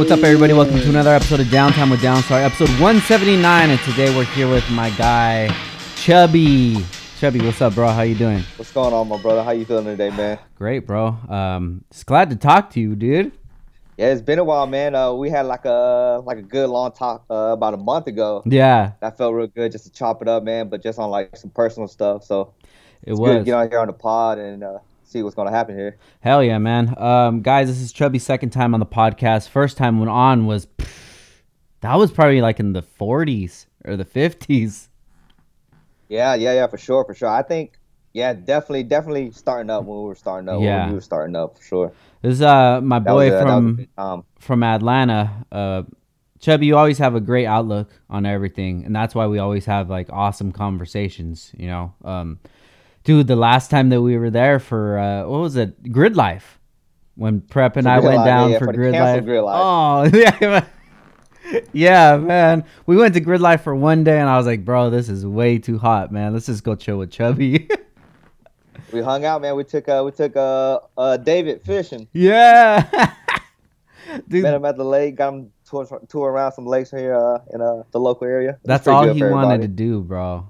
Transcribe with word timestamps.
what's 0.00 0.10
up, 0.10 0.22
everybody? 0.22 0.54
Welcome 0.54 0.78
to 0.80 0.88
another 0.88 1.10
episode 1.10 1.40
of 1.40 1.48
Downtime 1.48 1.90
with 1.90 2.00
Downstar, 2.00 2.42
episode 2.42 2.70
179. 2.80 3.68
And 3.68 3.78
today 3.80 4.16
we're 4.16 4.24
here 4.24 4.48
with 4.48 4.64
my 4.70 4.88
guy, 4.88 5.54
Chubby. 5.94 6.82
Chubby, 7.18 7.44
what's 7.44 7.60
up, 7.60 7.74
bro? 7.74 7.88
How 7.88 8.00
you 8.00 8.14
doing? 8.14 8.42
What's 8.56 8.72
going 8.72 8.94
on, 8.94 9.08
my 9.08 9.20
brother? 9.20 9.44
How 9.44 9.50
you 9.50 9.66
feeling 9.66 9.84
today, 9.84 10.08
man? 10.08 10.38
Great, 10.54 10.86
bro. 10.86 11.08
Um, 11.28 11.84
just 11.90 12.06
glad 12.06 12.30
to 12.30 12.36
talk 12.36 12.70
to 12.70 12.80
you, 12.80 12.96
dude. 12.96 13.32
Yeah, 13.98 14.06
it's 14.06 14.22
been 14.22 14.38
a 14.38 14.44
while, 14.44 14.66
man. 14.66 14.94
Uh, 14.94 15.12
we 15.12 15.28
had 15.28 15.42
like 15.42 15.66
a 15.66 16.22
like 16.24 16.38
a 16.38 16.42
good 16.42 16.70
long 16.70 16.92
talk 16.92 17.26
uh, 17.28 17.34
about 17.52 17.74
a 17.74 17.76
month 17.76 18.06
ago. 18.06 18.42
Yeah, 18.46 18.92
That 19.02 19.18
felt 19.18 19.34
real 19.34 19.48
good 19.48 19.70
just 19.70 19.84
to 19.84 19.92
chop 19.92 20.22
it 20.22 20.28
up, 20.28 20.44
man. 20.44 20.70
But 20.70 20.82
just 20.82 20.98
on 20.98 21.10
like 21.10 21.36
some 21.36 21.50
personal 21.50 21.88
stuff. 21.88 22.24
So 22.24 22.54
it 23.02 23.10
it's 23.10 23.20
good 23.20 23.26
to 23.26 23.36
was. 23.36 23.44
get 23.44 23.52
on 23.52 23.68
here 23.68 23.80
on 23.80 23.88
the 23.88 23.92
pod 23.92 24.38
and 24.38 24.64
uh, 24.64 24.78
see 25.10 25.22
what's 25.22 25.34
gonna 25.34 25.50
happen 25.50 25.76
here. 25.76 25.98
Hell 26.20 26.42
yeah, 26.42 26.58
man. 26.58 26.94
Um, 26.96 27.42
guys, 27.42 27.68
this 27.68 27.80
is 27.80 27.92
Chubby's 27.92 28.22
second 28.22 28.50
time 28.50 28.74
on 28.74 28.80
the 28.80 28.86
podcast. 28.86 29.48
First 29.48 29.76
time 29.76 29.98
when 29.98 30.08
on 30.08 30.46
was 30.46 30.68
that 31.80 31.94
was 31.96 32.10
probably 32.12 32.40
like 32.40 32.60
in 32.60 32.72
the 32.72 32.82
40s 32.82 33.66
or 33.84 33.96
the 33.96 34.04
50s. 34.04 34.88
Yeah, 36.08 36.34
yeah, 36.34 36.54
yeah, 36.54 36.66
for 36.66 36.78
sure, 36.78 37.04
for 37.04 37.14
sure. 37.14 37.28
I 37.28 37.42
think, 37.42 37.78
yeah, 38.12 38.32
definitely, 38.34 38.82
definitely 38.84 39.30
starting 39.30 39.70
up 39.70 39.84
when 39.84 39.98
we 39.98 40.04
were 40.04 40.14
starting 40.14 40.48
up. 40.48 40.60
Yeah. 40.60 40.80
when 40.80 40.88
we 40.90 40.94
were 40.96 41.00
starting 41.00 41.36
up 41.36 41.56
for 41.56 41.64
sure. 41.64 41.92
This 42.22 42.34
is 42.34 42.42
uh 42.42 42.80
my 42.80 42.98
boy 42.98 43.28
a, 43.28 43.30
that 43.30 43.44
was 43.46 43.78
a 43.78 43.88
from 43.96 44.24
from 44.38 44.62
Atlanta. 44.62 45.46
Uh, 45.50 45.82
Chubby, 46.38 46.66
you 46.66 46.76
always 46.76 46.98
have 46.98 47.14
a 47.14 47.20
great 47.20 47.46
outlook 47.46 47.90
on 48.08 48.24
everything, 48.24 48.84
and 48.84 48.96
that's 48.96 49.14
why 49.14 49.26
we 49.26 49.38
always 49.38 49.66
have 49.66 49.90
like 49.90 50.08
awesome 50.10 50.52
conversations. 50.52 51.52
You 51.56 51.66
know, 51.66 51.94
um, 52.04 52.40
dude, 53.04 53.26
the 53.26 53.36
last 53.36 53.70
time 53.70 53.88
that 53.90 54.02
we 54.02 54.16
were 54.16 54.30
there 54.30 54.58
for 54.58 54.98
uh, 54.98 55.26
what 55.26 55.38
was 55.40 55.56
it, 55.56 55.92
Grid 55.92 56.16
Life, 56.16 56.58
when 57.14 57.40
Prep 57.40 57.76
and 57.76 57.84
For 57.84 57.90
I 57.90 57.98
went 58.00 58.16
Life, 58.16 58.26
down 58.26 58.50
yeah, 58.50 58.58
for 58.58 58.66
for 58.66 58.72
Grid 58.72 58.94
Life. 58.94 59.24
Grid 59.24 59.42
Life. 59.42 59.60
Oh 59.62 60.10
yeah. 60.40 60.66
Yeah, 61.72 62.16
man. 62.16 62.64
We 62.86 62.96
went 62.96 63.14
to 63.14 63.20
Grid 63.20 63.40
Life 63.40 63.62
for 63.62 63.74
one 63.74 64.04
day, 64.04 64.20
and 64.20 64.28
I 64.28 64.36
was 64.36 64.46
like, 64.46 64.64
"Bro, 64.64 64.90
this 64.90 65.08
is 65.08 65.26
way 65.26 65.58
too 65.58 65.78
hot, 65.78 66.12
man. 66.12 66.32
Let's 66.32 66.46
just 66.46 66.62
go 66.62 66.74
chill 66.76 66.98
with 66.98 67.10
Chubby." 67.10 67.68
We 68.92 69.02
hung 69.02 69.24
out, 69.24 69.40
man. 69.42 69.54
We 69.54 69.62
took 69.62 69.88
uh, 69.88 70.02
we 70.04 70.10
took 70.10 70.34
uh, 70.36 70.80
uh, 70.96 71.16
David 71.16 71.62
fishing. 71.62 72.08
yeah, 72.12 72.82
dude. 74.28 74.42
Met 74.42 74.54
him 74.54 74.64
at 74.64 74.76
the 74.76 74.84
lake. 74.84 75.14
Got 75.16 75.34
him 75.34 75.52
tour, 75.64 75.86
tour 76.08 76.30
around 76.30 76.52
some 76.52 76.66
lakes 76.66 76.90
here 76.90 77.14
uh, 77.14 77.38
in 77.52 77.60
uh, 77.60 77.84
the 77.92 78.00
local 78.00 78.26
area. 78.26 78.58
That's 78.64 78.88
all 78.88 79.06
he 79.06 79.22
wanted 79.22 79.62
to 79.62 79.68
do, 79.68 80.00
bro. 80.00 80.48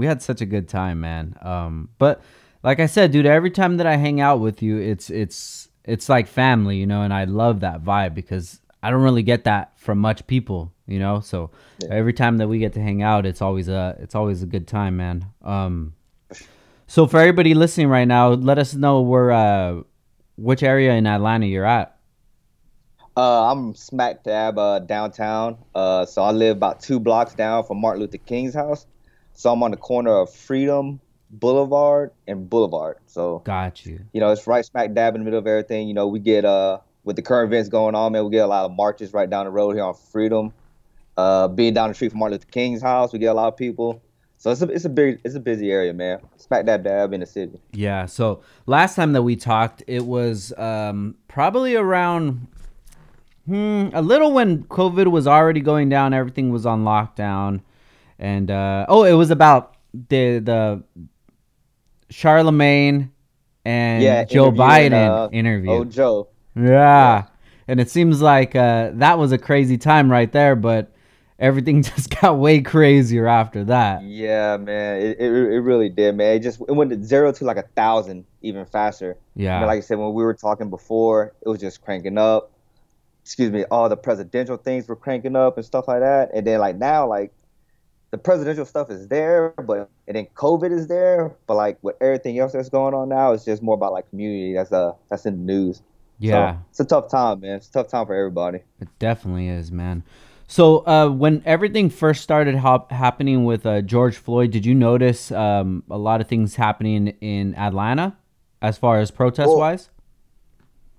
We 0.00 0.06
had 0.06 0.22
such 0.22 0.40
a 0.40 0.46
good 0.46 0.66
time, 0.66 1.02
man. 1.02 1.36
Um, 1.42 1.90
but 1.98 2.22
like 2.62 2.80
I 2.80 2.86
said, 2.86 3.12
dude, 3.12 3.26
every 3.26 3.50
time 3.50 3.76
that 3.76 3.86
I 3.86 3.96
hang 3.96 4.18
out 4.18 4.40
with 4.40 4.62
you, 4.62 4.78
it's 4.78 5.10
it's 5.10 5.68
it's 5.84 6.08
like 6.08 6.26
family, 6.26 6.78
you 6.78 6.86
know, 6.86 7.02
and 7.02 7.12
I 7.12 7.24
love 7.24 7.60
that 7.60 7.84
vibe 7.84 8.14
because 8.14 8.60
I 8.82 8.90
don't 8.90 9.02
really 9.02 9.22
get 9.22 9.44
that 9.44 9.78
from 9.78 9.98
much 9.98 10.26
people, 10.26 10.72
you 10.86 10.98
know. 10.98 11.20
So 11.20 11.50
Yeah. 11.82 11.90
every 11.90 12.14
time 12.14 12.38
that 12.38 12.48
we 12.48 12.58
get 12.58 12.72
to 12.72 12.80
hang 12.80 13.02
out, 13.02 13.26
it's 13.26 13.42
always 13.42 13.68
a 13.68 13.94
it's 14.00 14.14
always 14.14 14.42
a 14.42 14.46
good 14.46 14.66
time, 14.66 14.96
man. 14.96 15.26
Um, 15.42 15.92
so 16.86 17.06
for 17.06 17.20
everybody 17.20 17.52
listening 17.52 17.88
right 17.88 18.08
now, 18.08 18.30
let 18.30 18.56
us 18.58 18.72
know 18.72 19.02
where 19.02 19.30
uh, 19.32 19.82
which 20.36 20.62
area 20.62 20.94
in 20.94 21.06
Atlanta 21.06 21.44
you're 21.44 21.66
at. 21.66 21.94
Uh, 23.18 23.52
I'm 23.52 23.74
smack 23.74 24.24
dab 24.24 24.56
uh, 24.58 24.78
downtown. 24.78 25.58
Uh, 25.74 26.06
so 26.06 26.22
I 26.22 26.30
live 26.30 26.56
about 26.56 26.80
two 26.80 26.98
blocks 26.98 27.34
down 27.34 27.64
from 27.64 27.82
Martin 27.82 28.00
Luther 28.00 28.16
King's 28.16 28.54
house. 28.54 28.86
So 29.40 29.50
I'm 29.50 29.62
on 29.62 29.70
the 29.70 29.78
corner 29.78 30.10
of 30.10 30.30
Freedom 30.30 31.00
Boulevard 31.30 32.10
and 32.26 32.50
Boulevard. 32.50 32.98
So 33.06 33.38
Got 33.38 33.86
you. 33.86 34.00
you 34.12 34.20
know 34.20 34.30
it's 34.32 34.46
right 34.46 34.62
smack 34.62 34.92
dab 34.92 35.14
in 35.14 35.22
the 35.22 35.24
middle 35.24 35.38
of 35.38 35.46
everything. 35.46 35.88
You 35.88 35.94
know 35.94 36.08
we 36.08 36.18
get 36.18 36.44
uh 36.44 36.80
with 37.04 37.16
the 37.16 37.22
current 37.22 37.50
events 37.50 37.70
going 37.70 37.94
on, 37.94 38.12
man. 38.12 38.26
We 38.26 38.32
get 38.32 38.44
a 38.44 38.46
lot 38.46 38.66
of 38.66 38.72
marches 38.72 39.14
right 39.14 39.30
down 39.30 39.46
the 39.46 39.50
road 39.50 39.76
here 39.76 39.84
on 39.84 39.94
Freedom. 39.94 40.52
Uh, 41.16 41.48
being 41.48 41.72
down 41.72 41.88
the 41.88 41.94
street 41.94 42.10
from 42.10 42.18
Martin 42.18 42.34
Luther 42.34 42.50
King's 42.50 42.82
house, 42.82 43.14
we 43.14 43.18
get 43.18 43.28
a 43.28 43.32
lot 43.32 43.48
of 43.48 43.56
people. 43.56 44.02
So 44.36 44.50
it's 44.50 44.60
a 44.60 44.68
it's 44.68 44.84
a 44.84 44.90
big 44.90 45.22
it's 45.24 45.36
a 45.36 45.40
busy 45.40 45.72
area, 45.72 45.94
man. 45.94 46.20
Smack 46.36 46.66
dab 46.66 46.84
dab 46.84 47.14
in 47.14 47.20
the 47.20 47.26
city. 47.26 47.58
Yeah. 47.72 48.04
So 48.04 48.42
last 48.66 48.94
time 48.94 49.14
that 49.14 49.22
we 49.22 49.36
talked, 49.36 49.82
it 49.86 50.04
was 50.04 50.52
um, 50.58 51.14
probably 51.28 51.76
around 51.76 52.46
hmm, 53.46 53.88
a 53.94 54.02
little 54.02 54.32
when 54.32 54.64
COVID 54.64 55.06
was 55.06 55.26
already 55.26 55.60
going 55.60 55.88
down. 55.88 56.12
Everything 56.12 56.50
was 56.50 56.66
on 56.66 56.84
lockdown, 56.84 57.62
and 58.20 58.50
uh, 58.50 58.84
oh, 58.88 59.04
it 59.04 59.14
was 59.14 59.30
about 59.30 59.76
the 59.92 60.38
the 60.38 60.84
Charlemagne 62.10 63.10
and 63.64 64.02
Yeah, 64.02 64.24
Joe 64.24 64.52
Biden 64.52 65.08
uh, 65.08 65.30
interview. 65.32 65.70
Oh 65.70 65.84
Joe. 65.84 66.28
yeah. 66.54 67.24
And 67.66 67.80
it 67.80 67.88
seems 67.88 68.20
like 68.20 68.54
uh, 68.54 68.90
that 68.94 69.18
was 69.18 69.32
a 69.32 69.38
crazy 69.38 69.78
time 69.78 70.10
right 70.10 70.30
there, 70.30 70.54
but 70.54 70.92
everything 71.38 71.82
just 71.82 72.10
got 72.20 72.36
way 72.38 72.60
crazier 72.60 73.26
after 73.26 73.64
that. 73.64 74.02
Yeah, 74.02 74.58
man, 74.58 75.00
it, 75.00 75.18
it, 75.18 75.32
it 75.32 75.60
really 75.60 75.88
did, 75.88 76.14
man. 76.16 76.36
It 76.36 76.40
just 76.40 76.60
it 76.60 76.72
went 76.72 76.90
to 76.90 77.02
zero 77.02 77.32
to 77.32 77.44
like 77.44 77.56
a 77.56 77.68
thousand 77.74 78.26
even 78.42 78.66
faster. 78.66 79.16
Yeah. 79.34 79.56
I 79.56 79.58
mean, 79.60 79.66
like 79.68 79.78
I 79.78 79.80
said, 79.80 79.98
when 79.98 80.12
we 80.12 80.22
were 80.22 80.34
talking 80.34 80.68
before, 80.68 81.32
it 81.40 81.48
was 81.48 81.58
just 81.58 81.80
cranking 81.80 82.18
up. 82.18 82.52
Excuse 83.22 83.50
me, 83.50 83.64
all 83.70 83.88
the 83.88 83.96
presidential 83.96 84.56
things 84.56 84.88
were 84.88 84.96
cranking 84.96 85.36
up 85.36 85.56
and 85.56 85.64
stuff 85.64 85.88
like 85.88 86.00
that. 86.00 86.30
And 86.34 86.46
then 86.46 86.58
like 86.60 86.76
now, 86.76 87.06
like 87.06 87.32
the 88.10 88.18
presidential 88.18 88.64
stuff 88.64 88.90
is 88.90 89.08
there, 89.08 89.54
but 89.64 89.88
and 90.08 90.16
then 90.16 90.26
COVID 90.34 90.72
is 90.72 90.88
there. 90.88 91.32
But 91.46 91.54
like 91.54 91.78
with 91.82 91.96
everything 92.00 92.38
else 92.38 92.52
that's 92.52 92.68
going 92.68 92.94
on 92.94 93.08
now, 93.08 93.32
it's 93.32 93.44
just 93.44 93.62
more 93.62 93.74
about 93.74 93.92
like 93.92 94.08
community. 94.10 94.54
That's 94.54 94.72
uh 94.72 94.92
that's 95.08 95.26
in 95.26 95.46
the 95.46 95.52
news. 95.52 95.82
yeah. 96.18 96.54
So, 96.54 96.58
it's 96.70 96.80
a 96.80 96.84
tough 96.84 97.10
time, 97.10 97.40
man. 97.40 97.56
It's 97.56 97.68
a 97.68 97.72
tough 97.72 97.88
time 97.88 98.06
for 98.06 98.14
everybody. 98.14 98.60
It 98.80 98.88
definitely 98.98 99.48
is, 99.48 99.70
man. 99.70 100.02
So, 100.48 100.78
uh, 100.84 101.08
when 101.08 101.42
everything 101.46 101.90
first 101.90 102.24
started 102.24 102.56
hap- 102.56 102.90
happening 102.90 103.44
with 103.44 103.64
uh, 103.64 103.82
George 103.82 104.16
Floyd, 104.16 104.50
did 104.50 104.66
you 104.66 104.74
notice 104.74 105.30
um, 105.30 105.84
a 105.88 105.96
lot 105.96 106.20
of 106.20 106.26
things 106.26 106.56
happening 106.56 107.14
in 107.20 107.54
Atlanta 107.54 108.16
as 108.60 108.76
far 108.76 108.98
as 108.98 109.12
protest 109.12 109.46
Well, 109.46 109.58
wise? 109.58 109.90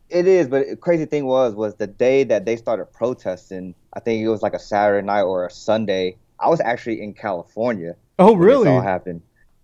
It 0.09 0.27
is, 0.27 0.47
but 0.47 0.67
the 0.69 0.75
crazy 0.77 1.05
thing 1.05 1.25
was 1.25 1.53
was 1.55 1.75
the 1.75 1.87
day 1.87 2.23
that 2.25 2.45
they 2.45 2.55
started 2.55 2.85
protesting. 2.93 3.75
I 3.93 3.99
think 3.99 4.23
it 4.23 4.29
was 4.29 4.41
like 4.41 4.53
a 4.53 4.59
Saturday 4.59 5.05
night 5.05 5.23
or 5.23 5.45
a 5.45 5.51
Sunday. 5.51 6.17
I 6.41 6.49
was 6.49 6.59
actually 6.61 7.01
in 7.01 7.13
California 7.13 7.95
Oh, 8.19 8.33
when 8.33 8.49
this 8.49 8.67
all 8.67 8.81
happened. 8.81 9.21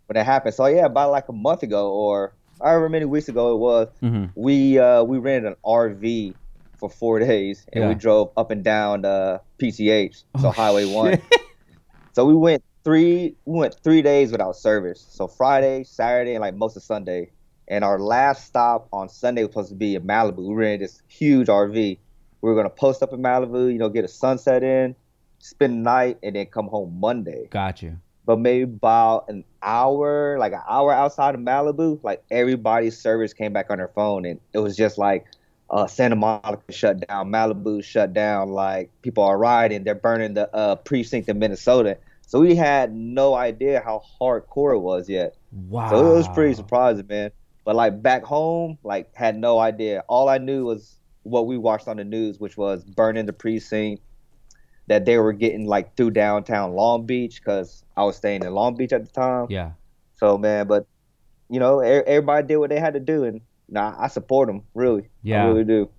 When 0.07 0.15
it 0.17 0.25
happened, 0.25 0.53
so 0.55 0.65
yeah, 0.67 0.85
about 0.85 1.11
like 1.11 1.27
a 1.27 1.33
month 1.33 1.63
ago 1.63 1.91
or 1.91 2.33
however 2.61 2.87
many 2.89 3.05
weeks 3.05 3.27
ago 3.27 3.53
it 3.55 3.57
was, 3.57 3.87
hmm 3.99 4.25
we 4.35 4.77
uh, 4.79 5.03
we 5.03 5.17
rented 5.17 5.51
an 5.51 5.55
RV 5.65 6.35
for 6.79 6.89
four 6.89 7.19
days 7.19 7.65
and 7.73 7.83
Yeah. 7.83 7.89
we 7.89 7.95
drove 7.95 8.31
up 8.37 8.51
and 8.51 8.63
down 8.63 9.03
uh, 9.03 9.39
PCH, 9.61 10.23
so 10.39 10.47
Oh, 10.49 10.51
Highway 10.51 10.85
One. 10.85 11.17
So 12.13 12.25
we 12.25 12.33
went 12.35 12.63
three 12.83 13.35
we 13.45 13.59
went 13.59 13.75
three 13.83 14.01
days 14.01 14.31
without 14.31 14.55
service. 14.55 15.05
So 15.09 15.27
Friday, 15.27 15.83
Saturday, 15.83 16.33
and 16.35 16.41
like 16.41 16.55
most 16.55 16.77
of 16.77 16.83
Sunday. 16.83 17.31
And 17.69 17.83
our 17.83 17.99
last 17.99 18.45
stop 18.45 18.87
on 18.93 19.09
Sunday 19.09 19.43
was 19.43 19.51
supposed 19.51 19.69
to 19.69 19.75
be 19.75 19.95
in 19.95 20.03
Malibu. 20.03 20.47
We 20.47 20.55
rented 20.55 20.81
this 20.87 21.01
huge 21.09 21.47
RV. 21.47 21.73
We 21.75 21.99
were 22.49 22.55
gonna 22.55 22.69
post 22.69 23.03
up 23.03 23.11
in 23.11 23.21
Malibu, 23.21 23.71
you 23.71 23.77
know, 23.77 23.89
get 23.89 24.05
a 24.05 24.07
sunset 24.07 24.63
in, 24.63 24.95
spend 25.47 25.73
the 25.73 25.77
night, 25.77 26.17
and 26.23 26.35
then 26.35 26.45
come 26.47 26.67
home 26.67 26.97
Monday. 26.99 27.47
Got 27.49 27.81
you. 27.81 27.97
But 28.25 28.39
maybe 28.39 28.63
about 28.63 29.29
an 29.29 29.45
hour, 29.61 30.37
like 30.37 30.51
an 30.51 30.61
hour 30.67 30.91
outside 30.91 31.35
of 31.35 31.41
Malibu, 31.41 32.03
like 32.03 32.23
everybody's 32.29 32.97
service 32.97 33.33
came 33.33 33.53
back 33.53 33.67
on 33.69 33.77
their 33.77 33.87
phone, 33.87 34.25
and 34.25 34.39
it 34.53 34.59
was 34.59 34.75
just 34.75 34.97
like 34.97 35.25
uh, 35.69 35.87
Santa 35.87 36.15
Monica 36.15 36.71
shut 36.71 37.07
down, 37.07 37.31
Malibu 37.31 37.83
shut 37.83 38.13
down. 38.13 38.49
Like 38.49 38.89
people 39.01 39.23
are 39.23 39.37
riding, 39.37 39.83
they're 39.83 39.95
burning 39.95 40.33
the 40.33 40.53
uh, 40.53 40.75
precinct 40.75 41.29
in 41.29 41.39
Minnesota. 41.39 41.97
So 42.27 42.41
we 42.41 42.55
had 42.55 42.93
no 42.93 43.35
idea 43.35 43.81
how 43.83 44.01
hardcore 44.19 44.75
it 44.75 44.79
was 44.79 45.07
yet. 45.07 45.35
Wow. 45.51 45.89
So 45.89 46.05
it 46.05 46.17
was 46.17 46.27
pretty 46.29 46.53
surprising, 46.53 47.07
man. 47.07 47.31
But 47.63 47.75
like 47.75 48.01
back 48.01 48.23
home, 48.23 48.77
like 48.83 49.13
had 49.15 49.37
no 49.37 49.59
idea. 49.59 50.03
All 50.07 50.27
I 50.27 50.37
knew 50.37 50.65
was 50.65 50.97
what 51.23 51.47
we 51.47 51.57
watched 51.57 51.87
on 51.87 51.97
the 51.97 52.03
news, 52.03 52.39
which 52.39 52.57
was 52.57 52.83
burning 52.83 53.25
the 53.25 53.33
precinct. 53.33 54.01
That 54.87 55.05
they 55.05 55.17
were 55.17 55.33
getting 55.33 55.65
like 55.65 55.95
through 55.97 56.11
downtown 56.11 56.73
Long 56.73 57.05
Beach 57.05 57.41
because 57.41 57.83
I 57.95 58.03
was 58.03 58.15
staying 58.15 58.43
in 58.43 58.53
Long 58.53 58.75
Beach 58.75 58.93
at 58.93 59.05
the 59.05 59.11
time. 59.11 59.47
Yeah. 59.49 59.71
So 60.15 60.37
man, 60.37 60.67
but 60.67 60.87
you 61.49 61.59
know, 61.59 61.79
everybody 61.79 62.47
did 62.47 62.57
what 62.57 62.69
they 62.69 62.79
had 62.79 62.93
to 62.93 62.99
do, 62.99 63.23
and 63.23 63.41
nah, 63.69 63.95
I 63.97 64.07
support 64.07 64.47
them 64.47 64.63
really. 64.73 65.09
Yeah. 65.23 65.43
I 65.43 65.47
really 65.47 65.63
do. 65.65 65.89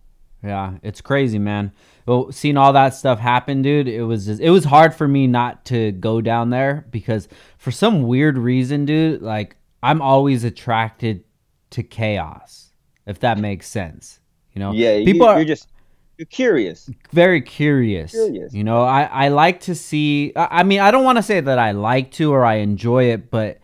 Yeah, 0.42 0.74
it's 0.82 1.00
crazy, 1.00 1.38
man. 1.38 1.72
Well, 2.06 2.30
seeing 2.30 2.56
all 2.56 2.72
that 2.72 2.94
stuff 2.94 3.18
happen, 3.18 3.60
dude, 3.60 3.88
it 3.88 4.04
was 4.04 4.26
just, 4.26 4.40
it 4.40 4.50
was 4.50 4.64
hard 4.64 4.94
for 4.94 5.08
me 5.08 5.26
not 5.26 5.64
to 5.66 5.92
go 5.92 6.20
down 6.20 6.50
there 6.50 6.86
because 6.90 7.28
for 7.58 7.70
some 7.70 8.02
weird 8.04 8.38
reason, 8.38 8.84
dude, 8.84 9.20
like 9.20 9.56
I'm 9.82 10.00
always 10.00 10.44
attracted 10.44 11.24
to 11.70 11.82
chaos, 11.82 12.72
if 13.04 13.18
that 13.20 13.38
makes 13.38 13.66
sense. 13.66 14.20
You 14.52 14.60
know, 14.60 14.72
Yeah, 14.72 14.98
people 15.04 15.26
you, 15.26 15.32
are 15.32 15.36
you're 15.38 15.44
just 15.44 15.68
you're 16.18 16.26
curious. 16.26 16.90
very 17.12 17.40
curious. 17.40 18.10
Curious. 18.10 18.52
You 18.52 18.64
know, 18.64 18.82
I 18.82 19.04
I 19.04 19.28
like 19.28 19.60
to 19.60 19.74
see. 19.74 20.32
I 20.36 20.60
I 20.60 20.62
mean, 20.64 20.80
I 20.80 20.90
don't 20.90 21.04
want 21.04 21.16
to 21.16 21.22
say 21.22 21.40
that 21.40 21.58
I 21.58 21.70
like 21.72 22.10
to 22.12 22.32
or 22.32 22.44
I 22.44 22.56
enjoy 22.56 23.04
it, 23.04 23.30
but 23.30 23.58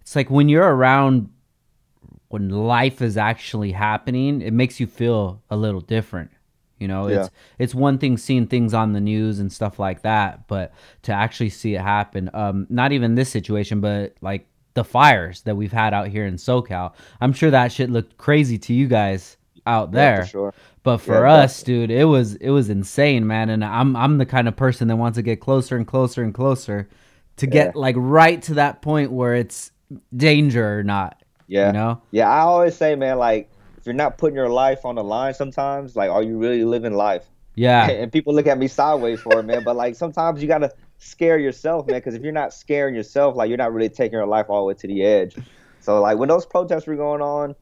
it's 0.00 0.16
like 0.16 0.30
when 0.30 0.48
you're 0.48 0.74
around 0.74 1.28
when 2.28 2.50
life 2.50 3.00
is 3.00 3.16
actually 3.16 3.72
happening, 3.72 4.42
it 4.42 4.52
makes 4.52 4.80
you 4.80 4.86
feel 4.86 5.42
a 5.50 5.56
little 5.56 5.80
different. 5.80 6.30
You 6.78 6.86
know, 6.86 7.08
Yeah. 7.08 7.20
it's 7.22 7.30
it's 7.58 7.74
one 7.74 7.98
thing 7.98 8.16
seeing 8.18 8.46
things 8.46 8.72
on 8.74 8.92
the 8.92 9.00
news 9.00 9.38
and 9.40 9.52
stuff 9.52 9.78
like 9.78 10.02
that, 10.02 10.46
but 10.46 10.72
to 11.02 11.12
actually 11.12 11.48
see 11.50 11.74
it 11.74 11.80
happen, 11.80 12.30
um, 12.34 12.66
not 12.70 12.92
even 12.92 13.14
this 13.14 13.28
situation, 13.30 13.80
but 13.80 14.14
like 14.20 14.46
the 14.74 14.84
fires 14.84 15.42
that 15.42 15.56
we've 15.56 15.72
had 15.72 15.92
out 15.92 16.08
here 16.08 16.24
in 16.26 16.34
SoCal, 16.36 16.92
I'm 17.20 17.32
sure 17.32 17.50
that 17.50 17.72
shit 17.72 17.90
looked 17.90 18.16
crazy 18.16 18.58
to 18.58 18.72
you 18.74 18.86
guys 18.86 19.36
out 19.66 19.88
Yeah, 19.92 19.94
there. 20.00 20.22
for 20.24 20.28
sure. 20.28 20.54
But 20.88 20.98
for 20.98 21.26
Yeah, 21.26 21.44
us, 21.44 21.62
dude, 21.62 21.90
it 21.90 22.04
was 22.06 22.36
it 22.36 22.50
was 22.50 22.70
insane, 22.70 23.26
man. 23.26 23.50
And 23.50 23.62
I'm 23.64 23.94
I'm 23.94 24.16
the 24.18 24.26
kind 24.26 24.48
of 24.48 24.56
person 24.56 24.88
that 24.88 24.96
wants 24.96 25.16
to 25.16 25.22
get 25.22 25.40
closer 25.40 25.76
and 25.76 25.86
closer 25.86 26.22
and 26.22 26.32
closer 26.32 26.88
to 27.36 27.46
get 27.46 27.68
Yeah. 27.68 27.72
like 27.74 27.94
right 27.98 28.40
to 28.42 28.54
that 28.54 28.80
point 28.80 29.12
where 29.12 29.34
it's 29.34 29.70
danger 30.16 30.78
or 30.78 30.82
not. 30.82 31.22
Yeah. 31.46 31.66
You 31.68 31.72
know? 31.72 32.02
Yeah, 32.10 32.28
I 32.30 32.40
always 32.40 32.76
say, 32.76 32.94
man, 32.96 33.18
like 33.18 33.50
if 33.76 33.86
you're 33.86 33.94
not 33.94 34.18
putting 34.18 34.36
your 34.36 34.48
life 34.50 34.84
on 34.84 34.94
the 34.96 35.04
line 35.04 35.34
sometimes, 35.34 35.94
like 35.96 36.10
are 36.10 36.22
you 36.22 36.38
really 36.38 36.64
living 36.64 36.94
life? 36.94 37.30
Yeah. 37.54 37.90
And 37.90 38.12
people 38.12 38.34
look 38.34 38.46
at 38.46 38.58
me 38.58 38.68
sideways 38.68 39.20
for 39.20 39.40
it, 39.40 39.44
man. 39.44 39.62
But 39.64 39.76
like 39.76 39.94
sometimes 39.96 40.40
you 40.42 40.48
gotta 40.48 40.72
scare 40.98 41.38
yourself, 41.38 41.86
man, 41.86 41.98
because 41.98 42.14
if 42.14 42.22
you're 42.22 42.32
not 42.32 42.54
scaring 42.54 42.94
yourself, 42.94 43.36
like 43.36 43.48
you're 43.50 43.58
not 43.58 43.72
really 43.74 43.90
taking 43.90 44.16
your 44.18 44.26
life 44.26 44.46
all 44.48 44.60
the 44.62 44.68
way 44.68 44.74
to 44.74 44.86
the 44.86 45.02
edge. 45.04 45.38
So 45.80 46.00
like 46.00 46.18
when 46.18 46.28
those 46.28 46.46
protests 46.46 46.86
were 46.86 46.96
going 46.96 47.22
on, 47.22 47.54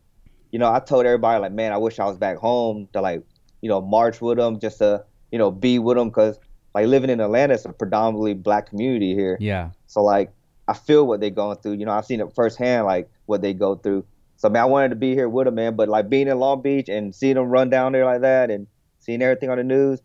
you 0.56 0.58
know, 0.58 0.72
I 0.72 0.78
told 0.80 1.04
everybody 1.04 1.38
like, 1.38 1.52
man, 1.52 1.70
I 1.70 1.76
wish 1.76 1.98
I 1.98 2.06
was 2.06 2.16
back 2.16 2.38
home 2.38 2.88
to 2.94 3.02
like, 3.02 3.22
you 3.60 3.68
know, 3.68 3.82
march 3.82 4.22
with 4.22 4.38
them, 4.38 4.58
just 4.58 4.78
to, 4.78 5.04
you 5.30 5.36
know, 5.38 5.50
be 5.50 5.78
with 5.78 5.98
them, 5.98 6.08
because 6.08 6.38
like 6.74 6.86
living 6.86 7.10
in 7.10 7.20
Atlanta 7.20 7.52
is 7.52 7.66
a 7.66 7.74
predominantly 7.74 8.32
black 8.32 8.70
community 8.70 9.14
here. 9.14 9.36
Yeah. 9.38 9.68
So 9.86 10.02
like 10.02 10.30
I 10.66 10.72
feel 10.72 11.06
what 11.06 11.20
they're 11.20 11.28
going 11.28 11.58
through. 11.58 11.72
You 11.72 11.84
know, 11.84 11.92
I've 11.92 12.06
seen 12.06 12.20
it 12.20 12.34
firsthand, 12.34 12.86
like 12.86 13.10
what 13.26 13.42
they 13.42 13.52
go 13.52 13.74
through. 13.74 14.06
So 14.38 14.48
man, 14.48 14.62
I 14.62 14.64
wanted 14.64 14.88
to 14.88 14.96
be 14.96 15.12
here 15.12 15.28
with 15.28 15.44
them, 15.44 15.56
man. 15.56 15.76
But 15.76 15.90
like 15.90 16.08
being 16.08 16.26
in 16.26 16.38
Long 16.38 16.62
Beach 16.62 16.88
and 16.88 17.14
seeing 17.14 17.34
them 17.34 17.50
run 17.50 17.68
down 17.68 17.92
there 17.92 18.06
like 18.06 18.22
that 18.22 18.50
and 18.50 18.66
seeing 19.00 19.20
everything 19.20 19.50
on 19.50 19.58
the 19.58 19.64
news, 19.64 20.00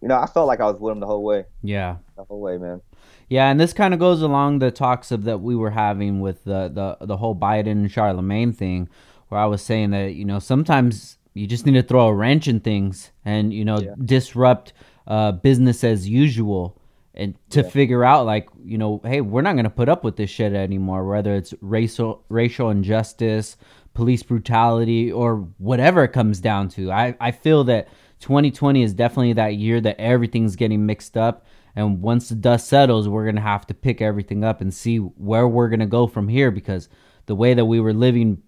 you 0.00 0.08
know, 0.08 0.18
I 0.18 0.24
felt 0.24 0.46
like 0.46 0.60
I 0.60 0.64
was 0.64 0.80
with 0.80 0.92
them 0.92 1.00
the 1.00 1.06
whole 1.06 1.22
way, 1.24 1.44
Yeah. 1.62 1.96
the 2.16 2.24
whole 2.24 2.40
way, 2.40 2.56
man. 2.56 2.80
Yeah, 3.28 3.50
and 3.50 3.60
this 3.60 3.74
kind 3.74 3.92
of 3.92 4.00
goes 4.00 4.22
along 4.22 4.60
the 4.60 4.70
talks 4.70 5.10
of 5.10 5.24
that 5.24 5.42
we 5.42 5.54
were 5.54 5.72
having 5.72 6.20
with 6.20 6.44
the, 6.44 6.70
the 6.72 7.04
the 7.04 7.18
whole 7.18 7.36
Biden 7.36 7.90
Charlemagne 7.90 8.52
thing, 8.54 8.88
where 9.34 9.42
I 9.42 9.46
was 9.46 9.62
saying 9.62 9.90
that 9.90 10.14
you 10.14 10.24
know 10.24 10.38
sometimes 10.38 11.18
you 11.34 11.46
just 11.48 11.66
need 11.66 11.72
to 11.74 11.82
throw 11.82 12.06
a 12.06 12.14
wrench 12.14 12.46
in 12.46 12.60
things 12.60 13.10
and 13.24 13.52
you 13.52 13.64
know 13.64 13.80
Yeah. 13.80 13.94
disrupt 14.04 14.72
uh, 15.08 15.32
business 15.32 15.82
as 15.84 16.08
usual, 16.08 16.80
and 17.14 17.34
to 17.50 17.60
Yeah. 17.62 17.68
figure 17.68 18.04
out 18.04 18.24
like 18.26 18.48
you 18.64 18.78
know 18.78 19.00
hey 19.04 19.20
we're 19.20 19.42
not 19.42 19.56
gonna 19.56 19.70
put 19.70 19.88
up 19.88 20.04
with 20.04 20.16
this 20.16 20.30
shit 20.30 20.52
anymore, 20.54 21.04
whether 21.06 21.34
it's 21.34 21.52
racial 21.60 22.22
racial 22.28 22.70
injustice, 22.70 23.56
police 23.92 24.22
brutality, 24.22 25.10
or 25.12 25.46
whatever 25.58 26.04
it 26.04 26.12
comes 26.12 26.38
down 26.40 26.68
to. 26.70 26.90
I 26.92 27.16
I 27.20 27.32
feel 27.32 27.64
that 27.64 27.88
2020 28.20 28.82
is 28.82 28.94
definitely 28.94 29.32
that 29.34 29.56
year 29.56 29.80
that 29.80 29.98
everything's 30.00 30.54
getting 30.56 30.86
mixed 30.86 31.16
up. 31.16 31.44
And 31.76 32.00
once 32.00 32.28
the 32.28 32.36
dust 32.36 32.68
settles, 32.68 33.08
we're 33.08 33.26
gonna 33.26 33.40
have 33.40 33.66
to 33.66 33.74
pick 33.74 34.00
everything 34.00 34.44
up 34.44 34.60
and 34.60 34.72
see 34.72 34.98
where 34.98 35.48
we're 35.48 35.68
gonna 35.68 35.86
go 35.98 36.06
from 36.06 36.28
here 36.28 36.52
because 36.52 36.88
the 37.26 37.34
way 37.34 37.52
that 37.54 37.64
we 37.64 37.80
were 37.80 37.92
living 37.92 38.38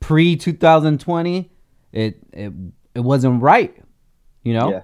pre 0.00 0.36
2020, 0.36 1.50
it 1.92 2.18
it 2.32 2.52
it 2.94 3.00
wasn't 3.00 3.42
right. 3.42 3.74
You 4.42 4.54
know? 4.54 4.70
Yeah, 4.70 4.82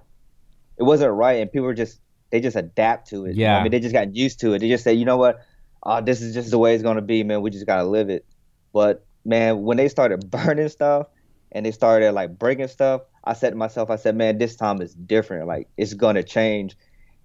it 0.79 0.83
wasn't 0.83 1.13
right, 1.13 1.41
and 1.41 1.51
people 1.51 1.67
were 1.67 1.75
just 1.75 2.01
they 2.31 2.41
just 2.41 2.57
adapt 2.57 3.09
to 3.11 3.27
it. 3.27 3.37
you 3.37 3.45
know 3.45 3.51
what 3.51 3.55
Yeah. 3.55 3.59
I 3.59 3.63
mean, 3.63 3.71
they 3.71 3.81
just 3.81 3.93
got 3.93 4.15
used 4.15 4.41
to 4.41 4.55
it. 4.55 4.59
They 4.59 4.69
just 4.69 4.83
say, 4.83 4.93
you 4.93 5.05
know 5.05 5.17
what, 5.17 5.41
uh, 5.85 6.01
this 6.01 6.21
is 6.21 6.35
just 6.35 6.51
the 6.51 6.59
way 6.59 6.75
it's 6.75 6.83
gonna 6.83 7.01
be, 7.03 7.23
man. 7.23 7.43
We 7.43 7.51
just 7.51 7.67
gotta 7.67 7.85
live 7.85 8.11
it. 8.11 8.27
But 8.73 9.07
man, 9.25 9.63
when 9.63 9.77
they 9.77 9.89
started 9.89 10.31
burning 10.31 10.69
stuff 10.69 11.07
and 11.53 11.65
they 11.65 11.71
started 11.71 12.13
like 12.13 12.39
breaking 12.39 12.69
stuff, 12.69 13.03
I 13.23 13.35
said 13.35 13.51
to 13.51 13.57
myself, 13.57 13.89
I 13.89 13.97
said, 13.97 14.17
man, 14.17 14.39
this 14.39 14.57
time 14.57 14.83
is 14.83 14.95
different. 14.95 15.47
Like 15.47 15.69
it's 15.77 15.95
gonna 15.95 16.23
change. 16.23 16.77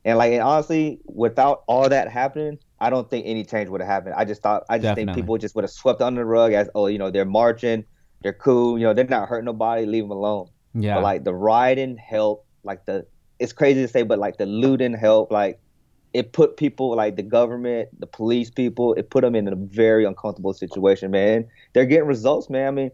And 0.05 0.17
like 0.17 0.31
and 0.31 0.41
honestly, 0.41 0.99
without 1.05 1.63
all 1.67 1.89
that 1.89 2.09
happening, 2.09 2.59
I 2.81 2.89
don't 2.89 3.09
think 3.09 3.25
any 3.25 3.43
change 3.43 3.69
would 3.69 3.81
have 3.81 3.89
happened. 3.89 4.15
I 4.17 4.25
just 4.25 4.41
thought 4.41 4.63
I 4.69 4.77
just 4.77 4.83
Definitely. 4.83 5.13
think 5.13 5.15
people 5.15 5.37
just 5.37 5.55
would 5.55 5.63
have 5.63 5.71
swept 5.71 6.01
under 6.01 6.21
the 6.21 6.25
rug 6.25 6.53
as 6.53 6.69
oh, 6.75 6.87
you 6.87 6.97
know, 6.97 7.11
they're 7.11 7.25
marching, 7.25 7.85
they're 8.21 8.33
cool, 8.33 8.77
you 8.77 8.85
know, 8.85 8.93
they're 8.93 9.05
not 9.05 9.27
hurting 9.27 9.45
nobody, 9.45 9.85
leave 9.85 10.03
them 10.03 10.11
alone. 10.11 10.49
Yeah. 10.73 10.95
But 10.95 11.03
like 11.03 11.23
the 11.23 11.33
rioting 11.33 11.97
helped, 11.97 12.45
like 12.63 12.85
the 12.85 13.05
it's 13.39 13.53
crazy 13.53 13.81
to 13.81 13.87
say, 13.87 14.03
but 14.03 14.19
like 14.19 14.37
the 14.37 14.45
looting 14.45 14.93
helped, 14.93 15.31
like 15.31 15.59
it 16.13 16.33
put 16.33 16.57
people 16.57 16.95
like 16.95 17.15
the 17.15 17.23
government, 17.23 17.89
the 17.99 18.07
police 18.07 18.49
people, 18.49 18.93
it 18.95 19.09
put 19.09 19.21
them 19.21 19.35
in 19.35 19.47
a 19.47 19.55
very 19.55 20.05
uncomfortable 20.05 20.53
situation, 20.53 21.11
man. 21.11 21.47
They're 21.73 21.85
getting 21.85 22.07
results, 22.07 22.49
man. 22.49 22.67
I 22.67 22.71
mean, 22.71 22.91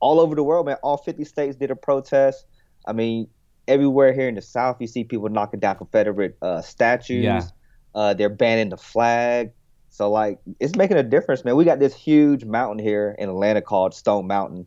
all 0.00 0.20
over 0.20 0.34
the 0.34 0.42
world, 0.42 0.66
man. 0.66 0.76
All 0.82 0.96
50 0.96 1.24
states 1.24 1.56
did 1.56 1.70
a 1.70 1.76
protest. 1.76 2.44
I 2.86 2.92
mean, 2.92 3.28
everywhere 3.68 4.12
here 4.12 4.28
in 4.28 4.34
the 4.34 4.42
South, 4.42 4.76
you 4.80 4.86
see 4.86 5.04
people 5.04 5.28
knocking 5.28 5.60
down 5.60 5.76
Confederate 5.76 6.36
uh, 6.42 6.60
statues. 6.60 7.24
Yeah. 7.24 7.42
Uh, 7.96 8.14
they're 8.14 8.28
banning 8.28 8.68
the 8.68 8.76
flag. 8.76 9.52
So 9.88 10.10
like, 10.10 10.38
it's 10.60 10.76
making 10.76 10.98
a 10.98 11.02
difference, 11.02 11.44
man. 11.44 11.56
We 11.56 11.64
got 11.64 11.78
this 11.80 11.94
huge 11.94 12.44
mountain 12.44 12.78
here 12.78 13.16
in 13.18 13.30
Atlanta 13.30 13.62
called 13.62 13.94
Stone 13.94 14.26
Mountain, 14.26 14.66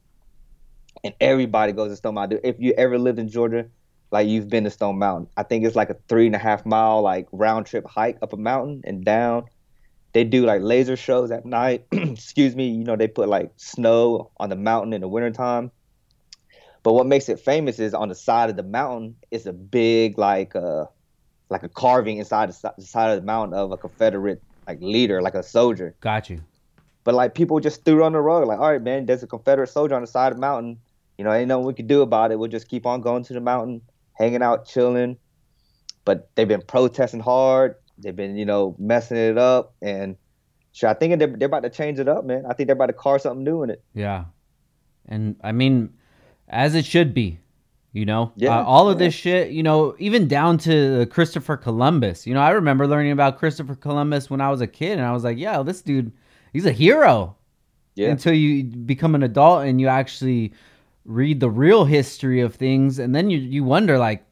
and 1.03 1.13
everybody 1.21 1.71
goes 1.71 1.91
to 1.91 1.95
Stone 1.95 2.15
Mountain. 2.15 2.39
If 2.43 2.55
you 2.59 2.73
ever 2.73 2.97
lived 2.97 3.19
in 3.19 3.29
Georgia, 3.29 3.67
like 4.11 4.27
you've 4.27 4.49
been 4.49 4.63
to 4.63 4.71
Stone 4.71 4.97
Mountain. 4.97 5.29
I 5.37 5.43
think 5.43 5.63
it's 5.63 5.75
like 5.75 5.91
a 5.91 5.97
three 6.07 6.25
and 6.25 6.35
a 6.35 6.39
half 6.39 6.65
mile 6.65 7.03
like 7.03 7.27
round 7.31 7.67
trip 7.67 7.85
hike 7.87 8.17
up 8.23 8.33
a 8.33 8.37
mountain 8.37 8.81
and 8.83 9.05
down. 9.05 9.45
They 10.13 10.23
do 10.23 10.45
like 10.45 10.63
laser 10.63 10.95
shows 10.95 11.29
at 11.29 11.45
night. 11.45 11.85
Excuse 11.91 12.55
me, 12.55 12.69
you 12.69 12.83
know, 12.83 12.95
they 12.95 13.07
put 13.07 13.29
like 13.29 13.51
snow 13.57 14.31
on 14.37 14.49
the 14.49 14.55
mountain 14.55 14.93
in 14.93 15.01
the 15.01 15.07
wintertime. 15.07 15.69
But 16.81 16.93
what 16.93 17.05
makes 17.05 17.29
it 17.29 17.39
famous 17.39 17.77
is 17.77 17.93
on 17.93 18.09
the 18.09 18.15
side 18.15 18.49
of 18.49 18.55
the 18.55 18.63
mountain 18.63 19.17
is 19.29 19.45
a 19.45 19.53
big 19.53 20.17
like 20.17 20.55
uh 20.55 20.85
like 21.49 21.63
a 21.63 21.69
carving 21.69 22.17
inside 22.17 22.51
the 22.51 22.73
the 22.77 22.85
side 22.85 23.11
of 23.11 23.19
the 23.19 23.25
mountain 23.25 23.57
of 23.57 23.71
a 23.71 23.77
Confederate 23.77 24.41
like 24.67 24.79
leader, 24.81 25.21
like 25.21 25.35
a 25.35 25.43
soldier. 25.43 25.95
Got 25.99 26.29
you. 26.29 26.41
But 27.03 27.15
like 27.15 27.33
people 27.33 27.59
just 27.59 27.85
threw 27.85 28.03
it 28.03 28.05
on 28.05 28.13
the 28.13 28.21
rug, 28.21 28.47
like, 28.47 28.59
all 28.59 28.71
right, 28.71 28.81
man, 28.81 29.05
there's 29.05 29.23
a 29.23 29.27
Confederate 29.27 29.67
soldier 29.67 29.95
on 29.95 30.01
the 30.01 30.07
side 30.07 30.31
of 30.31 30.37
the 30.37 30.41
mountain. 30.41 30.79
You 31.17 31.23
know, 31.23 31.33
ain't 31.33 31.47
nothing 31.47 31.65
we 31.65 31.73
could 31.73 31.87
do 31.87 32.01
about 32.01 32.31
it. 32.31 32.39
We'll 32.39 32.49
just 32.49 32.69
keep 32.69 32.85
on 32.85 33.01
going 33.01 33.23
to 33.23 33.33
the 33.33 33.41
mountain, 33.41 33.81
hanging 34.13 34.41
out, 34.41 34.67
chilling. 34.67 35.17
But 36.05 36.29
they've 36.35 36.47
been 36.47 36.61
protesting 36.61 37.19
hard. 37.19 37.75
They've 37.97 38.15
been, 38.15 38.37
you 38.37 38.45
know, 38.45 38.75
messing 38.79 39.17
it 39.17 39.37
up. 39.37 39.73
And 39.81 40.15
sure, 40.71 40.89
I 40.89 40.93
think 40.93 41.19
they're, 41.19 41.27
they're 41.27 41.47
about 41.47 41.63
to 41.63 41.69
change 41.69 41.99
it 41.99 42.07
up, 42.07 42.23
man. 42.23 42.45
I 42.45 42.53
think 42.53 42.67
they're 42.67 42.75
about 42.75 42.87
to 42.87 42.93
carve 42.93 43.21
something 43.21 43.43
new 43.43 43.63
in 43.63 43.69
it. 43.69 43.83
Yeah. 43.93 44.25
And 45.07 45.35
I 45.43 45.51
mean, 45.51 45.93
as 46.47 46.75
it 46.75 46.85
should 46.85 47.13
be, 47.13 47.39
you 47.91 48.05
know, 48.05 48.31
Yeah, 48.35 48.59
Uh, 48.59 48.63
all 48.63 48.89
of 48.89 48.99
yeah. 48.99 49.07
this 49.07 49.13
shit, 49.15 49.51
you 49.51 49.63
know, 49.63 49.95
even 49.99 50.27
down 50.27 50.57
to 50.59 51.07
Christopher 51.09 51.57
Columbus. 51.57 52.27
You 52.27 52.33
know, 52.33 52.41
I 52.41 52.51
remember 52.51 52.85
learning 52.87 53.11
about 53.11 53.39
Christopher 53.39 53.75
Columbus 53.75 54.29
when 54.29 54.41
I 54.41 54.49
was 54.49 54.61
a 54.61 54.67
kid, 54.67 54.97
and 54.99 55.07
I 55.07 55.11
was 55.11 55.23
like, 55.23 55.37
yeah, 55.37 55.61
this 55.63 55.81
dude, 55.81 56.11
he's 56.53 56.65
a 56.65 56.71
hero. 56.71 57.35
Yeah. 57.95 58.09
Until 58.11 58.33
you 58.33 58.63
become 58.63 59.15
an 59.15 59.23
adult 59.23 59.65
and 59.65 59.81
you 59.81 59.87
actually 59.87 60.53
read 61.03 61.39
the 61.39 61.49
real 61.49 61.83
history 61.85 62.39
of 62.39 62.55
things, 62.55 62.99
and 62.99 63.13
then 63.13 63.29
you 63.29 63.39
you 63.39 63.63
wonder 63.63 63.97
like, 63.97 64.23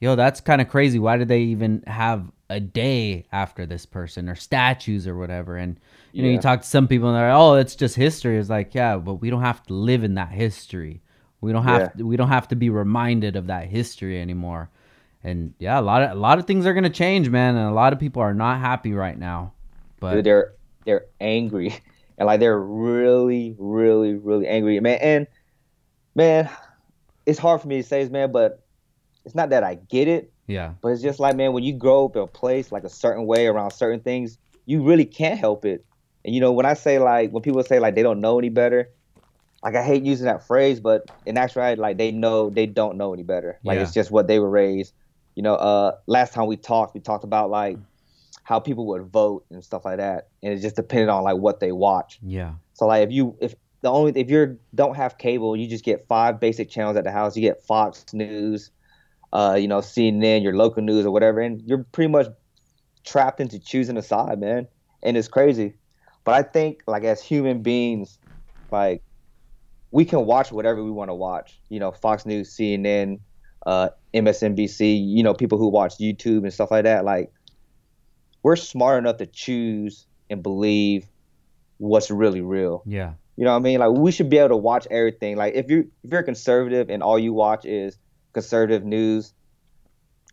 yo, 0.00 0.14
that's 0.14 0.40
kind 0.40 0.60
of 0.60 0.68
crazy. 0.68 0.98
Why 0.98 1.16
did 1.16 1.28
they 1.28 1.40
even 1.40 1.82
have 1.86 2.30
a 2.50 2.60
day 2.60 3.24
after 3.32 3.64
this 3.64 3.86
person 3.86 4.28
or 4.28 4.34
statues 4.34 5.06
or 5.06 5.16
whatever? 5.16 5.56
And 5.56 5.78
you 6.12 6.22
know, 6.22 6.28
you 6.30 6.38
talk 6.38 6.62
to 6.62 6.66
some 6.66 6.88
people 6.88 7.08
and 7.08 7.16
they're 7.16 7.30
like, 7.30 7.38
oh, 7.38 7.54
it's 7.54 7.76
just 7.76 7.94
history. 7.94 8.36
It's 8.38 8.50
like, 8.50 8.74
yeah, 8.74 8.96
but 8.96 9.14
we 9.14 9.30
don't 9.30 9.42
have 9.42 9.62
to 9.66 9.74
live 9.74 10.04
in 10.04 10.14
that 10.14 10.30
history. 10.30 11.00
We 11.40 11.52
don't 11.52 11.64
have 11.64 11.92
Yeah. 11.96 12.02
we 12.04 12.16
don't 12.16 12.28
have 12.28 12.48
to 12.48 12.56
be 12.56 12.70
reminded 12.70 13.36
of 13.36 13.46
that 13.46 13.66
history 13.66 14.20
anymore. 14.20 14.70
And 15.24 15.54
yeah, 15.58 15.78
a 15.78 15.82
lot 15.82 16.02
of 16.02 16.10
a 16.12 16.20
lot 16.20 16.38
of 16.38 16.46
things 16.46 16.66
are 16.66 16.74
gonna 16.74 16.90
change, 16.90 17.28
man, 17.28 17.56
and 17.56 17.68
a 17.68 17.74
lot 17.74 17.92
of 17.92 17.98
people 17.98 18.22
are 18.22 18.34
not 18.34 18.60
happy 18.60 18.92
right 18.92 19.18
now. 19.18 19.52
But 20.00 20.14
Dude, 20.14 20.24
they're 20.24 20.52
they're 20.88 21.04
angry 21.20 21.74
and 22.16 22.26
like 22.26 22.40
they're 22.40 22.58
really 22.58 23.54
really 23.58 24.14
really 24.14 24.46
angry 24.46 24.80
man 24.80 24.98
and 25.02 25.26
man 26.14 26.48
it's 27.26 27.38
hard 27.38 27.60
for 27.60 27.68
me 27.68 27.76
to 27.76 27.82
say 27.82 28.02
this 28.02 28.10
man 28.10 28.32
but 28.32 28.64
it's 29.26 29.34
not 29.34 29.50
that 29.50 29.62
i 29.62 29.74
get 29.74 30.08
it 30.08 30.32
yeah, 30.46 30.72
but 30.80 30.88
it's 30.88 31.02
just 31.02 31.20
like 31.20 31.36
man 31.36 31.52
when 31.52 31.62
you 31.62 31.74
grow 31.74 32.06
up 32.06 32.16
in 32.16 32.22
a 32.22 32.26
place 32.26 32.72
like 32.72 32.84
a 32.84 32.88
certain 32.88 33.26
way 33.26 33.46
around 33.46 33.70
certain 33.70 34.00
things 34.00 34.38
you 34.64 34.82
really 34.82 35.04
can't 35.04 35.38
help 35.38 35.66
it 35.66 35.84
and 36.24 36.34
you 36.34 36.40
know 36.40 36.52
when 36.52 36.64
i 36.64 36.72
say 36.72 36.98
like 36.98 37.30
when 37.32 37.42
people 37.42 37.62
say 37.62 37.78
like 37.78 37.94
they 37.94 38.02
don't 38.02 38.18
know 38.22 38.38
any 38.38 38.48
better 38.48 38.88
like 39.62 39.74
i 39.74 39.82
hate 39.82 40.04
using 40.04 40.26
that 40.26 40.46
phrase 40.46 40.80
but 40.80 41.02
in 41.26 41.36
actuality 41.36 41.80
like 41.80 41.98
they 41.98 42.10
know 42.10 42.48
they 42.50 42.66
don't 42.66 42.96
know 42.96 43.12
any 43.12 43.22
better. 43.22 43.60
Like 43.62 43.76
Yeah. 43.76 43.82
it's 43.82 43.92
just 43.92 44.10
what 44.10 44.26
they 44.26 44.38
were 44.38 44.48
raised. 44.48 44.94
You 45.34 45.42
know 45.42 45.54
uh 45.54 45.92
last 46.06 46.32
time 46.32 46.46
we 46.46 46.56
talked 46.56 46.94
we 46.94 47.00
talked 47.00 47.22
about 47.24 47.50
like 47.50 47.78
how 48.44 48.58
people 48.60 48.86
would 48.88 49.02
vote 49.12 49.44
and 49.50 49.62
stuff 49.62 49.84
like 49.84 49.98
that 49.98 50.28
and 50.42 50.54
it 50.54 50.60
just 50.60 50.76
depended 50.76 51.10
on 51.10 51.22
like 51.22 51.36
what 51.36 51.60
they 51.60 51.70
watch. 51.70 52.18
Yeah, 52.22 52.54
so 52.72 52.86
like 52.86 53.06
if 53.06 53.12
you 53.12 53.36
if 53.40 53.54
the 53.82 53.90
only 53.90 54.18
if 54.18 54.30
you 54.30 54.58
don't 54.74 54.96
have 54.96 55.18
cable 55.18 55.54
you 55.56 55.68
just 55.68 55.84
get 55.84 56.06
five 56.08 56.40
basic 56.40 56.70
channels 56.70 56.96
at 56.96 57.04
the 57.04 57.12
house. 57.12 57.36
You 57.36 57.42
get 57.42 57.62
fox 57.62 58.04
news 58.12 58.70
uh 59.30 59.58
you 59.60 59.68
know 59.68 59.80
cnn 59.80 60.42
your 60.42 60.54
local 60.56 60.82
news 60.82 61.04
or 61.04 61.10
whatever 61.10 61.40
and 61.40 61.60
you're 61.66 61.84
pretty 61.92 62.10
much 62.10 62.28
trapped 63.04 63.40
into 63.40 63.58
choosing 63.58 63.98
a 63.98 64.02
side 64.02 64.40
man. 64.40 64.66
And 65.02 65.16
it's 65.16 65.28
crazy. 65.28 65.74
But 66.24 66.34
i 66.34 66.42
think 66.42 66.80
like 66.86 67.04
as 67.04 67.22
human 67.22 67.62
beings 67.62 68.18
like 68.70 69.02
we 69.90 70.04
can 70.04 70.26
watch 70.26 70.52
whatever 70.52 70.82
we 70.84 70.90
want 70.90 71.10
to 71.10 71.14
watch 71.14 71.58
you 71.68 71.80
know 71.80 71.90
fox 71.90 72.26
news 72.26 72.54
cnn 72.56 73.18
uh, 73.66 73.90
MSNBC, 74.14 75.06
you 75.06 75.22
know, 75.22 75.34
people 75.34 75.58
who 75.58 75.68
watch 75.68 75.98
YouTube 75.98 76.42
and 76.42 76.52
stuff 76.52 76.70
like 76.70 76.84
that. 76.84 77.04
Like, 77.04 77.32
we're 78.42 78.56
smart 78.56 78.98
enough 78.98 79.18
to 79.18 79.26
choose 79.26 80.06
and 80.30 80.42
believe 80.42 81.06
what's 81.78 82.10
really 82.10 82.40
real. 82.40 82.82
Yeah. 82.86 83.12
You 83.36 83.44
know 83.44 83.52
what 83.52 83.58
I 83.58 83.62
mean? 83.62 83.78
Like, 83.78 83.90
we 83.90 84.10
should 84.10 84.30
be 84.30 84.38
able 84.38 84.48
to 84.50 84.56
watch 84.56 84.86
everything. 84.90 85.36
Like, 85.36 85.54
if 85.54 85.70
you 85.70 85.90
if 86.02 86.10
you're 86.10 86.22
conservative 86.22 86.90
and 86.90 87.02
all 87.02 87.18
you 87.18 87.32
watch 87.32 87.64
is 87.64 87.98
conservative 88.32 88.84
news, 88.84 89.32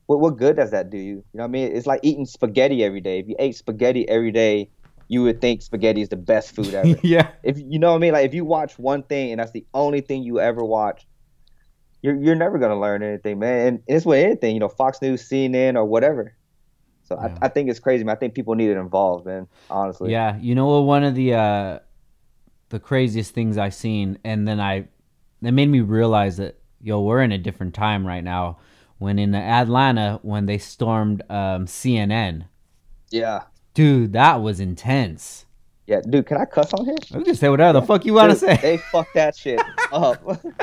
what 0.08 0.20
what 0.20 0.38
good 0.38 0.56
does 0.56 0.72
that 0.72 0.90
do 0.90 0.98
you? 0.98 1.16
You 1.16 1.24
know 1.34 1.44
what 1.44 1.50
I 1.50 1.52
mean? 1.52 1.76
It's 1.76 1.86
like 1.86 2.00
eating 2.04 2.26
spaghetti 2.26 2.84
every 2.84 3.02
day. 3.02 3.20
If 3.20 3.28
you 3.28 3.36
ate 3.38 3.56
spaghetti 3.56 4.08
every 4.08 4.32
day, 4.32 4.70
you 5.08 5.24
would 5.24 5.42
think 5.42 5.62
spaghetti 5.62 6.02
is 6.02 6.10
the 6.10 6.16
best 6.16 6.56
food 6.56 6.74
ever. 6.74 6.96
yeah. 7.04 7.30
If 7.44 7.58
you 7.60 7.80
know 7.80 7.92
what 7.92 7.98
I 7.98 8.00
mean, 8.00 8.14
like 8.14 8.26
if 8.26 8.34
you 8.34 8.46
watch 8.46 8.78
one 8.80 9.04
thing 9.04 9.32
and 9.32 9.40
that's 9.40 9.52
the 9.52 9.66
only 9.74 10.02
thing 10.02 10.24
you 10.24 10.40
ever 10.40 10.64
watch, 10.64 11.06
you're 12.02 12.16
you're 12.16 12.36
never 12.36 12.58
gonna 12.58 12.80
learn 12.80 13.04
anything, 13.04 13.40
man. 13.40 13.68
And 13.68 13.84
it's 13.88 14.06
with 14.06 14.24
anything, 14.24 14.54
you 14.56 14.60
know, 14.60 14.70
Fox 14.70 15.02
News, 15.02 15.28
CNN, 15.28 15.76
or 15.76 15.86
whatever. 15.86 16.36
So 17.04 17.16
Yeah. 17.16 17.38
I, 17.42 17.46
I 17.46 17.50
think 17.50 17.70
it's 17.70 17.80
crazy, 17.80 18.04
man. 18.04 18.16
I 18.16 18.20
think 18.20 18.34
people 18.34 18.56
need 18.56 18.70
it 18.70 18.78
involved, 18.78 19.26
man. 19.26 19.48
Honestly. 19.70 20.12
Yeah, 20.12 20.38
you 20.40 20.56
know 20.56 20.66
what? 20.68 20.82
One 20.82 21.04
of 21.04 21.16
the 21.16 21.34
uh, 21.34 21.80
the 22.70 22.80
craziest 22.80 23.34
things 23.34 23.58
I've 23.58 23.76
seen, 23.76 24.18
and 24.24 24.48
then 24.48 24.60
I, 24.60 24.88
it 25.42 25.52
made 25.52 25.70
me 25.70 25.82
realize 25.82 26.38
that 26.38 26.60
yo, 26.86 27.02
we're 27.02 27.22
in 27.22 27.32
a 27.32 27.38
different 27.38 27.74
time 27.74 28.06
right 28.06 28.24
now. 28.24 28.60
When 29.00 29.20
in 29.20 29.36
Atlanta, 29.36 30.20
when 30.22 30.46
they 30.46 30.58
stormed 30.58 31.22
um, 31.30 31.66
CNN, 31.66 32.46
Yeah. 33.12 33.44
Dude, 33.76 34.14
that 34.14 34.42
was 34.42 34.60
intense. 34.60 35.46
Yeah, 35.86 36.02
dude. 36.02 36.26
Can 36.26 36.38
I 36.38 36.46
cuss 36.46 36.74
on 36.74 36.86
here? 36.86 36.96
I 37.14 37.22
can 37.22 37.36
say 37.36 37.48
whatever 37.48 37.80
the 37.80 37.86
fuck 37.86 38.06
you 38.06 38.14
want 38.16 38.32
to 38.32 38.38
say. 38.38 38.58
They 38.60 38.78
fucked 38.78 39.14
that 39.14 39.36
shit 39.38 39.62
up. 39.94 40.20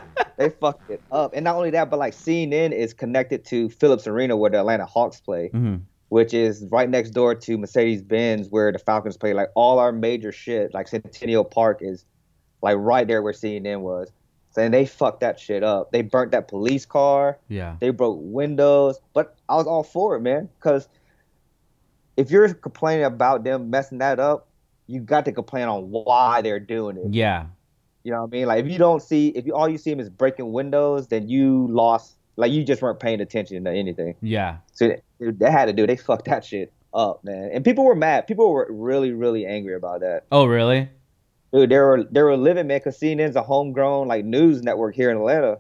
they 0.37 0.51
fucked 0.51 0.91
it 0.91 1.01
up. 1.13 1.33
And 1.33 1.45
not 1.45 1.55
only 1.55 1.71
that, 1.71 1.91
but 1.91 2.01
like 2.01 2.13
CNN 2.13 2.73
is 2.73 2.93
connected 2.93 3.45
to 3.45 3.69
Phillips 3.71 4.09
Arena 4.09 4.37
where 4.37 4.51
the 4.51 4.59
Atlanta 4.59 4.85
Hawks 4.87 5.21
play. 5.21 5.49
hmm 5.49 5.77
which 6.09 6.35
is 6.35 6.67
right 6.71 6.91
next 6.91 7.13
door 7.13 7.35
to 7.35 7.57
Mercedes 7.57 8.03
Benz, 8.03 8.49
where 8.51 8.71
the 8.71 8.79
Falcons 8.79 9.17
play. 9.17 9.33
Like 9.33 9.49
all 9.55 9.79
our 9.79 9.93
major 9.93 10.31
shit, 10.31 10.75
like 10.75 10.87
Centennial 10.87 11.43
Park 11.43 11.79
is 11.81 12.05
like 12.61 12.77
right 12.79 13.09
there 13.09 13.23
where 13.23 13.33
CNN 13.33 13.81
was. 13.81 14.13
So 14.51 14.61
and 14.61 14.75
they 14.75 14.85
fucked 14.85 15.21
that 15.21 15.41
shit 15.41 15.63
up. 15.63 15.91
They 15.91 16.03
burnt 16.03 16.33
that 16.33 16.49
police 16.49 16.85
car. 16.85 17.39
Yeah, 17.49 17.77
They 17.81 17.89
broke 17.89 18.19
windows. 18.21 18.99
But 19.15 19.37
I 19.49 19.55
was 19.57 19.67
all 19.67 19.83
for 19.83 20.15
it, 20.17 20.21
man, 20.21 20.51
because 20.59 20.87
if 22.17 22.31
you're 22.31 22.53
complaining 22.55 23.05
about 23.05 23.45
them 23.45 23.71
messing 23.71 23.99
that 23.99 24.19
up, 24.21 24.49
you 24.87 25.01
got 25.01 25.25
to 25.25 25.33
complain 25.33 25.69
on 25.69 25.91
why 25.91 26.43
they're 26.43 26.61
doing 26.61 26.97
it. 26.97 27.15
yeah, 27.15 27.47
You 28.05 28.13
know 28.13 28.21
what 28.23 28.29
I 28.29 28.31
mean? 28.31 28.47
Like 28.47 28.65
if 28.65 28.71
you 28.71 28.79
don't 28.79 29.01
see, 29.03 29.29
if 29.29 29.47
you 29.47 29.55
all 29.55 29.69
you 29.69 29.79
see 29.79 29.91
them 29.91 30.01
is 30.01 30.11
breaking 30.11 30.53
windows, 30.53 31.09
then 31.09 31.29
you 31.29 31.67
lost. 31.71 32.17
Like 32.37 32.51
you 32.51 32.65
just 32.65 32.81
weren't 32.81 32.99
paying 32.99 33.21
attention 33.21 33.63
to 33.65 33.71
anything. 33.71 34.15
yeah, 34.23 34.57
So 34.73 34.89
they, 34.89 35.31
they 35.31 35.51
had 35.51 35.67
to 35.67 35.73
do. 35.75 35.87
They 35.87 35.97
fucked 35.97 36.25
that 36.25 36.45
shit 36.45 36.73
up, 36.95 37.23
man. 37.23 37.51
And 37.53 37.63
people 37.65 37.85
were 37.85 37.95
mad. 37.95 38.27
People 38.27 38.51
were 38.53 38.67
really, 38.71 39.13
really 39.13 39.45
angry 39.45 39.75
about 39.75 40.01
that. 40.01 40.25
Oh, 40.33 40.47
really? 40.47 40.89
Dude, 41.53 41.69
they 41.69 41.79
were 41.79 42.05
they 42.11 42.23
were 42.23 42.37
living, 42.37 42.67
man. 42.67 42.81
Cause 42.81 42.99
CNN's 42.99 43.37
a 43.37 43.43
homegrown 43.43 44.09
like 44.09 44.25
news 44.25 44.63
network 44.63 44.95
here 44.95 45.11
in 45.11 45.19
Atlanta, 45.19 45.59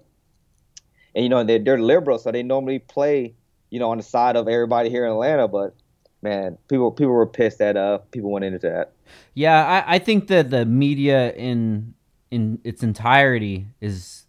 and 1.14 1.22
you 1.22 1.28
know 1.28 1.44
they're 1.44 1.58
they're 1.58 1.78
liberal, 1.78 2.18
so 2.18 2.32
they 2.32 2.42
normally 2.42 2.78
play, 2.78 3.34
you 3.68 3.78
know, 3.78 3.90
on 3.90 3.98
the 3.98 4.02
side 4.02 4.36
of 4.36 4.48
everybody 4.48 4.88
here 4.88 5.04
in 5.04 5.12
Atlanta. 5.12 5.48
But 5.48 5.74
man, 6.22 6.58
people 6.68 6.92
people 6.92 7.12
were 7.12 7.26
pissed 7.26 7.58
that 7.58 7.76
uh 7.76 7.98
people 8.12 8.30
went 8.32 8.44
into 8.46 8.60
that. 8.60 8.92
Yeah, 9.34 9.84
I, 9.88 9.96
I 9.96 10.00
think 10.00 10.28
that 10.28 10.50
the 10.50 10.66
media 10.66 11.32
in 11.34 11.94
in 12.30 12.60
its 12.64 12.84
entirety 12.84 13.68
is 13.80 14.26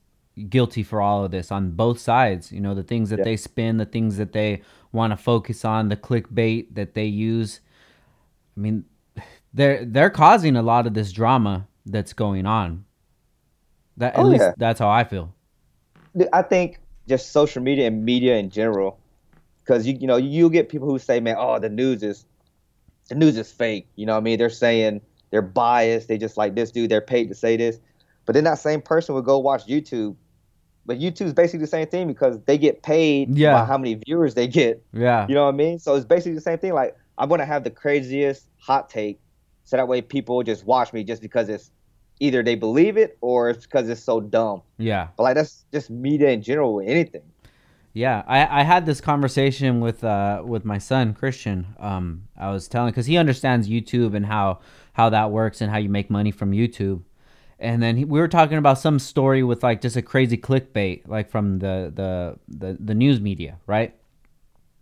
guilty 0.50 0.84
for 0.84 1.02
all 1.02 1.26
of 1.26 1.32
this 1.32 1.52
on 1.52 1.72
both 1.72 2.00
sides. 2.00 2.52
You 2.52 2.62
know, 2.62 2.76
the 2.76 2.84
things 2.84 3.12
that 3.12 3.18
Yeah. 3.20 3.24
they 3.24 3.38
spin, 3.38 3.78
the 3.78 3.86
things 3.86 4.18
that 4.18 4.34
they 4.34 4.64
want 4.94 5.12
to 5.12 5.18
focus 5.18 5.66
on, 5.66 5.90
the 5.90 5.98
clickbait 5.98 6.76
that 6.76 6.96
they 6.96 7.06
use. 7.06 7.62
I 8.58 8.62
mean, 8.62 8.86
they're 9.54 9.86
they're 9.86 10.12
causing 10.12 10.56
a 10.58 10.64
lot 10.64 10.88
of 10.88 10.94
this 10.96 11.12
drama 11.14 11.68
that's 11.86 12.14
going 12.14 12.46
on. 12.48 12.86
That 13.98 14.16
at 14.16 14.24
Oh, 14.24 14.28
least 14.28 14.42
yeah. 14.42 14.54
that's 14.58 14.80
how 14.80 14.90
I 14.90 15.04
feel. 15.06 15.34
I 16.34 16.44
think 16.44 16.80
just 17.08 17.32
social 17.32 17.62
media 17.64 17.88
and 17.88 18.06
media 18.06 18.38
in 18.38 18.50
general, 18.50 19.00
because 19.64 19.88
you 19.88 19.98
you 20.00 20.08
know 20.08 20.18
you 20.18 20.50
get 20.50 20.70
people 20.70 20.88
who 20.90 21.00
say, 21.00 21.20
man, 21.20 21.36
oh 21.38 21.60
the 21.60 21.70
news 21.70 22.04
is 22.04 22.26
the 23.10 23.16
news 23.16 23.38
is 23.38 23.52
fake. 23.52 23.88
You 23.96 24.06
know 24.06 24.14
what 24.14 24.20
I 24.20 24.24
mean? 24.24 24.38
They're 24.40 24.50
saying 24.50 25.02
they're 25.32 25.42
biased. 25.42 26.08
They 26.08 26.18
just 26.18 26.38
like 26.38 26.56
this 26.56 26.72
dude. 26.72 26.90
They're 26.92 27.02
paid 27.02 27.30
to 27.30 27.36
say 27.36 27.58
this, 27.58 27.80
but 28.26 28.34
then 28.34 28.44
that 28.46 28.60
same 28.60 28.82
person 28.82 29.16
would 29.16 29.26
go 29.26 29.40
watch 29.40 29.66
YouTube. 29.68 30.16
But 30.86 31.00
YouTube's 31.00 31.34
basically 31.34 31.60
the 31.60 31.68
same 31.68 31.88
thing 31.88 32.08
because 32.08 32.40
they 32.46 32.58
get 32.58 32.84
paid 32.84 33.38
Yeah. 33.38 33.54
by 33.54 33.66
how 33.66 33.78
many 33.78 33.96
viewers 34.06 34.34
they 34.34 34.48
get. 34.48 34.84
Yeah. 34.92 35.26
You 35.30 35.34
know 35.36 35.46
what 35.46 35.54
I 35.54 35.58
mean? 35.58 35.80
So 35.80 35.96
it's 35.96 36.06
basically 36.06 36.36
the 36.36 36.42
same 36.42 36.58
thing. 36.58 36.74
Like 36.74 36.96
I'm 37.18 37.30
gonna 37.30 37.46
have 37.46 37.64
the 37.64 37.70
craziest 37.72 38.48
hot 38.58 38.90
take, 38.90 39.20
so 39.64 39.78
that 39.78 39.88
way 39.88 40.02
people 40.02 40.44
just 40.44 40.66
watch 40.66 40.92
me 40.94 41.04
just 41.04 41.22
because 41.22 41.48
it's 41.50 41.72
either 42.20 42.44
they 42.44 42.56
believe 42.56 42.98
it 42.98 43.18
or 43.22 43.50
it's 43.50 43.66
because 43.66 43.90
it's 43.90 44.04
so 44.04 44.20
dumb. 44.22 44.62
Yeah. 44.78 45.08
But 45.18 45.24
like 45.24 45.36
that's 45.36 45.66
just 45.72 45.90
media 45.90 46.30
in 46.30 46.42
general 46.42 46.76
with 46.76 46.88
anything. 46.88 47.24
Yeah, 47.94 48.24
I, 48.26 48.62
I 48.62 48.64
had 48.64 48.86
this 48.88 49.00
conversation 49.00 49.80
with 49.80 50.04
uh 50.04 50.42
with 50.44 50.66
my 50.66 50.80
son 50.80 51.14
Christian. 51.14 51.68
Um, 51.80 52.28
I 52.36 52.50
was 52.52 52.68
telling 52.68 52.92
because 52.92 53.06
he 53.06 53.18
understands 53.18 53.70
YouTube 53.70 54.16
and 54.16 54.26
how 54.26 54.60
how 54.94 55.10
that 55.10 55.32
works 55.32 55.62
and 55.62 55.70
how 55.72 55.78
you 55.78 55.90
make 55.90 56.10
money 56.10 56.32
from 56.32 56.52
YouTube. 56.52 57.04
And 57.60 57.82
then 57.82 57.98
he, 57.98 58.06
we 58.06 58.20
were 58.20 58.28
talking 58.28 58.58
about 58.58 58.80
some 58.80 58.98
story 58.98 59.44
with 59.44 59.62
like 59.62 59.80
just 59.80 59.96
a 59.96 60.02
crazy 60.02 60.38
clickbait, 60.38 61.08
like 61.08 61.30
from 61.30 61.60
the 61.60 61.94
the 61.94 62.40
the, 62.48 62.78
the 62.80 62.96
news 62.96 63.22
media, 63.22 63.60
right? 63.68 63.96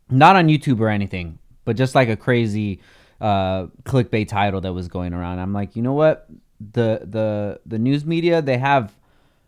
Not 0.09 0.37
on 0.37 0.47
YouTube 0.47 0.79
or 0.79 0.87
anything, 0.87 1.37
but 1.65 1.75
just 1.75 1.95
like 1.95 2.07
a 2.07 2.15
crazy 2.15 2.81
uh, 3.19 3.67
clickbait 3.83 4.29
title 4.29 4.61
that 4.61 4.73
was 4.73 4.87
going 4.87 5.13
around. 5.13 5.39
I'm 5.39 5.53
like, 5.53 5.75
you 5.75 5.81
know 5.81 5.93
what? 5.93 6.27
The 6.59 7.01
the 7.03 7.59
the 7.65 7.77
news 7.77 8.05
media 8.05 8.41
they 8.41 8.57
have 8.57 8.95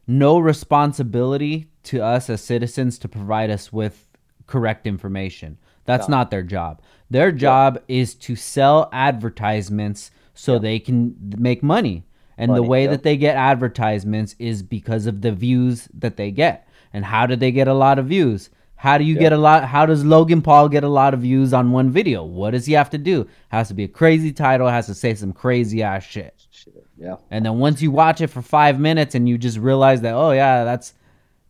no 0.05 0.37
responsibility 0.37 1.69
to 1.83 2.01
us 2.01 2.29
as 2.29 2.41
citizens 2.41 2.97
to 2.99 3.07
provide 3.07 3.49
us 3.49 3.71
with 3.71 4.07
correct 4.47 4.87
information. 4.87 5.57
That's 5.85 6.07
No. 6.07 6.17
not 6.17 6.31
their 6.31 6.43
job. 6.43 6.81
Their 7.09 7.31
job 7.31 7.79
is 7.87 8.15
to 8.15 8.35
sell 8.35 8.89
advertisements 8.91 10.11
so 10.33 10.57
they 10.57 10.79
can 10.79 11.15
make 11.37 11.61
money. 11.61 12.03
And 12.37 12.55
the 12.55 12.63
way 12.63 12.85
yeah. 12.85 12.91
that 12.91 13.03
they 13.03 13.15
get 13.15 13.35
advertisements 13.35 14.35
is 14.39 14.63
because 14.63 15.05
of 15.05 15.21
the 15.21 15.31
views 15.31 15.87
that 15.93 16.17
they 16.17 16.31
get. 16.31 16.67
And 16.91 17.05
how 17.05 17.25
do 17.25 17.35
they 17.35 17.51
get 17.51 17.67
a 17.67 17.73
lot 17.73 17.99
of 17.99 18.07
views? 18.07 18.49
How 18.75 18.97
do 18.97 19.03
you 19.03 19.15
get 19.15 19.31
a 19.31 19.37
lot? 19.37 19.63
How 19.65 19.85
does 19.85 20.03
Logan 20.03 20.41
Paul 20.41 20.67
get 20.67 20.83
a 20.83 20.89
lot 20.89 21.13
of 21.13 21.21
views 21.21 21.53
on 21.53 21.71
one 21.71 21.89
video? 21.89 22.23
What 22.23 22.51
does 22.51 22.65
he 22.65 22.73
have 22.73 22.89
to 22.89 22.97
do? 22.97 23.27
Has 23.49 23.69
to 23.69 23.73
be 23.73 23.85
a 23.85 23.87
crazy 23.87 24.33
title. 24.33 24.67
Has 24.67 24.87
to 24.87 24.93
say 24.93 25.13
some 25.15 25.31
crazy 25.31 25.81
ass 25.81 26.03
shit. 26.03 26.45
Shit. 26.51 26.85
Yeah. 26.97 27.15
And 27.31 27.45
then 27.45 27.59
once 27.59 27.81
you 27.81 27.91
watch 27.91 28.19
it 28.19 28.27
for 28.27 28.41
five 28.41 28.79
minutes 28.79 29.15
and 29.15 29.29
you 29.29 29.37
just 29.37 29.57
realize 29.57 30.01
that, 30.01 30.13
oh 30.13 30.31
yeah, 30.31 30.63
that's 30.65 30.93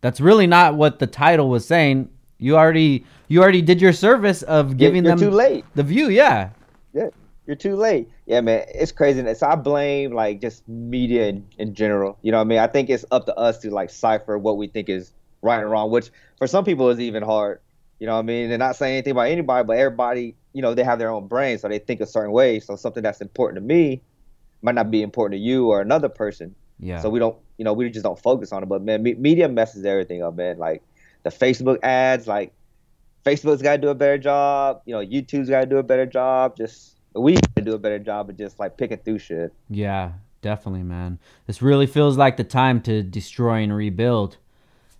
that's 0.04 0.20
really 0.20 0.46
not 0.46 0.74
what 0.74 0.98
the 0.98 1.06
title 1.06 1.48
was 1.48 1.66
saying. 1.66 2.10
You 2.36 2.58
already 2.58 3.06
you 3.28 3.40
already 3.42 3.62
did 3.62 3.80
your 3.80 3.94
service 3.94 4.42
of 4.42 4.76
giving 4.76 5.02
you're 5.02 5.16
them 5.16 5.30
too 5.30 5.34
late. 5.34 5.64
the 5.74 5.82
view. 5.82 6.10
Yeah, 6.10 6.50
Yeah. 6.92 7.08
You're 7.46 7.56
too 7.56 7.74
late. 7.74 8.10
Yeah, 8.26 8.42
man. 8.42 8.66
It's 8.68 8.92
craziness. 8.92 9.42
I 9.42 9.54
blame 9.54 10.12
like 10.12 10.42
just 10.42 10.68
media 10.68 11.28
in, 11.28 11.46
in 11.56 11.74
general. 11.74 12.18
You 12.20 12.32
know 12.32 12.38
what 12.38 12.42
I 12.42 12.48
mean? 12.48 12.58
I 12.58 12.66
think 12.66 12.90
it's 12.90 13.06
up 13.10 13.24
to 13.24 13.34
us 13.36 13.58
to 13.60 13.70
like 13.70 13.88
cipher 13.88 14.36
what 14.36 14.58
we 14.58 14.66
think 14.66 14.90
is 14.90 15.14
right 15.40 15.60
and 15.60 15.70
wrong, 15.70 15.90
which 15.90 16.10
for 16.36 16.46
some 16.46 16.66
people 16.66 16.90
is 16.90 17.00
even 17.00 17.22
hard. 17.22 17.60
You 17.98 18.06
know 18.06 18.14
what 18.14 18.20
I 18.20 18.22
mean? 18.22 18.50
They're 18.50 18.58
not 18.58 18.76
saying 18.76 18.96
anything 18.96 19.12
about 19.12 19.28
anybody, 19.28 19.66
but 19.66 19.78
everybody, 19.78 20.36
you 20.52 20.60
know, 20.60 20.74
they 20.74 20.84
have 20.84 20.98
their 20.98 21.10
own 21.10 21.28
brain, 21.28 21.58
so 21.58 21.68
they 21.68 21.78
think 21.78 22.02
a 22.02 22.06
certain 22.06 22.32
way. 22.32 22.60
So 22.60 22.76
something 22.76 23.02
that's 23.02 23.22
important 23.22 23.56
to 23.56 23.66
me 23.66 24.02
might 24.60 24.74
not 24.74 24.90
be 24.90 25.00
important 25.02 25.38
to 25.38 25.42
you 25.42 25.68
or 25.68 25.80
another 25.80 26.10
person. 26.10 26.54
yeah, 26.78 27.00
So 27.00 27.08
we 27.08 27.18
don't, 27.18 27.36
you 27.58 27.64
know, 27.64 27.72
we 27.72 27.88
just 27.90 28.04
don't 28.04 28.18
focus 28.18 28.52
on 28.52 28.62
it. 28.62 28.68
But 28.68 28.82
man, 28.82 29.02
me- 29.02 29.14
media 29.14 29.48
messes 29.48 29.84
everything 29.84 30.22
up, 30.22 30.34
man. 30.34 30.58
Like 30.58 30.82
the 31.22 31.30
Facebook 31.30 31.78
ads, 31.82 32.26
like 32.26 32.52
Facebook's 33.24 33.62
got 33.62 33.72
to 33.72 33.78
do 33.78 33.88
a 33.88 33.94
better 33.94 34.18
job. 34.18 34.82
You 34.84 34.94
know, 34.94 35.04
YouTube's 35.04 35.48
got 35.48 35.60
to 35.60 35.66
do 35.66 35.78
a 35.78 35.82
better 35.82 36.06
job. 36.06 36.56
Just 36.56 36.96
we 37.14 37.34
got 37.34 37.56
to 37.56 37.62
do 37.62 37.74
a 37.74 37.78
better 37.78 37.98
job 37.98 38.28
of 38.28 38.36
just 38.36 38.58
like 38.58 38.76
picking 38.76 38.98
through 38.98 39.18
shit. 39.18 39.52
yeah, 39.70 40.12
definitely, 40.42 40.82
man. 40.82 41.18
This 41.46 41.62
really 41.62 41.86
feels 41.86 42.16
like 42.16 42.36
the 42.36 42.44
time 42.44 42.80
to 42.82 43.02
destroy 43.02 43.62
and 43.62 43.74
rebuild. 43.74 44.36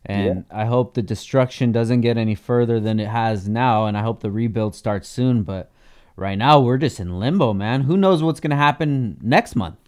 And 0.07 0.45
I 0.51 0.67
hope 0.67 0.93
the 0.93 1.03
destruction 1.03 1.73
doesn't 1.73 2.03
get 2.03 2.19
any 2.19 2.35
further 2.35 2.79
than 2.79 3.01
it 3.01 3.09
has 3.09 3.49
now, 3.49 3.87
and 3.87 3.97
I 3.97 4.03
hope 4.03 4.21
the 4.21 4.31
rebuild 4.31 4.75
starts 4.75 5.09
soon. 5.09 5.45
But 5.45 5.71
right 6.15 6.37
now, 6.37 6.61
we're 6.61 6.77
just 6.77 7.01
in 7.01 7.19
limbo, 7.19 7.55
man. 7.55 7.83
Who 7.83 7.97
knows 7.97 8.23
what's 8.23 8.39
gonna 8.39 8.57
happen 8.57 9.17
next 9.23 9.57
month? 9.57 9.79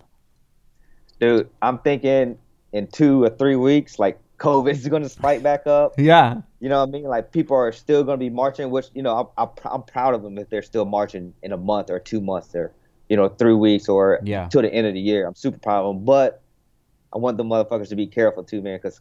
Dude, 1.20 1.50
I'm 1.60 1.78
thinking 1.78 2.38
in 2.76 2.86
two 2.88 3.24
or 3.24 3.30
three 3.30 3.56
weeks, 3.56 3.98
like 3.98 4.20
COVID 4.38 4.72
is 4.72 4.86
going 4.86 5.02
to 5.02 5.08
spike 5.08 5.42
back 5.42 5.66
up. 5.66 5.94
Yeah, 5.98 6.42
You 6.60 6.68
know 6.68 6.80
what 6.80 6.88
I 6.88 6.92
mean? 6.92 7.04
Like 7.04 7.32
people 7.32 7.56
are 7.56 7.72
still 7.72 8.04
going 8.04 8.18
to 8.18 8.24
be 8.24 8.28
marching, 8.30 8.70
which 8.70 8.86
you 8.94 9.02
know 9.02 9.16
I'm, 9.38 9.48
I'm, 9.48 9.72
I'm 9.72 9.82
proud 9.82 10.14
of 10.14 10.22
them 10.22 10.36
if 10.38 10.50
they're 10.50 10.62
still 10.62 10.84
marching 10.84 11.32
in 11.42 11.52
a 11.52 11.56
month 11.56 11.88
or 11.90 11.98
two 11.98 12.20
months 12.20 12.54
or 12.54 12.72
you 13.08 13.16
know 13.16 13.28
three 13.28 13.54
weeks 13.54 13.88
or 13.88 14.20
Yeah. 14.24 14.48
till 14.50 14.62
the 14.62 14.72
end 14.72 14.86
of 14.86 14.92
the 14.94 15.00
year. 15.00 15.26
I'm 15.26 15.34
super 15.34 15.58
proud 15.58 15.86
of 15.86 15.94
them, 15.96 16.04
but 16.04 16.42
I 17.14 17.18
want 17.18 17.38
the 17.38 17.44
motherfuckers 17.44 17.88
to 17.88 17.96
be 17.96 18.06
careful 18.06 18.44
too, 18.44 18.60
man, 18.60 18.76
because 18.76 19.00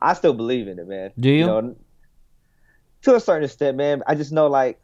I 0.00 0.14
still 0.14 0.34
believe 0.34 0.68
in 0.68 0.78
it, 0.78 0.86
man. 0.86 1.10
Do 1.18 1.30
you? 1.30 1.46
know, 1.46 1.76
to 3.02 3.14
a 3.16 3.20
certain 3.20 3.44
extent, 3.44 3.76
man. 3.76 4.02
I 4.06 4.14
just 4.14 4.30
know 4.30 4.46
like 4.46 4.78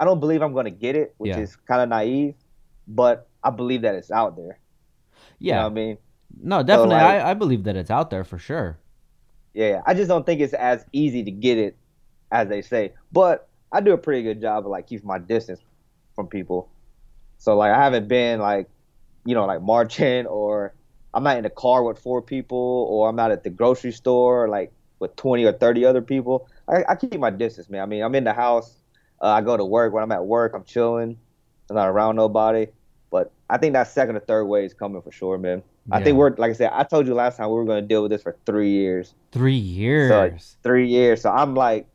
I 0.00 0.04
don't 0.04 0.18
believe 0.18 0.42
I'm 0.42 0.54
gonna 0.54 0.70
get 0.70 0.96
it, 0.96 1.14
which 1.18 1.30
Yeah. 1.30 1.38
is 1.38 1.54
kind 1.68 1.80
of 1.82 1.88
naive, 1.88 2.34
but 2.88 3.28
I 3.44 3.50
believe 3.50 3.82
that 3.82 3.94
it's 3.94 4.10
out 4.10 4.34
there. 4.36 4.58
You 5.38 5.52
know 5.52 5.58
Yeah. 5.58 5.62
what 5.64 5.70
I 5.70 5.74
mean? 5.74 5.98
No, 6.40 6.62
definitely. 6.62 6.94
like- 6.96 7.22
I, 7.22 7.30
I 7.30 7.34
believe 7.34 7.64
that 7.64 7.76
it's 7.76 7.90
out 7.90 8.10
there 8.10 8.24
for 8.24 8.38
sure. 8.38 8.78
Yeah, 9.54 9.68
yeah. 9.68 9.82
I 9.86 9.94
just 9.94 10.08
don't 10.08 10.24
think 10.24 10.40
it's 10.40 10.54
as 10.54 10.84
easy 10.92 11.22
to 11.24 11.30
get 11.30 11.58
it 11.58 11.76
as 12.30 12.48
they 12.48 12.62
say. 12.62 12.92
But 13.12 13.48
I 13.70 13.80
do 13.80 13.92
a 13.92 13.98
pretty 13.98 14.22
good 14.22 14.40
job 14.40 14.64
of 14.64 14.70
like 14.70 14.86
keeping 14.86 15.06
my 15.06 15.18
distance 15.18 15.60
from 16.14 16.26
people. 16.28 16.70
So 17.38 17.56
like 17.56 17.72
I 17.72 17.82
haven't 17.82 18.08
been 18.08 18.40
like, 18.40 18.68
you 19.24 19.34
know, 19.34 19.44
like 19.46 19.60
marching 19.62 20.26
or 20.26 20.74
I'm 21.14 21.22
not 21.22 21.36
in 21.36 21.44
a 21.44 21.50
car 21.50 21.82
with 21.82 21.98
four 21.98 22.22
people 22.22 22.86
or 22.88 23.08
I'm 23.08 23.16
not 23.16 23.30
at 23.30 23.44
the 23.44 23.50
grocery 23.50 23.92
store 23.92 24.48
like 24.48 24.72
with 25.00 25.14
20 25.16 25.44
or 25.44 25.52
30 25.52 25.84
other 25.84 26.00
people. 26.00 26.48
I, 26.68 26.84
I 26.88 26.94
keep 26.96 27.18
my 27.18 27.30
distance, 27.30 27.68
man. 27.68 27.82
I 27.82 27.86
mean, 27.86 28.02
I'm 28.02 28.14
in 28.14 28.24
the 28.24 28.32
house. 28.32 28.76
Uh, 29.20 29.26
I 29.26 29.40
go 29.42 29.56
to 29.56 29.64
work. 29.64 29.92
When 29.92 30.02
I'm 30.02 30.12
at 30.12 30.24
work, 30.24 30.52
I'm 30.54 30.64
chilling. 30.64 31.18
I'm 31.68 31.76
not 31.76 31.88
around 31.88 32.16
nobody. 32.16 32.68
But 33.10 33.32
I 33.50 33.58
think 33.58 33.74
that 33.74 33.88
second 33.88 34.16
or 34.16 34.20
third 34.20 34.44
wave 34.46 34.64
is 34.64 34.74
coming 34.74 35.02
for 35.02 35.12
sure, 35.12 35.36
man. 35.38 35.62
I 35.90 36.02
think 36.02 36.16
we're 36.16 36.30
like 36.36 36.50
I 36.50 36.54
said. 36.54 36.70
I 36.72 36.84
told 36.84 37.06
you 37.08 37.14
last 37.14 37.36
time 37.38 37.48
we 37.48 37.54
were 37.54 37.64
going 37.64 37.82
to 37.82 37.86
deal 37.88 38.02
with 38.02 38.10
this 38.12 38.22
for 38.22 38.36
three 38.46 38.70
years 38.70 39.14
Three 39.32 39.56
years. 39.56 40.56
three 40.62 40.86
years. 40.86 41.22
So 41.22 41.30
I'm 41.30 41.54
like, 41.54 41.86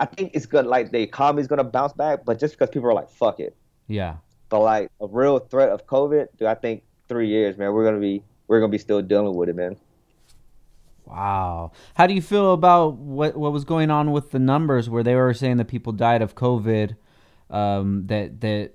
I 0.00 0.04
think 0.06 0.32
it's 0.34 0.46
good. 0.46 0.66
Like 0.66 0.92
the 0.92 1.00
economy's 1.00 1.46
gonna 1.46 1.64
bounce 1.64 1.92
back, 1.92 2.24
but 2.24 2.38
just 2.38 2.54
because 2.54 2.70
people 2.70 2.88
are 2.90 2.94
like, 2.94 3.08
fuck 3.08 3.40
it. 3.40 3.56
yeah. 3.86 4.16
But 4.50 4.60
like 4.60 4.90
a 5.00 5.06
real 5.06 5.38
threat 5.40 5.68
of 5.70 5.86
COVID, 5.86 6.28
dude, 6.38 6.48
I 6.48 6.54
think 6.54 6.82
three 7.08 7.28
years, 7.28 7.56
man, 7.58 7.72
we're 7.72 7.84
gonna 7.84 8.00
be 8.00 8.22
we're 8.48 8.60
gonna 8.60 8.70
be 8.70 8.78
still 8.78 9.02
dealing 9.02 9.34
with 9.36 9.48
it, 9.48 9.56
man. 9.56 9.76
Wow. 11.04 11.72
How 11.94 12.06
do 12.06 12.14
you 12.14 12.22
feel 12.22 12.52
about 12.52 12.94
what 12.96 13.36
what 13.36 13.52
was 13.52 13.64
going 13.64 13.90
on 13.90 14.12
with 14.12 14.30
the 14.30 14.38
numbers 14.38 14.90
where 14.90 15.02
they 15.02 15.14
were 15.14 15.32
saying 15.34 15.56
that 15.56 15.66
people 15.68 15.92
died 15.92 16.22
of 16.22 16.34
COVID, 16.34 16.96
um, 17.50 18.06
that 18.06 18.40
that 18.40 18.72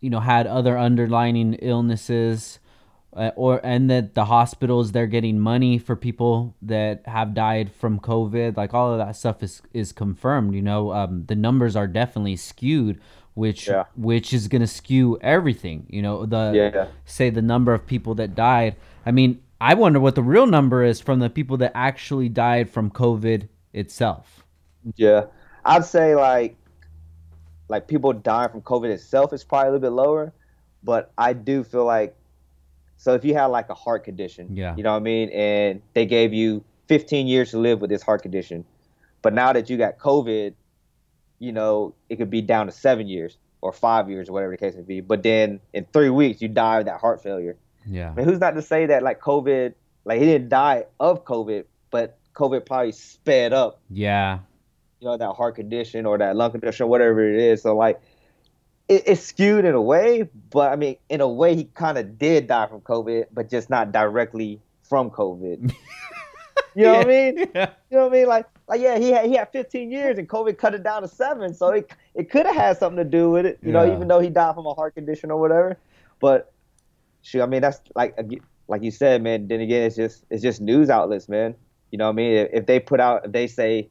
you 0.00 0.10
know 0.10 0.20
had 0.20 0.46
other 0.46 0.76
underlining 0.78 1.54
illnesses, 1.54 2.58
uh, 3.16 3.30
or 3.36 3.60
and 3.64 3.90
that 3.90 4.14
the 4.14 4.24
hospitals 4.26 4.92
they're 4.92 5.06
getting 5.06 5.38
money 5.38 5.78
for 5.78 5.96
people 5.96 6.54
that 6.62 7.02
have 7.06 7.34
died 7.34 7.70
from 7.72 8.00
COVID. 8.00 8.56
Like 8.56 8.74
all 8.74 8.92
of 8.92 8.98
that 8.98 9.16
stuff 9.16 9.42
is 9.42 9.62
is 9.72 9.92
confirmed. 9.92 10.54
You 10.54 10.62
know, 10.62 10.92
um, 10.92 11.24
the 11.26 11.34
numbers 11.36 11.76
are 11.76 11.86
definitely 11.86 12.36
skewed, 12.36 13.00
which 13.34 13.68
Yeah. 13.68 13.84
which 13.96 14.32
is 14.32 14.48
gonna 14.48 14.66
skew 14.66 15.18
everything. 15.20 15.86
You 15.88 16.02
know, 16.02 16.26
the 16.26 16.52
Yeah. 16.54 16.86
say 17.04 17.30
the 17.30 17.42
number 17.42 17.72
of 17.74 17.86
people 17.86 18.14
that 18.16 18.34
died. 18.34 18.76
I 19.06 19.10
mean, 19.10 19.40
I 19.60 19.74
wonder 19.74 20.00
what 20.00 20.14
the 20.14 20.22
real 20.22 20.46
number 20.46 20.82
is 20.82 21.00
from 21.00 21.20
the 21.20 21.30
people 21.30 21.56
that 21.58 21.72
actually 21.74 22.28
died 22.28 22.68
from 22.68 22.90
COVID 22.90 23.48
itself. 23.72 24.44
Yeah, 24.96 25.26
I'd 25.64 25.84
say 25.84 26.14
like 26.14 26.56
like 27.68 27.88
people 27.88 28.12
dying 28.12 28.50
from 28.50 28.60
COVID 28.60 28.90
itself 28.90 29.32
is 29.32 29.42
probably 29.44 29.68
a 29.68 29.72
little 29.72 29.90
bit 29.90 29.96
lower, 29.96 30.32
but 30.82 31.12
I 31.16 31.32
do 31.32 31.64
feel 31.64 31.84
like 31.86 32.14
so 33.04 33.12
if 33.12 33.22
you 33.22 33.34
had 33.34 33.46
like 33.46 33.68
a 33.68 33.74
heart 33.74 34.02
condition, 34.04 34.48
Yeah. 34.56 34.74
you 34.76 34.82
know 34.82 34.92
what 34.92 34.96
I 35.04 35.10
mean, 35.12 35.28
and 35.28 35.82
they 35.92 36.06
gave 36.06 36.32
you 36.32 36.64
15 36.88 37.26
years 37.26 37.50
to 37.50 37.58
live 37.58 37.80
with 37.82 37.90
this 37.90 38.02
heart 38.02 38.22
condition, 38.22 38.64
but 39.20 39.34
now 39.34 39.52
that 39.52 39.68
you 39.68 39.76
got 39.76 39.98
COVID, 39.98 40.54
you 41.38 41.52
know 41.52 41.94
it 42.08 42.16
could 42.16 42.30
be 42.30 42.40
down 42.40 42.64
to 42.66 42.72
seven 42.72 43.06
years 43.06 43.36
or 43.60 43.72
five 43.72 44.08
years 44.08 44.28
or 44.28 44.32
whatever 44.32 44.52
the 44.52 44.56
case 44.56 44.74
may 44.74 44.82
be. 44.82 45.00
But 45.02 45.22
then 45.22 45.60
in 45.74 45.86
three 45.92 46.08
weeks 46.10 46.40
you 46.40 46.48
die 46.48 46.78
of 46.80 46.86
that 46.86 46.98
heart 47.00 47.22
failure. 47.22 47.56
Yeah. 47.86 48.10
I 48.10 48.14
mean, 48.14 48.24
who's 48.26 48.40
not 48.40 48.52
to 48.54 48.62
say 48.62 48.86
that 48.86 49.02
like 49.02 49.20
COVID, 49.20 49.74
like 50.06 50.18
he 50.20 50.24
didn't 50.26 50.48
die 50.48 50.84
of 50.98 51.24
COVID, 51.26 51.64
but 51.90 52.18
COVID 52.34 52.64
probably 52.64 52.92
sped 52.92 53.52
up 53.52 53.80
Yeah. 53.90 54.38
you 55.00 55.08
know, 55.08 55.16
that 55.18 55.32
heart 55.34 55.56
condition 55.56 56.06
or 56.06 56.16
that 56.18 56.36
lung 56.36 56.52
condition, 56.52 56.84
or 56.84 56.88
whatever 56.88 57.20
it 57.28 57.38
is. 57.38 57.60
So 57.62 57.76
like, 57.76 58.00
it, 58.88 59.04
it's 59.06 59.22
skewed 59.22 59.64
in 59.64 59.74
a 59.74 59.80
way, 59.80 60.28
but 60.50 60.72
I 60.72 60.76
mean, 60.76 60.96
in 61.08 61.20
a 61.20 61.28
way, 61.28 61.56
he 61.56 61.64
kind 61.64 61.98
of 61.98 62.18
did 62.18 62.48
die 62.48 62.66
from 62.66 62.80
COVID, 62.80 63.26
but 63.32 63.50
just 63.50 63.70
not 63.70 63.92
directly 63.92 64.60
from 64.82 65.10
COVID. 65.10 65.74
you 66.74 66.84
know 66.84 66.94
what 66.94 67.06
I 67.06 67.08
mean? 67.08 67.38
Yeah. 67.54 67.70
You 67.90 67.96
know 67.96 68.04
what 68.04 68.12
I 68.12 68.16
mean? 68.16 68.26
Like, 68.26 68.46
like 68.68 68.80
yeah, 68.80 68.98
he 68.98 69.10
had 69.10 69.26
he 69.26 69.34
had 69.36 69.50
15 69.52 69.90
years, 69.90 70.18
and 70.18 70.28
COVID 70.28 70.58
cut 70.58 70.74
it 70.74 70.82
down 70.82 71.02
to 71.02 71.08
seven, 71.08 71.54
so 71.54 71.68
it 71.68 71.90
it 72.14 72.30
could 72.30 72.46
have 72.46 72.56
had 72.56 72.78
something 72.78 73.02
to 73.02 73.04
do 73.04 73.30
with 73.30 73.46
it. 73.46 73.58
You 73.62 73.72
know, 73.72 73.90
even 73.90 74.08
though 74.08 74.20
he 74.20 74.30
died 74.30 74.54
from 74.54 74.66
a 74.66 74.74
heart 74.74 74.94
condition 74.94 75.30
or 75.30 75.40
whatever. 75.40 75.78
But 76.20 76.52
shoot, 77.22 77.42
I 77.42 77.46
mean, 77.46 77.60
that's 77.62 77.80
like 77.94 78.18
like 78.68 78.82
you 78.82 78.90
said, 78.90 79.22
man. 79.22 79.48
Then 79.48 79.60
again, 79.60 79.82
it's 79.82 79.96
just 79.96 80.24
it's 80.30 80.42
just 80.42 80.60
news 80.60 80.90
outlets, 80.90 81.28
man. 81.28 81.54
You 81.90 81.98
know 81.98 82.06
what 82.06 82.12
I 82.12 82.16
mean? 82.16 82.32
If, 82.32 82.48
if 82.52 82.66
they 82.66 82.80
put 82.80 83.00
out, 83.00 83.26
if 83.26 83.32
they 83.32 83.46
say, 83.46 83.88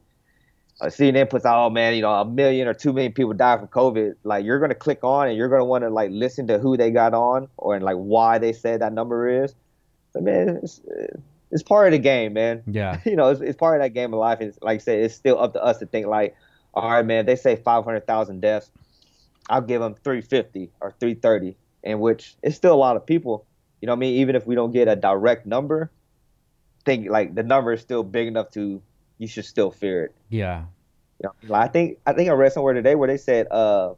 uh, 0.80 0.86
CNN 0.86 1.30
puts 1.30 1.44
out, 1.44 1.64
oh 1.64 1.70
man, 1.70 1.94
you 1.94 2.02
know, 2.02 2.12
a 2.12 2.24
million 2.24 2.66
or 2.68 2.74
two 2.74 2.92
million 2.92 3.12
people 3.12 3.32
died 3.32 3.60
from 3.60 3.68
COVID, 3.68 4.16
like 4.24 4.44
you're 4.44 4.58
gonna 4.58 4.74
click 4.74 5.00
on 5.02 5.28
and 5.28 5.36
you're 5.36 5.48
gonna 5.48 5.64
want 5.64 5.84
to 5.84 5.90
like 5.90 6.10
listen 6.10 6.46
to 6.48 6.58
who 6.58 6.76
they 6.76 6.90
got 6.90 7.14
on 7.14 7.48
or 7.56 7.74
and 7.74 7.84
like 7.84 7.96
why 7.96 8.38
they 8.38 8.52
said 8.52 8.80
that 8.80 8.92
number 8.92 9.28
is. 9.28 9.54
So 10.12 10.20
man, 10.20 10.60
it's, 10.62 10.80
it's 11.50 11.62
part 11.62 11.86
of 11.86 11.92
the 11.92 11.98
game, 11.98 12.32
man 12.32 12.62
Yeah. 12.66 13.00
you 13.06 13.16
know, 13.16 13.28
it's, 13.28 13.40
it's 13.40 13.56
part 13.56 13.80
of 13.80 13.84
that 13.84 13.94
game 13.94 14.12
of 14.12 14.20
life. 14.20 14.40
And 14.40 14.52
like 14.60 14.76
I 14.76 14.78
said, 14.78 14.98
it's 14.98 15.14
still 15.14 15.40
up 15.40 15.52
to 15.52 15.62
us 15.62 15.78
to 15.78 15.86
think 15.86 16.06
like, 16.06 16.36
all 16.74 16.90
right, 16.90 17.06
man, 17.06 17.20
if 17.20 17.26
they 17.26 17.36
say 17.36 17.56
500,000 17.56 18.40
deaths, 18.40 18.70
I'll 19.48 19.60
give 19.60 19.80
them 19.80 19.94
350 19.94 20.70
or 20.80 20.90
330, 20.98 21.56
in 21.84 22.00
which 22.00 22.34
it's 22.42 22.56
still 22.56 22.74
a 22.74 22.76
lot 22.76 22.96
of 22.96 23.06
people. 23.06 23.46
You 23.80 23.86
know 23.86 23.92
what 23.92 23.98
I 23.98 24.00
mean? 24.00 24.14
Even 24.16 24.34
if 24.34 24.46
we 24.46 24.54
don't 24.54 24.72
get 24.72 24.88
a 24.88 24.96
direct 24.96 25.46
number, 25.46 25.90
think 26.84 27.08
like 27.08 27.34
the 27.34 27.42
number 27.42 27.72
is 27.72 27.80
still 27.80 28.02
big 28.02 28.26
enough 28.26 28.50
to 28.52 28.82
you 29.24 29.28
should 29.28 29.44
still 29.44 29.70
fear 29.70 30.04
it. 30.04 30.14
Yeah. 30.28 30.64
You 31.22 31.30
know? 31.48 31.54
I 31.54 31.68
think 31.68 31.98
I 32.06 32.12
think 32.12 32.28
I 32.28 32.32
read 32.32 32.52
somewhere 32.52 32.74
today 32.74 32.94
where 32.94 33.08
they 33.08 33.16
said 33.16 33.46
uh, 33.50 33.94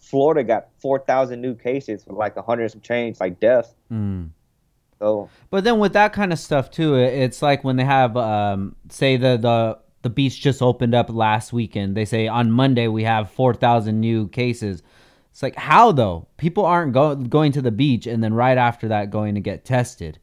Florida 0.00 0.44
got 0.44 0.68
4,000 0.80 1.40
new 1.40 1.54
cases 1.54 2.06
with 2.06 2.16
like 2.16 2.32
a 2.36 2.40
100 2.40 2.62
and 2.62 2.70
some 2.72 2.80
change 2.80 3.18
like 3.20 3.40
deaths. 3.40 3.74
Mm. 3.90 4.30
So 4.98 5.28
But 5.50 5.64
then 5.64 5.78
with 5.78 5.92
that 5.94 6.12
kind 6.12 6.32
of 6.32 6.38
stuff 6.38 6.70
too, 6.70 6.94
it's 6.96 7.42
like 7.42 7.64
when 7.64 7.76
they 7.76 7.84
have, 7.84 8.16
um, 8.16 8.76
say 8.88 9.16
the 9.16 9.36
the 9.36 9.78
the 10.02 10.10
beach 10.10 10.40
just 10.40 10.62
opened 10.62 10.94
up 10.94 11.10
last 11.10 11.52
weekend. 11.52 11.96
They 11.96 12.04
say 12.04 12.28
on 12.28 12.50
Monday 12.52 12.86
we 12.88 13.02
have 13.04 13.30
four 13.30 13.52
thousand 13.54 14.00
new 14.00 14.28
cases. 14.28 14.82
It's 15.32 15.42
like 15.42 15.56
how 15.56 15.92
though? 15.92 16.28
People 16.38 16.64
aren't 16.64 16.92
go- 16.92 17.14
going 17.16 17.52
to 17.52 17.62
the 17.62 17.70
beach 17.72 18.06
and 18.06 18.22
then 18.22 18.32
right 18.32 18.56
after 18.56 18.88
that 18.88 19.10
going 19.10 19.34
to 19.34 19.40
get 19.40 19.64
tested. 19.64 20.18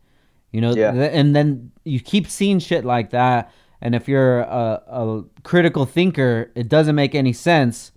You 0.51 0.61
know, 0.61 0.73
Yeah. 0.73 0.91
th- 0.91 1.11
and 1.13 1.35
then 1.35 1.71
you 1.83 1.99
keep 1.99 2.27
seeing 2.27 2.59
shit 2.59 2.85
like 2.85 3.09
that. 3.11 3.51
And 3.83 3.93
if 3.93 4.07
you're 4.07 4.39
a, 4.39 4.81
a 4.87 5.23
critical 5.43 5.85
thinker, 5.85 6.51
it 6.55 6.69
doesn't 6.69 6.95
make 6.95 7.13
any 7.13 7.33
sense. 7.33 7.91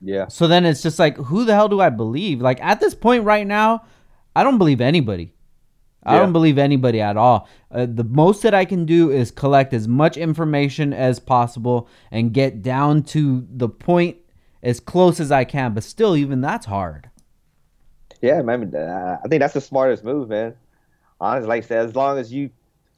yeah, 0.00 0.28
So 0.28 0.48
then 0.48 0.64
it's 0.64 0.82
just 0.82 0.98
like, 0.98 1.16
who 1.18 1.44
the 1.44 1.54
hell 1.54 1.68
do 1.68 1.78
I 1.80 1.90
believe? 1.90 2.40
Like 2.40 2.58
at 2.62 2.80
this 2.80 2.94
point 2.94 3.24
right 3.24 3.46
now, 3.46 3.84
I 4.34 4.42
don't 4.42 4.56
believe 4.58 4.80
anybody. 4.80 5.34
I 6.02 6.14
Yeah. 6.14 6.20
don't 6.20 6.32
believe 6.32 6.56
anybody 6.56 7.02
at 7.02 7.18
all. 7.18 7.46
Uh, 7.70 7.86
the 7.86 8.04
most 8.04 8.42
that 8.42 8.54
I 8.54 8.64
can 8.64 8.86
do 8.86 9.10
is 9.10 9.30
collect 9.30 9.74
as 9.74 9.86
much 9.86 10.16
information 10.16 10.94
as 10.94 11.20
possible 11.20 11.86
and 12.10 12.32
get 12.32 12.62
down 12.62 13.02
to 13.12 13.46
the 13.52 13.68
point 13.68 14.16
as 14.62 14.80
close 14.80 15.20
as 15.20 15.30
I 15.30 15.44
can. 15.44 15.74
But 15.74 15.84
still, 15.84 16.16
even 16.16 16.40
that's 16.40 16.64
hard. 16.64 17.10
Yeah, 18.22 18.40
man. 18.40 18.74
I 18.74 19.28
think 19.28 19.40
that's 19.40 19.52
the 19.54 19.60
smartest 19.60 20.02
move, 20.02 20.30
man. 20.30 20.54
Honestly, 21.20 21.48
like 21.48 21.64
I 21.64 21.66
said, 21.66 21.84
as 21.86 21.94
long 21.94 22.16
as 22.18 22.32
you 22.32 22.48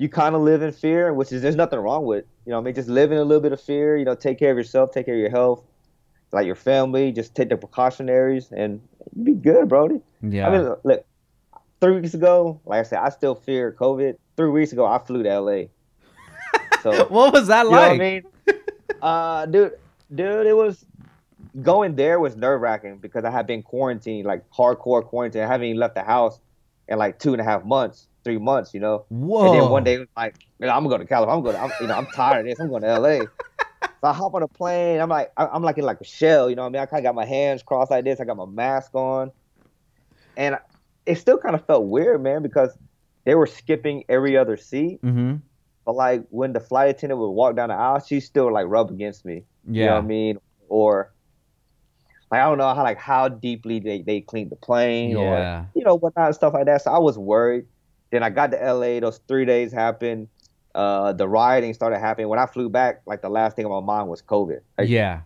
you 0.03 0.09
kind 0.09 0.35
of 0.35 0.41
live 0.41 0.63
in 0.63 0.73
fear, 0.73 1.15
which 1.15 1.31
is 1.31 1.43
there's 1.43 1.55
nothing 1.55 1.79
wrong 1.79 2.05
with. 2.05 2.25
You 2.45 2.51
know, 2.51 2.59
I 2.59 2.61
mean, 2.61 2.75
just 2.75 2.89
live 2.89 3.13
in 3.13 3.19
a 3.19 3.25
little 3.25 3.41
bit 3.41 3.53
of 3.53 3.61
fear. 3.61 3.97
You 3.97 4.05
know, 4.05 4.17
take 4.17 4.37
care 4.37 4.51
of 4.51 4.57
yourself, 4.57 4.91
take 4.91 5.07
care 5.07 5.15
of 5.15 5.21
your 5.21 5.31
health, 5.31 5.63
like 6.33 6.45
your 6.45 6.57
family. 6.57 7.13
Just 7.13 7.37
take 7.37 7.51
the 7.51 7.57
precautionaries, 7.57 8.51
and 8.51 8.81
you 9.15 9.23
be 9.23 9.33
good, 9.35 9.69
Brody. 9.69 10.01
Yeah. 10.21 10.49
I 10.49 10.59
mean, 10.59 10.75
look, 10.83 11.07
three 11.81 12.01
weeks 12.01 12.15
ago, 12.15 12.61
like 12.65 12.81
I 12.81 12.83
said, 12.83 12.99
I 12.99 13.11
still 13.11 13.37
fear 13.37 13.77
COVID. 13.79 14.17
Three 14.37 14.51
weeks 14.51 14.73
ago, 14.73 14.85
I 14.85 14.99
flew 14.99 15.23
to 15.23 15.41
LA. 15.41 15.63
So 16.83 17.05
what 17.09 17.33
was 17.33 17.47
that 17.47 17.67
you 17.67 17.71
know 17.71 17.79
I 17.79 17.89
like? 17.91 18.01
mean? 18.01 18.23
uh, 19.01 19.47
dude, 19.47 19.79
dude, 20.13 20.47
it 20.49 20.57
was 20.57 20.85
going 21.63 21.95
there 21.95 22.19
was 22.19 22.35
nerve 22.35 22.61
wracking 22.61 22.99
because 22.99 23.25
I 23.25 23.31
had 23.31 23.47
been 23.47 23.63
quarantined, 23.63 24.27
like 24.27 24.51
hardcore 24.51 25.05
quarantine. 25.05 25.43
I 25.43 25.47
haven't 25.47 25.69
even 25.69 25.79
left 25.79 25.95
the 25.95 26.03
house 26.03 26.41
in 26.89 26.99
like 26.99 27.21
two 27.21 27.33
and 27.35 27.41
a 27.41 27.45
half 27.45 27.65
months, 27.65 28.09
three 28.25 28.39
months, 28.39 28.75
you 28.75 28.81
know. 28.81 29.05
Whoa. 29.09 29.53
And 29.53 29.63
then 29.63 29.71
one 29.71 29.85
day, 29.85 30.07
like, 30.17 30.37
"Man, 30.59 30.71
I'm 30.71 30.85
gonna 30.85 30.97
go 30.97 30.99
to 30.99 31.07
California. 31.07 31.37
I'm 31.37 31.43
going. 31.45 31.57
To, 31.57 31.63
I'm, 31.63 31.83
you 31.83 31.87
know, 31.89 31.97
I'm 31.97 32.07
tired 32.07 32.41
of 32.41 32.47
this. 32.47 32.61
I'm 32.61 32.69
going 32.69 32.83
to 32.83 32.99
LA. 32.99 33.25
So 34.03 34.09
I 34.09 34.13
hop 34.13 34.35
on 34.35 34.43
a 34.43 34.49
plane. 34.49 35.01
I'm 35.01 35.09
like, 35.09 35.33
I'm 35.37 35.63
like 35.63 35.79
in 35.79 35.85
like 35.85 36.01
a 36.01 36.05
shell. 36.05 36.51
You 36.51 36.57
know 36.57 36.63
what 36.63 36.69
I 36.69 36.73
mean? 36.73 36.83
I 36.83 36.87
kind 36.87 36.99
of 36.99 37.05
got 37.05 37.15
my 37.15 37.25
hands 37.25 37.63
crossed 37.63 37.91
like 37.91 38.05
this. 38.05 38.21
I 38.21 38.25
got 38.25 38.37
my 38.37 38.47
mask 38.47 38.95
on, 38.95 39.31
and 40.37 40.59
it 41.07 41.19
still 41.19 41.39
kind 41.39 41.55
of 41.55 41.65
felt 41.67 41.85
weird, 41.85 42.23
man, 42.23 42.43
because 42.43 42.77
they 43.25 43.35
were 43.35 43.47
skipping 43.47 44.05
every 44.09 44.37
other 44.37 44.57
seat. 44.57 45.01
Mm-hmm. 45.03 45.37
But 45.85 45.95
like 45.95 46.25
when 46.31 46.53
the 46.53 46.61
flight 46.61 46.91
attendant 46.91 47.21
would 47.21 47.31
walk 47.31 47.57
down 47.57 47.69
the 47.69 47.75
aisle, 47.75 48.01
she 48.01 48.21
still 48.21 48.53
like 48.53 48.67
rub 48.69 48.91
against 48.91 49.25
me. 49.25 49.45
Yeah. 49.69 49.81
You 49.81 49.87
know 49.87 49.95
what 49.95 50.05
I 50.05 50.07
mean? 50.07 50.39
Or 50.69 51.13
like 52.31 52.41
I 52.41 52.45
don't 52.45 52.59
know 52.59 52.75
how 52.75 52.83
like 52.83 52.99
how 52.99 53.29
deeply 53.29 53.81
they, 53.81 54.03
they 54.03 54.21
cleaned 54.21 54.51
the 54.51 54.57
plane 54.57 55.11
Yeah. 55.11 55.19
or 55.19 55.69
you 55.75 55.85
know 55.85 55.97
whatnot 55.97 56.27
and 56.27 56.35
stuff 56.35 56.55
like 56.55 56.67
that. 56.67 56.83
So 56.83 56.93
I 56.93 56.99
was 56.99 57.19
worried. 57.19 57.67
Then 58.13 58.23
I 58.23 58.31
got 58.31 58.53
to 58.53 58.59
LA, 58.73 59.01
those 59.01 59.19
three 59.27 59.45
days 59.45 59.73
happened, 59.73 60.29
uh, 60.75 61.13
the 61.15 61.27
rioting 61.27 61.75
started 61.75 61.99
happening. 61.99 62.29
When 62.29 62.39
I 62.39 62.47
flew 62.47 62.69
back, 62.69 63.03
like 63.07 63.23
the 63.23 63.29
last 63.31 63.57
thing 63.57 63.67
on 63.67 63.73
my 63.85 63.95
mind 63.95 64.09
was 64.09 64.23
COVID. 64.23 64.61
Like, 64.79 64.89
yeah. 64.89 65.23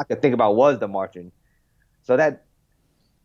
I 0.00 0.04
could 0.04 0.20
think 0.22 0.34
about 0.34 0.56
was 0.56 0.78
the 0.80 0.88
marching. 0.88 1.30
So 2.02 2.16
that 2.16 2.44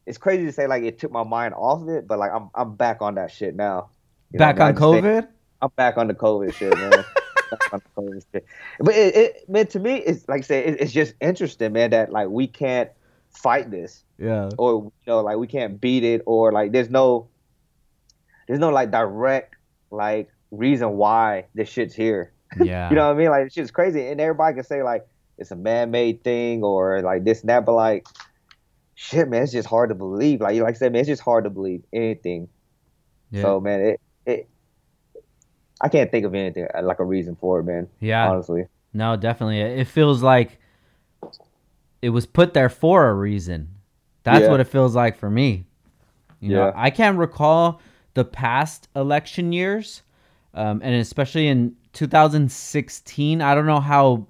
it's 0.05 0.17
crazy 0.19 0.45
to 0.45 0.51
say 0.51 0.67
like 0.67 0.83
it 0.83 0.99
took 0.99 1.11
my 1.11 1.23
mind 1.23 1.53
off 1.55 1.81
of 1.81 1.89
it, 1.89 2.07
but 2.07 2.19
like 2.19 2.31
I'm 2.31 2.49
I'm 2.53 2.75
back 2.75 3.01
on 3.01 3.15
that 3.15 3.31
shit 3.31 3.55
now. 3.55 3.89
You 4.31 4.37
Back 4.39 4.59
I 4.59 4.67
on 4.67 4.73
just 4.73 4.81
think- 4.83 5.05
COVID? 5.05 5.27
I'm 5.61 5.69
back 5.75 5.97
on 5.97 6.07
the 6.07 6.13
COVID 6.13 6.53
shit, 6.53 6.77
man. 6.77 6.91
Back 7.51 7.73
on 7.73 7.81
the 7.95 8.01
COVID 8.01 8.25
shit. 8.33 8.45
But 8.79 8.95
it, 8.95 9.15
it, 9.15 9.49
man, 9.49 9.67
to 9.67 9.79
me, 9.79 9.97
it's 9.97 10.27
like 10.27 10.39
I 10.39 10.41
said, 10.41 10.65
it, 10.67 10.81
it's 10.81 10.91
just 10.91 11.13
interesting, 11.21 11.71
man, 11.73 11.91
that 11.91 12.11
like 12.11 12.27
we 12.27 12.47
can't 12.47 12.89
fight 13.29 13.69
this, 13.71 14.03
Yeah. 14.17 14.49
or 14.57 14.83
you 14.83 14.91
know, 15.07 15.21
like 15.21 15.37
we 15.37 15.45
can't 15.47 15.79
beat 15.79 16.03
it, 16.03 16.21
or 16.25 16.51
like 16.51 16.71
there's 16.71 16.89
no, 16.89 17.27
there's 18.47 18.59
no 18.59 18.69
like 18.69 18.91
direct 18.91 19.55
like 19.91 20.29
reason 20.51 20.91
why 20.97 21.45
this 21.53 21.69
shit's 21.69 21.93
here. 21.95 22.31
Yeah. 22.63 22.89
You 22.89 22.95
know 22.95 23.07
what 23.07 23.15
I 23.15 23.17
mean? 23.19 23.29
Like 23.29 23.51
shit's 23.51 23.71
crazy, 23.71 24.07
and 24.07 24.21
everybody 24.21 24.55
can 24.55 24.63
say 24.63 24.81
like 24.83 25.05
it's 25.37 25.51
a 25.51 25.55
man-made 25.57 26.23
thing 26.23 26.63
or 26.63 27.01
like 27.01 27.25
this 27.25 27.41
and 27.41 27.49
that, 27.49 27.65
but 27.65 27.73
like, 27.73 28.07
shit, 28.93 29.27
man, 29.27 29.43
it's 29.43 29.51
just 29.51 29.67
hard 29.67 29.89
to 29.89 29.95
believe. 29.95 30.39
Like, 30.39 30.55
you 30.55 30.63
like 30.63 30.75
I 30.75 30.77
said, 30.77 30.93
man, 30.93 31.01
it's 31.01 31.07
just 31.09 31.21
hard 31.21 31.43
to 31.43 31.49
believe 31.49 31.83
anything. 31.91 32.47
yeah. 33.31 33.41
So, 33.41 33.59
man, 33.59 33.81
it, 33.81 34.01
it, 34.25 34.49
I 35.81 35.89
can't 35.89 36.09
think 36.09 36.25
of 36.25 36.33
anything 36.33 36.67
uh, 36.73 36.81
like 36.83 36.99
a 36.99 37.03
reason 37.03 37.35
for 37.35 37.59
it, 37.59 37.63
man. 37.63 37.89
yeah. 37.99 38.29
Honestly, 38.29 38.67
No, 38.93 39.17
definitely. 39.17 39.59
It 39.59 39.87
feels 39.87 40.23
like 40.23 40.57
it 42.01 42.09
was 42.11 42.25
put 42.25 42.53
there 42.53 42.69
for 42.69 43.09
a 43.09 43.13
reason. 43.13 43.69
That's 44.23 44.43
Yeah. 44.43 44.51
what 44.51 44.59
it 44.61 44.65
feels 44.67 44.95
like 44.95 45.17
for 45.17 45.29
me. 45.29 45.65
You 46.39 46.53
know, 46.53 46.65
Yeah. 46.67 46.71
I 46.75 46.89
can't 46.91 47.17
recall 47.17 47.81
the 48.15 48.25
past 48.25 48.87
election 48.95 49.53
years, 49.53 50.01
um, 50.55 50.81
and 50.83 50.95
especially 50.95 51.47
in 51.47 51.75
2016. 51.93 53.41
I 53.41 53.55
don't 53.55 53.67
know 53.67 53.79
how 53.79 54.27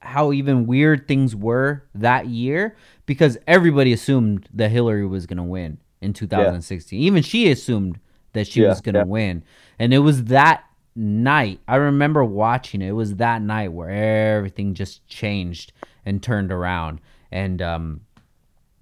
how 0.00 0.32
even 0.32 0.66
weird 0.66 1.08
things 1.08 1.34
were 1.36 1.84
that 1.94 2.26
year 2.28 2.76
because 3.04 3.36
everybody 3.46 3.92
assumed 3.92 4.48
that 4.54 4.70
Hillary 4.70 5.06
was 5.06 5.26
going 5.26 5.38
to 5.38 5.42
win 5.42 5.78
in 6.00 6.12
2016. 6.12 7.00
Even 7.00 7.22
she 7.22 7.50
assumed 7.50 7.98
that 8.32 8.46
she 8.46 8.62
Yeah, 8.62 8.68
was 8.68 8.80
going 8.80 8.94
to 8.94 9.00
yeah. 9.00 9.04
win. 9.04 9.42
And 9.78 9.92
it 9.92 9.98
was 9.98 10.24
that 10.24 10.64
night. 10.94 11.60
I 11.66 11.76
remember 11.76 12.24
watching 12.24 12.80
it. 12.82 12.88
It 12.88 12.92
was 12.92 13.16
that 13.16 13.42
night 13.42 13.72
where 13.72 13.90
everything 14.36 14.74
just 14.74 15.06
changed 15.08 15.72
and 16.06 16.22
turned 16.22 16.52
around. 16.52 17.00
And 17.32 17.60
um 17.60 18.00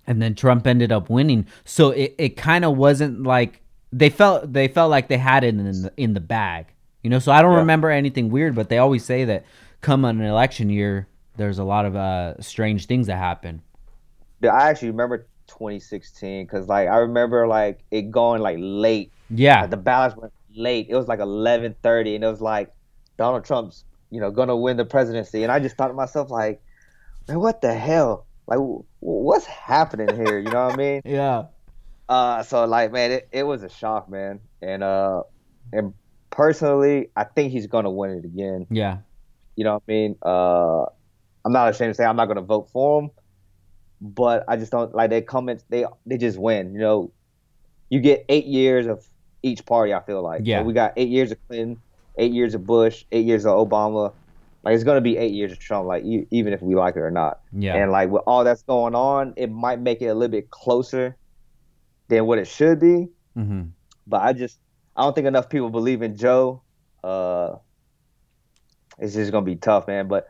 and 0.06 0.22
then 0.22 0.34
Trump 0.34 0.66
ended 0.66 0.92
up 0.92 1.10
winning. 1.10 1.46
So 1.64 1.90
it, 1.90 2.14
it 2.18 2.36
kind 2.36 2.64
of 2.64 2.76
wasn't 2.76 3.22
like 3.24 3.62
they 3.96 4.10
felt 4.10 4.52
they 4.52 4.68
felt 4.68 4.90
like 4.90 5.08
they 5.08 5.16
had 5.18 5.42
it 5.44 5.48
in 5.48 5.82
the, 5.82 5.92
in 5.96 6.14
the 6.14 6.20
bag. 6.20 6.66
You 7.02 7.10
know, 7.10 7.18
so 7.18 7.32
I 7.32 7.40
don't 7.42 7.52
Yeah. 7.52 7.58
remember 7.60 7.90
anything 7.90 8.30
weird, 8.30 8.54
but 8.54 8.68
they 8.68 8.78
always 8.78 9.04
say 9.04 9.24
that 9.24 9.44
come 9.80 10.04
an 10.04 10.20
election 10.20 10.70
year, 10.70 11.06
there's 11.36 11.58
a 11.58 11.64
lot 11.64 11.86
of 11.86 11.94
uh, 11.96 12.40
strange 12.40 12.86
things 12.86 13.06
that 13.06 13.16
happen. 13.16 13.62
Yeah, 14.42 14.52
I 14.52 14.68
actually 14.70 14.90
remember 14.90 15.26
2016 15.46 16.44
because 16.44 16.68
like 16.68 16.88
I 16.88 16.96
remember 16.98 17.46
like 17.46 17.80
it 17.90 18.10
going 18.10 18.42
like 18.42 18.56
late. 18.60 19.12
Yeah, 19.30 19.62
Like, 19.62 19.70
the 19.70 19.76
ballots 19.76 20.16
went 20.16 20.32
late. 20.54 20.86
It 20.88 20.94
was 20.96 21.08
like 21.08 21.20
11:30, 21.20 22.14
and 22.16 22.24
it 22.24 22.28
was 22.28 22.40
like 22.40 22.72
Donald 23.16 23.44
Trump's, 23.44 23.84
you 24.10 24.20
know, 24.20 24.30
gonna 24.30 24.56
win 24.56 24.76
the 24.76 24.84
presidency. 24.84 25.42
And 25.42 25.50
I 25.52 25.58
just 25.60 25.76
thought 25.76 25.88
to 25.88 25.94
myself 25.94 26.30
like, 26.30 26.60
man, 27.28 27.40
what 27.40 27.60
the 27.60 27.74
hell? 27.74 28.26
Like, 28.46 28.58
w- 28.58 28.84
what's 29.00 29.46
happening 29.46 30.14
here? 30.14 30.38
You 30.38 30.50
know 30.50 30.64
what 30.64 30.74
I 30.74 30.76
mean? 30.76 31.02
yeah, 31.04 31.44
Uh, 32.08 32.42
so 32.42 32.64
like, 32.64 32.92
man, 32.92 33.10
it, 33.10 33.28
it 33.32 33.42
was 33.42 33.62
a 33.62 33.68
shock, 33.68 34.08
man. 34.08 34.40
And 34.62 34.82
uh, 34.82 35.22
and 35.72 35.92
personally, 36.30 37.10
I 37.16 37.24
think 37.24 37.52
he's 37.52 37.66
gonna 37.66 37.90
win 37.90 38.10
it 38.10 38.24
again. 38.24 38.66
yeah, 38.70 38.98
You 39.56 39.64
know 39.64 39.74
what 39.74 39.82
I 39.88 39.92
mean? 39.92 40.16
Uh, 40.22 40.82
I'm 41.44 41.52
not 41.52 41.68
ashamed 41.70 41.90
to 41.90 41.94
say 41.94 42.04
I'm 42.04 42.16
not 42.16 42.26
gonna 42.26 42.42
vote 42.42 42.70
for 42.72 43.02
him, 43.02 43.10
but 44.00 44.44
I 44.48 44.56
just 44.56 44.72
don't 44.72 44.94
like 44.94 45.10
they 45.10 45.22
comments. 45.22 45.64
They 45.68 45.84
they 46.04 46.18
just 46.18 46.38
win. 46.38 46.74
You 46.74 46.80
know, 46.80 47.12
you 47.90 48.00
get 48.00 48.24
eight 48.28 48.46
years 48.46 48.86
of 48.86 49.04
each 49.42 49.64
party. 49.66 49.92
I 49.92 50.00
feel 50.00 50.22
like 50.22 50.42
Yeah. 50.44 50.60
So 50.60 50.64
we 50.64 50.72
got 50.74 50.92
eight 50.96 51.08
years 51.08 51.32
of 51.32 51.38
Clinton, 51.48 51.80
eight 52.18 52.32
years 52.32 52.54
of 52.54 52.66
Bush, 52.66 53.04
eight 53.12 53.26
years 53.26 53.46
of 53.46 53.52
Obama. 53.52 54.12
Like 54.62 54.74
it's 54.74 54.84
gonna 54.84 55.00
be 55.00 55.16
eight 55.16 55.32
years 55.32 55.52
of 55.52 55.58
Trump. 55.58 55.86
Like 55.86 56.04
even 56.04 56.52
if 56.52 56.62
we 56.62 56.74
like 56.74 56.96
it 56.96 57.00
or 57.00 57.10
not. 57.10 57.40
yeah, 57.52 57.74
And 57.74 57.90
like 57.92 58.10
with 58.10 58.22
all 58.26 58.44
that's 58.44 58.62
going 58.62 58.94
on, 58.94 59.34
it 59.36 59.50
might 59.50 59.80
make 59.80 60.02
it 60.02 60.06
a 60.06 60.14
little 60.14 60.30
bit 60.32 60.50
closer 60.50 61.16
than 62.08 62.26
what 62.26 62.38
it 62.38 62.46
should 62.46 62.78
be. 62.80 63.08
hmm 63.34 63.62
But 64.06 64.22
I 64.22 64.32
just 64.32 64.58
I 64.96 65.02
don't 65.02 65.14
think 65.14 65.26
enough 65.26 65.48
people 65.48 65.70
believe 65.70 66.02
in 66.02 66.16
Joe. 66.16 66.62
Uh, 67.04 67.56
it's 68.98 69.14
just 69.14 69.32
gonna 69.32 69.44
be 69.44 69.56
tough, 69.56 69.86
man. 69.86 70.08
But 70.08 70.28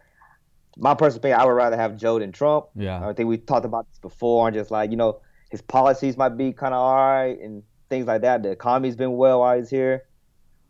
my 0.77 0.95
personal 0.95 1.19
opinion, 1.19 1.41
I 1.41 1.45
would 1.45 1.53
rather 1.53 1.77
have 1.77 1.97
Joe 1.97 2.19
than 2.19 2.33
Trump. 2.33 2.67
yeah, 2.75 3.07
I 3.07 3.12
think 3.12 3.29
we 3.29 3.39
talked 3.39 3.65
about 3.65 3.87
this 3.89 3.99
before, 3.99 4.49
and 4.49 4.55
just 4.57 4.71
like 4.71 4.91
you 4.91 4.97
know, 4.97 5.21
his 5.51 5.62
policies 5.62 6.17
might 6.17 6.37
be 6.37 6.53
kind 6.53 6.75
of 6.75 6.81
all 6.81 6.97
right 6.97 7.39
and 7.41 7.62
things 7.89 8.07
like 8.07 8.23
that. 8.23 8.43
The 8.43 8.51
economy's 8.51 8.97
been 8.97 9.17
well 9.17 9.41
while 9.41 9.57
he's 9.57 9.71
here, 9.71 10.03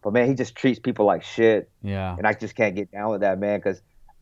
but 0.03 0.13
man, 0.13 0.29
he 0.29 0.35
just 0.35 0.55
treats 0.55 0.79
people 0.79 1.07
like 1.07 1.23
shit, 1.23 1.71
yeah, 1.83 2.15
and 2.17 2.27
I 2.27 2.35
just 2.35 2.55
can't 2.55 2.75
get 2.77 2.91
down 2.93 3.11
with 3.11 3.23
that, 3.23 3.39
man. 3.39 3.59
Because 3.59 3.81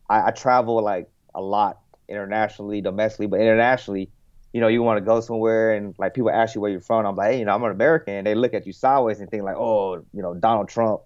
I, 0.09 0.27
I 0.27 0.31
travel 0.31 0.81
like 0.81 1.09
a 1.33 1.41
lot 1.41 1.79
internationally, 2.07 2.81
domestically, 2.81 3.27
but 3.27 3.41
internationally, 3.41 4.09
you 4.55 4.61
know, 4.61 4.69
you 4.69 4.81
want 4.81 4.95
to 4.95 5.01
go 5.01 5.19
somewhere 5.19 5.73
and 5.73 5.93
like 5.97 6.13
people 6.13 6.29
ask 6.29 6.55
you 6.55 6.61
where 6.61 6.71
you're 6.71 6.79
from. 6.79 7.05
I'm 7.05 7.17
like, 7.17 7.31
hey, 7.31 7.39
you 7.39 7.43
know, 7.43 7.53
I'm 7.53 7.61
an 7.63 7.71
American. 7.71 8.13
And 8.13 8.25
they 8.25 8.35
look 8.35 8.53
at 8.53 8.65
you 8.65 8.71
sideways 8.71 9.19
and 9.19 9.29
think 9.29 9.43
like, 9.43 9.57
oh, 9.57 9.95
you 10.13 10.21
know, 10.21 10.33
Donald 10.33 10.69
Trump. 10.69 11.01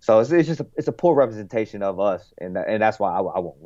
So 0.00 0.18
it's, 0.18 0.32
it's 0.32 0.48
just 0.48 0.58
a, 0.58 0.66
it's 0.74 0.88
a 0.88 0.92
poor 0.92 1.14
representation 1.14 1.84
of 1.84 2.00
us, 2.00 2.34
and 2.38 2.56
and 2.56 2.82
that's 2.82 2.98
why 2.98 3.12
I, 3.12 3.18
I 3.18 3.38
won't 3.38 3.56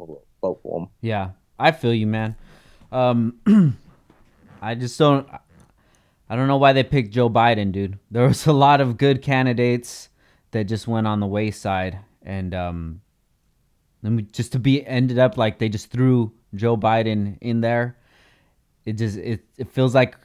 vote- 0.42 0.60
for 0.62 0.80
him. 0.80 0.88
yeah. 1.00 1.30
I 1.58 1.72
feel 1.72 1.94
you, 1.94 2.06
man. 2.06 2.36
Um, 2.92 3.38
I 4.62 4.74
just 4.74 4.98
don't. 4.98 5.26
I 6.28 6.36
don't 6.36 6.46
know 6.46 6.58
why 6.58 6.74
they 6.74 6.82
picked 6.82 7.10
Joe 7.10 7.30
Biden, 7.30 7.72
dude. 7.72 7.98
There 8.10 8.28
was 8.28 8.46
a 8.46 8.52
lot 8.52 8.82
of 8.82 8.98
good 8.98 9.22
candidates 9.22 10.10
that 10.50 10.64
just 10.64 10.86
went 10.86 11.06
on 11.06 11.20
the 11.20 11.26
wayside, 11.26 12.00
and 12.22 12.54
um, 12.54 13.00
then 14.02 14.16
we 14.16 14.22
just 14.22 14.52
to 14.52 14.58
be 14.58 14.86
ended 14.86 15.18
up 15.18 15.38
like 15.38 15.58
they 15.58 15.70
just 15.70 15.90
threw 15.90 16.32
Joe 16.54 16.76
Biden 16.76 17.38
in 17.40 17.62
there. 17.62 17.96
It 18.84 18.94
just 18.94 19.16
it 19.18 19.44
it 19.56 19.68
feels 19.70 19.94
like 19.94 20.16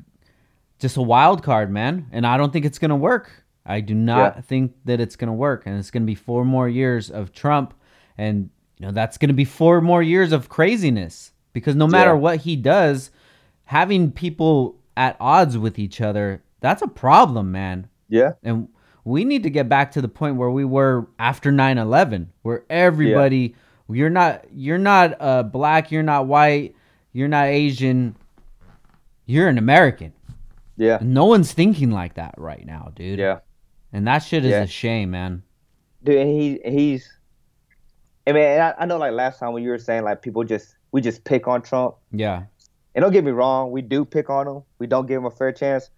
just 0.80 0.98
a 0.98 1.02
wild 1.02 1.44
card, 1.44 1.72
man, 1.72 2.08
and 2.12 2.26
I 2.26 2.38
don't 2.38 2.52
think 2.54 2.66
it's 2.66 2.80
gonna 2.80 2.96
work. 2.96 3.44
I 3.66 3.82
do 3.82 3.94
not 3.96 4.36
Yeah. 4.36 4.42
think 4.42 4.74
that 4.86 5.00
it's 5.00 5.16
gonna 5.16 5.34
work, 5.34 5.64
and 5.66 5.78
it's 5.78 5.92
gonna 5.92 6.06
be 6.06 6.16
four 6.16 6.46
more 6.46 6.70
years 6.70 7.10
of 7.10 7.32
Trump, 7.34 7.74
and 8.18 8.50
you 8.78 8.86
know 8.86 8.92
that's 8.92 9.18
gonna 9.18 9.34
be 9.34 9.46
four 9.46 9.82
more 9.82 10.04
years 10.04 10.32
of 10.32 10.50
craziness 10.50 11.32
because 11.54 11.76
no 11.76 11.88
matter 11.88 12.12
Yeah. 12.12 12.16
what 12.20 12.38
he 12.42 12.56
does, 12.56 13.12
having 13.66 14.12
people 14.12 14.76
at 14.98 15.16
odds 15.20 15.58
with 15.58 15.78
each 15.80 16.00
other, 16.02 16.42
that's 16.62 16.82
a 16.82 16.88
problem, 16.88 17.52
man. 17.52 17.88
Yeah, 18.10 18.34
And 18.44 18.68
we 19.04 19.24
need 19.26 19.44
to 19.44 19.50
get 19.50 19.68
back 19.68 19.92
to 19.92 20.02
the 20.02 20.08
point 20.08 20.36
where 20.38 20.50
we 20.52 20.64
were 20.66 21.08
after 21.20 21.52
9/11, 21.52 22.28
where 22.44 22.64
everybody 22.70 23.56
you're 23.90 24.10
not 24.10 24.46
you're 24.52 24.78
not 24.80 25.16
uh 25.20 25.44
black, 25.44 25.92
you're 25.92 26.04
not 26.04 26.28
white, 26.28 26.76
you're 27.14 27.28
not 27.28 27.48
Asian, 27.48 28.16
you're 29.26 29.48
an 29.48 29.58
American. 29.58 30.14
yeah, 30.78 31.00
No 31.02 31.26
one's 31.26 31.52
thinking 31.54 31.92
like 31.92 32.16
that 32.16 32.36
right 32.38 32.66
now, 32.66 32.92
dude. 32.96 33.20
yeah. 33.20 33.40
And 33.94 34.06
that 34.08 34.20
shit 34.20 34.44
is 34.46 34.52
Yeah. 34.52 34.64
a 34.64 34.68
shame, 34.68 35.12
man. 35.12 35.44
dude 36.04 36.18
and 36.18 36.30
he 36.30 36.60
he's 36.66 37.12
I 38.28 38.32
mean 38.34 38.60
I, 38.60 38.74
I 38.80 38.86
know 38.86 38.98
like 38.98 39.14
last 39.14 39.40
time 39.40 39.54
when 39.54 39.64
you 39.64 39.70
were 39.70 39.78
saying 39.80 40.04
like 40.04 40.22
people 40.22 40.44
just 40.44 40.76
we 40.92 41.02
just 41.02 41.24
pick 41.24 41.48
on 41.48 41.62
Trump 41.62 41.96
Yeah. 42.12 42.44
and 42.94 43.02
don't 43.04 43.12
get 43.14 43.24
me 43.24 43.32
wrong 43.32 43.72
we 43.72 43.82
do 43.82 44.06
pick 44.06 44.30
on 44.30 44.48
him 44.48 44.64
we 44.80 44.88
don't 44.88 45.06
give 45.08 45.18
him 45.18 45.26
a 45.26 45.32
fair 45.32 45.52
chance 45.52 45.90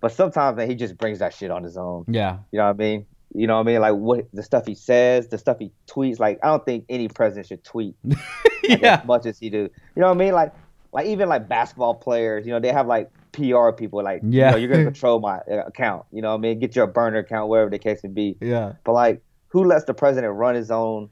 but 0.00 0.12
sometimes 0.12 0.56
man 0.56 0.68
he 0.70 0.74
just 0.74 0.96
brings 0.96 1.18
that 1.18 1.34
shit 1.34 1.50
on 1.50 1.62
his 1.64 1.76
own 1.76 2.04
Yeah. 2.08 2.38
you 2.52 2.58
know 2.58 2.64
what 2.66 2.70
I 2.76 2.78
mean 2.78 3.06
you 3.34 3.46
know 3.46 3.54
what 3.56 3.60
I 3.68 3.72
mean 3.72 3.80
like 3.80 3.94
what 3.94 4.26
the 4.32 4.42
stuff 4.42 4.66
he 4.66 4.74
says 4.74 5.28
the 5.28 5.36
stuff 5.38 5.58
he 5.58 5.72
tweets 5.86 6.18
like 6.18 6.38
I 6.42 6.46
don't 6.48 6.64
think 6.64 6.84
any 6.88 7.08
president 7.08 7.46
should 7.48 7.64
tweet 7.64 7.94
yeah. 8.62 9.00
as 9.00 9.06
much 9.06 9.26
as 9.26 9.38
he 9.38 9.50
do 9.50 9.58
you 9.58 9.70
know 9.96 10.06
what 10.08 10.14
I 10.14 10.18
mean 10.18 10.32
like 10.34 10.52
like 10.92 11.06
even 11.06 11.28
like 11.28 11.48
basketball 11.48 11.94
players 11.94 12.46
you 12.46 12.52
know 12.52 12.60
they 12.60 12.72
have 12.72 12.86
like 12.86 13.10
PR 13.32 13.70
people 13.70 14.02
like 14.02 14.20
Yeah. 14.24 14.46
you 14.46 14.50
know 14.52 14.56
you're 14.58 14.70
gonna 14.70 14.84
control 14.84 15.20
my 15.20 15.38
uh, 15.50 15.64
account 15.66 16.06
you 16.12 16.22
know 16.22 16.30
what 16.30 16.38
I 16.38 16.40
mean 16.40 16.58
get 16.58 16.74
your 16.74 16.86
burner 16.86 17.18
account 17.18 17.48
wherever 17.48 17.70
the 17.70 17.78
case 17.78 18.02
may 18.02 18.08
be 18.10 18.36
Yeah. 18.40 18.72
but 18.84 18.92
like, 18.92 19.22
who 19.48 19.64
lets 19.64 19.84
the 19.84 19.94
president 19.94 20.34
run 20.34 20.54
his 20.54 20.70
own 20.70 21.08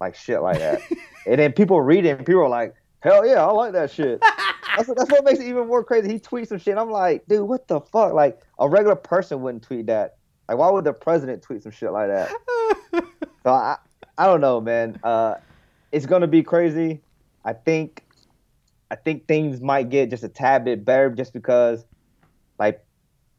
like 0.00 0.14
shit 0.14 0.40
like 0.42 0.58
that? 0.58 0.80
and 1.26 1.38
then 1.38 1.52
people 1.52 1.80
read 1.80 2.04
it 2.04 2.16
and 2.16 2.26
people 2.26 2.42
are 2.42 2.48
like, 2.48 2.74
hell 3.00 3.26
yeah, 3.26 3.44
I 3.46 3.50
like 3.52 3.72
that 3.72 3.90
shit. 3.90 4.20
that's, 4.76 4.88
what- 4.88 4.96
that's 4.98 5.10
what 5.10 5.24
makes 5.24 5.38
it 5.40 5.46
even 5.46 5.66
more 5.68 5.84
crazy. 5.84 6.10
He 6.12 6.18
tweets 6.18 6.48
some 6.48 6.58
shit. 6.58 6.76
I'm 6.76 6.90
like, 6.90 7.24
dude, 7.28 7.48
what 7.48 7.68
the 7.68 7.80
fuck? 7.80 8.12
Like, 8.12 8.40
a 8.58 8.68
regular 8.68 8.96
person 8.96 9.40
wouldn't 9.42 9.62
tweet 9.62 9.86
that. 9.86 10.16
Like, 10.48 10.58
why 10.58 10.70
would 10.70 10.84
the 10.84 10.92
president 10.92 11.42
tweet 11.42 11.62
some 11.62 11.72
shit 11.72 11.92
like 11.92 12.08
that? 12.08 12.32
So 13.44 13.50
I, 13.50 13.76
I 14.16 14.26
don't 14.26 14.40
know, 14.40 14.60
man. 14.60 14.98
Uh, 15.02 15.34
it's 15.92 16.06
gonna 16.06 16.26
be 16.26 16.42
crazy. 16.42 17.02
I 17.44 17.52
think, 17.52 18.03
I 18.94 18.96
think 18.96 19.26
things 19.26 19.60
might 19.60 19.90
get 19.90 20.08
just 20.08 20.22
a 20.22 20.28
tad 20.28 20.64
bit 20.64 20.84
better 20.84 21.10
just 21.10 21.32
because, 21.32 21.84
like, 22.60 22.86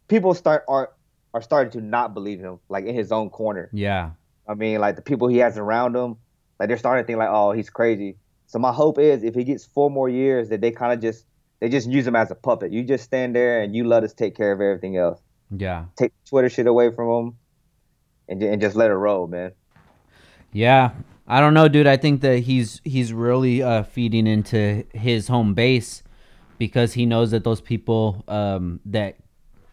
people 0.09 0.33
start 0.33 0.65
are 0.67 0.91
are 1.33 1.41
starting 1.41 1.71
to 1.79 1.79
not 1.79 2.13
believe 2.13 2.41
him, 2.41 2.59
like 2.67 2.83
in 2.83 2.93
his 2.93 3.09
own 3.09 3.29
corner. 3.29 3.69
Yeah. 3.71 4.11
I 4.49 4.55
mean, 4.55 4.81
like 4.81 4.97
the 4.97 5.01
people 5.01 5.29
he 5.29 5.37
has 5.37 5.57
around 5.57 5.95
him, 5.95 6.17
like 6.59 6.67
they're 6.67 6.77
starting 6.77 7.05
to 7.05 7.07
think 7.07 7.19
like, 7.19 7.29
oh, 7.31 7.53
he's 7.53 7.69
crazy. 7.69 8.17
So 8.47 8.59
my 8.59 8.73
hope 8.73 8.99
is 8.99 9.23
if 9.23 9.33
he 9.33 9.45
gets 9.45 9.65
four 9.65 9.89
more 9.89 10.09
years, 10.09 10.49
that 10.49 10.59
they 10.59 10.71
kind 10.71 10.91
of 10.91 10.99
just 10.99 11.25
they 11.61 11.69
just 11.69 11.89
use 11.89 12.05
him 12.05 12.17
as 12.17 12.31
a 12.31 12.35
puppet. 12.35 12.73
You 12.73 12.83
just 12.83 13.05
stand 13.05 13.33
there 13.33 13.61
and 13.61 13.73
you 13.73 13.85
let 13.85 14.03
us 14.03 14.13
take 14.13 14.35
care 14.35 14.51
of 14.51 14.59
everything 14.59 14.97
else. 14.97 15.21
Yeah. 15.55 15.85
Take 15.95 16.11
Twitter 16.25 16.49
shit 16.49 16.67
away 16.67 16.91
from 16.91 17.07
him, 17.09 17.37
and 18.27 18.43
and 18.43 18.61
just 18.61 18.75
let 18.75 18.91
it 18.91 18.95
roll, 18.95 19.27
man. 19.27 19.53
Yeah, 20.51 20.91
I 21.27 21.39
don't 21.39 21.53
know, 21.53 21.67
dude. 21.67 21.87
I 21.87 21.97
think 21.97 22.21
that 22.21 22.39
he's 22.39 22.81
he's 22.83 23.11
really 23.11 23.63
uh, 23.63 23.83
feeding 23.83 24.27
into 24.27 24.85
his 24.93 25.27
home 25.27 25.53
base 25.53 26.03
because 26.57 26.93
he 26.93 27.05
knows 27.05 27.31
that 27.31 27.43
those 27.43 27.61
people 27.61 28.23
um, 28.27 28.79
that 28.85 29.15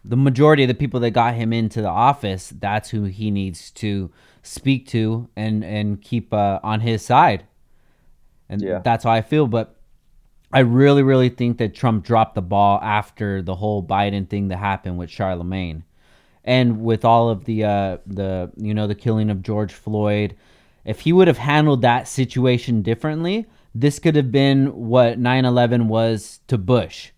the 0.04 0.16
majority 0.16 0.64
of 0.64 0.68
the 0.68 0.74
people 0.74 1.00
that 1.00 1.10
got 1.10 1.34
him 1.34 1.52
into 1.52 1.82
the 1.82 1.88
office, 1.88 2.52
that's 2.58 2.90
who 2.90 3.04
he 3.04 3.30
needs 3.30 3.70
to 3.72 4.10
speak 4.42 4.86
to 4.88 5.28
and 5.36 5.62
and 5.64 6.00
keep 6.00 6.32
uh, 6.32 6.58
on 6.62 6.80
his 6.80 7.04
side. 7.04 7.44
And 8.48 8.60
Yeah. 8.62 8.80
that's 8.82 9.04
how 9.04 9.10
I 9.10 9.22
feel. 9.22 9.46
But 9.46 9.76
I 10.52 10.60
really, 10.60 11.02
really 11.02 11.28
think 11.30 11.58
that 11.58 11.74
Trump 11.74 12.04
dropped 12.04 12.34
the 12.34 12.42
ball 12.42 12.78
after 12.82 13.40
the 13.42 13.54
whole 13.54 13.82
Biden 13.82 14.28
thing 14.28 14.48
that 14.48 14.58
happened 14.58 14.98
with 14.98 15.08
Charlemagne, 15.10 15.84
and 16.44 16.82
with 16.82 17.04
all 17.04 17.28
of 17.28 17.44
the 17.44 17.64
uh, 17.64 17.98
the 18.06 18.50
you 18.56 18.74
know 18.74 18.86
the 18.86 18.94
killing 18.94 19.28
of 19.28 19.42
George 19.42 19.72
Floyd. 19.72 20.34
If 20.84 21.00
he 21.00 21.12
would 21.12 21.28
have 21.28 21.38
handled 21.38 21.82
that 21.82 22.08
situation 22.08 22.82
differently, 22.82 23.46
this 23.74 23.98
could 23.98 24.16
have 24.16 24.32
been 24.32 24.66
what 24.88 25.18
9/11 25.18 25.86
was 25.88 26.40
to 26.48 26.58
Bush. 26.58 27.10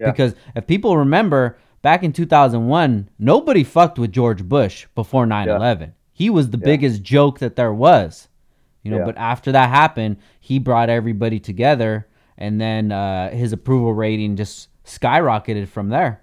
Yeah. 0.00 0.10
Because 0.10 0.34
if 0.56 0.66
people 0.66 0.96
remember, 0.96 1.58
back 1.82 2.02
in 2.02 2.12
2001, 2.12 3.08
nobody 3.18 3.64
fucked 3.64 3.98
with 3.98 4.12
George 4.12 4.44
Bush 4.44 4.86
before 4.94 5.26
9/11. 5.26 5.92
He 6.12 6.28
was 6.30 6.50
the 6.50 6.58
Yeah. 6.58 6.64
biggest 6.64 7.02
joke 7.02 7.38
that 7.38 7.56
there 7.56 7.72
was. 7.72 8.28
You 8.82 8.90
know, 8.90 8.98
Yeah. 8.98 9.04
but 9.04 9.16
after 9.16 9.52
that 9.52 9.70
happened, 9.70 10.16
he 10.40 10.58
brought 10.58 10.90
everybody 10.90 11.38
together 11.38 12.08
and 12.36 12.60
then 12.60 12.90
uh, 12.90 13.30
his 13.30 13.52
approval 13.52 13.94
rating 13.94 14.34
just 14.36 14.68
skyrocketed 14.84 15.68
from 15.68 15.90
there. 15.90 16.20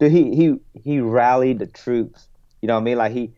Dude, 0.00 0.10
he 0.10 0.34
he 0.34 0.56
he 0.74 1.00
rallied 1.00 1.58
the 1.60 1.66
troops. 1.66 2.28
You 2.60 2.66
know 2.68 2.74
what 2.74 2.80
I 2.80 2.84
mean? 2.84 2.98
Like 2.98 3.12
he, 3.12 3.32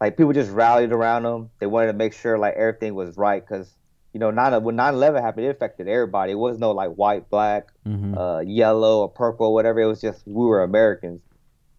like 0.00 0.16
people 0.16 0.32
just 0.32 0.50
rallied 0.50 0.92
around 0.92 1.26
him. 1.26 1.50
They 1.58 1.66
wanted 1.66 1.88
to 1.88 1.92
make 1.92 2.12
sure 2.14 2.38
like 2.38 2.54
everything 2.54 2.94
was 2.94 3.16
right 3.16 3.44
because 3.46 3.74
you 4.12 4.20
know 4.20 4.30
nine 4.30 4.62
when 4.62 4.76
9/11 4.76 5.20
happened, 5.22 5.46
it 5.46 5.50
affected 5.50 5.88
everybody. 5.88 6.32
It 6.32 6.36
was 6.36 6.58
no 6.58 6.70
like 6.72 6.90
white, 6.90 7.28
black, 7.30 7.68
Mhm. 7.86 8.16
uh, 8.16 8.40
yellow, 8.40 9.00
or 9.02 9.08
purple, 9.08 9.46
or 9.48 9.54
whatever. 9.54 9.80
It 9.80 9.86
was 9.86 10.00
just 10.00 10.26
we 10.26 10.44
were 10.46 10.62
Americans. 10.62 11.20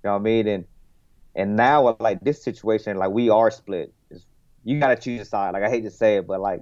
You 0.04 0.10
know 0.10 0.14
what 0.14 0.20
I 0.20 0.24
mean? 0.24 0.48
And 0.48 0.66
and 1.36 1.56
now 1.56 1.88
with, 1.88 2.00
like 2.00 2.20
this 2.22 2.44
situation, 2.44 2.98
like 2.98 3.12
we 3.12 3.30
are 3.30 3.50
split. 3.52 3.94
It's, 4.10 4.26
you 4.64 4.80
gotta 4.80 4.96
choose 4.96 5.22
a 5.22 5.26
side. 5.26 5.54
Like 5.54 5.64
I 5.64 5.70
hate 5.70 5.84
to 5.84 5.92
say 5.92 6.18
it, 6.18 6.28
but 6.28 6.40
like 6.42 6.62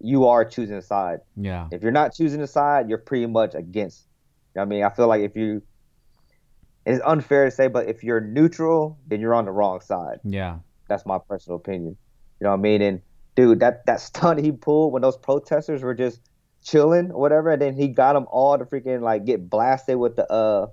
you 0.00 0.26
are 0.26 0.44
choosing 0.44 0.76
a 0.76 0.82
side. 0.82 1.20
Yeah. 1.36 1.68
If 1.70 1.82
you're 1.82 1.92
not 1.92 2.14
choosing 2.14 2.40
a 2.42 2.46
side, 2.46 2.88
you're 2.88 2.98
pretty 2.98 3.26
much 3.26 3.54
against. 3.54 4.06
You 4.54 4.60
know 4.60 4.62
what 4.62 4.66
I 4.66 4.68
mean? 4.68 4.84
I 4.84 4.90
feel 4.90 5.06
like 5.06 5.22
if 5.22 5.36
you, 5.36 5.62
it's 6.84 7.00
unfair 7.04 7.46
to 7.46 7.50
say, 7.50 7.68
but 7.68 7.88
if 7.88 8.04
you're 8.04 8.20
neutral, 8.20 8.98
then 9.06 9.20
you're 9.20 9.34
on 9.34 9.44
the 9.44 9.50
wrong 9.52 9.80
side. 9.80 10.20
Yeah. 10.24 10.58
That's 10.88 11.06
my 11.06 11.18
personal 11.18 11.56
opinion. 11.56 11.96
You 12.40 12.44
know 12.44 12.50
what 12.50 12.58
I 12.58 12.62
mean? 12.62 12.82
And 12.82 13.02
dude, 13.34 13.60
that 13.60 13.86
that 13.86 14.00
stunt 14.00 14.40
he 14.40 14.52
pulled 14.52 14.92
when 14.92 15.02
those 15.02 15.16
protesters 15.16 15.82
were 15.82 15.94
just 15.94 16.20
chilling 16.62 17.10
or 17.12 17.20
whatever, 17.20 17.50
and 17.50 17.62
then 17.62 17.74
he 17.74 17.88
got 17.88 18.14
them 18.14 18.26
all 18.30 18.58
to 18.58 18.64
freaking 18.64 19.02
like 19.02 19.24
get 19.24 19.48
blasted 19.48 19.98
with 19.98 20.16
the 20.16 20.30
uh 20.30 20.66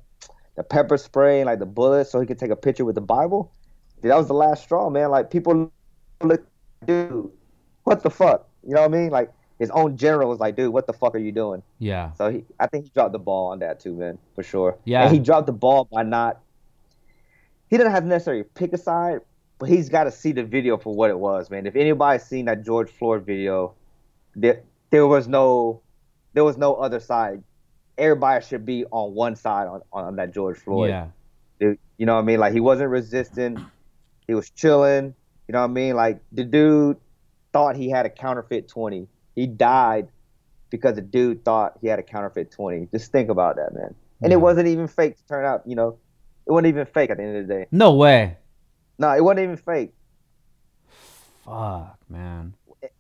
the 0.56 0.64
pepper 0.64 0.98
spray 0.98 1.40
and 1.40 1.48
like 1.48 1.60
the 1.60 1.66
bullets, 1.66 2.12
so 2.12 2.20
he 2.20 2.28
could 2.28 2.40
take 2.40 2.52
a 2.52 2.56
picture 2.56 2.86
with 2.86 2.96
the 2.96 3.02
Bible. 3.02 3.52
Dude, 4.02 4.12
that 4.12 4.18
was 4.18 4.28
the 4.28 4.34
last 4.34 4.64
straw, 4.64 4.90
man. 4.90 5.10
Like 5.10 5.32
people 5.32 5.72
look, 6.22 6.46
dude, 6.86 7.32
what 7.84 8.04
the 8.04 8.10
fuck? 8.10 8.50
You 8.66 8.76
know 8.76 8.82
what 8.82 8.94
I 8.94 8.98
mean? 8.98 9.10
Like 9.10 9.32
his 9.60 9.70
own 9.72 9.98
general 9.98 10.30
was 10.30 10.40
like, 10.40 10.56
dude, 10.56 10.74
what 10.74 10.88
the 10.88 10.94
fuck 10.94 11.16
are 11.16 11.20
you 11.20 11.32
doing? 11.32 11.64
Yeah. 11.80 12.14
So 12.14 12.30
he, 12.30 12.46
I 12.60 12.68
think 12.68 12.86
he 12.86 12.92
dropped 12.92 13.14
the 13.14 13.20
ball 13.20 13.52
on 13.52 13.60
that 13.60 13.80
too, 13.80 13.94
man, 13.96 14.18
for 14.36 14.44
sure. 14.44 14.78
Yeah. 14.86 15.04
And 15.04 15.14
he 15.14 15.20
dropped 15.20 15.48
the 15.48 15.54
ball 15.54 15.88
by 15.92 16.04
not. 16.04 16.40
He 17.70 17.78
didn't 17.78 17.92
have 17.92 18.04
to 18.04 18.10
necessarily 18.10 18.44
pick 18.44 18.74
a 18.74 18.78
side, 18.78 19.22
but 19.64 19.70
he's 19.70 19.88
got 19.88 20.04
to 20.04 20.12
see 20.12 20.34
the 20.34 20.44
video 20.44 20.78
for 20.78 20.94
what 20.94 21.10
it 21.10 21.18
was, 21.18 21.50
man. 21.50 21.66
If 21.66 21.78
anybody's 21.78 22.24
seen 22.24 22.44
that 22.48 22.66
George 22.66 22.92
Floyd 22.92 23.26
video, 23.26 23.76
there 24.36 24.62
there 24.90 25.08
was 25.08 25.26
no, 25.26 25.82
there 26.34 26.44
was 26.44 26.58
no 26.58 26.76
other 26.76 27.00
side. 27.00 27.42
Everybody 27.98 28.44
should 28.44 28.66
be 28.66 28.84
on 28.92 29.14
one 29.14 29.38
side 29.38 29.68
on, 29.68 29.82
on 29.94 30.18
that 30.18 30.34
George 30.34 30.58
Floyd. 30.60 30.90
Yeah. 30.90 31.08
Dude, 31.62 31.80
you 31.98 32.06
know 32.06 32.16
what 32.16 32.24
I 32.24 32.26
mean? 32.26 32.42
Like 32.42 32.52
he 32.52 32.60
wasn't 32.60 32.90
resisting. 32.90 33.66
He 34.28 34.34
was 34.34 34.50
chilling. 34.50 35.16
You 35.48 35.54
know 35.54 35.60
what 35.62 35.70
I 35.70 35.74
mean? 35.74 35.96
Like 35.96 36.20
the 36.34 36.44
dude 36.44 36.98
thought 37.54 37.78
he 37.78 37.90
had 37.90 38.06
a 38.06 38.10
counterfeit 38.10 38.68
20. 38.68 39.08
He 39.34 39.48
died 39.48 40.10
because 40.72 40.96
the 40.96 41.02
dude 41.02 41.46
thought 41.46 41.78
he 41.80 41.88
had 41.88 42.00
a 42.00 42.04
counterfeit 42.04 42.52
20. 42.52 42.90
Just 42.92 43.14
think 43.14 43.30
about 43.30 43.56
that, 43.56 43.74
man. 43.74 43.96
And 44.22 44.32
Yeah. 44.32 44.40
it 44.40 44.42
wasn't 44.42 44.68
even 44.68 44.90
fake 44.90 45.16
to 45.16 45.26
turn 45.26 45.46
out, 45.46 45.62
you 45.66 45.78
know. 45.78 45.98
It 46.46 46.52
wasn't 46.52 46.68
even 46.68 46.86
fake 46.86 47.12
at 47.12 47.16
the 47.18 47.24
end 47.24 47.38
of 47.38 47.48
the 47.48 47.54
day. 47.54 47.68
No 47.72 47.94
way. 47.94 48.36
No, 49.00 49.12
it 49.12 49.22
wasn't 49.24 49.42
even 49.42 49.58
fake. 49.58 49.94
Fuck, 51.46 51.98
man. 52.10 52.54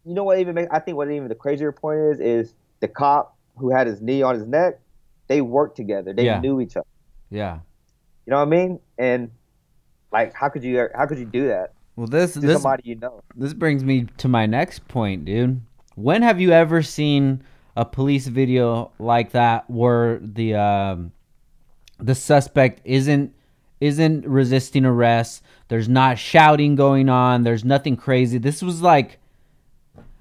You 0.05 0.13
know 0.13 0.23
what 0.23 0.39
even 0.39 0.55
make 0.55 0.67
I 0.71 0.79
think 0.79 0.97
what 0.97 1.09
even 1.11 1.27
the 1.27 1.35
crazier 1.35 1.71
point 1.71 1.99
is 1.99 2.19
is 2.19 2.53
the 2.79 2.87
cop 2.87 3.35
who 3.57 3.69
had 3.69 3.87
his 3.87 4.01
knee 4.01 4.21
on 4.21 4.35
his 4.35 4.45
neck, 4.45 4.79
they 5.27 5.41
worked 5.41 5.75
together. 5.77 6.13
They 6.13 6.25
Yeah. 6.25 6.39
knew 6.39 6.59
each 6.59 6.75
other. 6.75 6.87
Yeah. 7.29 7.59
You 8.25 8.31
know 8.31 8.37
what 8.37 8.47
I 8.47 8.49
mean? 8.49 8.79
And 8.97 9.31
like 10.11 10.33
how 10.33 10.49
could 10.49 10.63
you 10.63 10.87
how 10.95 11.05
could 11.05 11.17
you 11.19 11.25
do 11.25 11.47
that 11.47 11.73
Well, 11.95 12.07
this 12.07 12.33
this 12.33 12.53
somebody 12.53 12.83
you 12.85 12.95
know? 12.95 13.21
this 13.35 13.53
brings 13.53 13.83
me 13.83 14.07
to 14.17 14.27
my 14.27 14.45
next 14.45 14.87
point, 14.87 15.25
dude. 15.25 15.61
When 15.95 16.21
have 16.21 16.39
you 16.41 16.51
ever 16.51 16.81
seen 16.81 17.43
a 17.75 17.85
police 17.85 18.27
video 18.27 18.91
like 18.99 19.31
that 19.31 19.69
where 19.69 20.19
the 20.19 20.55
um, 20.55 21.11
the 21.99 22.15
suspect 22.15 22.81
isn't 22.83 23.33
isn't 23.83 24.25
resisting 24.25 24.85
arrest? 24.85 25.43
There's 25.67 25.89
not 25.89 26.17
shouting 26.17 26.75
going 26.75 27.09
on. 27.09 27.43
There's 27.43 27.65
nothing 27.65 27.97
crazy. 27.97 28.37
This 28.37 28.61
was 28.61 28.81
like, 28.81 29.19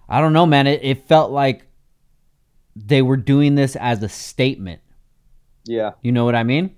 I 0.09 0.21
don't 0.21 0.33
know, 0.33 0.47
man. 0.47 0.67
It, 0.67 0.81
it 0.83 1.07
felt 1.07 1.31
like 1.31 1.67
they 2.75 3.03
were 3.03 3.17
doing 3.17 3.55
this 3.55 3.77
as 3.77 4.03
a 4.03 4.09
statement. 4.09 4.81
Yeah, 5.65 5.93
You 6.03 6.11
know 6.11 6.25
what 6.25 6.35
I 6.35 6.43
mean? 6.43 6.75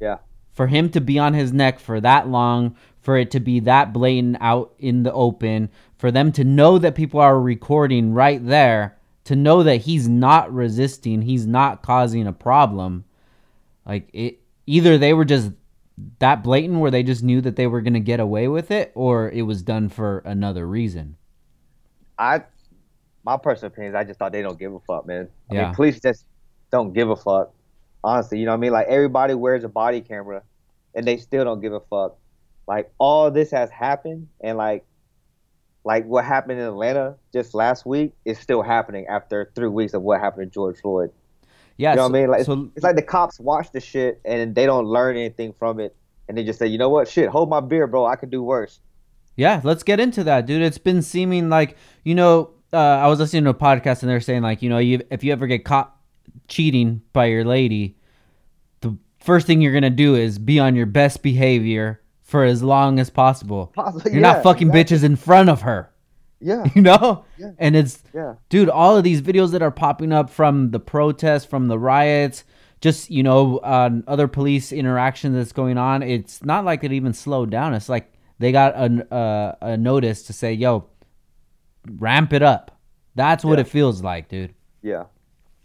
yeah. 0.00 0.18
for 0.52 0.68
him 0.68 0.88
to 0.90 1.00
be 1.00 1.18
on 1.18 1.34
his 1.34 1.52
neck 1.52 1.80
for 1.80 2.00
that 2.00 2.28
long, 2.28 2.76
for 3.00 3.16
it 3.16 3.32
to 3.32 3.40
be 3.40 3.58
that 3.60 3.92
blatant 3.92 4.36
out 4.40 4.72
in 4.78 5.02
the 5.02 5.12
open, 5.12 5.68
for 5.98 6.12
them 6.12 6.30
to 6.32 6.44
know 6.44 6.78
that 6.78 6.94
people 6.94 7.18
are 7.18 7.40
recording 7.40 8.12
right 8.14 8.46
there, 8.46 8.96
to 9.24 9.34
know 9.34 9.64
that 9.64 9.78
he's 9.78 10.08
not 10.08 10.52
resisting, 10.54 11.22
he's 11.22 11.44
not 11.44 11.82
causing 11.82 12.26
a 12.28 12.32
problem. 12.32 13.04
Like 13.84 14.08
it 14.12 14.38
either 14.66 14.96
they 14.96 15.12
were 15.12 15.24
just 15.24 15.50
that 16.18 16.42
blatant 16.42 16.80
where 16.80 16.90
they 16.90 17.02
just 17.02 17.22
knew 17.22 17.40
that 17.40 17.56
they 17.56 17.66
were 17.66 17.80
going 17.80 17.94
to 17.94 18.00
get 18.00 18.20
away 18.20 18.48
with 18.48 18.70
it 18.70 18.92
or 18.94 19.30
it 19.30 19.42
was 19.42 19.62
done 19.62 19.88
for 19.88 20.18
another 20.20 20.66
reason. 20.66 21.16
I 22.18 22.42
my 23.24 23.36
personal 23.36 23.72
opinion 23.72 23.92
is 23.92 23.96
I 23.96 24.04
just 24.04 24.18
thought 24.18 24.32
they 24.32 24.42
don't 24.42 24.58
give 24.58 24.74
a 24.74 24.80
fuck, 24.80 25.06
man. 25.06 25.28
I 25.50 25.54
Yeah. 25.54 25.62
mean, 25.66 25.74
police 25.74 26.00
just 26.00 26.24
don't 26.70 26.92
give 26.92 27.10
a 27.10 27.16
fuck. 27.16 27.52
Honestly, 28.02 28.38
you 28.38 28.46
know 28.46 28.52
what 28.52 28.58
I 28.58 28.60
mean? 28.60 28.72
Like 28.72 28.86
everybody 28.88 29.34
wears 29.34 29.64
a 29.64 29.68
body 29.68 30.00
camera 30.00 30.42
and 30.94 31.06
they 31.06 31.16
still 31.18 31.44
don't 31.44 31.60
give 31.60 31.72
a 31.72 31.80
fuck. 31.80 32.16
Like 32.66 32.92
all 32.98 33.30
this 33.30 33.50
has 33.50 33.70
happened 33.70 34.28
and 34.40 34.56
like 34.56 34.84
like 35.84 36.04
what 36.06 36.24
happened 36.24 36.60
in 36.60 36.66
Atlanta 36.66 37.16
just 37.32 37.54
last 37.54 37.86
week 37.86 38.12
is 38.24 38.38
still 38.38 38.62
happening 38.62 39.06
after 39.06 39.50
three 39.54 39.68
weeks 39.68 39.94
of 39.94 40.02
what 40.02 40.20
happened 40.20 40.50
to 40.50 40.54
George 40.54 40.80
Floyd. 40.80 41.10
Yeah, 41.80 41.92
You 41.92 41.96
know 41.96 42.02
so, 42.02 42.10
what 42.10 42.18
I 42.18 42.20
mean? 42.20 42.30
Like 42.30 42.44
so 42.44 42.70
it's 42.76 42.84
like 42.84 42.96
the 42.96 43.02
cops 43.02 43.40
watch 43.40 43.72
the 43.72 43.80
shit 43.80 44.20
and 44.24 44.54
they 44.54 44.66
don't 44.66 44.84
learn 44.84 45.16
anything 45.16 45.54
from 45.58 45.80
it 45.80 45.96
and 46.28 46.36
they 46.36 46.44
just 46.44 46.58
say, 46.58 46.66
you 46.66 46.76
know 46.76 46.90
what, 46.90 47.08
shit, 47.08 47.30
hold 47.30 47.48
my 47.48 47.60
beer, 47.60 47.86
bro. 47.86 48.04
I 48.04 48.16
could 48.16 48.30
do 48.30 48.42
worse. 48.42 48.80
Yeah, 49.36 49.62
let's 49.64 49.82
get 49.82 49.98
into 49.98 50.22
that, 50.24 50.44
dude. 50.44 50.60
It's 50.60 50.78
been 50.78 51.02
seeming 51.02 51.48
like 51.48 51.76
you 52.04 52.14
know. 52.14 52.50
Uh, 52.72 52.76
I 52.76 53.08
was 53.08 53.18
listening 53.18 53.44
to 53.44 53.50
a 53.50 53.54
podcast 53.54 54.02
and 54.02 54.10
they're 54.10 54.20
saying 54.20 54.42
like 54.42 54.62
you 54.62 54.68
know 54.68 54.78
you 54.78 55.00
if 55.10 55.24
you 55.24 55.32
ever 55.32 55.46
get 55.46 55.64
caught 55.64 55.96
cheating 56.48 57.00
by 57.14 57.26
your 57.26 57.44
lady, 57.44 57.96
the 58.82 58.96
first 59.18 59.46
thing 59.46 59.62
you're 59.62 59.72
gonna 59.72 59.88
do 59.90 60.14
is 60.14 60.38
be 60.38 60.60
on 60.60 60.76
your 60.76 60.86
best 60.86 61.22
behavior 61.22 62.00
for 62.22 62.44
as 62.44 62.62
long 62.62 63.00
as 63.00 63.08
possible. 63.10 63.72
Possibly, 63.74 64.12
You're 64.12 64.20
yeah, 64.20 64.34
not 64.34 64.42
fucking 64.42 64.68
exactly. 64.68 64.98
bitches 64.98 65.04
in 65.04 65.16
front 65.16 65.48
of 65.48 65.62
her, 65.62 65.90
Yeah, 66.40 66.64
you 66.74 66.82
know. 66.82 67.24
Yeah. 67.36 67.52
And 67.58 67.76
it's 67.76 68.02
yeah. 68.14 68.34
dude, 68.48 68.68
all 68.68 68.96
of 68.96 69.04
these 69.04 69.20
videos 69.22 69.50
that 69.52 69.62
are 69.62 69.70
popping 69.70 70.12
up 70.12 70.30
from 70.30 70.70
the 70.70 70.80
protests, 70.80 71.44
from 71.44 71.68
the 71.68 71.78
riots, 71.78 72.44
just 72.80 73.10
you 73.10 73.22
know, 73.22 73.58
uh, 73.58 73.90
other 74.06 74.26
police 74.28 74.72
interaction 74.72 75.32
that's 75.34 75.52
going 75.52 75.76
on. 75.78 76.02
It's 76.02 76.42
not 76.44 76.64
like 76.64 76.82
it 76.84 76.92
even 76.92 77.12
slowed 77.12 77.50
down. 77.50 77.74
It's 77.74 77.88
like 77.88 78.12
they 78.38 78.52
got 78.52 78.74
a 78.74 79.14
uh, 79.14 79.54
a 79.60 79.76
notice 79.76 80.22
to 80.24 80.32
say, 80.32 80.52
"Yo, 80.54 80.86
ramp 81.98 82.32
it 82.32 82.42
up." 82.42 82.76
That's 83.14 83.44
what 83.44 83.58
Yeah. 83.58 83.62
it 83.62 83.68
feels 83.68 84.02
like, 84.02 84.28
dude. 84.28 84.54
Yeah. 84.82 85.04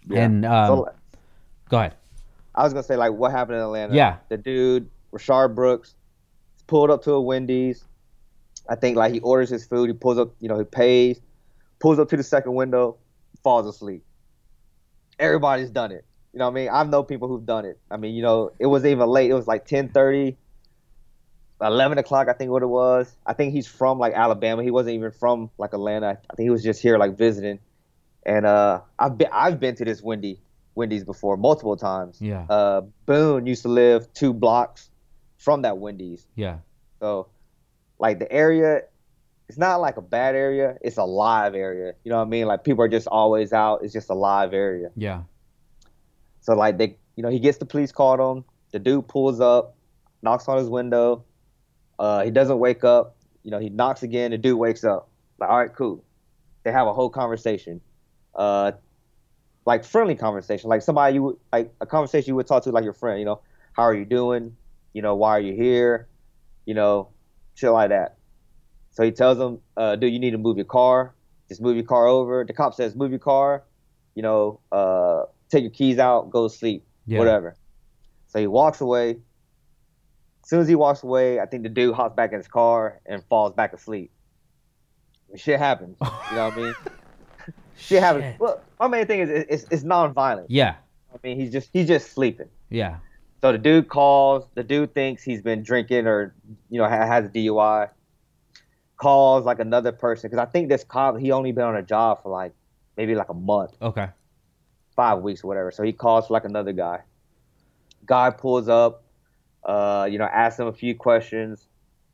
Yeah. 0.07 0.23
And 0.23 0.45
um, 0.45 0.67
so, 0.67 0.89
go 1.69 1.77
ahead. 1.77 1.95
I 2.53 2.63
was 2.63 2.73
gonna 2.73 2.83
say 2.83 2.95
like 2.97 3.13
what 3.13 3.31
happened 3.31 3.57
in 3.57 3.63
Atlanta. 3.63 3.95
Yeah. 3.95 4.17
The 4.29 4.37
dude, 4.37 4.89
Rayshard 5.13 5.55
Brooks, 5.55 5.95
pulled 6.67 6.89
up 6.91 7.03
to 7.03 7.11
a 7.13 7.21
Wendy's, 7.21 7.85
I 8.67 8.75
think 8.75 8.97
like 8.97 9.13
he 9.13 9.19
orders 9.19 9.49
his 9.49 9.65
food, 9.65 9.89
he 9.89 9.93
pulls 9.93 10.17
up, 10.17 10.33
you 10.39 10.49
know, 10.49 10.57
he 10.57 10.65
pays, 10.65 11.19
pulls 11.79 11.99
up 11.99 12.09
to 12.09 12.17
the 12.17 12.23
second 12.23 12.53
window, 12.53 12.97
falls 13.43 13.67
asleep. 13.67 14.03
Everybody's 15.19 15.69
done 15.69 15.91
it. 15.91 16.05
You 16.33 16.39
know 16.39 16.45
what 16.45 16.51
I 16.51 16.55
mean? 16.55 16.69
I 16.71 16.83
know 16.83 17.03
people 17.03 17.27
who've 17.27 17.45
done 17.45 17.65
it. 17.65 17.79
I 17.89 17.97
mean, 17.97 18.15
you 18.15 18.21
know, 18.21 18.51
it 18.59 18.65
was 18.65 18.85
even 18.85 19.07
late. 19.07 19.31
It 19.31 19.33
was 19.33 19.47
like 19.47 19.65
10:30, 19.65 20.35
11 21.61 21.97
o'clock, 21.97 22.27
I 22.27 22.33
think 22.33 22.51
what 22.51 22.63
it 22.63 22.67
was. 22.67 23.15
I 23.25 23.33
think 23.33 23.53
he's 23.53 23.67
from 23.67 23.99
like 23.99 24.13
Alabama. 24.13 24.61
He 24.63 24.71
wasn't 24.71 24.95
even 24.95 25.11
from 25.11 25.49
like 25.57 25.73
Atlanta. 25.73 26.17
I 26.29 26.35
think 26.35 26.45
he 26.45 26.49
was 26.49 26.63
just 26.63 26.81
here 26.81 26.97
like 26.97 27.17
visiting. 27.17 27.59
And 28.25 28.45
uh, 28.45 28.81
I've 28.99 29.17
been 29.17 29.29
I've 29.31 29.59
been 29.59 29.75
to 29.75 29.85
this 29.85 30.01
Wendy 30.01 30.39
Wendy's 30.75 31.05
before 31.05 31.37
multiple 31.37 31.77
times. 31.77 32.21
Yeah. 32.21 32.45
Uh, 32.49 32.81
Boone 33.05 33.47
used 33.47 33.63
to 33.63 33.69
live 33.69 34.13
two 34.13 34.33
blocks 34.33 34.89
from 35.37 35.63
that 35.63 35.77
Wendy's. 35.77 36.27
Yeah. 36.35 36.57
So, 36.99 37.27
like 37.99 38.19
the 38.19 38.31
area, 38.31 38.81
it's 39.47 39.57
not 39.57 39.77
like 39.77 39.97
a 39.97 40.01
bad 40.01 40.35
area. 40.35 40.77
It's 40.81 40.97
a 40.97 41.03
live 41.03 41.55
area. 41.55 41.93
You 42.03 42.11
know 42.11 42.17
what 42.17 42.25
I 42.25 42.29
mean? 42.29 42.45
Like 42.45 42.63
people 42.63 42.83
are 42.83 42.89
just 42.89 43.07
always 43.07 43.53
out. 43.53 43.83
It's 43.83 43.93
just 43.93 44.09
a 44.09 44.13
live 44.13 44.53
area. 44.53 44.89
Yeah. 44.95 45.23
So 46.41 46.55
like 46.55 46.77
they, 46.77 46.97
you 47.15 47.23
know, 47.23 47.29
he 47.29 47.39
gets 47.39 47.57
the 47.57 47.65
police 47.65 47.91
called 47.91 48.19
him. 48.19 48.43
The 48.71 48.79
dude 48.79 49.07
pulls 49.07 49.39
up, 49.39 49.75
knocks 50.21 50.47
on 50.47 50.57
his 50.57 50.69
window. 50.69 51.23
Uh, 51.97 52.23
he 52.23 52.31
doesn't 52.31 52.59
wake 52.59 52.83
up. 52.83 53.15
You 53.43 53.51
know, 53.51 53.59
he 53.59 53.69
knocks 53.69 54.03
again. 54.03 54.31
The 54.31 54.37
dude 54.37 54.57
wakes 54.57 54.83
up. 54.83 55.09
Like, 55.37 55.49
all 55.49 55.57
right, 55.57 55.73
cool. 55.73 56.03
They 56.63 56.71
have 56.71 56.87
a 56.87 56.93
whole 56.93 57.09
conversation. 57.09 57.81
Uh, 58.33 58.73
like 59.65 59.83
friendly 59.83 60.15
conversation, 60.15 60.69
like 60.69 60.81
somebody 60.81 61.15
you 61.15 61.23
would 61.23 61.37
like 61.51 61.73
a 61.81 61.85
conversation 61.85 62.29
you 62.31 62.35
would 62.35 62.47
talk 62.47 62.63
to 62.63 62.71
like 62.71 62.83
your 62.83 62.93
friend. 62.93 63.19
You 63.19 63.25
know, 63.25 63.41
how 63.73 63.83
are 63.83 63.95
you 63.95 64.05
doing? 64.05 64.55
You 64.93 65.01
know, 65.01 65.15
why 65.15 65.31
are 65.31 65.39
you 65.39 65.53
here? 65.53 66.07
You 66.65 66.73
know, 66.73 67.09
shit 67.55 67.71
like 67.71 67.89
that. 67.89 68.17
So 68.91 69.03
he 69.03 69.11
tells 69.11 69.37
them, 69.37 69.59
uh, 69.75 69.95
"Dude, 69.95 70.13
you 70.13 70.19
need 70.19 70.31
to 70.31 70.37
move 70.37 70.57
your 70.57 70.65
car. 70.65 71.13
Just 71.49 71.61
move 71.61 71.75
your 71.75 71.85
car 71.85 72.05
over." 72.07 72.43
The 72.45 72.53
cop 72.53 72.73
says, 72.75 72.95
"Move 72.95 73.09
your 73.11 73.19
car." 73.19 73.63
You 74.13 74.21
know, 74.21 74.59
uh, 74.71 75.23
take 75.49 75.63
your 75.63 75.71
keys 75.71 75.99
out, 75.99 76.29
go 76.29 76.47
to 76.47 76.53
sleep, 76.53 76.85
Yeah. 77.05 77.19
whatever. 77.19 77.55
So 78.27 78.39
he 78.39 78.47
walks 78.47 78.79
away. 78.81 79.17
As 80.43 80.49
soon 80.49 80.59
as 80.61 80.67
he 80.67 80.75
walks 80.75 81.03
away, 81.03 81.39
I 81.39 81.45
think 81.47 81.63
the 81.63 81.69
dude 81.69 81.95
hops 81.95 82.15
back 82.15 82.31
in 82.31 82.37
his 82.37 82.47
car 82.47 83.01
and 83.05 83.23
falls 83.25 83.53
back 83.53 83.73
asleep. 83.73 84.11
Shit 85.35 85.59
happens. 85.59 85.97
You 86.01 86.35
know 86.37 86.45
what 86.49 86.53
I 86.53 86.57
mean? 86.57 86.75
Shit 87.77 88.01
happens. 88.01 88.23
Shit. 88.25 88.39
Well, 88.39 88.61
my 88.79 88.87
main 88.87 89.05
thing 89.05 89.19
is 89.19 89.29
it's, 89.29 89.65
it's 89.69 89.83
non-violent. 89.83 90.49
Yeah. 90.49 90.75
I 91.13 91.17
mean, 91.23 91.37
he's 91.39 91.51
just 91.51 91.69
he's 91.73 91.87
just 91.87 92.11
sleeping. 92.13 92.47
Yeah. 92.69 92.97
So 93.41 93.51
the 93.51 93.57
dude 93.57 93.89
calls. 93.89 94.45
The 94.55 94.63
dude 94.63 94.93
thinks 94.93 95.23
he's 95.23 95.41
been 95.41 95.61
drinking 95.63 96.07
or 96.07 96.33
you 96.69 96.79
know 96.79 96.87
ha- 96.87 97.05
has 97.05 97.25
a 97.25 97.29
DUI. 97.29 97.89
Calls 98.97 99.45
like 99.45 99.59
another 99.59 99.91
person 99.91 100.29
because 100.29 100.41
I 100.41 100.49
think 100.49 100.69
this 100.69 100.83
cop 100.83 101.17
he 101.17 101.31
only 101.31 101.51
been 101.51 101.65
on 101.65 101.75
a 101.75 101.81
job 101.83 102.23
for 102.23 102.29
like 102.31 102.53
maybe 102.97 103.13
like 103.13 103.27
a 103.29 103.33
month, 103.33 103.71
Okay. 103.81 104.07
five 104.95 105.19
weeks 105.21 105.43
or 105.43 105.47
whatever. 105.47 105.69
So 105.71 105.83
he 105.83 105.91
calls 105.91 106.27
for 106.27 106.33
like 106.33 106.45
another 106.45 106.71
guy. 106.71 107.01
Guy 108.05 108.29
pulls 108.29 108.69
up. 108.69 109.03
Uh, 109.63 110.07
you 110.09 110.19
know, 110.19 110.25
asks 110.25 110.59
him 110.59 110.67
a 110.67 110.71
few 110.73 110.93
questions. 110.95 111.67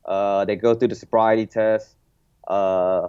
Uh, 0.06 0.44
they 0.46 0.56
go 0.56 0.74
through 0.74 0.88
the 0.88 0.94
sobriety 0.94 1.44
test. 1.46 1.94
Uh, 2.48 3.08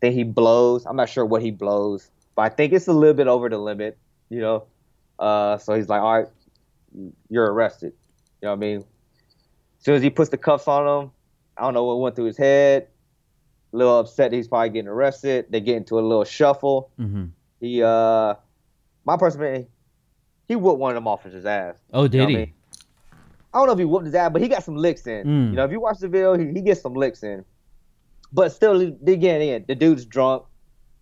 then 0.00 0.12
he 0.12 0.22
blows. 0.24 0.84
I'm 0.86 0.94
not 0.94 1.08
sure 1.08 1.24
what 1.24 1.40
he 1.42 1.50
blows, 1.50 2.10
but 2.36 2.42
I 2.42 2.48
think 2.50 2.72
it's 2.74 2.86
a 2.86 2.92
little 2.92 3.14
bit 3.14 3.26
over 3.28 3.48
the 3.48 3.56
limit. 3.58 3.96
You 4.28 4.40
know, 4.42 4.64
uh, 5.18 5.56
so 5.58 5.74
he's 5.74 5.88
like, 5.88 6.02
all 6.02 6.18
right, 6.20 6.28
you're 7.28 7.52
arrested. 7.52 7.92
You 8.42 8.46
know 8.46 8.50
what 8.50 8.56
I 8.56 8.60
mean? 8.60 8.78
As 8.78 9.84
soon 9.84 9.94
as 9.94 10.02
he 10.02 10.10
puts 10.10 10.30
the 10.30 10.36
cuffs 10.36 10.68
on 10.68 11.04
him, 11.04 11.10
I 11.56 11.62
don't 11.62 11.74
know 11.74 11.84
what 11.84 12.00
went 12.00 12.16
through 12.16 12.26
his 12.26 12.36
head. 12.36 12.88
A 13.72 13.76
little 13.76 14.00
upset 14.00 14.30
that 14.30 14.36
he's 14.36 14.48
probably 14.48 14.70
getting 14.70 14.88
arrested. 14.88 15.46
They 15.50 15.60
get 15.60 15.76
into 15.76 15.98
a 15.98 16.02
little 16.02 16.24
shuffle. 16.24 16.90
Mm-hmm. 16.98 17.26
He, 17.60 17.82
uh, 17.82 18.34
my 19.04 19.16
person, 19.16 19.40
man, 19.40 19.66
he 20.48 20.56
whooped 20.56 20.78
one 20.80 20.90
of 20.90 20.94
them 20.96 21.06
officers' 21.06 21.44
ass. 21.46 21.76
Oh, 21.92 22.02
You 22.02 22.08
know 22.08 22.08
did 22.08 22.20
I 22.22 22.28
he? 22.28 22.36
mean? 22.36 22.52
I 23.52 23.58
don't 23.58 23.66
know 23.66 23.72
if 23.72 23.78
he 23.78 23.84
whooped 23.84 24.06
his 24.06 24.14
ass, 24.14 24.30
but 24.32 24.42
he 24.42 24.48
got 24.48 24.64
some 24.64 24.76
licks 24.76 25.06
in. 25.06 25.26
Mm. 25.26 25.50
You 25.50 25.56
know, 25.56 25.64
if 25.64 25.70
you 25.70 25.80
watch 25.80 25.98
the 25.98 26.08
video, 26.08 26.36
he, 26.36 26.46
he 26.52 26.60
gets 26.60 26.80
some 26.80 26.94
licks 26.94 27.22
in. 27.22 27.44
But 28.32 28.50
still, 28.52 28.96
they 29.02 29.16
get 29.16 29.40
in. 29.40 29.64
The 29.66 29.74
dude's 29.74 30.04
drunk. 30.04 30.44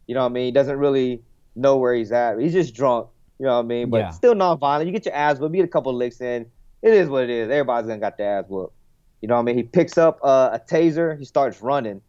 You 0.07 0.14
know 0.14 0.22
what 0.22 0.31
I 0.31 0.33
mean? 0.33 0.44
He 0.46 0.51
doesn't 0.53 0.79
really 0.79 1.22
know 1.57 1.77
where 1.77 1.94
he's 1.94 2.11
at. 2.12 2.38
He's 2.38 2.55
just 2.55 2.74
drunk. 2.74 3.09
You 3.38 3.46
know 3.46 3.55
what 3.57 3.64
I 3.64 3.66
mean? 3.68 3.90
But 3.90 3.98
Yeah. 3.98 4.11
still 4.11 4.35
non-violent. 4.35 4.87
You 4.87 4.92
get 4.92 5.05
your 5.07 5.14
ass 5.14 5.38
whooped. 5.38 5.55
You 5.55 5.62
get 5.62 5.68
a 5.68 5.72
couple 5.72 5.94
licks 5.94 6.20
in. 6.20 6.46
It 6.83 6.92
is 6.94 7.09
what 7.09 7.24
it 7.24 7.31
is. 7.31 7.51
Everybody's 7.51 7.87
gonna 7.88 8.01
got 8.01 8.16
their 8.18 8.38
ass 8.40 8.44
whooped. 8.48 8.74
You 9.20 9.29
know 9.29 9.35
what 9.35 9.40
I 9.40 9.44
mean? 9.44 9.57
He 9.57 9.62
picks 9.62 9.98
up 9.98 10.18
uh, 10.22 10.51
a 10.53 10.59
taser. 10.59 11.18
He 11.18 11.24
starts 11.24 11.61
running. 11.62 12.01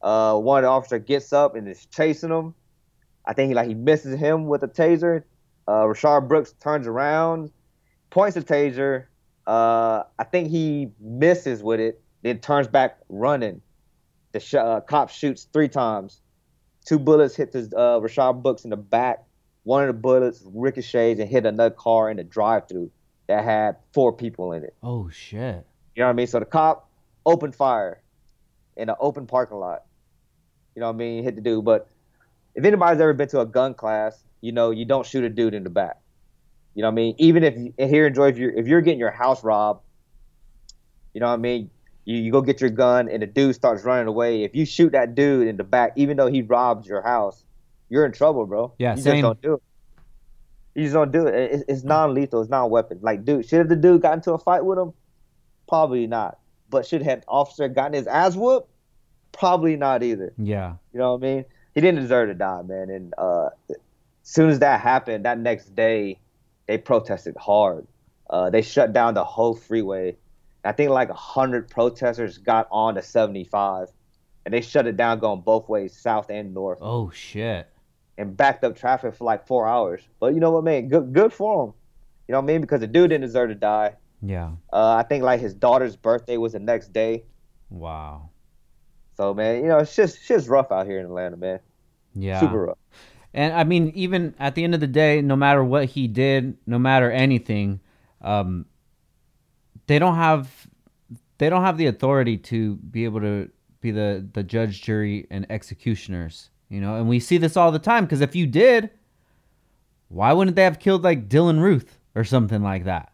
Uh, 0.00 0.38
one 0.38 0.58
of 0.58 0.62
the 0.64 0.68
officer 0.68 0.98
gets 0.98 1.32
up 1.32 1.56
and 1.56 1.68
is 1.68 1.86
chasing 1.86 2.30
him. 2.30 2.54
I 3.26 3.32
think 3.34 3.48
he 3.48 3.54
like 3.54 3.68
he 3.68 3.74
misses 3.74 4.18
him 4.18 4.46
with 4.46 4.62
a 4.62 4.68
taser. 4.68 5.24
Uh, 5.66 5.82
Rayshard 5.84 6.28
Brooks 6.28 6.52
turns 6.60 6.86
around, 6.86 7.50
points 8.10 8.34
the 8.34 8.42
taser. 8.42 9.06
Uh, 9.46 10.04
I 10.18 10.24
think 10.24 10.48
he 10.50 10.90
misses 11.00 11.62
with 11.62 11.80
it, 11.80 12.00
then 12.22 12.38
turns 12.38 12.68
back 12.68 12.98
running. 13.08 13.60
The 14.32 14.40
sh- 14.40 14.54
uh, 14.54 14.80
cop 14.80 15.10
shoots 15.10 15.46
three 15.52 15.68
times. 15.68 16.20
Two 16.84 16.98
bullets 16.98 17.34
hit 17.34 17.52
the, 17.52 17.60
uh, 17.76 18.00
Rayshard 18.00 18.42
Brooks 18.42 18.64
in 18.64 18.70
the 18.70 18.76
back. 18.76 19.24
One 19.68 19.82
of 19.82 19.88
the 19.88 20.00
bullets 20.00 20.42
ricochets 20.46 21.20
and 21.20 21.28
hit 21.28 21.44
another 21.44 21.68
car 21.68 22.10
in 22.10 22.16
the 22.16 22.24
drive-through 22.24 22.90
that 23.26 23.44
had 23.44 23.76
four 23.92 24.14
people 24.14 24.52
in 24.52 24.64
it. 24.64 24.74
Oh 24.82 25.10
shit. 25.10 25.66
You 25.94 26.00
know 26.00 26.06
what 26.06 26.10
I 26.10 26.14
mean? 26.14 26.26
So 26.26 26.38
the 26.38 26.46
cop 26.46 26.88
opened 27.26 27.54
fire 27.54 28.00
in 28.78 28.88
an 28.88 28.96
open 28.98 29.26
parking 29.26 29.58
lot. 29.58 29.84
You 30.74 30.80
know 30.80 30.86
what 30.86 30.94
I 30.94 30.96
mean? 30.96 31.22
Hit 31.22 31.34
the 31.34 31.42
dude. 31.42 31.66
But 31.66 31.86
if 32.54 32.64
anybody's 32.64 32.98
ever 32.98 33.12
been 33.12 33.28
to 33.28 33.40
a 33.40 33.44
gun 33.44 33.74
class, 33.74 34.18
you 34.40 34.52
know 34.52 34.70
you 34.70 34.86
don't 34.86 35.04
shoot 35.04 35.22
a 35.22 35.28
dude 35.28 35.52
in 35.52 35.64
the 35.64 35.70
back. 35.70 35.98
You 36.74 36.80
know 36.80 36.88
what 36.88 36.92
I 36.92 36.94
mean? 36.94 37.14
Even 37.18 37.44
if 37.44 37.54
you, 37.58 37.74
here 37.76 38.06
in 38.06 38.14
Georgia, 38.14 38.32
if 38.32 38.38
you're, 38.38 38.52
if 38.52 38.66
you're 38.68 38.80
getting 38.80 38.98
your 38.98 39.10
house 39.10 39.44
robbed, 39.44 39.84
you 41.12 41.20
know 41.20 41.26
what 41.26 41.34
I 41.34 41.36
mean? 41.36 41.68
You, 42.06 42.16
you 42.16 42.32
go 42.32 42.40
get 42.40 42.62
your 42.62 42.70
gun 42.70 43.10
and 43.10 43.20
the 43.20 43.26
dude 43.26 43.54
starts 43.54 43.84
running 43.84 44.06
away. 44.06 44.44
If 44.44 44.56
you 44.56 44.64
shoot 44.64 44.92
that 44.92 45.14
dude 45.14 45.46
in 45.46 45.58
the 45.58 45.64
back, 45.64 45.92
even 45.96 46.16
though 46.16 46.28
he 46.28 46.40
robbed 46.40 46.86
your 46.86 47.02
house, 47.02 47.44
you're 47.88 48.04
in 48.06 48.12
trouble, 48.12 48.46
bro. 48.46 48.72
Yeah, 48.78 48.96
you 48.96 49.02
same. 49.02 49.14
just 49.14 49.22
don't 49.22 49.42
do 49.42 49.54
it. 49.54 49.62
You 50.74 50.82
just 50.84 50.94
don't 50.94 51.10
do 51.12 51.26
it. 51.26 51.34
It- 51.34 51.64
It's 51.68 51.82
non-lethal. 51.84 52.40
It's 52.42 52.50
not 52.50 52.64
a 52.64 52.66
weapon. 52.68 52.98
Like, 53.02 53.24
dude, 53.24 53.46
should 53.48 53.58
have 53.58 53.68
the 53.68 53.76
dude 53.76 54.02
got 54.02 54.14
into 54.14 54.32
a 54.32 54.38
fight 54.38 54.64
with 54.64 54.78
him? 54.78 54.92
Probably 55.68 56.06
not. 56.06 56.38
But 56.70 56.86
should 56.86 57.02
have 57.02 57.24
officer 57.26 57.68
gotten 57.68 57.94
his 57.94 58.06
ass 58.06 58.36
whooped? 58.36 58.68
Probably 59.32 59.76
not 59.76 60.02
either. 60.02 60.32
Yeah. 60.38 60.74
You 60.92 60.98
know 61.00 61.12
what 61.14 61.18
I 61.18 61.34
mean? 61.34 61.44
He 61.74 61.80
didn't 61.80 62.00
deserve 62.00 62.28
to 62.28 62.34
die, 62.34 62.62
man. 62.62 62.90
And 62.90 63.14
uh, 63.18 63.48
as 63.70 63.76
soon 64.22 64.50
as 64.50 64.58
that 64.60 64.80
happened, 64.80 65.24
that 65.24 65.38
next 65.38 65.74
day, 65.74 66.18
they 66.66 66.78
protested 66.78 67.36
hard. 67.36 67.86
Uh, 68.28 68.50
they 68.50 68.62
shut 68.62 68.92
down 68.92 69.14
the 69.14 69.24
whole 69.24 69.54
freeway. 69.54 70.16
I 70.64 70.72
think 70.72 70.90
like 70.90 71.10
hundred 71.10 71.70
protesters 71.70 72.36
got 72.38 72.68
on 72.70 72.96
to 72.96 73.02
75, 73.02 73.88
and 74.44 74.52
they 74.52 74.60
shut 74.60 74.86
it 74.86 74.96
down 74.96 75.18
going 75.18 75.40
both 75.40 75.68
ways, 75.68 75.96
south 75.96 76.30
and 76.30 76.52
north, 76.52 76.78
Oh 76.82 77.10
shit. 77.10 77.68
And 78.18 78.36
backed 78.36 78.64
up 78.64 78.76
traffic 78.76 79.14
for 79.14 79.24
like 79.24 79.46
four 79.46 79.66
hours. 79.66 80.02
But 80.20 80.34
you 80.34 80.40
know 80.40 80.50
what, 80.50 80.64
man? 80.64 80.88
Good, 80.88 81.12
good 81.12 81.32
for 81.32 81.64
him. 81.64 81.74
You 82.26 82.32
know 82.32 82.40
what 82.40 82.44
I 82.44 82.46
mean? 82.46 82.60
Because 82.60 82.80
the 82.80 82.86
dude 82.86 83.10
didn't 83.10 83.22
deserve 83.22 83.48
to 83.48 83.54
die. 83.54 83.94
Yeah. 84.20 84.50
Uh, 84.72 84.96
I 84.96 85.04
think 85.04 85.22
like 85.24 85.40
his 85.40 85.54
daughter's 85.54 85.96
birthday 85.96 86.36
was 86.36 86.52
the 86.52 86.58
next 86.58 86.92
day. 86.92 87.24
Wow. 87.70 88.30
So 89.16 89.32
man, 89.32 89.62
you 89.62 89.68
know, 89.68 89.78
it's 89.78 89.94
just 89.94 90.22
shit's 90.22 90.48
rough 90.48 90.70
out 90.70 90.86
here 90.86 90.98
in 90.98 91.06
Atlanta, 91.06 91.36
man. 91.36 91.60
Yeah. 92.14 92.40
Super 92.40 92.66
rough. 92.66 92.78
And 93.32 93.54
I 93.54 93.64
mean, 93.64 93.92
even 93.94 94.34
at 94.38 94.54
the 94.54 94.64
end 94.64 94.74
of 94.74 94.80
the 94.80 94.86
day, 94.86 95.22
no 95.22 95.36
matter 95.36 95.62
what 95.62 95.84
he 95.86 96.08
did, 96.08 96.56
no 96.66 96.78
matter 96.78 97.10
anything, 97.10 97.80
um, 98.20 98.66
they 99.86 99.98
don't 99.98 100.16
have 100.16 100.66
they 101.38 101.48
don't 101.48 101.62
have 101.62 101.78
the 101.78 101.86
authority 101.86 102.36
to 102.36 102.76
be 102.76 103.04
able 103.04 103.20
to 103.20 103.48
be 103.80 103.92
the 103.92 104.26
the 104.32 104.42
judge, 104.42 104.82
jury, 104.82 105.26
and 105.30 105.46
executioners. 105.50 106.50
You 106.68 106.80
know, 106.80 106.96
and 106.96 107.08
we 107.08 107.18
see 107.20 107.38
this 107.38 107.56
all 107.56 107.72
the 107.72 107.78
time. 107.78 108.04
Because 108.04 108.20
if 108.20 108.36
you 108.36 108.46
did, 108.46 108.90
why 110.08 110.32
wouldn't 110.32 110.56
they 110.56 110.64
have 110.64 110.78
killed 110.78 111.02
like 111.02 111.28
Dylan 111.28 111.60
Roof 111.60 111.84
or 112.14 112.24
something 112.24 112.62
like 112.62 112.84
that? 112.84 113.12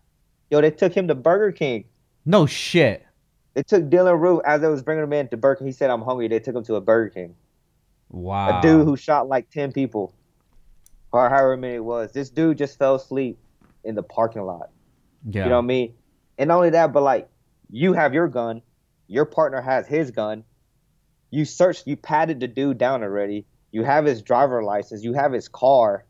Yo, 0.51 0.61
they 0.61 0.71
took 0.71 0.93
him 0.93 1.09
to 1.09 1.15
Burger 1.15 1.53
King. 1.53 1.85
No 2.25 2.47
shit. 2.47 3.05
They 3.55 3.63
took 3.63 3.85
Dylan 3.85 4.21
Roof 4.21 4.41
as 4.45 4.61
they 4.61 4.69
was 4.69 4.83
bringing 4.83 5.05
him 5.05 5.13
in 5.13 5.29
to 5.29 5.37
Burger 5.37 5.59
King. 5.59 5.67
He 5.69 5.73
said, 5.73 5.91
"I'm 5.91 6.03
hungry." 6.03 6.27
They 6.29 6.41
took 6.41 6.57
him 6.57 6.65
to 6.65 6.75
a 6.77 6.81
Burger 6.81 7.11
King. 7.11 7.35
Wow. 8.11 8.59
A 8.59 8.63
dude 8.63 8.85
who 8.85 8.97
shot 8.97 9.29
like 9.29 9.51
ten 9.51 9.73
people, 9.73 10.15
or 11.13 11.29
however 11.29 11.57
many 11.57 11.75
it 11.75 11.85
was. 11.85 12.13
This 12.13 12.31
dude 12.31 12.59
just 12.59 12.79
fell 12.79 12.97
asleep 12.97 13.39
in 13.85 13.95
the 13.95 14.03
parking 14.03 14.43
lot. 14.43 14.71
yeah. 15.29 15.45
You 15.45 15.51
know 15.51 15.57
what 15.57 15.65
I 15.65 15.67
mean? 15.67 15.95
And 16.39 16.49
not 16.49 16.57
only 16.57 16.71
that, 16.71 16.93
but 16.93 17.03
like 17.03 17.29
you 17.71 17.93
have 17.93 18.15
your 18.15 18.29
gun, 18.29 18.63
your 19.09 19.25
partner 19.25 19.61
has 19.61 19.87
his 19.87 20.11
gun. 20.11 20.45
You 21.35 21.45
searched, 21.45 21.89
you 21.89 21.97
patted 21.97 22.39
the 22.39 22.47
dude 22.47 22.79
down 22.79 23.03
already. 23.03 23.45
You 23.73 23.83
have 23.83 24.05
his 24.05 24.23
driver 24.23 24.63
license. 24.63 25.03
You 25.03 25.15
have 25.15 25.33
his 25.33 25.49
car. 25.49 26.05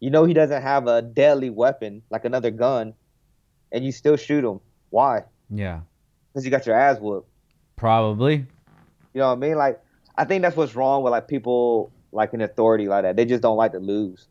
You 0.00 0.08
know 0.08 0.24
he 0.24 0.32
doesn't 0.32 0.62
have 0.62 0.86
a 0.86 1.02
deadly 1.02 1.50
weapon 1.50 2.00
like 2.08 2.24
another 2.24 2.50
gun, 2.50 2.94
and 3.72 3.84
you 3.84 3.92
still 3.92 4.16
shoot 4.16 4.42
him. 4.42 4.60
Why? 4.88 5.24
yeah. 5.50 5.80
Because 6.32 6.46
you 6.46 6.50
got 6.50 6.64
your 6.64 6.76
ass 6.76 6.98
whooped. 6.98 7.28
Probably. 7.76 8.36
You 9.12 9.20
know 9.20 9.28
what 9.28 9.36
I 9.36 9.36
mean? 9.36 9.56
Like 9.56 9.80
I 10.16 10.24
think 10.24 10.40
that's 10.40 10.56
what's 10.56 10.74
wrong 10.74 11.02
with 11.02 11.10
like 11.10 11.28
people 11.28 11.92
like 12.10 12.32
in 12.32 12.40
authority 12.40 12.88
like 12.88 13.02
that. 13.02 13.16
They 13.16 13.26
just 13.26 13.42
don't 13.42 13.58
like 13.58 13.72
to 13.72 13.80
lose. 13.80 14.28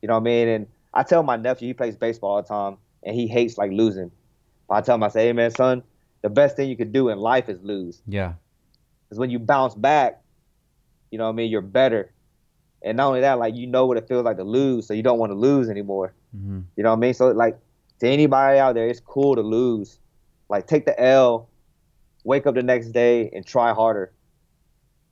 You 0.00 0.08
know 0.08 0.14
what 0.14 0.20
I 0.20 0.24
mean? 0.24 0.48
And 0.48 0.66
I 0.94 1.02
tell 1.02 1.22
my 1.22 1.36
nephew 1.36 1.68
he 1.68 1.74
plays 1.74 1.94
baseball 1.94 2.36
all 2.36 2.42
the 2.42 2.48
time 2.48 2.78
and 3.02 3.14
he 3.14 3.26
hates 3.26 3.58
like 3.58 3.70
losing. 3.70 4.10
But 4.66 4.74
I 4.76 4.80
tell 4.80 4.94
him 4.94 5.02
I 5.02 5.08
say, 5.08 5.26
hey 5.26 5.32
man, 5.34 5.50
son, 5.50 5.82
the 6.22 6.30
best 6.30 6.56
thing 6.56 6.70
you 6.70 6.76
could 6.76 6.92
do 6.94 7.10
in 7.10 7.18
life 7.18 7.50
is 7.50 7.62
lose. 7.62 8.00
Yeah. 8.06 8.32
Because 9.12 9.20
when 9.20 9.28
you 9.28 9.38
bounce 9.38 9.74
back, 9.74 10.22
you 11.10 11.18
know 11.18 11.24
what 11.24 11.32
I 11.32 11.34
mean, 11.34 11.50
you're 11.50 11.60
better. 11.60 12.14
And 12.82 12.96
not 12.96 13.08
only 13.08 13.20
that, 13.20 13.38
like 13.38 13.54
you 13.54 13.66
know 13.66 13.84
what 13.84 13.98
it 13.98 14.08
feels 14.08 14.24
like 14.24 14.38
to 14.38 14.42
lose, 14.42 14.86
so 14.86 14.94
you 14.94 15.02
don't 15.02 15.18
want 15.18 15.32
to 15.32 15.36
lose 15.36 15.68
anymore. 15.68 16.14
hmm 16.34 16.60
You 16.76 16.82
know 16.82 16.88
what 16.88 16.96
I 16.96 17.00
mean? 17.00 17.12
So 17.12 17.28
like 17.32 17.58
to 18.00 18.08
anybody 18.08 18.58
out 18.58 18.74
there, 18.74 18.88
it's 18.88 19.00
cool 19.00 19.36
to 19.36 19.42
lose. 19.42 19.98
Like 20.48 20.66
take 20.66 20.86
the 20.86 20.98
L, 20.98 21.50
wake 22.24 22.46
up 22.46 22.54
the 22.54 22.62
next 22.62 22.92
day 22.92 23.28
and 23.34 23.44
try 23.44 23.74
harder. 23.74 24.14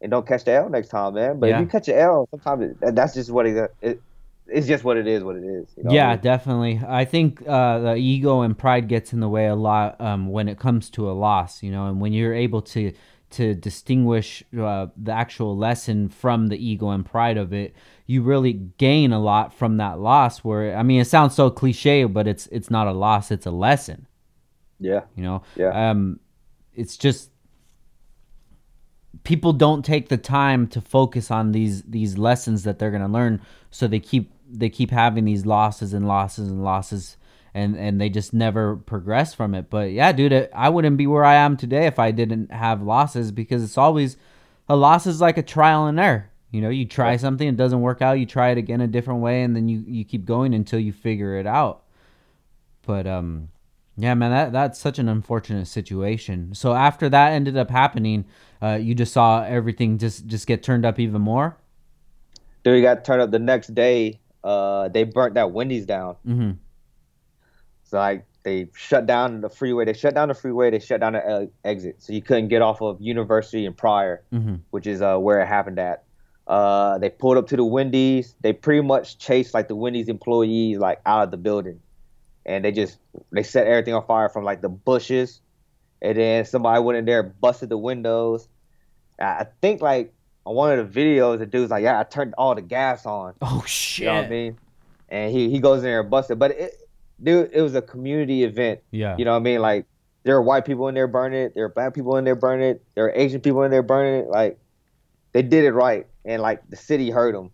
And 0.01 0.11
don't 0.11 0.27
catch 0.27 0.45
the 0.45 0.53
L 0.53 0.71
next 0.71 0.89
time, 0.89 1.13
man. 1.13 1.39
But 1.39 1.51
Yeah. 1.51 1.57
if 1.57 1.61
you 1.61 1.67
catch 1.67 1.89
an 1.89 1.97
L, 1.97 2.27
sometimes 2.31 2.77
it, 2.81 2.95
that's 2.95 3.13
just 3.13 3.31
what 3.31 3.45
it, 3.47 3.71
it 3.83 4.01
it's 4.47 4.67
just 4.67 4.83
what 4.83 4.97
it 4.97 5.07
is, 5.07 5.23
what 5.23 5.37
it 5.37 5.45
is. 5.45 5.67
You 5.77 5.85
know 5.85 5.93
yeah, 5.93 6.17
definitely. 6.17 6.81
I 6.89 7.05
think 7.05 7.47
uh, 7.47 7.81
the 7.81 7.97
ego 7.97 8.41
and 8.41 8.57
pride 8.57 8.89
gets 8.89 9.13
in 9.13 9.21
the 9.21 9.29
way 9.29 9.47
a 9.47 9.55
lot 9.55 10.01
um, 10.01 10.29
when 10.31 10.49
it 10.49 10.59
comes 10.59 10.89
to 10.93 11.11
a 11.11 11.13
loss, 11.13 11.63
you 11.63 11.71
know, 11.71 11.87
and 11.87 12.01
when 12.01 12.15
you're 12.15 12.33
able 12.33 12.63
to 12.63 12.95
to 13.31 13.55
distinguish 13.55 14.43
uh, 14.59 14.89
the 14.97 15.13
actual 15.13 15.57
lesson 15.57 16.09
from 16.09 16.49
the 16.49 16.57
ego 16.65 16.91
and 16.91 17.05
pride 17.07 17.37
of 17.37 17.53
it, 17.53 17.75
you 18.07 18.23
really 18.23 18.53
gain 18.79 19.13
a 19.13 19.21
lot 19.21 19.55
from 19.55 19.77
that 19.77 19.99
loss. 20.01 20.39
Where 20.41 20.77
I 20.77 20.83
mean, 20.83 21.01
it 21.01 21.07
sounds 21.07 21.35
so 21.35 21.51
cliche, 21.51 22.05
but 22.05 22.27
it's 22.27 22.47
it's 22.49 22.71
not 22.71 22.87
a 22.87 22.93
loss; 22.93 23.31
it's 23.31 23.47
a 23.47 23.51
lesson. 23.51 24.07
yeah, 24.79 25.03
You 25.15 25.23
know, 25.23 25.43
Yeah. 25.57 25.91
um, 25.91 26.21
it's 26.75 26.97
just 26.97 27.31
people 29.25 29.53
don't 29.53 29.85
take 29.85 30.09
the 30.09 30.17
time 30.17 30.67
to 30.69 30.81
focus 30.81 31.31
on 31.31 31.53
these 31.53 31.83
these 31.83 32.17
lessons 32.19 32.63
that 32.65 32.79
they're 32.79 32.91
gonna 32.91 33.09
learn, 33.09 33.41
so 33.71 33.87
they 33.87 34.01
keep 34.01 34.33
they 34.49 34.69
keep 34.69 34.91
having 34.91 35.25
these 35.25 35.47
losses 35.47 35.93
and 35.95 36.07
losses 36.09 36.49
and 36.49 36.65
losses, 36.65 37.17
and 37.55 37.77
and 37.77 38.01
they 38.01 38.09
just 38.09 38.33
never 38.33 38.77
progress 38.77 39.35
from 39.35 39.55
it. 39.55 39.71
But 39.71 39.93
yeah, 39.93 40.13
dude, 40.13 40.33
it, 40.33 40.51
I 40.55 40.69
wouldn't 40.69 40.97
be 40.97 41.07
where 41.07 41.25
I 41.25 41.35
am 41.35 41.57
today 41.57 41.87
if 41.87 41.99
I 41.99 42.11
didn't 42.11 42.53
have 42.53 42.83
losses 42.83 43.33
because 43.33 43.63
it's 43.63 43.79
always 43.79 44.17
a 44.69 44.77
loss 44.77 45.07
is 45.07 45.21
like 45.21 45.39
a 45.39 45.43
trial 45.43 45.87
and 45.87 45.99
error. 45.99 46.31
You 46.51 46.61
know, 46.61 46.69
you 46.69 46.85
try 46.85 47.17
something, 47.17 47.47
it 47.47 47.57
doesn't 47.57 47.81
work 47.81 48.03
out, 48.03 48.19
you 48.19 48.27
try 48.27 48.51
it 48.51 48.59
again 48.59 48.81
a 48.81 48.89
different 48.89 49.21
way, 49.21 49.43
and 49.43 49.55
then 49.55 49.69
you 49.69 49.85
you 49.87 50.05
keep 50.05 50.25
going 50.25 50.55
until 50.55 50.81
you 50.81 50.93
figure 50.93 51.37
it 51.37 51.47
out. 51.47 51.85
But 52.87 53.07
um, 53.07 53.51
yeah, 53.97 54.15
man, 54.15 54.31
that 54.31 54.53
that's 54.53 54.79
such 54.79 54.99
an 54.99 55.09
unfortunate 55.09 55.67
situation. 55.67 56.55
So 56.55 56.75
after 56.75 57.09
that 57.09 57.33
ended 57.33 57.57
up 57.57 57.71
happening, 57.71 58.25
uh, 58.63 58.79
you 58.81 58.95
just 58.95 59.13
saw 59.13 59.43
everything 59.45 59.99
just 59.99 60.27
just 60.27 60.47
get 60.47 60.63
turned 60.63 60.85
up 60.85 60.99
even 60.99 61.21
more. 61.21 61.57
Dude, 62.65 62.83
got 62.83 63.05
turned 63.05 63.23
up 63.23 63.31
the 63.31 63.39
next 63.39 63.75
day. 63.75 64.21
Uh, 64.43 64.89
they 64.89 65.05
burnt 65.05 65.35
that 65.35 65.51
Wendy's 65.53 65.87
down. 65.87 66.17
Mm-hmm. 66.27 66.51
So 67.91 67.99
like 67.99 68.25
they 68.45 68.69
shut 68.75 69.05
down 69.07 69.41
the 69.41 69.49
freeway. 69.51 69.85
They 69.85 69.93
shut 69.93 70.15
down 70.15 70.29
the 70.29 70.35
freeway. 70.35 70.71
They 70.71 70.79
shut 70.79 71.01
down 71.01 71.15
the 71.15 71.27
uh, 71.27 71.47
exit, 71.65 71.97
so 71.99 72.13
you 72.13 72.23
couldn't 72.23 72.49
get 72.49 72.63
off 72.63 72.81
of 72.81 73.01
University 73.01 73.67
and 73.67 73.77
Pryor, 73.77 74.23
Mm-hmm. 74.33 74.55
which 74.71 74.87
is 74.87 75.03
uh, 75.03 75.19
where 75.19 75.41
it 75.43 75.47
happened 75.47 75.79
at. 75.81 76.05
Uh, 76.47 76.99
they 76.99 77.11
pulled 77.11 77.37
up 77.37 77.49
to 77.49 77.57
the 77.57 77.65
Wendy's. 77.65 78.35
They 78.41 78.53
pretty 78.53 78.81
much 78.83 79.19
chased 79.19 79.55
like 79.55 79.67
the 79.69 79.75
Wendy's 79.75 80.09
employees 80.09 80.79
like 80.79 81.01
out 81.05 81.25
of 81.25 81.31
the 81.33 81.37
building, 81.37 81.81
and 82.47 82.65
they 82.65 82.71
just 82.73 82.99
they 83.33 83.43
set 83.43 83.67
everything 83.67 83.95
on 83.95 84.07
fire 84.07 84.29
from 84.29 84.45
like 84.45 84.63
the 84.63 84.69
bushes, 84.69 85.41
and 86.01 86.17
then 86.17 86.45
somebody 86.45 86.81
went 86.83 86.97
in 86.97 87.05
there, 87.07 87.25
busted 87.25 87.69
the 87.71 87.77
windows. 87.79 88.47
I 89.21 89.25
I 89.25 89.47
think 89.61 89.83
like 89.83 90.15
on 90.47 90.55
one 90.55 90.79
of 90.79 90.93
the 90.93 91.01
videos, 91.01 91.39
the 91.41 91.47
dude's 91.47 91.71
like, 91.73 91.83
"Yeah, 91.83 91.99
I 91.99 92.05
turned 92.05 92.35
all 92.39 92.55
the 92.55 92.63
gas 92.63 93.05
on." 93.05 93.35
Oh 93.43 93.65
shit! 93.67 94.05
You 94.05 94.07
know 94.13 94.15
what 94.17 94.25
I 94.27 94.29
mean? 94.29 94.59
And 95.09 95.33
he 95.33 95.51
he 95.51 95.59
goes 95.59 95.79
in 95.79 95.85
there 95.85 96.01
and 96.01 96.11
busts 96.11 96.31
it. 96.31 96.39
But 96.39 96.53
it, 96.53 96.75
dude, 97.23 97.51
it 97.53 97.63
was 97.63 97.75
a 97.75 97.83
community 97.83 98.45
event. 98.45 98.81
Yeah. 98.91 99.17
You 99.17 99.25
know 99.25 99.33
what 99.33 99.39
I 99.39 99.43
mean? 99.43 99.61
Like 99.61 99.87
there 100.23 100.37
are 100.37 100.43
white 100.43 100.65
people 100.65 100.89
in 100.89 100.95
there 100.95 101.07
burning 101.07 101.41
it. 101.41 101.55
There 101.55 101.65
are 101.65 101.69
black 101.69 101.95
people 101.95 102.17
in 102.17 102.25
there 102.25 102.35
burning 102.35 102.71
it. 102.71 102.85
There 102.95 103.07
are 103.07 103.13
Asian 103.15 103.41
people 103.41 103.63
in 103.63 103.71
there 103.71 103.83
burning 103.83 104.23
it. 104.23 104.29
Like 104.29 104.59
they 105.33 105.43
did 105.43 105.65
it 105.65 105.73
right, 105.73 106.07
and 106.25 106.43
like 106.43 106.69
the 106.69 106.77
city 106.77 107.11
heard 107.11 107.35
them. 107.35 107.51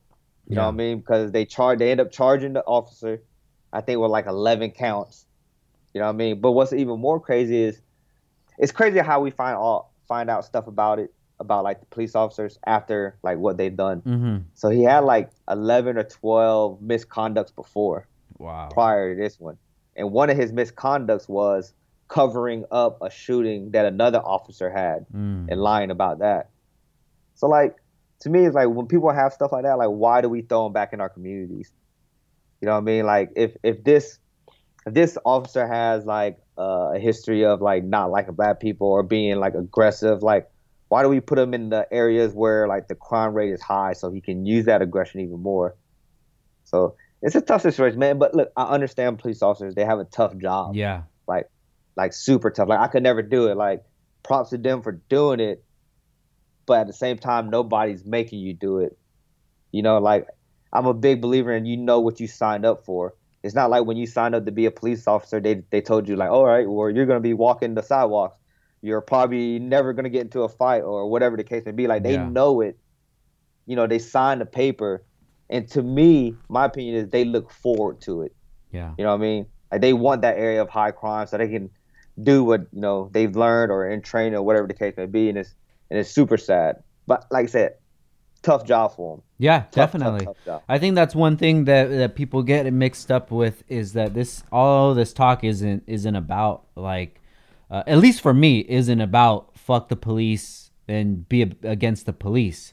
You 0.49 0.55
know 0.55 0.63
what 0.63 0.69
I 0.69 0.77
mean? 0.77 0.99
Because 0.99 1.33
they 1.33 1.45
charged. 1.45 1.81
They 1.81 1.91
end 1.91 2.01
up 2.01 2.13
charging 2.13 2.53
the 2.53 2.63
officer. 2.65 3.21
I 3.73 3.81
think 3.81 4.01
with 4.01 4.11
like 4.11 4.27
11 4.27 4.71
counts. 4.71 5.27
You 5.93 6.01
know 6.01 6.07
what 6.07 6.15
I 6.15 6.17
mean? 6.17 6.41
But 6.41 6.53
what's 6.53 6.73
even 6.73 7.01
more 7.01 7.19
crazy 7.19 7.59
is 7.63 7.81
it's 8.59 8.73
crazy 8.73 9.01
how 9.01 9.21
we 9.21 9.31
find 9.31 9.57
all 9.57 9.93
find 10.07 10.31
out 10.31 10.45
stuff 10.45 10.67
about 10.67 10.99
it 10.99 11.13
about 11.41 11.65
like 11.65 11.81
the 11.81 11.87
police 11.87 12.15
officers 12.15 12.59
after 12.67 13.17
like 13.23 13.39
what 13.39 13.57
they've 13.57 13.77
done. 13.77 14.01
Mm-hmm. 14.03 14.37
So 14.55 14.71
he 14.71 14.83
had 14.83 15.01
like 15.01 15.31
11 15.51 15.99
or 15.99 16.05
12 16.05 16.81
misconducts 16.81 17.55
before, 17.55 18.07
Wow. 18.39 18.69
prior 18.71 19.15
to 19.15 19.21
this 19.21 19.39
one. 19.39 19.59
And 19.97 20.13
one 20.13 20.31
of 20.31 20.37
his 20.37 20.53
misconducts 20.53 21.29
was 21.29 21.73
covering 22.09 22.65
up 22.71 22.99
a 23.03 23.11
shooting 23.11 23.71
that 23.73 23.87
another 23.87 24.19
officer 24.19 24.71
had 24.71 25.07
Mm. 25.13 25.51
and 25.51 25.61
lying 25.61 25.91
about 25.91 26.21
that. 26.21 26.51
So, 27.35 27.49
like, 27.49 27.77
to 28.21 28.31
me, 28.31 28.45
it's 28.47 28.55
like 28.55 28.69
when 28.69 28.87
people 28.87 29.11
have 29.11 29.33
stuff 29.33 29.53
like 29.53 29.65
that, 29.65 29.79
like, 29.79 29.89
why 29.89 30.21
do 30.21 30.29
we 30.29 30.43
throw 30.43 30.65
them 30.65 30.73
back 30.73 30.93
in 30.93 31.01
our 31.01 31.09
communities? 31.09 31.73
You 32.61 32.67
know 32.67 32.73
what 32.73 32.79
I 32.79 32.83
mean? 32.83 33.07
Like, 33.07 33.31
if, 33.37 33.57
if 33.63 33.83
this 33.85 34.19
if 34.87 34.95
this 34.95 35.19
officer 35.25 35.67
has 35.67 36.07
like 36.07 36.39
uh, 36.57 36.93
a 36.95 36.99
history 36.99 37.45
of 37.45 37.61
like 37.61 37.85
not 37.85 38.11
liking 38.11 38.35
black 38.35 38.61
people 38.61 38.87
or 38.87 39.03
being 39.03 39.39
like 39.39 39.55
aggressive, 39.55 40.23
like 40.23 40.49
why 40.89 41.03
do 41.03 41.09
we 41.09 41.21
put 41.21 41.39
him 41.39 41.53
in 41.55 41.71
the 41.71 41.87
areas 41.93 42.33
where 42.33 42.69
like 42.69 42.87
the 42.87 42.95
crime 42.95 43.35
rate 43.35 43.53
is 43.53 43.61
high 43.61 43.93
so 43.93 44.11
he 44.13 44.21
can 44.21 44.47
use 44.47 44.67
that 44.67 44.83
aggression 44.83 45.21
even 45.21 45.43
more? 45.43 45.77
So 46.65 46.95
it's 47.27 47.35
a 47.35 47.41
tough 47.41 47.63
situation, 47.63 47.99
man. 47.99 48.19
But 48.19 48.35
look, 48.35 48.53
I 48.57 48.65
understand 48.65 49.19
police 49.19 49.43
officers; 49.43 49.75
they 49.75 49.85
have 49.85 49.99
a 49.99 50.05
tough 50.05 50.37
job, 50.39 50.77
Yeah. 50.77 51.03
like 51.27 51.51
like 51.97 52.13
super 52.13 52.51
tough. 52.51 52.69
Like 52.69 52.79
I 52.79 52.87
could 52.87 53.03
never 53.03 53.21
do 53.21 53.49
it. 53.49 53.57
Like 53.57 53.83
props 54.23 54.51
to 54.51 54.59
them 54.59 54.81
for 54.81 54.93
doing 54.93 55.41
it, 55.41 55.65
but 56.67 56.79
at 56.81 56.87
the 56.87 56.93
same 56.93 57.19
time, 57.19 57.51
nobody's 57.51 58.05
making 58.05 58.39
you 58.39 58.55
do 58.55 58.79
it. 58.79 58.97
You 59.73 59.83
know, 59.83 59.99
like 59.99 60.29
I'm 60.73 60.87
a 60.87 60.95
big 60.95 61.21
believer 61.21 61.53
in 61.53 61.67
you 61.67 61.77
know 61.77 61.99
what 62.01 62.21
you 62.21 62.29
signed 62.29 62.65
up 62.65 62.85
for. 62.85 63.15
It's 63.43 63.55
not 63.55 63.71
like 63.71 63.85
when 63.87 63.97
you 63.97 64.07
signed 64.07 64.35
up 64.37 64.45
to 64.47 64.53
be 64.53 64.67
a 64.67 64.71
police 64.71 65.07
officer, 65.09 65.41
they 65.41 65.63
they 65.71 65.81
told 65.81 66.09
you 66.09 66.15
like, 66.15 66.31
all 66.31 66.47
right, 66.47 66.69
well 66.69 66.91
you're 66.91 67.07
gonna 67.07 67.19
be 67.21 67.35
walking 67.35 67.75
the 67.75 67.83
sidewalks. 67.83 68.39
You're 68.83 69.01
probably 69.01 69.59
never 69.59 69.93
gonna 69.93 70.11
get 70.11 70.23
into 70.23 70.43
a 70.43 70.49
fight 70.49 70.83
or 70.83 71.11
whatever 71.11 71.37
the 71.37 71.45
case 71.45 71.65
may 71.67 71.73
be. 71.73 71.89
Like 71.89 72.05
they 72.05 72.13
Yeah. 72.15 72.29
know 72.29 72.61
it. 72.61 72.79
You 73.67 73.75
know, 73.75 73.89
they 73.89 73.99
signed 73.99 74.41
the 74.41 74.47
paper, 74.47 75.05
and 75.49 75.69
to 75.71 75.83
me, 75.83 76.35
my 76.49 76.65
opinion 76.65 76.97
is 76.97 77.09
they 77.09 77.25
look 77.25 77.51
forward 77.51 78.01
to 78.03 78.23
it. 78.23 78.35
Yeah. 78.73 78.93
You 78.99 79.05
know 79.05 79.11
what 79.11 79.21
I 79.21 79.23
mean? 79.23 79.47
Like 79.71 79.81
they 79.81 79.93
want 79.93 80.23
that 80.23 80.37
area 80.37 80.63
of 80.63 80.69
high 80.69 80.91
crime 80.91 81.27
so 81.27 81.39
they 81.39 81.49
can 81.49 81.71
do 82.23 82.45
what 82.45 82.63
you 82.73 82.81
know 82.81 83.11
they've 83.13 83.35
learned 83.35 83.71
or 83.71 83.89
in 83.89 84.01
training 84.01 84.35
or 84.35 84.43
whatever 84.43 84.67
the 84.67 84.75
case 84.75 84.95
may 84.97 85.07
be, 85.07 85.29
and 85.29 85.39
it's 85.39 85.55
and 85.91 85.99
it's 85.99 86.11
super 86.11 86.37
sad. 86.37 86.83
But 87.07 87.27
like 87.31 87.45
I 87.45 87.47
said, 87.47 87.75
tough 88.43 88.65
job 88.65 88.95
for 88.97 89.17
them. 89.17 89.23
Yeah. 89.39 89.61
Tough, 89.61 89.73
definitely. 89.73 90.27
Tough, 90.27 90.37
tough. 90.45 90.63
I 90.69 90.79
think 90.79 90.95
that's 90.95 91.15
one 91.15 91.37
thing 91.37 91.65
that 91.65 91.91
that 91.91 92.17
people 92.17 92.43
get 92.43 92.71
mixed 92.73 93.11
up 93.11 93.31
with 93.31 93.63
is 93.69 93.93
that 93.93 94.15
this 94.15 94.43
all 94.51 94.95
this 94.95 95.13
talk 95.13 95.45
isn't 95.45 95.85
isn't 95.87 96.17
about 96.17 96.65
like 96.75 97.21
uh, 97.71 97.83
at 97.87 97.99
least 97.99 98.21
for 98.21 98.35
me 98.35 98.61
isn't 98.69 99.01
about 99.01 99.57
fuck 99.57 99.89
the 99.89 99.97
police 99.97 100.71
and 100.89 101.29
be 101.29 101.43
against 101.43 102.07
the 102.07 102.13
police 102.13 102.73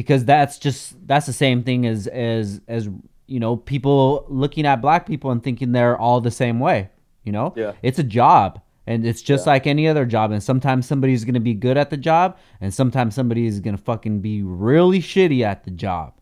because 0.00 0.24
that's 0.24 0.58
just 0.58 0.80
that's 1.06 1.26
the 1.26 1.32
same 1.44 1.62
thing 1.62 1.86
as 1.86 2.06
as 2.06 2.60
as 2.68 2.88
you 3.26 3.38
know 3.38 3.54
people 3.56 4.24
looking 4.28 4.64
at 4.66 4.80
black 4.80 5.06
people 5.06 5.30
and 5.30 5.42
thinking 5.42 5.72
they're 5.72 5.98
all 5.98 6.20
the 6.22 6.30
same 6.30 6.58
way 6.58 6.88
you 7.22 7.32
know 7.32 7.52
Yeah. 7.56 7.72
it's 7.82 7.98
a 7.98 8.02
job 8.20 8.60
and 8.86 9.06
it's 9.06 9.20
just 9.20 9.44
Yeah. 9.46 9.52
like 9.52 9.66
any 9.66 9.86
other 9.86 10.06
job 10.06 10.30
and 10.32 10.42
sometimes 10.42 10.86
somebody's 10.86 11.24
gonna 11.26 11.38
be 11.52 11.54
good 11.66 11.76
at 11.76 11.90
the 11.90 11.98
job 11.98 12.38
and 12.62 12.72
sometimes 12.72 13.14
somebody 13.14 13.44
is 13.46 13.60
gonna 13.60 13.76
fucking 13.90 14.20
be 14.20 14.42
really 14.42 15.00
shitty 15.00 15.42
at 15.42 15.64
the 15.64 15.70
job 15.70 16.14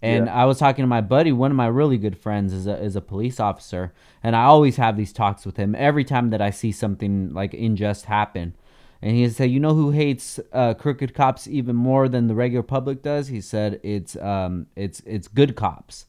and 0.00 0.24
Yeah. 0.26 0.42
I 0.42 0.44
was 0.46 0.58
talking 0.58 0.84
to 0.84 0.86
my 0.86 1.00
buddy, 1.00 1.32
one 1.32 1.50
of 1.50 1.56
my 1.56 1.66
really 1.66 1.98
good 1.98 2.16
friends 2.16 2.52
is 2.52 2.66
a, 2.68 2.76
is 2.82 2.94
a 2.94 3.00
police 3.00 3.40
officer, 3.40 3.92
and 4.22 4.36
I 4.36 4.44
always 4.44 4.76
have 4.76 4.96
these 4.96 5.12
talks 5.12 5.44
with 5.44 5.56
him 5.56 5.74
every 5.76 6.04
time 6.04 6.30
that 6.30 6.40
I 6.40 6.50
see 6.50 6.70
something 6.70 7.32
like 7.34 7.52
unjust 7.52 8.04
happen. 8.04 8.54
And 9.00 9.12
he 9.12 9.28
said, 9.28 9.50
"You 9.50 9.60
know 9.60 9.74
who 9.74 9.90
hates 9.90 10.40
uh, 10.52 10.74
crooked 10.74 11.14
cops 11.14 11.46
even 11.46 11.76
more 11.76 12.08
than 12.08 12.26
the 12.26 12.34
regular 12.34 12.62
public 12.64 13.02
does?" 13.02 13.28
He 13.28 13.40
said, 13.40 13.80
"It's 13.82 14.16
um, 14.16 14.66
it's 14.76 15.00
it's 15.06 15.28
good 15.28 15.54
cops." 15.56 16.06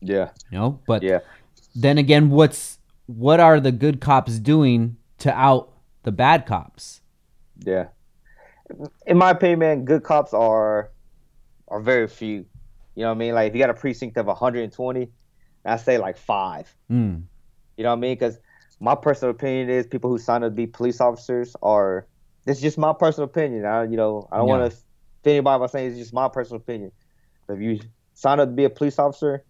Yeah, 0.00 0.30
You 0.50 0.58
know, 0.58 0.80
but 0.86 1.02
yeah, 1.02 1.20
then 1.74 1.98
again, 1.98 2.30
what's 2.30 2.78
what 3.06 3.38
are 3.40 3.60
the 3.60 3.72
good 3.72 4.00
cops 4.00 4.38
doing 4.38 4.96
to 5.18 5.32
out 5.36 5.72
the 6.02 6.12
bad 6.12 6.46
cops? 6.46 7.00
yeah. 7.64 7.88
In 9.06 9.18
my 9.18 9.30
opinion, 9.30 9.58
man, 9.58 9.84
good 9.84 10.02
cops 10.02 10.32
are 10.32 10.90
are 11.68 11.80
very 11.80 12.08
few. 12.08 12.46
You 12.94 13.02
know 13.02 13.08
what 13.08 13.14
I 13.14 13.18
mean? 13.18 13.34
Like 13.34 13.48
if 13.48 13.54
you 13.54 13.60
got 13.60 13.70
a 13.70 13.74
precinct 13.74 14.16
of 14.16 14.26
120, 14.26 15.08
I 15.64 15.76
say 15.76 15.98
like 15.98 16.16
five. 16.16 16.74
Mm, 16.90 17.22
You 17.76 17.84
know 17.84 17.90
what 17.90 17.96
I 17.96 18.00
mean? 18.00 18.14
Because 18.14 18.38
my 18.80 18.94
personal 18.94 19.30
opinion 19.32 19.70
is 19.70 19.86
people 19.86 20.10
who 20.10 20.18
sign 20.18 20.42
up 20.42 20.50
to 20.52 20.54
be 20.54 20.66
police 20.66 21.00
officers 21.00 21.54
are 21.62 22.06
it's 22.46 22.60
just 22.60 22.78
my 22.78 22.92
personal 22.92 23.28
opinion. 23.28 23.64
I, 23.64 23.84
you 23.84 23.96
know, 23.96 24.28
I 24.32 24.38
don't 24.38 24.48
Yeah. 24.48 24.58
want 24.58 24.70
to 24.72 24.76
offend 24.76 24.86
anybody 25.26 25.60
by 25.60 25.66
saying 25.66 25.90
it's 25.90 25.98
just 25.98 26.14
my 26.14 26.28
personal 26.28 26.60
opinion. 26.60 26.92
If 27.48 27.60
you 27.60 27.80
signed 28.14 28.40
up 28.40 28.48
to 28.48 28.54
be 28.54 28.64
a 28.64 28.70
police 28.70 28.98
officer, 28.98 29.44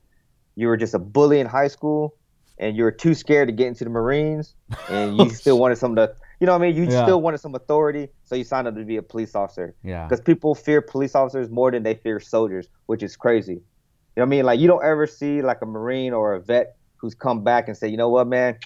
you 0.56 0.66
were 0.68 0.76
just 0.76 0.94
a 0.94 0.98
bully 0.98 1.40
in 1.40 1.46
high 1.46 1.68
school, 1.68 2.14
and 2.58 2.76
you 2.76 2.82
were 2.84 2.92
too 2.92 3.14
scared 3.14 3.48
to 3.48 3.52
get 3.52 3.68
into 3.68 3.84
the 3.84 3.90
Marines, 3.90 4.54
and 4.90 5.16
you 5.16 5.30
still 5.42 5.58
wanted 5.58 5.76
some 5.78 5.92
of 5.92 5.96
the, 5.96 6.14
you 6.40 6.46
know 6.46 6.52
what 6.52 6.62
I 6.64 6.70
mean? 6.70 6.76
You 6.76 6.84
Yeah. 6.90 7.04
still 7.04 7.20
wanted 7.22 7.38
some 7.38 7.54
authority, 7.54 8.08
so 8.24 8.34
you 8.34 8.44
signed 8.44 8.68
up 8.68 8.74
to 8.76 8.84
be 8.84 8.96
a 8.96 9.02
police 9.02 9.34
officer. 9.34 9.74
Yeah. 9.82 10.06
Because 10.06 10.20
people 10.20 10.54
fear 10.54 10.82
police 10.82 11.14
officers 11.14 11.50
more 11.50 11.70
than 11.70 11.82
they 11.82 11.94
fear 11.94 12.20
soldiers, 12.20 12.68
which 12.86 13.02
is 13.02 13.16
crazy. 13.16 13.54
You 13.54 14.20
know 14.20 14.22
what 14.22 14.26
I 14.26 14.28
mean? 14.28 14.44
Like 14.44 14.60
you 14.60 14.68
don't 14.68 14.84
ever 14.84 15.06
see 15.06 15.40
like 15.40 15.62
a 15.62 15.66
Marine 15.66 16.12
or 16.12 16.34
a 16.34 16.40
vet 16.40 16.76
who's 17.00 17.14
come 17.14 17.42
back 17.44 17.68
and 17.68 17.76
say, 17.76 17.88
you 17.88 17.96
know 17.96 18.10
what, 18.10 18.26
man, 18.28 18.58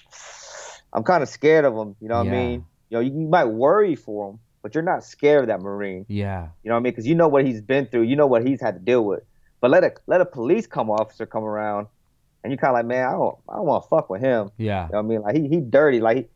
I'm 0.93 1.03
kind 1.03 1.23
of 1.23 1.29
scared 1.29 1.63
of 1.63 1.73
them. 1.75 1.95
You 2.01 2.09
know 2.09 2.17
what 2.17 2.25
Yeah. 2.25 2.31
I 2.33 2.37
mean? 2.37 2.65
You 2.89 2.97
know, 2.97 2.99
you, 3.01 3.11
you 3.11 3.27
might 3.27 3.45
worry 3.45 3.95
for 3.95 4.31
him, 4.31 4.39
but 4.61 4.73
you're 4.73 4.83
not 4.83 5.03
scared 5.03 5.41
of 5.41 5.47
that 5.47 5.61
Marine. 5.61 6.05
Yeah. 6.07 6.49
You 6.63 6.69
know 6.69 6.75
what 6.75 6.79
I 6.79 6.83
mean? 6.83 6.91
Because 6.93 7.07
you 7.07 7.15
know 7.15 7.27
what 7.27 7.45
he's 7.45 7.61
been 7.61 7.85
through. 7.87 8.03
You 8.03 8.15
know 8.15 8.27
what 8.27 8.45
he's 8.47 8.61
had 8.61 8.75
to 8.75 8.79
deal 8.79 9.03
with. 9.03 9.23
But 9.59 9.71
let 9.71 9.83
a 9.83 9.93
let 10.05 10.21
a 10.21 10.25
police 10.25 10.67
come 10.67 10.89
officer 10.89 11.25
come 11.25 11.43
around, 11.43 11.87
and 12.43 12.51
you 12.51 12.57
kind 12.57 12.71
of 12.71 12.75
like, 12.75 12.85
man, 12.85 13.07
I 13.07 13.11
don't 13.11 13.37
I 13.49 13.55
don't 13.55 13.65
want 13.65 13.83
to 13.83 13.89
fuck 13.89 14.09
with 14.09 14.21
him. 14.21 14.51
Yeah. 14.57 14.85
You 14.87 14.91
know 14.93 14.97
what 14.99 15.05
I 15.05 15.07
mean? 15.07 15.21
Like 15.21 15.35
he 15.35 15.47
he 15.47 15.61
dirty. 15.61 15.99
Like 15.99 16.29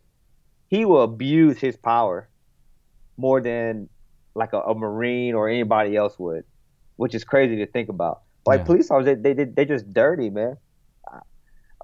he, 0.70 0.78
he 0.78 0.86
will 0.86 1.04
abuse 1.04 1.60
his 1.60 1.78
power 1.78 2.30
more 3.18 3.42
than 3.42 3.90
like 4.34 4.54
a, 4.54 4.60
a 4.62 4.74
marine 4.74 5.36
or 5.36 5.50
anybody 5.50 5.96
else 5.96 6.18
would, 6.18 6.46
which 6.96 7.14
is 7.14 7.24
crazy 7.24 7.58
to 7.58 7.68
think 7.68 7.90
about. 7.90 8.24
Like 8.46 8.62
Yeah. 8.62 8.66
police 8.66 8.90
officers, 8.90 9.18
they 9.22 9.34
they 9.34 9.44
they 9.46 9.66
just 9.66 9.94
dirty, 9.94 10.30
man. 10.30 10.58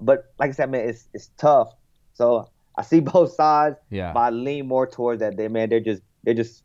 But 0.00 0.32
like 0.38 0.50
I 0.50 0.52
said, 0.52 0.70
man, 0.70 0.88
it's 0.88 1.08
it's 1.14 1.30
tough. 1.38 1.72
So 2.14 2.48
I 2.78 2.82
see 2.82 3.00
both 3.00 3.32
sides, 3.34 3.76
Yeah. 3.90 4.12
but 4.12 4.20
I 4.20 4.30
lean 4.30 4.68
more 4.68 4.86
towards 4.86 5.20
that. 5.20 5.36
They 5.36 5.48
man, 5.48 5.68
they're 5.68 5.80
just 5.80 6.02
they're 6.22 6.34
just 6.34 6.62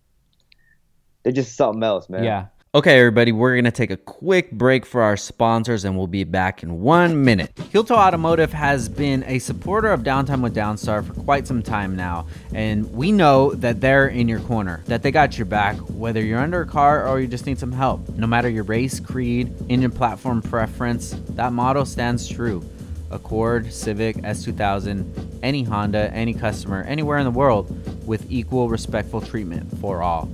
they're 1.23 1.33
just 1.33 1.55
something 1.55 1.83
else, 1.83 2.07
man. 2.07 2.23
Yeah. 2.23 2.45
Okay, 2.75 2.97
everybody, 2.97 3.31
we're 3.31 3.53
going 3.53 3.65
to 3.65 3.71
take 3.71 3.91
a 3.91 3.97
quick 3.97 4.51
break 4.51 4.83
for 4.83 5.03
our 5.03 5.15
sponsors 5.15 5.85
and 5.85 5.95
we'll 5.95 6.07
be 6.07 6.23
back 6.23 6.63
in 6.63 6.81
one 6.81 7.23
minute. 7.23 7.51
Heel 7.71 7.83
Toe 7.83 7.95
Automotive 7.95 8.51
has 8.51 8.89
been 8.89 9.23
a 9.27 9.37
supporter 9.37 9.89
of 9.89 10.01
Downtime 10.01 10.41
with 10.41 10.55
Downstar 10.55 11.05
for 11.05 11.13
quite 11.13 11.45
some 11.45 11.61
time 11.61 11.95
now, 11.95 12.25
and 12.51 12.91
we 12.91 13.11
know 13.11 13.53
that 13.53 13.79
they're 13.79 14.07
in 14.07 14.27
your 14.27 14.39
corner, 14.39 14.81
that 14.87 15.03
they 15.03 15.11
got 15.11 15.37
your 15.37 15.45
back, 15.45 15.75
whether 15.91 16.19
you're 16.19 16.39
under 16.39 16.61
a 16.61 16.65
car 16.65 17.07
or 17.07 17.19
you 17.19 17.27
just 17.27 17.45
need 17.45 17.59
some 17.59 17.71
help. 17.71 18.09
No 18.15 18.25
matter 18.25 18.49
your 18.49 18.63
race, 18.63 18.99
creed, 18.99 19.53
engine 19.69 19.91
platform 19.91 20.41
preference, 20.41 21.11
that 21.29 21.53
motto 21.53 21.83
stands 21.83 22.27
true. 22.27 22.67
Accord, 23.13 23.71
Civic, 23.71 24.17
S2000, 24.17 25.39
any 25.41 25.63
Honda, 25.63 26.11
any 26.13 26.33
customer, 26.33 26.83
anywhere 26.83 27.17
in 27.19 27.23
the 27.23 27.31
world 27.31 27.69
with 28.07 28.29
equal 28.31 28.69
respectful 28.69 29.21
treatment 29.21 29.79
for 29.79 30.01
all. 30.01 30.29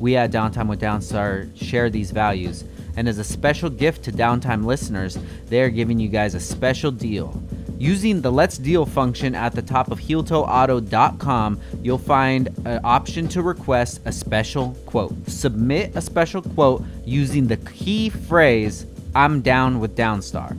We 0.00 0.16
at 0.16 0.32
Downtime 0.32 0.68
with 0.68 0.80
Downstar 0.80 1.54
share 1.56 1.90
these 1.90 2.10
values, 2.10 2.64
and 2.96 3.08
as 3.08 3.18
a 3.18 3.24
special 3.24 3.70
gift 3.70 4.02
to 4.04 4.12
Downtime 4.12 4.64
listeners, 4.64 5.18
they 5.46 5.62
are 5.62 5.70
giving 5.70 5.98
you 5.98 6.08
guys 6.08 6.34
a 6.34 6.40
special 6.40 6.90
deal. 6.90 7.40
Using 7.78 8.20
the 8.20 8.30
Let's 8.30 8.58
Deal 8.58 8.86
function 8.86 9.34
at 9.34 9.54
the 9.54 9.62
top 9.62 9.90
of 9.90 9.98
HeelToeAuto.com, 10.00 11.60
you'll 11.82 11.98
find 11.98 12.48
an 12.64 12.80
option 12.84 13.26
to 13.28 13.42
request 13.42 14.00
a 14.04 14.12
special 14.12 14.76
quote. 14.86 15.14
Submit 15.28 15.96
a 15.96 16.00
special 16.00 16.42
quote 16.42 16.84
using 17.04 17.48
the 17.48 17.56
key 17.56 18.08
phrase, 18.08 18.86
I'm 19.14 19.40
down 19.40 19.80
with 19.80 19.96
Downstar. 19.96 20.56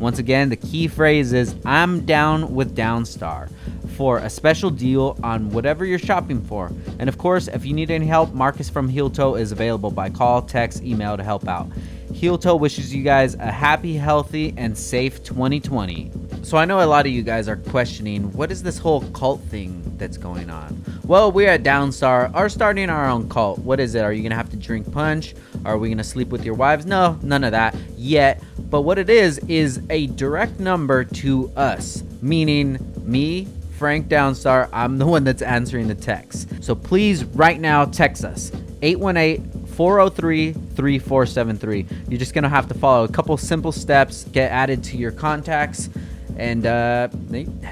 Once 0.00 0.18
again, 0.18 0.48
the 0.48 0.56
key 0.56 0.88
phrase 0.88 1.34
is 1.34 1.54
I'm 1.66 2.06
down 2.06 2.54
with 2.54 2.74
Downstar 2.74 3.50
for 3.98 4.16
a 4.16 4.30
special 4.30 4.70
deal 4.70 5.18
on 5.22 5.50
whatever 5.50 5.84
you're 5.84 5.98
shopping 5.98 6.40
for. 6.40 6.72
And 6.98 7.06
of 7.06 7.18
course, 7.18 7.48
if 7.48 7.66
you 7.66 7.74
need 7.74 7.90
any 7.90 8.06
help, 8.06 8.32
Marcus 8.32 8.70
from 8.70 8.88
Heel 8.88 9.10
Toe 9.10 9.34
is 9.34 9.52
available 9.52 9.90
by 9.90 10.08
call, 10.08 10.40
text, 10.40 10.82
email 10.82 11.18
to 11.18 11.22
help 11.22 11.46
out. 11.46 11.68
Heel 12.14 12.38
Toe 12.38 12.56
wishes 12.56 12.94
you 12.94 13.02
guys 13.04 13.34
a 13.34 13.52
happy, 13.52 13.94
healthy, 13.94 14.54
and 14.56 14.76
safe 14.76 15.22
2020. 15.22 16.10
So 16.42 16.56
I 16.56 16.64
know 16.64 16.82
a 16.82 16.86
lot 16.86 17.04
of 17.04 17.12
you 17.12 17.22
guys 17.22 17.46
are 17.46 17.56
questioning 17.56 18.32
what 18.32 18.50
is 18.50 18.62
this 18.62 18.78
whole 18.78 19.02
cult 19.10 19.42
thing 19.42 19.82
that's 19.98 20.16
going 20.16 20.48
on? 20.48 20.82
Well, 21.04 21.30
we 21.30 21.46
at 21.46 21.62
Downstar 21.62 22.34
are 22.34 22.48
starting 22.48 22.88
our 22.88 23.06
own 23.06 23.28
cult. 23.28 23.58
What 23.58 23.78
is 23.80 23.94
it? 23.94 24.00
Are 24.00 24.14
you 24.14 24.22
going 24.22 24.30
to 24.30 24.36
have 24.36 24.50
to 24.50 24.56
drink 24.56 24.90
punch? 24.90 25.34
Are 25.64 25.76
we 25.78 25.88
going 25.88 25.98
to 25.98 26.04
sleep 26.04 26.28
with 26.28 26.44
your 26.44 26.54
wives? 26.54 26.86
No, 26.86 27.18
none 27.22 27.44
of 27.44 27.52
that 27.52 27.74
yet. 27.96 28.42
But 28.58 28.82
what 28.82 28.98
it 28.98 29.10
is, 29.10 29.38
is 29.48 29.80
a 29.90 30.06
direct 30.08 30.60
number 30.60 31.04
to 31.04 31.52
us, 31.56 32.02
meaning 32.22 32.78
me, 33.04 33.48
Frank 33.76 34.08
Downstar. 34.08 34.68
I'm 34.72 34.98
the 34.98 35.06
one 35.06 35.24
that's 35.24 35.42
answering 35.42 35.88
the 35.88 35.94
text. 35.94 36.62
So 36.62 36.74
please, 36.74 37.24
right 37.24 37.58
now, 37.58 37.84
text 37.86 38.24
us 38.24 38.52
818 38.82 39.66
403 39.66 40.52
3473. 40.52 41.86
You're 42.08 42.18
just 42.18 42.34
going 42.34 42.42
to 42.44 42.50
have 42.50 42.68
to 42.68 42.74
follow 42.74 43.04
a 43.04 43.08
couple 43.08 43.36
simple 43.38 43.72
steps, 43.72 44.24
get 44.24 44.50
added 44.52 44.84
to 44.84 44.96
your 44.96 45.12
contacts, 45.12 45.88
and 46.36 46.66
uh, 46.66 47.08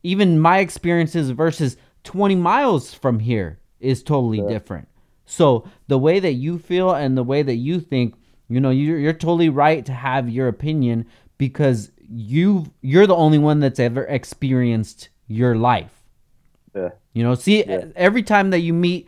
even 0.03 0.39
my 0.39 0.59
experiences 0.59 1.29
versus 1.31 1.75
20 2.05 2.35
miles 2.35 2.93
from 2.93 3.19
here 3.19 3.59
is 3.79 4.01
totally 4.01 4.41
different. 4.47 4.87
So 5.25 5.67
the 5.87 5.97
way 5.97 6.19
that 6.19 6.33
you 6.33 6.57
feel 6.59 6.91
and 6.91 7.17
the 7.17 7.23
way 7.23 7.43
that 7.43 7.55
you 7.55 7.79
think 7.79 8.15
you 8.47 8.59
know 8.59 8.69
you're, 8.69 8.99
you're 8.99 9.13
totally 9.13 9.49
right 9.49 9.85
to 9.85 9.91
have 9.91 10.29
your 10.29 10.47
opinion 10.47 11.05
because 11.37 11.91
you 12.09 12.65
you're 12.81 13.07
the 13.07 13.15
only 13.15 13.37
one 13.37 13.59
that's 13.59 13.79
ever 13.79 14.03
experienced 14.05 15.09
your 15.27 15.55
life 15.55 16.03
Yeah. 16.75 16.89
you 17.13 17.23
know, 17.23 17.35
see, 17.35 17.63
every 17.63 18.21
time 18.23 18.49
that 18.51 18.59
you 18.59 18.73
meet 18.73 19.07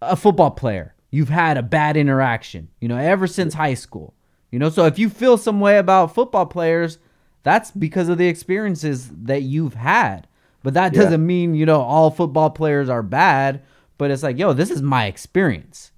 a 0.00 0.16
football 0.16 0.50
player, 0.50 0.94
you've 1.10 1.28
had 1.28 1.56
a 1.56 1.62
bad 1.62 1.96
interaction, 1.96 2.68
you 2.80 2.88
know, 2.88 2.96
ever 2.96 3.26
since 3.26 3.54
high 3.54 3.74
school. 3.74 4.14
You 4.50 4.58
know, 4.58 4.70
so 4.70 4.86
if 4.86 4.98
you 4.98 5.08
feel 5.08 5.38
some 5.38 5.60
way 5.60 5.78
about 5.78 6.14
football 6.14 6.46
players, 6.46 6.98
that's 7.42 7.70
because 7.70 8.08
of 8.08 8.18
the 8.18 8.26
experiences 8.28 9.08
that 9.24 9.42
you've 9.42 9.74
had. 9.74 10.26
But 10.62 10.74
that 10.74 10.92
doesn't 10.94 11.24
mean, 11.26 11.54
you 11.54 11.66
know, 11.66 11.80
all 11.80 12.10
football 12.10 12.50
players 12.50 12.88
are 12.88 13.02
bad, 13.02 13.62
but 13.98 14.10
it's 14.10 14.22
like, 14.22 14.38
yo, 14.38 14.52
this 14.52 14.70
is 14.70 14.80
my 14.82 15.06
experience. 15.06 15.90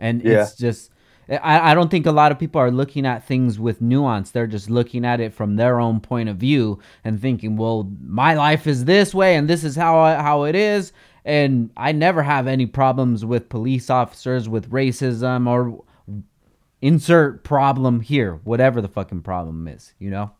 And 0.00 0.22
Yeah. 0.22 0.42
it's 0.42 0.54
just 0.56 0.90
I, 1.28 1.72
I 1.72 1.74
don't 1.74 1.90
think 1.90 2.06
a 2.06 2.12
lot 2.12 2.30
of 2.30 2.38
people 2.38 2.60
are 2.60 2.70
looking 2.70 3.04
at 3.04 3.26
things 3.26 3.58
with 3.58 3.80
nuance. 3.80 4.30
They're 4.30 4.46
just 4.46 4.70
looking 4.70 5.04
at 5.04 5.20
it 5.20 5.34
from 5.34 5.56
their 5.56 5.80
own 5.80 6.00
point 6.00 6.28
of 6.28 6.36
view 6.36 6.78
and 7.02 7.20
thinking, 7.20 7.56
well, 7.56 7.90
my 8.00 8.34
life 8.34 8.66
is 8.66 8.84
this 8.84 9.12
way 9.14 9.34
and 9.36 9.48
this 9.48 9.64
is 9.64 9.74
how 9.74 9.98
I, 9.98 10.14
how 10.14 10.44
it 10.44 10.54
is. 10.54 10.92
And 11.24 11.70
I 11.76 11.90
never 11.90 12.22
have 12.22 12.46
any 12.46 12.66
problems 12.66 13.24
with 13.24 13.48
police 13.48 13.90
officers, 13.90 14.48
with 14.48 14.70
racism, 14.70 15.48
or 15.48 15.82
insert 16.80 17.42
problem 17.42 18.00
here, 18.00 18.40
whatever 18.44 18.80
the 18.80 18.88
fucking 18.88 19.22
problem 19.22 19.66
is, 19.66 19.92
you 19.98 20.10
know? 20.10 20.30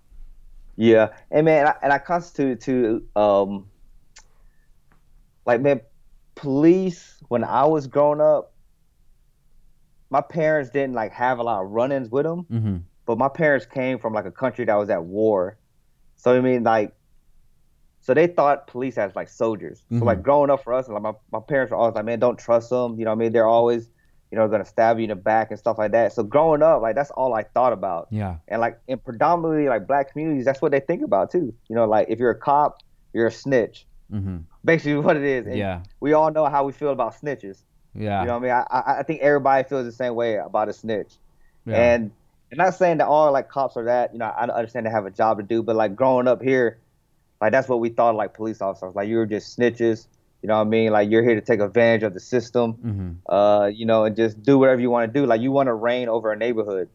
Yeah, 0.77 1.09
and 1.31 1.47
man, 1.47 1.61
and 1.61 1.69
I, 1.69 1.75
and 1.83 1.93
I 1.93 1.99
constitute 1.99 2.61
to 2.63 3.05
um, 3.17 3.67
like 5.47 5.61
man, 5.61 5.81
police 6.35 7.17
when 7.29 7.43
I 7.43 7.65
was 7.65 7.87
growing 7.87 8.21
up, 8.21 8.53
my 10.17 10.23
parents 10.23 10.71
didn't 10.71 10.95
like 11.03 11.13
have 11.13 11.39
a 11.39 11.43
lot 11.43 11.59
of 11.63 11.71
run-ins 11.79 12.09
with 12.17 12.25
them, 12.29 12.41
Mm-hmm. 12.51 12.77
but 13.09 13.17
my 13.25 13.29
parents 13.43 13.67
came 13.79 13.97
from 14.03 14.13
like 14.19 14.25
a 14.33 14.37
country 14.43 14.65
that 14.65 14.75
was 14.83 14.89
at 14.97 15.03
war. 15.05 15.59
So 16.23 16.27
I 16.37 16.41
mean, 16.41 16.63
like, 16.65 16.91
so 18.01 18.15
they 18.15 18.27
thought 18.39 18.67
police 18.67 18.97
as 19.05 19.15
like 19.21 19.29
soldiers. 19.29 19.79
Mhm. 19.91 19.99
So 19.99 20.05
like 20.11 20.23
growing 20.23 20.51
up 20.51 20.63
for 20.65 20.73
us, 20.79 20.89
like 20.89 21.03
my, 21.03 21.13
my 21.37 21.41
parents 21.53 21.71
were 21.71 21.77
always 21.77 21.95
like, 21.99 22.05
man, 22.11 22.19
don't 22.27 22.39
trust 22.39 22.71
them. 22.71 22.99
You 22.99 23.05
know 23.05 23.11
what 23.11 23.17
I 23.21 23.25
mean? 23.25 23.33
They're 23.33 23.53
always, 23.59 23.83
you 24.31 24.39
know, 24.39 24.49
gonna 24.49 24.65
stab 24.65 24.99
you 24.99 25.05
in 25.05 25.11
the 25.11 25.17
back 25.17 25.51
and 25.51 25.59
stuff 25.59 25.77
like 25.83 25.93
that. 25.93 26.13
So 26.15 26.23
growing 26.23 26.63
up, 26.63 26.81
like 26.83 26.95
that's 26.95 27.11
all 27.11 27.35
I 27.35 27.43
thought 27.55 27.73
about. 27.81 28.09
Yeah. 28.11 28.37
And 28.49 28.61
like 28.61 28.79
in 28.89 28.99
predominantly 28.99 29.69
like 29.69 29.87
black 29.87 30.13
communities, 30.13 30.45
that's 30.47 30.63
what 30.63 30.71
they 30.73 30.81
think 30.81 31.03
about 31.11 31.31
too. 31.35 31.47
You 31.69 31.75
know, 31.77 31.87
like 31.97 32.07
if 32.09 32.19
you're 32.21 32.35
a 32.39 32.39
cop, 32.49 32.71
you're 33.13 33.27
a 33.27 33.37
snitch. 33.45 33.87
Mm-hmm. 34.13 34.37
Basically 34.65 34.97
what 35.07 35.17
it 35.17 35.25
is. 35.25 35.47
And 35.47 35.57
Yeah. 35.65 35.77
we 36.01 36.13
all 36.15 36.31
know 36.37 36.47
how 36.47 36.65
we 36.65 36.73
feel 36.73 36.91
about 36.99 37.13
snitches. 37.21 37.63
Yeah. 37.97 38.21
You 38.21 38.27
know 38.27 38.39
what 38.39 38.51
I 38.51 38.59
mean? 38.59 38.67
I, 38.71 38.83
I 38.99 39.03
think 39.03 39.21
everybody 39.21 39.69
feels 39.69 39.85
the 39.85 39.93
same 39.93 40.15
way 40.15 40.37
about 40.37 40.69
a 40.69 40.73
snitch. 40.73 41.15
yeah. 41.65 41.95
And 41.95 42.11
I'm 42.53 42.59
not 42.59 42.75
saying 42.75 42.99
that 42.99 43.07
all 43.07 43.33
like 43.33 43.49
cops 43.49 43.77
are 43.77 43.85
that. 43.85 44.13
You 44.13 44.19
know, 44.19 44.27
I 44.27 44.45
understand 44.45 44.87
they 44.87 44.91
have 44.91 45.07
a 45.07 45.11
job 45.11 45.39
to 45.39 45.43
do, 45.43 45.63
but 45.63 45.77
like 45.77 45.97
growing 45.97 46.29
up 46.29 46.43
here, 46.43 46.79
like 47.41 47.53
that's 47.53 47.69
what 47.69 47.81
we 47.81 47.89
thought 47.89 48.15
like 48.15 48.35
police 48.35 48.61
officers. 48.61 48.95
Like 48.95 49.09
you 49.09 49.17
were 49.17 49.27
just 49.27 49.59
snitches. 49.59 50.07
You 50.43 50.49
know 50.49 50.59
what 50.59 50.67
I 50.67 50.71
mean? 50.71 50.93
Like 50.93 51.11
you're 51.11 51.25
here 51.25 51.35
to 51.35 51.41
take 51.41 51.61
advantage 51.61 52.03
of 52.05 52.15
the 52.15 52.21
system. 52.21 52.75
mm-hmm. 52.75 53.11
Uh, 53.35 53.67
you 53.67 53.85
know, 53.85 54.05
and 54.05 54.15
just 54.15 54.43
do 54.43 54.59
whatever 54.59 54.81
you 54.81 54.91
want 54.91 55.13
to 55.13 55.21
do. 55.21 55.27
Like 55.27 55.41
you 55.41 55.51
want 55.51 55.67
to 55.67 55.75
reign 55.75 56.09
over 56.09 56.31
a 56.33 56.37
neighborhood. 56.37 56.89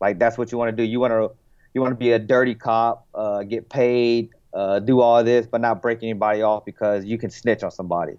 Like 0.00 0.18
that's 0.18 0.36
what 0.36 0.50
you 0.50 0.58
want 0.58 0.70
to 0.70 0.76
do. 0.76 0.82
You 0.82 0.98
want 0.98 1.12
to 1.12 1.30
you 1.74 1.80
want 1.80 1.92
to 1.92 1.96
be 1.96 2.12
a 2.12 2.18
dirty 2.18 2.54
cop, 2.54 3.06
uh, 3.14 3.42
get 3.44 3.68
paid, 3.68 4.30
uh, 4.52 4.80
do 4.80 5.00
all 5.00 5.22
this, 5.22 5.46
but 5.46 5.60
not 5.60 5.80
break 5.82 6.02
anybody 6.02 6.42
off 6.42 6.64
because 6.64 7.04
you 7.04 7.18
can 7.18 7.30
snitch 7.30 7.62
on 7.62 7.70
somebody. 7.70 8.14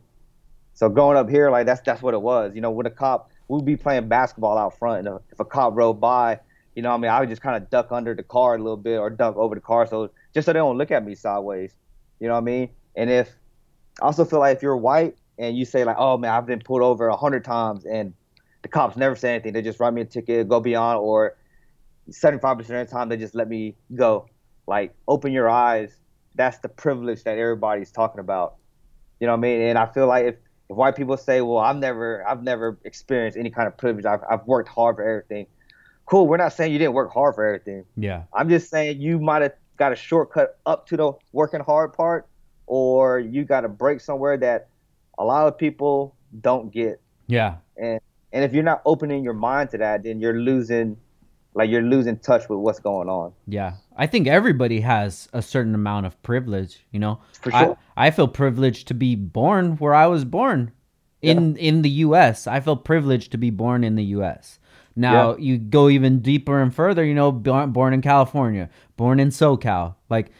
So 0.80 0.88
growing 0.88 1.18
up 1.18 1.30
here, 1.30 1.52
like 1.52 1.66
that's 1.66 1.82
that's 1.82 2.02
what 2.02 2.14
it 2.14 2.22
was. 2.22 2.56
You 2.56 2.62
know, 2.62 2.72
when 2.72 2.86
a 2.86 2.90
cop, 2.90 3.32
we'd 3.50 3.66
be 3.66 3.76
playing 3.76 4.08
basketball 4.08 4.58
out 4.58 4.80
front, 4.80 5.06
and 5.06 5.20
if 5.30 5.38
a 5.38 5.44
cop 5.44 5.76
rode 5.76 6.00
by, 6.00 6.40
you 6.74 6.82
know, 6.82 6.92
I 6.92 6.98
mean, 6.98 7.12
I 7.12 7.20
would 7.20 7.28
just 7.28 7.42
kind 7.42 7.62
of 7.62 7.70
duck 7.70 7.92
under 7.92 8.16
the 8.16 8.24
car 8.24 8.56
a 8.56 8.58
little 8.60 8.78
bit 8.78 8.98
or 8.98 9.10
duck 9.10 9.36
over 9.36 9.56
the 9.56 9.60
car, 9.60 9.86
so 9.86 10.10
just 10.34 10.46
so 10.46 10.54
they 10.54 10.60
don't 10.60 10.78
look 10.78 10.90
at 10.90 11.04
me 11.04 11.16
sideways. 11.16 11.74
You 12.22 12.30
know 12.30 12.36
what 12.36 12.44
I 12.44 12.44
mean? 12.46 12.70
And 12.96 13.10
if 13.10 13.30
I 14.02 14.06
also 14.06 14.24
feel 14.24 14.40
like 14.40 14.56
if 14.56 14.64
you're 14.64 14.78
white 14.78 15.18
and 15.38 15.58
you 15.58 15.66
say 15.66 15.84
like, 15.84 15.98
oh 16.00 16.18
man, 16.18 16.32
I've 16.32 16.46
been 16.46 16.62
pulled 16.62 16.82
over 16.82 17.10
a 17.10 17.18
hundred 17.18 17.44
times 17.44 17.86
and 17.86 18.14
the 18.62 18.70
cops 18.70 18.96
never 18.96 19.18
say 19.18 19.34
anything, 19.34 19.52
they 19.52 19.62
just 19.62 19.82
write 19.82 19.94
me 19.94 20.04
a 20.04 20.06
ticket, 20.06 20.48
go 20.48 20.62
beyond, 20.62 21.00
or 21.00 21.36
75% 22.10 22.58
of 22.62 22.68
the 22.68 22.86
time 22.86 23.10
they 23.10 23.18
just 23.18 23.36
let 23.36 23.50
me 23.50 23.76
go. 23.94 24.30
Like, 24.66 24.96
open 25.10 25.34
your 25.34 25.50
eyes. 25.50 25.92
That's 26.36 26.60
the 26.60 26.70
privilege 26.70 27.26
that 27.26 27.38
everybody's 27.38 27.92
talking 27.92 28.22
about. 28.22 28.56
You 29.20 29.28
know 29.28 29.34
what 29.34 29.40
I 29.40 29.42
mean? 29.42 29.62
And 29.64 29.78
I 29.78 29.86
feel 29.86 30.08
like 30.08 30.26
if, 30.26 30.36
if 30.70 30.76
white 30.76 30.96
people 30.96 31.18
say, 31.18 31.42
well, 31.42 31.58
I've 31.58 31.78
never, 31.78 32.28
I've 32.28 32.44
never 32.44 32.78
experienced 32.84 33.38
any 33.38 33.50
kind 33.50 33.68
of 33.68 33.78
privilege. 33.78 34.06
I've, 34.06 34.22
I've 34.30 34.46
worked 34.46 34.70
hard 34.70 34.98
for 34.98 35.04
everything. 35.08 35.48
Cool. 36.06 36.28
We're 36.28 36.38
not 36.38 36.54
saying 36.54 36.72
you 36.72 36.80
didn't 36.80 36.94
work 36.94 37.12
hard 37.12 37.36
for 37.36 37.46
everything. 37.46 37.86
Yeah. 37.96 38.24
I'm 38.34 38.50
just 38.50 38.70
saying 38.70 39.02
you 39.02 39.20
might 39.20 39.42
have 39.42 39.54
got 39.78 39.92
a 39.92 39.96
shortcut 39.96 40.60
up 40.66 40.88
to 40.88 40.98
the 40.98 41.14
working 41.32 41.62
hard 41.62 41.94
part, 41.94 42.28
or 42.68 43.20
you 43.20 43.46
got 43.46 43.66
a 43.66 43.70
break 43.70 44.02
somewhere 44.02 44.38
that 44.38 44.70
a 45.18 45.24
lot 45.24 45.48
of 45.48 45.58
people 45.58 46.16
don't 46.42 46.72
get. 46.72 47.02
Yeah. 47.28 47.56
And 47.78 48.00
and 48.32 48.44
if 48.44 48.54
you're 48.54 48.64
not 48.64 48.82
opening 48.86 49.24
your 49.24 49.34
mind 49.34 49.72
to 49.72 49.80
that, 49.80 50.04
then 50.04 50.20
you're 50.20 50.40
losing, 50.40 50.98
like 51.60 51.70
you're 51.70 51.82
losing 51.84 52.18
touch 52.18 52.50
with 52.50 52.60
what's 52.60 52.80
going 52.80 53.10
on. 53.10 53.34
Yeah. 53.48 53.74
I 53.96 54.08
think 54.08 54.28
everybody 54.28 54.82
has 54.82 55.28
a 55.34 55.42
certain 55.42 55.76
amount 55.76 56.06
of 56.06 56.22
privilege, 56.24 56.86
you 56.92 57.00
know. 57.00 57.20
For 57.42 57.54
I, 57.54 57.64
sure. 57.66 57.78
I 57.98 58.12
feel 58.12 58.28
privileged 58.28 58.88
to 58.88 58.94
be 58.94 59.16
born 59.16 59.76
where 59.78 59.94
I 59.94 60.08
was 60.08 60.26
born. 60.26 60.72
In 61.22 61.58
in 61.58 61.82
the 61.82 61.90
US. 62.08 62.48
I 62.48 62.62
feel 62.62 62.78
privileged 62.78 63.34
to 63.34 63.38
be 63.38 63.50
born 63.50 63.84
in 63.84 63.96
the 63.96 64.06
US. 64.16 64.58
Now 64.96 65.36
you 65.38 65.58
go 65.58 65.90
even 65.90 66.20
deeper 66.22 66.62
and 66.62 66.74
further, 66.74 67.04
you 67.04 67.14
know, 67.14 67.32
born, 67.32 67.72
born 67.72 67.94
in 67.94 68.02
California, 68.02 68.70
born 68.96 69.20
in 69.20 69.30
SoCal. 69.30 69.96
Like 70.10 70.32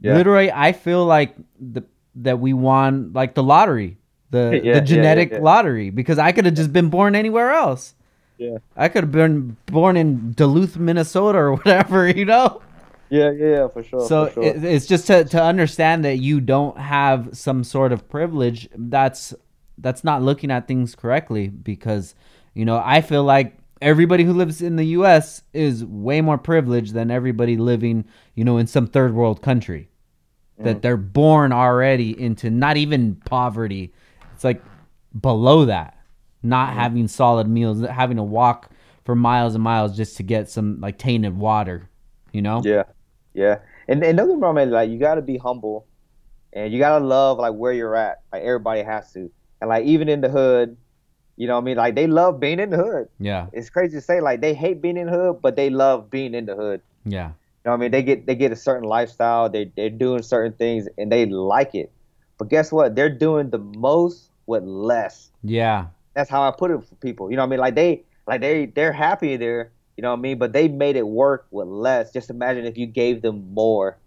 Yeah. 0.00 0.14
literally 0.16 0.50
I 0.50 0.72
feel 0.72 1.04
like 1.04 1.36
the 1.60 1.82
that 2.16 2.40
we 2.40 2.52
won 2.54 3.12
like 3.12 3.34
the 3.34 3.42
lottery. 3.42 3.98
The 4.30 4.44
Yeah, 4.64 4.72
yeah, 4.72 4.74
the 4.74 4.80
genetic 4.80 5.30
yeah, 5.30 5.36
yeah. 5.36 5.42
lottery 5.44 5.90
because 5.90 6.18
I 6.18 6.32
could 6.32 6.46
have 6.46 6.54
just 6.54 6.72
been 6.72 6.88
born 6.88 7.14
anywhere 7.14 7.50
else. 7.52 7.94
Yeah. 8.42 8.58
I 8.76 8.88
could 8.88 9.04
have 9.04 9.12
been 9.12 9.56
born 9.66 9.96
in 9.96 10.32
Duluth, 10.32 10.76
Minnesota 10.76 11.38
or 11.38 11.54
whatever, 11.54 12.08
you 12.16 12.24
know? 12.24 12.62
Yeah, 13.08 13.30
yeah, 13.30 13.46
yeah, 13.46 13.68
for 13.68 13.82
sure. 13.82 14.08
so 14.08 14.26
for 14.26 14.32
sure. 14.34 14.42
it, 14.42 14.64
it's 14.64 14.86
just 14.86 15.06
to, 15.08 15.24
to 15.24 15.42
understand 15.42 16.04
that 16.06 16.16
you 16.16 16.40
don't 16.40 16.78
have 16.78 17.36
some 17.36 17.62
sort 17.62 17.92
of 17.92 18.08
privilege 18.08 18.68
that's 18.74 19.34
that's 19.78 20.02
not 20.02 20.22
looking 20.22 20.50
at 20.50 20.66
things 20.66 20.94
correctly 20.94 21.48
because 21.48 22.14
you 22.54 22.64
know 22.64 22.80
i 22.84 23.00
feel 23.00 23.24
like 23.24 23.56
everybody 23.82 24.24
who 24.24 24.32
lives 24.32 24.62
in 24.62 24.76
the 24.76 24.86
us 24.86 25.42
is 25.52 25.84
way 25.84 26.20
more 26.20 26.38
privileged 26.38 26.94
than 26.94 27.10
everybody 27.10 27.56
living 27.56 28.04
you 28.34 28.44
know 28.44 28.56
in 28.56 28.66
some 28.66 28.86
third 28.86 29.12
world 29.12 29.42
country 29.42 29.90
that 30.58 30.78
mm. 30.78 30.82
they're 30.82 30.96
born 30.96 31.52
already 31.52 32.18
into 32.18 32.48
not 32.48 32.76
even 32.76 33.14
poverty 33.26 33.92
it's 34.34 34.44
like 34.44 34.62
below 35.20 35.66
that 35.66 35.91
not 36.42 36.72
having 36.74 37.06
solid 37.08 37.48
meals 37.48 37.84
having 37.88 38.16
to 38.16 38.22
walk 38.22 38.70
for 39.04 39.14
miles 39.14 39.54
and 39.54 39.62
miles 39.64 39.96
just 39.96 40.16
to 40.16 40.22
get 40.22 40.48
some 40.48 40.80
like 40.80 40.98
tainted 40.98 41.36
water 41.36 41.88
you 42.32 42.42
know 42.42 42.62
Yeah, 42.64 42.84
yeah, 43.34 43.58
and 43.88 44.02
and 44.04 44.16
don't 44.16 44.28
get 44.28 44.36
me 44.36 44.42
wrong, 44.42 44.54
man. 44.54 44.70
Like 44.70 44.90
you 44.90 44.98
got 44.98 45.16
to 45.16 45.22
be 45.22 45.36
humble, 45.38 45.86
and 46.52 46.72
you 46.72 46.78
gotta 46.78 47.04
love 47.04 47.38
like 47.38 47.54
where 47.54 47.72
you're 47.72 47.96
at. 47.96 48.20
Like 48.32 48.42
everybody 48.42 48.82
has 48.82 49.12
to, 49.12 49.30
and 49.60 49.68
like 49.68 49.84
even 49.84 50.08
in 50.08 50.20
the 50.20 50.28
hood, 50.28 50.76
you 51.36 51.46
know 51.46 51.54
what 51.54 51.62
I 51.62 51.64
mean. 51.64 51.76
Like 51.76 51.94
they 51.94 52.06
love 52.06 52.40
being 52.40 52.60
in 52.60 52.70
the 52.70 52.76
hood. 52.76 53.08
yeah 53.18 53.46
It's 53.52 53.70
crazy 53.70 53.96
to 53.96 54.00
say 54.00 54.20
like 54.20 54.40
they 54.40 54.54
hate 54.54 54.80
being 54.82 54.96
in 54.96 55.06
the 55.06 55.12
hood, 55.12 55.40
but 55.42 55.56
they 55.56 55.70
love 55.70 56.10
being 56.10 56.34
in 56.34 56.46
the 56.46 56.54
hood. 56.56 56.80
yeah 57.04 57.28
You 57.28 57.70
know 57.70 57.70
what 57.72 57.74
I 57.74 57.80
mean? 57.80 57.90
They 57.90 58.02
get 58.02 58.26
they 58.26 58.34
get 58.34 58.52
a 58.52 58.56
certain 58.56 58.88
lifestyle. 58.88 59.48
They 59.48 59.70
they're 59.76 59.90
doing 59.90 60.22
certain 60.22 60.52
things 60.52 60.88
and 60.98 61.10
they 61.10 61.26
like 61.26 61.74
it. 61.74 61.90
But 62.38 62.48
guess 62.48 62.72
what? 62.72 62.94
They're 62.96 63.12
doing 63.12 63.50
the 63.50 63.58
most 63.58 64.30
with 64.46 64.64
less. 64.64 65.30
yeah 65.42 65.86
That's 66.14 66.30
how 66.30 66.42
I 66.42 66.50
put 66.50 66.70
it 66.70 66.84
for 66.84 66.94
people. 66.96 67.30
You 67.30 67.36
know 67.36 67.42
what 67.42 67.46
I 67.46 67.50
mean? 67.50 67.60
Like 67.60 67.74
they 67.74 68.04
like 68.26 68.40
they 68.40 68.66
they're 68.66 68.92
happy 68.92 69.36
there. 69.36 69.72
You 69.96 70.02
know 70.02 70.10
what 70.10 70.18
I 70.18 70.22
mean? 70.22 70.38
But 70.38 70.52
they 70.52 70.68
made 70.68 70.96
it 70.96 71.06
work 71.06 71.46
with 71.50 71.68
less. 71.68 72.12
Just 72.12 72.30
imagine 72.30 72.64
if 72.64 72.78
you 72.78 72.86
gave 72.86 73.22
them 73.22 73.52
more. 73.54 73.98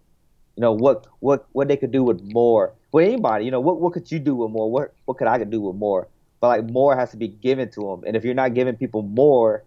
You 0.56 0.62
know 0.62 0.72
what 0.72 1.08
what 1.20 1.48
what 1.52 1.68
they 1.68 1.78
could 1.78 1.92
do 1.92 2.04
with 2.04 2.22
more. 2.22 2.74
With 2.92 3.08
anybody, 3.08 3.46
you 3.46 3.52
know 3.52 3.60
what 3.60 3.82
what 3.82 3.94
could 3.94 4.12
you 4.12 4.20
do 4.20 4.36
with 4.36 4.52
more? 4.52 4.72
What 4.72 4.94
what 5.06 5.18
could 5.18 5.28
I 5.28 5.38
could 5.38 5.52
do 5.52 5.62
with 5.62 5.76
more? 5.76 6.08
But 6.40 6.48
like 6.48 6.70
more 6.70 6.96
has 6.96 7.12
to 7.12 7.18
be 7.18 7.28
given 7.28 7.70
to 7.72 7.82
them. 7.82 8.04
And 8.06 8.16
if 8.16 8.24
you're 8.24 8.34
not 8.34 8.54
giving 8.54 8.76
people 8.76 9.02
more, 9.02 9.64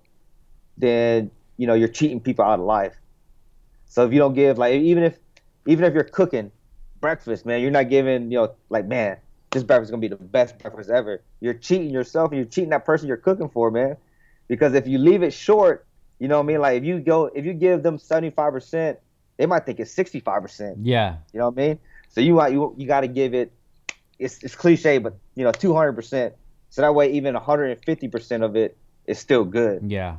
then 0.77 1.31
you 1.57 1.67
know 1.67 1.75
you're 1.75 1.89
cheating 1.89 2.21
people 2.21 2.45
out 2.45 2.59
of 2.59 2.65
life. 2.65 2.97
So 3.87 4.07
if 4.07 4.13
you 4.13 4.19
don't 4.19 4.35
give 4.35 4.59
like 4.59 4.75
even 4.75 5.03
if 5.03 5.19
even 5.67 5.85
if 5.85 5.93
you're 5.93 6.05
cooking 6.05 6.51
breakfast, 7.01 7.45
man, 7.45 7.61
you're 7.61 7.71
not 7.71 7.91
giving 7.91 8.31
you 8.31 8.39
know 8.39 8.55
like 8.71 8.87
man, 8.87 9.19
this 9.53 9.63
breakfast 9.63 9.89
is 9.89 9.91
gonna 9.91 10.01
be 10.01 10.09
the 10.09 10.17
best 10.17 10.59
breakfast 10.59 10.91
ever. 10.91 11.23
You're 11.41 11.55
cheating 11.55 11.91
yourself 11.91 12.31
and 12.31 12.39
you're 12.39 12.47
cheating 12.49 12.71
that 12.71 12.85
person 12.85 13.09
you're 13.09 13.17
cooking 13.17 13.49
for, 13.49 13.71
man. 13.71 13.97
Because 14.47 14.75
if 14.75 14.87
you 14.87 14.99
leave 14.99 15.23
it 15.23 15.33
short, 15.33 15.87
you 16.19 16.29
know 16.29 16.37
what 16.39 16.45
I 16.45 16.47
mean. 16.47 16.61
Like 16.61 16.79
if 16.79 16.85
you 16.85 17.01
go 17.01 17.27
if 17.27 17.45
you 17.45 17.55
give 17.55 17.83
them 17.83 17.99
seventy 17.99 18.31
five 18.31 18.53
percent, 18.53 18.99
they 19.37 19.47
might 19.47 19.65
think 19.67 19.81
it's 19.81 19.93
sixty 19.93 20.21
five 20.21 20.43
percent. 20.43 20.79
yeah 20.83 21.17
You 21.33 21.41
know 21.41 21.49
what 21.49 21.63
I 21.63 21.69
mean? 21.69 21.79
So 22.11 22.21
you 22.21 22.35
want 22.35 22.53
you 22.53 22.75
you 22.77 22.87
got 22.87 23.01
to 23.03 23.09
give 23.09 23.35
it. 23.35 23.53
It's 24.19 24.43
it's 24.43 24.57
cliche, 24.57 24.99
but 24.99 25.17
you 25.35 25.45
know 25.45 25.53
two 25.53 25.75
hundred 25.75 25.93
percent. 25.93 26.35
So 26.71 26.83
that 26.83 26.95
way 26.95 27.13
even 27.13 27.35
hundred 27.35 27.71
and 27.71 27.85
fifty 27.85 28.09
percent 28.09 28.43
of 28.43 28.57
it 28.57 28.77
is 29.07 29.19
still 29.19 29.45
good. 29.45 29.91
yeah 29.91 30.17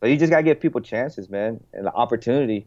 But 0.00 0.10
you 0.10 0.16
just 0.16 0.30
gotta 0.30 0.42
give 0.42 0.60
people 0.60 0.80
chances, 0.80 1.30
man, 1.30 1.60
and 1.72 1.86
the 1.86 1.92
opportunity. 1.92 2.66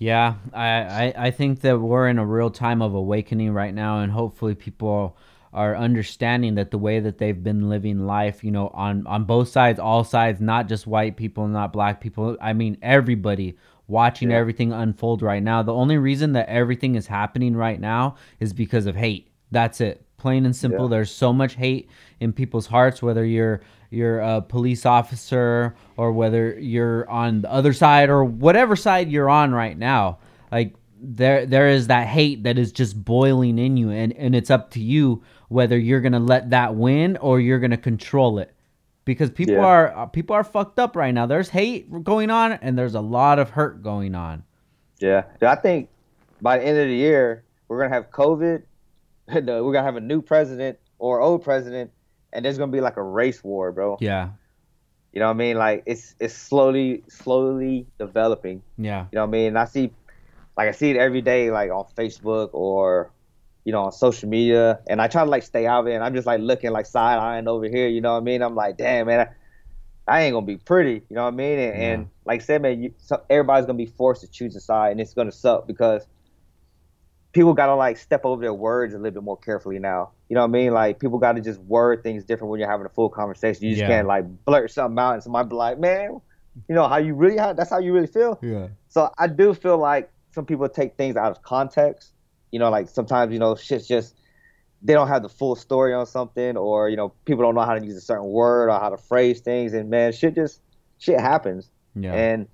Yeah, 0.00 0.36
I, 0.54 0.66
I, 0.68 1.14
I 1.26 1.30
think 1.30 1.60
that 1.60 1.78
we're 1.78 2.08
in 2.08 2.18
a 2.18 2.24
real 2.24 2.50
time 2.50 2.80
of 2.80 2.94
awakening 2.94 3.52
right 3.52 3.74
now, 3.74 4.00
and 4.00 4.10
hopefully 4.10 4.54
people 4.54 5.14
are 5.52 5.76
understanding 5.76 6.54
that 6.54 6.70
the 6.70 6.78
way 6.78 7.00
that 7.00 7.18
they've 7.18 7.42
been 7.42 7.68
living 7.68 8.06
life, 8.06 8.42
you 8.42 8.50
know, 8.50 8.68
on 8.68 9.06
on 9.06 9.24
both 9.24 9.48
sides, 9.48 9.78
all 9.78 10.02
sides, 10.02 10.40
not 10.40 10.68
just 10.68 10.86
white 10.86 11.16
people, 11.18 11.46
not 11.48 11.72
black 11.72 12.00
people. 12.00 12.36
I 12.40 12.54
mean, 12.54 12.78
everybody 12.80 13.58
watching 13.88 14.30
Yeah. 14.30 14.38
everything 14.38 14.72
unfold 14.72 15.20
right 15.20 15.42
now. 15.42 15.62
The 15.62 15.74
only 15.74 15.98
reason 15.98 16.32
that 16.32 16.48
everything 16.48 16.94
is 16.94 17.06
happening 17.08 17.54
right 17.54 17.78
now 17.80 18.14
is 18.38 18.52
because 18.54 18.86
of 18.86 18.96
hate. 18.96 19.28
That's 19.50 19.80
it. 19.82 20.06
Plain 20.20 20.44
and 20.44 20.54
simple. 20.54 20.84
Yeah. 20.84 20.90
There's 20.90 21.10
so 21.10 21.32
much 21.32 21.54
hate 21.54 21.88
in 22.20 22.34
people's 22.34 22.66
hearts, 22.66 23.02
whether 23.02 23.24
you're 23.24 23.62
you're 23.88 24.20
a 24.20 24.42
police 24.42 24.84
officer 24.84 25.74
or 25.96 26.12
whether 26.12 26.58
you're 26.60 27.08
on 27.08 27.40
the 27.40 27.50
other 27.50 27.72
side 27.72 28.10
or 28.10 28.22
whatever 28.22 28.76
side 28.76 29.10
you're 29.10 29.30
on 29.30 29.52
right 29.52 29.78
now. 29.78 30.18
Like 30.52 30.74
there 31.00 31.46
there 31.46 31.68
is 31.68 31.86
that 31.86 32.06
hate 32.06 32.42
that 32.42 32.58
is 32.58 32.70
just 32.70 33.02
boiling 33.02 33.58
in 33.58 33.78
you 33.78 33.88
and, 33.90 34.12
and 34.12 34.34
it's 34.36 34.50
up 34.50 34.70
to 34.72 34.80
you 34.80 35.22
whether 35.48 35.78
you're 35.78 36.02
gonna 36.02 36.20
let 36.20 36.50
that 36.50 36.74
win 36.74 37.16
or 37.16 37.40
you're 37.40 37.58
gonna 37.58 37.78
control 37.78 38.38
it. 38.38 38.54
Because 39.06 39.30
people 39.30 39.54
Yeah. 39.54 39.64
are 39.64 39.96
uh, 39.96 40.06
people 40.06 40.36
are 40.36 40.44
fucked 40.44 40.78
up 40.78 40.96
right 40.96 41.14
now. 41.14 41.24
There's 41.24 41.48
hate 41.48 41.90
going 42.04 42.30
on 42.30 42.52
and 42.52 42.78
there's 42.78 42.94
a 42.94 43.00
lot 43.00 43.38
of 43.38 43.48
hurt 43.48 43.82
going 43.82 44.14
on. 44.14 44.42
Yeah, 44.98 45.24
I 45.40 45.54
think 45.54 45.88
by 46.42 46.58
the 46.58 46.64
end 46.66 46.78
of 46.78 46.88
the 46.88 46.94
year 46.94 47.42
we're 47.68 47.80
gonna 47.80 47.94
have 47.94 48.10
COVID. 48.10 48.64
We're 49.34 49.72
gonna 49.72 49.82
have 49.82 49.96
a 49.96 50.00
new 50.00 50.22
president 50.22 50.78
or 50.98 51.20
old 51.20 51.42
president, 51.44 51.90
and 52.32 52.44
there's 52.44 52.58
gonna 52.58 52.72
be 52.72 52.80
like 52.80 52.96
a 52.96 53.02
race 53.02 53.42
war, 53.44 53.72
bro. 53.72 53.96
Yeah. 54.00 54.30
You 55.12 55.20
know 55.20 55.26
what 55.26 55.34
I 55.34 55.38
mean? 55.38 55.56
Like 55.56 55.82
it's 55.86 56.14
it's 56.20 56.34
slowly 56.34 57.02
slowly 57.08 57.86
developing. 57.98 58.62
Yeah. 58.78 59.06
You 59.10 59.16
know 59.16 59.22
what 59.22 59.28
I 59.28 59.30
mean? 59.30 59.46
And 59.48 59.58
I 59.58 59.64
see 59.64 59.90
like 60.56 60.68
I 60.68 60.72
see 60.72 60.90
it 60.90 60.96
every 60.96 61.22
day 61.22 61.50
like 61.50 61.70
on 61.70 61.84
Facebook 61.96 62.50
or 62.52 63.10
you 63.64 63.72
know 63.72 63.84
on 63.84 63.92
social 63.92 64.28
media 64.28 64.80
and 64.88 65.02
I 65.02 65.08
try 65.08 65.24
to 65.24 65.30
like 65.30 65.42
stay 65.42 65.66
out 65.66 65.80
of 65.80 65.86
it 65.88 65.94
and 65.94 66.04
I'm 66.04 66.14
just 66.14 66.26
like 66.26 66.40
looking 66.40 66.70
like 66.70 66.86
side 66.86 67.18
eyeing 67.18 67.48
over 67.48 67.68
here, 67.68 67.88
you 67.88 68.00
know 68.00 68.12
what 68.12 68.18
I 68.20 68.24
mean? 68.24 68.42
I'm 68.42 68.54
like, 68.54 68.76
damn 68.76 69.06
man, 69.06 69.20
I, 70.06 70.16
I 70.16 70.22
ain't 70.22 70.32
gonna 70.32 70.46
be 70.46 70.56
pretty, 70.56 71.02
you 71.08 71.16
know 71.16 71.22
what 71.24 71.34
I 71.34 71.36
mean? 71.36 71.58
And, 71.58 71.74
Yeah. 71.78 71.88
and 71.92 72.10
like 72.24 72.40
I 72.40 72.44
said, 72.44 72.62
man, 72.62 72.82
you, 72.82 72.94
so 72.98 73.22
everybody's 73.28 73.66
gonna 73.66 73.78
be 73.78 73.86
forced 73.86 74.22
to 74.22 74.28
choose 74.28 74.54
a 74.54 74.60
side 74.60 74.92
and 74.92 75.00
it's 75.00 75.14
gonna 75.14 75.32
suck 75.32 75.66
because 75.66 76.06
people 77.32 77.54
gotta 77.54 77.74
like 77.74 77.96
step 77.96 78.24
over 78.24 78.40
their 78.40 78.54
words 78.54 78.94
a 78.94 78.98
little 78.98 79.12
bit 79.12 79.22
more 79.22 79.36
carefully 79.36 79.78
now. 79.78 80.10
You 80.28 80.34
know 80.34 80.40
what 80.42 80.48
I 80.48 80.52
mean? 80.52 80.72
Like 80.72 80.98
people 80.98 81.18
gotta 81.18 81.40
just 81.40 81.60
word 81.60 82.02
things 82.02 82.24
different 82.24 82.50
when 82.50 82.60
you're 82.60 82.70
having 82.70 82.86
a 82.86 82.90
full 82.90 83.08
conversation. 83.08 83.64
You 83.64 83.70
just 83.70 83.80
Yeah. 83.80 83.88
can't 83.88 84.08
like 84.08 84.24
blurt 84.44 84.70
something 84.70 84.98
out 84.98 85.14
and 85.14 85.22
somebody 85.22 85.48
be 85.48 85.54
like, 85.54 85.78
man, 85.78 86.20
you 86.68 86.74
know 86.74 86.88
how 86.88 86.96
you 86.96 87.14
really 87.14 87.36
how, 87.36 87.52
that's 87.52 87.70
how 87.70 87.78
you 87.78 87.92
really 87.92 88.06
feel. 88.06 88.38
Yeah. 88.42 88.68
So 88.88 89.12
I 89.18 89.26
do 89.28 89.54
feel 89.54 89.78
like 89.78 90.10
some 90.32 90.44
people 90.44 90.68
take 90.68 90.96
things 90.96 91.16
out 91.16 91.30
of 91.30 91.42
context. 91.42 92.12
You 92.52 92.58
know, 92.58 92.70
like 92.70 92.88
sometimes 92.88 93.32
you 93.32 93.38
know 93.38 93.54
shit's 93.54 93.86
just 93.86 94.16
they 94.82 94.94
don't 94.94 95.08
have 95.08 95.22
the 95.22 95.28
full 95.28 95.54
story 95.54 95.92
on 95.92 96.06
something, 96.06 96.56
or 96.56 96.88
you 96.88 96.96
know 96.96 97.12
people 97.24 97.44
don't 97.44 97.54
know 97.54 97.60
how 97.62 97.74
to 97.78 97.84
use 97.84 97.96
a 97.96 98.00
certain 98.00 98.26
word 98.26 98.70
or 98.70 98.78
how 98.80 98.88
to 98.88 98.96
phrase 98.96 99.40
things, 99.40 99.72
and 99.72 99.90
man, 99.90 100.12
shit 100.12 100.34
just 100.34 100.60
shit 100.98 101.20
happens. 101.20 101.70
Yeah. 101.94 102.12
And 102.12 102.48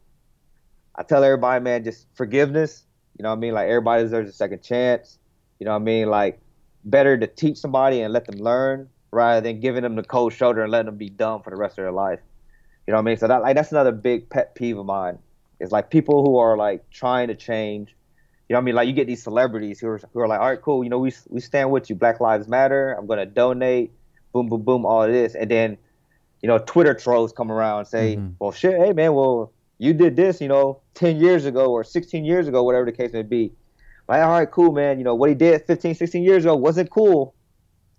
I 0.94 1.02
tell 1.02 1.22
everybody, 1.22 1.62
man, 1.62 1.84
just 1.84 2.06
forgiveness. 2.14 2.85
You 3.18 3.22
know 3.22 3.30
what 3.30 3.36
I 3.36 3.40
mean? 3.40 3.54
Like 3.54 3.68
everybody 3.68 4.02
deserves 4.02 4.30
a 4.30 4.32
second 4.32 4.62
chance. 4.62 5.18
You 5.58 5.64
know 5.64 5.72
what 5.72 5.80
I 5.82 5.84
mean? 5.84 6.08
Like 6.08 6.40
better 6.84 7.16
to 7.16 7.26
teach 7.26 7.58
somebody 7.58 8.00
and 8.02 8.12
let 8.12 8.26
them 8.26 8.38
learn 8.38 8.88
rather 9.10 9.40
than 9.40 9.60
giving 9.60 9.82
them 9.82 9.96
the 9.96 10.02
cold 10.02 10.32
shoulder 10.32 10.62
and 10.62 10.70
letting 10.70 10.86
them 10.86 10.96
be 10.96 11.08
dumb 11.08 11.42
for 11.42 11.50
the 11.50 11.56
rest 11.56 11.78
of 11.78 11.84
their 11.84 11.92
life. 11.92 12.20
You 12.86 12.92
know 12.92 12.98
what 12.98 13.02
I 13.02 13.04
mean? 13.04 13.16
So 13.16 13.28
that 13.28 13.42
like 13.42 13.56
that's 13.56 13.72
another 13.72 13.92
big 13.92 14.28
pet 14.28 14.54
peeve 14.54 14.78
of 14.78 14.86
mine. 14.86 15.18
It's 15.58 15.72
like 15.72 15.90
people 15.90 16.24
who 16.24 16.36
are 16.36 16.56
like 16.56 16.88
trying 16.90 17.28
to 17.28 17.34
change. 17.34 17.94
You 18.48 18.54
know 18.54 18.58
what 18.58 18.62
I 18.62 18.64
mean? 18.66 18.74
Like 18.74 18.86
you 18.86 18.92
get 18.92 19.06
these 19.06 19.22
celebrities 19.22 19.80
who 19.80 19.88
are 19.88 20.00
who 20.12 20.20
are 20.20 20.28
like, 20.28 20.40
all 20.40 20.48
right, 20.48 20.60
cool. 20.60 20.84
You 20.84 20.90
know, 20.90 20.98
we 20.98 21.12
we 21.28 21.40
stand 21.40 21.70
with 21.70 21.90
you. 21.90 21.96
Black 21.96 22.20
Lives 22.20 22.46
Matter. 22.46 22.92
I'm 22.92 23.06
gonna 23.06 23.26
donate. 23.26 23.92
Boom, 24.32 24.48
boom, 24.48 24.62
boom. 24.62 24.84
All 24.84 25.02
of 25.02 25.10
this, 25.10 25.34
and 25.34 25.50
then 25.50 25.78
you 26.42 26.48
know, 26.48 26.58
Twitter 26.58 26.94
trolls 26.94 27.32
come 27.32 27.50
around 27.50 27.80
and 27.80 27.88
say, 27.88 28.16
Mhm. 28.16 28.34
well, 28.38 28.52
shit, 28.52 28.78
hey 28.78 28.92
man, 28.92 29.14
well, 29.14 29.50
you 29.78 29.92
did 29.92 30.16
this, 30.16 30.40
you 30.40 30.48
know, 30.48 30.80
10 30.94 31.16
years 31.16 31.44
ago 31.44 31.66
or 31.70 31.84
16 31.84 32.24
years 32.24 32.48
ago, 32.48 32.62
whatever 32.62 32.84
the 32.86 32.92
case 32.92 33.12
may 33.12 33.22
be. 33.22 33.52
Like, 34.08 34.22
all 34.22 34.30
right, 34.30 34.50
cool, 34.50 34.72
man. 34.72 34.98
You 34.98 35.04
know, 35.04 35.14
what 35.14 35.28
he 35.28 35.34
did 35.34 35.66
15, 35.66 35.94
16 35.94 36.22
years 36.22 36.44
ago 36.44 36.54
wasn't 36.56 36.90
cool. 36.90 37.34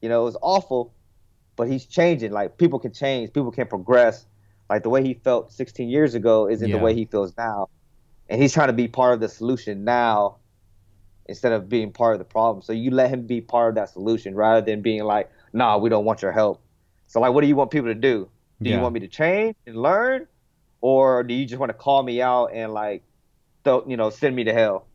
You 0.02 0.10
know, 0.10 0.22
it 0.22 0.26
was 0.26 0.38
awful, 0.42 0.94
but 1.56 1.68
he's 1.68 1.86
changing. 1.86 2.32
Like, 2.32 2.58
people 2.58 2.80
can 2.80 2.94
change, 2.94 3.34
people 3.34 3.52
can 3.52 3.68
progress. 3.68 4.26
Like, 4.70 4.84
the 4.84 4.90
way 4.90 5.04
he 5.04 5.14
felt 5.16 5.52
16 5.52 5.90
years 5.90 6.16
ago 6.16 6.48
isn't 6.50 6.70
Yeah. 6.70 6.78
the 6.78 6.84
way 6.84 6.94
he 6.94 7.06
feels 7.06 7.36
now. 7.38 7.70
And 8.30 8.42
he's 8.42 8.54
trying 8.54 8.68
to 8.68 8.74
be 8.74 8.88
part 8.88 9.14
of 9.14 9.20
the 9.20 9.30
solution 9.30 9.84
now 9.84 10.38
instead 11.28 11.52
of 11.52 11.68
being 11.70 11.92
part 11.92 12.14
of 12.14 12.20
the 12.20 12.26
problem. 12.26 12.62
So 12.62 12.74
you 12.74 12.92
let 12.92 13.10
him 13.10 13.28
be 13.28 13.42
part 13.42 13.70
of 13.70 13.76
that 13.76 13.90
solution 13.90 14.34
rather 14.36 14.62
than 14.62 14.82
being 14.82 15.04
like, 15.04 15.30
nah, 15.54 15.78
we 15.78 15.90
don't 15.90 16.06
want 16.06 16.22
your 16.22 16.32
help. 16.32 16.62
So, 17.08 17.20
like, 17.20 17.34
what 17.34 17.42
do 17.42 17.48
you 17.48 17.56
want 17.56 17.72
people 17.72 17.90
to 17.90 17.96
do? 17.96 18.30
Do 18.62 18.70
Yeah. 18.70 18.78
you 18.78 18.82
want 18.82 18.94
me 18.94 19.02
to 19.02 19.08
change 19.08 19.56
and 19.66 19.76
learn, 19.76 20.28
or 20.88 21.24
do 21.24 21.34
you 21.34 21.46
just 21.46 21.60
want 21.60 21.70
to 21.70 21.78
call 21.78 22.02
me 22.02 22.22
out 22.22 22.52
and 22.54 22.74
like, 22.74 23.04
th- 23.66 23.84
you 23.88 23.98
know, 23.98 24.10
send 24.10 24.34
me 24.36 24.46
to 24.46 24.54
hell? 24.54 24.88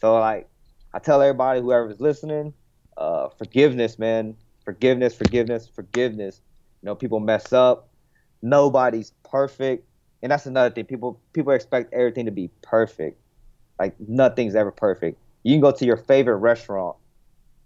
So 0.00 0.14
like, 0.18 0.48
I 0.94 1.00
tell 1.00 1.20
everybody, 1.20 1.60
whoever's 1.60 2.00
listening, 2.00 2.54
uh, 2.96 3.28
forgiveness, 3.28 3.98
man, 3.98 4.36
forgiveness, 4.64 5.14
forgiveness, 5.14 5.68
forgiveness. 5.68 6.40
You 6.82 6.86
know, 6.86 6.94
people 6.94 7.20
mess 7.20 7.52
up. 7.52 7.90
Nobody's 8.42 9.12
perfect, 9.30 9.86
and 10.22 10.32
that's 10.32 10.46
another 10.46 10.74
thing. 10.74 10.84
People 10.86 11.20
people 11.34 11.52
expect 11.52 11.92
everything 11.92 12.26
to 12.26 12.30
be 12.32 12.50
perfect. 12.62 13.20
Like 13.78 13.96
nothing's 14.00 14.54
ever 14.54 14.70
perfect. 14.72 15.18
You 15.42 15.54
can 15.54 15.60
go 15.60 15.72
to 15.72 15.84
your 15.84 15.96
favorite 15.98 16.36
restaurant, 16.36 16.96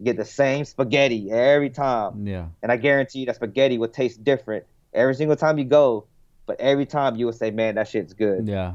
get 0.03 0.16
the 0.16 0.24
same 0.24 0.64
spaghetti 0.64 1.31
every 1.31 1.70
time 1.70 2.26
Yeah. 2.26 2.49
and 2.62 2.72
I 2.72 2.76
guarantee 2.76 3.20
you 3.20 3.26
that 3.26 3.37
spaghetti 3.37 3.78
will 3.78 3.89
taste 3.89 4.24
different 4.24 4.64
every 4.95 5.14
single 5.14 5.37
time 5.37 5.59
you 5.59 5.64
go. 5.64 6.07
But 6.51 6.59
every 6.59 6.85
time 6.85 7.15
you 7.15 7.27
would 7.27 7.37
say, 7.37 7.53
"Man, 7.53 7.77
that 7.77 7.87
shit's 7.87 8.13
good." 8.13 8.49
Yeah. 8.49 8.73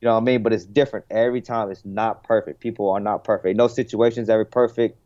You 0.00 0.06
know 0.06 0.14
what 0.14 0.22
I 0.22 0.24
mean? 0.24 0.42
But 0.42 0.54
it's 0.54 0.64
different 0.64 1.04
every 1.10 1.42
time. 1.42 1.70
It's 1.70 1.84
not 1.84 2.22
perfect. 2.22 2.58
People 2.58 2.88
are 2.88 3.00
not 3.00 3.22
perfect. 3.22 3.54
No 3.54 3.68
situation's 3.68 4.30
ever 4.30 4.46
perfect. 4.46 4.98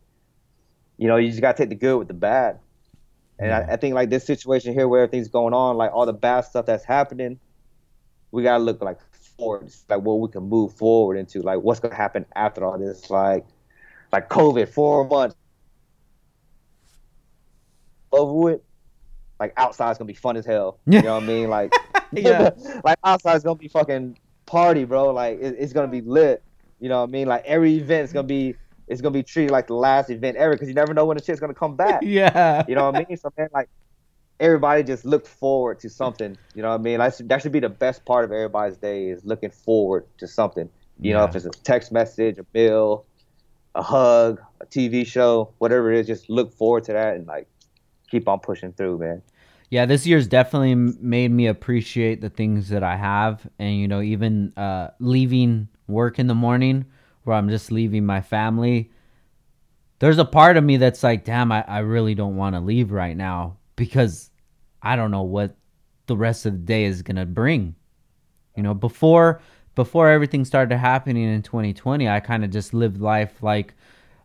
You 0.98 1.08
know, 1.08 1.16
you 1.16 1.30
just 1.30 1.40
gotta 1.40 1.58
take 1.58 1.68
the 1.70 1.74
good 1.74 1.98
with 1.98 2.06
the 2.06 2.14
bad. 2.14 2.60
And 3.40 3.48
Yeah. 3.48 3.66
I, 3.68 3.72
I 3.72 3.76
think 3.76 3.96
like 3.96 4.08
this 4.08 4.24
situation 4.24 4.72
here, 4.72 4.86
where 4.86 5.02
everything's 5.02 5.26
going 5.26 5.52
on, 5.52 5.76
like 5.76 5.90
all 5.92 6.06
the 6.06 6.12
bad 6.12 6.42
stuff 6.42 6.64
that's 6.64 6.84
happening, 6.84 7.40
we 8.30 8.44
gotta 8.44 8.62
look 8.62 8.80
like 8.80 9.00
forward, 9.36 9.64
It's 9.64 9.84
like 9.88 10.02
what 10.02 10.20
we 10.20 10.28
can 10.28 10.44
move 10.44 10.74
forward 10.74 11.16
into, 11.16 11.42
like 11.42 11.58
what's 11.58 11.80
gonna 11.80 11.96
happen 11.96 12.24
after 12.36 12.64
all 12.64 12.78
this, 12.78 13.10
like 13.10 13.44
like 14.12 14.28
COVID, 14.28 14.68
four 14.68 15.08
months 15.08 15.34
over 18.12 18.32
with. 18.32 18.60
Like 19.40 19.58
outside's 19.58 19.98
gonna 19.98 20.06
be 20.06 20.14
fun 20.14 20.36
as 20.36 20.46
hell. 20.46 20.78
You 20.86 21.02
know 21.02 21.14
what 21.14 21.24
I 21.24 21.26
mean? 21.26 21.48
Like, 21.48 21.72
Yeah. 22.12 22.50
like 22.84 22.98
outside's 23.04 23.42
gonna 23.42 23.56
be 23.56 23.68
fucking 23.68 24.18
party, 24.46 24.84
bro. 24.84 25.12
Like 25.12 25.40
it, 25.40 25.56
it's 25.58 25.72
gonna 25.72 25.88
be 25.88 26.02
lit. 26.02 26.42
You 26.78 26.88
know 26.88 27.00
what 27.00 27.08
I 27.08 27.12
mean? 27.12 27.26
Like 27.26 27.44
every 27.46 27.76
event's 27.76 28.12
gonna 28.12 28.28
be 28.28 28.54
it's 28.86 29.00
gonna 29.00 29.12
be 29.12 29.22
treated 29.22 29.50
like 29.50 29.66
the 29.66 29.74
last 29.74 30.10
event 30.10 30.36
ever 30.36 30.52
because 30.52 30.68
you 30.68 30.74
never 30.74 30.92
know 30.92 31.06
when 31.06 31.16
the 31.16 31.22
shit's 31.22 31.40
gonna 31.40 31.54
come 31.54 31.76
back. 31.76 32.02
Yeah. 32.02 32.64
You 32.68 32.74
know 32.74 32.90
what 32.90 32.96
I 32.96 33.06
mean? 33.08 33.16
So 33.16 33.32
man, 33.36 33.48
like 33.52 33.68
everybody 34.38 34.82
just 34.82 35.04
look 35.04 35.26
forward 35.26 35.80
to 35.80 35.88
something. 35.90 36.36
You 36.54 36.62
know 36.62 36.70
what 36.70 36.80
I 36.80 36.82
mean? 36.82 37.00
Should, 37.16 37.28
that 37.28 37.42
should 37.42 37.52
be 37.52 37.60
the 37.60 37.68
best 37.68 38.04
part 38.04 38.24
of 38.24 38.32
everybody's 38.32 38.76
day 38.76 39.08
is 39.08 39.24
looking 39.24 39.50
forward 39.50 40.06
to 40.18 40.26
something. 40.26 40.68
You 41.02 41.14
know, 41.14 41.24
if 41.24 41.34
it's 41.34 41.46
a 41.46 41.50
text 41.50 41.92
message, 41.92 42.36
a 42.38 42.42
bill, 42.42 43.06
a 43.74 43.82
hug, 43.82 44.38
a 44.60 44.66
TV 44.66 45.06
show, 45.06 45.54
whatever 45.56 45.90
it 45.90 45.98
is, 45.98 46.06
just 46.06 46.28
look 46.28 46.52
forward 46.52 46.84
to 46.84 46.92
that 46.92 47.16
and 47.16 47.26
like 47.26 47.48
keep 48.10 48.28
on 48.28 48.40
pushing 48.40 48.72
through, 48.72 48.98
man. 48.98 49.22
Yeah, 49.70 49.86
this 49.86 50.04
year's 50.04 50.26
definitely 50.26 50.74
made 50.74 51.30
me 51.30 51.46
appreciate 51.46 52.20
the 52.20 52.30
things 52.30 52.68
that 52.70 52.82
I 52.82 52.96
have, 52.96 53.46
and 53.58 53.76
you 53.78 53.86
know, 53.86 54.00
even 54.00 54.52
uh, 54.56 54.88
leaving 54.98 55.68
work 55.86 56.18
in 56.18 56.26
the 56.26 56.34
morning, 56.34 56.86
where 57.22 57.36
I'm 57.36 57.48
just 57.48 57.70
leaving 57.70 58.04
my 58.04 58.20
family. 58.20 58.90
There's 60.00 60.18
a 60.18 60.24
part 60.24 60.56
of 60.56 60.64
me 60.64 60.76
that's 60.78 61.02
like, 61.02 61.24
damn, 61.24 61.52
I, 61.52 61.64
I 61.68 61.78
really 61.80 62.14
don't 62.14 62.36
want 62.36 62.56
to 62.56 62.60
leave 62.60 62.90
right 62.90 63.16
now 63.16 63.58
because 63.76 64.30
I 64.82 64.96
don't 64.96 65.10
know 65.10 65.22
what 65.22 65.56
the 66.06 66.16
rest 66.16 66.46
of 66.46 66.52
the 66.52 66.58
day 66.58 66.84
is 66.84 67.02
gonna 67.02 67.26
bring. 67.26 67.76
You 68.56 68.64
know, 68.64 68.74
before 68.74 69.40
before 69.76 70.08
everything 70.08 70.44
started 70.44 70.76
happening 70.78 71.22
in 71.32 71.42
2020, 71.42 72.08
I 72.08 72.18
kind 72.18 72.44
of 72.44 72.50
just 72.50 72.74
lived 72.74 73.00
life 73.00 73.40
like 73.40 73.74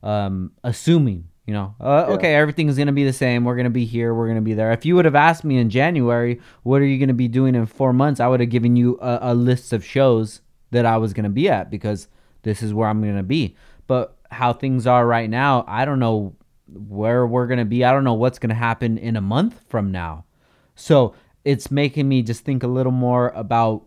um, 0.01 0.51
assuming, 0.63 1.27
you 1.45 1.53
know, 1.53 1.75
uh, 1.79 2.05
Yeah. 2.07 2.13
okay, 2.15 2.35
everything's 2.35 2.77
gonna 2.77 2.91
be 2.91 3.03
the 3.05 3.13
same. 3.13 3.43
We're 3.45 3.55
gonna 3.55 3.69
be 3.69 3.85
here. 3.85 4.13
We're 4.13 4.27
gonna 4.27 4.41
be 4.41 4.53
there. 4.53 4.71
If 4.71 4.85
you 4.85 4.95
would 4.95 5.05
have 5.05 5.15
asked 5.15 5.43
me 5.43 5.57
in 5.57 5.69
January, 5.69 6.39
what 6.63 6.81
are 6.81 6.85
you 6.85 6.97
gonna 6.99 7.13
be 7.13 7.27
doing 7.27 7.55
in 7.55 7.65
four 7.65 7.93
months? 7.93 8.19
I 8.19 8.27
would 8.27 8.39
have 8.39 8.49
given 8.49 8.75
you 8.75 8.97
a, 9.01 9.19
a 9.21 9.33
list 9.35 9.71
of 9.73 9.85
shows 9.85 10.41
that 10.71 10.85
I 10.85 10.97
was 10.97 11.13
gonna 11.13 11.29
be 11.29 11.47
at 11.49 11.69
because 11.69 12.07
this 12.43 12.63
is 12.63 12.73
where 12.73 12.89
I'm 12.89 13.01
gonna 13.01 13.23
be. 13.23 13.55
But 13.87 14.17
how 14.31 14.53
things 14.53 14.87
are 14.87 15.05
right 15.05 15.29
now, 15.29 15.63
I 15.67 15.85
don't 15.85 15.99
know 15.99 16.35
where 16.67 17.27
we're 17.27 17.45
gonna 17.47 17.63
be. 17.65 17.85
I 17.85 17.91
don't 17.91 18.03
know 18.03 18.15
what's 18.15 18.39
gonna 18.39 18.55
happen 18.55 18.97
in 18.97 19.15
a 19.15 19.21
month 19.21 19.61
from 19.69 19.91
now. 19.91 20.25
So 20.73 21.13
it's 21.43 21.69
making 21.69 22.09
me 22.09 22.23
just 22.23 22.43
think 22.43 22.63
a 22.63 22.67
little 22.67 22.91
more 22.91 23.29
about 23.35 23.83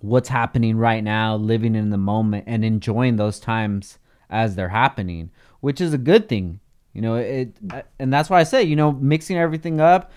what's 0.00 0.28
happening 0.28 0.76
right 0.76 1.02
now, 1.02 1.36
living 1.36 1.74
in 1.74 1.90
the 1.90 1.96
moment, 1.96 2.44
and 2.46 2.64
enjoying 2.64 3.16
those 3.16 3.40
times 3.40 3.98
as 4.28 4.54
they're 4.56 4.68
happening, 4.68 5.30
which 5.62 5.80
is 5.80 5.94
a 5.94 5.98
good 5.98 6.28
thing. 6.28 6.60
You 6.92 7.00
know, 7.00 7.14
it, 7.14 7.56
and 7.98 8.12
that's 8.12 8.28
why 8.28 8.40
I 8.40 8.42
say, 8.42 8.64
you 8.64 8.76
know, 8.76 8.92
mixing 8.92 9.38
everything 9.38 9.80
up, 9.80 10.12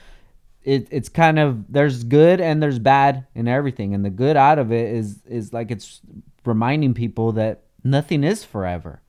it, 0.64 0.88
it's 0.92 1.08
kind 1.08 1.40
of 1.40 1.72
there's 1.72 2.04
good 2.04 2.42
and 2.42 2.62
there's 2.62 2.80
bad 2.80 3.28
in 3.34 3.48
everything, 3.48 3.94
and 3.94 4.04
the 4.04 4.10
good 4.10 4.36
out 4.36 4.60
of 4.60 4.74
it 4.74 4.94
is 4.94 5.22
is 5.26 5.54
like 5.54 5.72
it's 5.72 6.02
reminding 6.44 6.94
people 6.94 7.32
that 7.34 7.62
nothing 7.84 8.24
is 8.24 8.44
forever. 8.44 9.02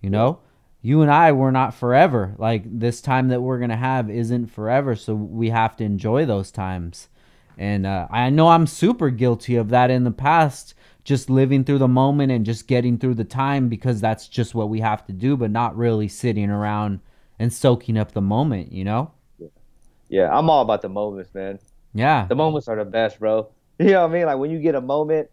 You 0.00 0.10
know, 0.10 0.40
you 0.80 1.02
and 1.02 1.10
I 1.10 1.30
we're 1.32 1.50
not 1.50 1.74
forever. 1.74 2.34
Like 2.38 2.62
this 2.66 3.00
time 3.00 3.28
that 3.28 3.42
we're 3.42 3.60
gonna 3.60 3.76
have 3.76 4.10
isn't 4.10 4.46
forever, 4.46 4.96
so 4.96 5.14
we 5.14 5.50
have 5.50 5.76
to 5.76 5.84
enjoy 5.84 6.24
those 6.24 6.50
times. 6.50 7.08
And 7.58 7.86
uh, 7.86 8.08
I 8.10 8.30
know 8.30 8.48
I'm 8.48 8.66
super 8.66 9.10
guilty 9.10 9.56
of 9.56 9.68
that 9.68 9.90
in 9.90 10.04
the 10.04 10.10
past, 10.10 10.74
just 11.06 11.30
living 11.30 11.62
through 11.62 11.78
the 11.78 11.86
moment 11.86 12.32
and 12.32 12.44
just 12.44 12.66
getting 12.66 12.98
through 12.98 13.14
the 13.14 13.24
time 13.24 13.68
because 13.68 14.00
that's 14.00 14.26
just 14.26 14.56
what 14.56 14.68
we 14.68 14.80
have 14.80 15.06
to 15.06 15.12
do, 15.12 15.36
but 15.36 15.52
not 15.52 15.76
really 15.76 16.08
sitting 16.08 16.50
around 16.50 16.98
and 17.38 17.52
soaking 17.52 17.96
up 17.96 18.10
the 18.10 18.20
moment, 18.20 18.72
you 18.72 18.82
know? 18.82 19.12
Yeah, 20.08 20.36
I'm 20.36 20.50
all 20.50 20.62
about 20.62 20.82
the 20.82 20.88
moments, 20.88 21.32
man. 21.32 21.60
Yeah. 21.94 22.26
The 22.26 22.34
moments 22.34 22.66
are 22.66 22.76
the 22.76 22.84
best, 22.84 23.20
bro. 23.20 23.48
You 23.78 23.90
know 23.90 24.02
what 24.04 24.10
I 24.10 24.14
mean? 24.14 24.24
Like 24.24 24.38
when 24.38 24.50
you 24.50 24.58
get 24.58 24.74
a 24.74 24.80
moment, 24.80 25.28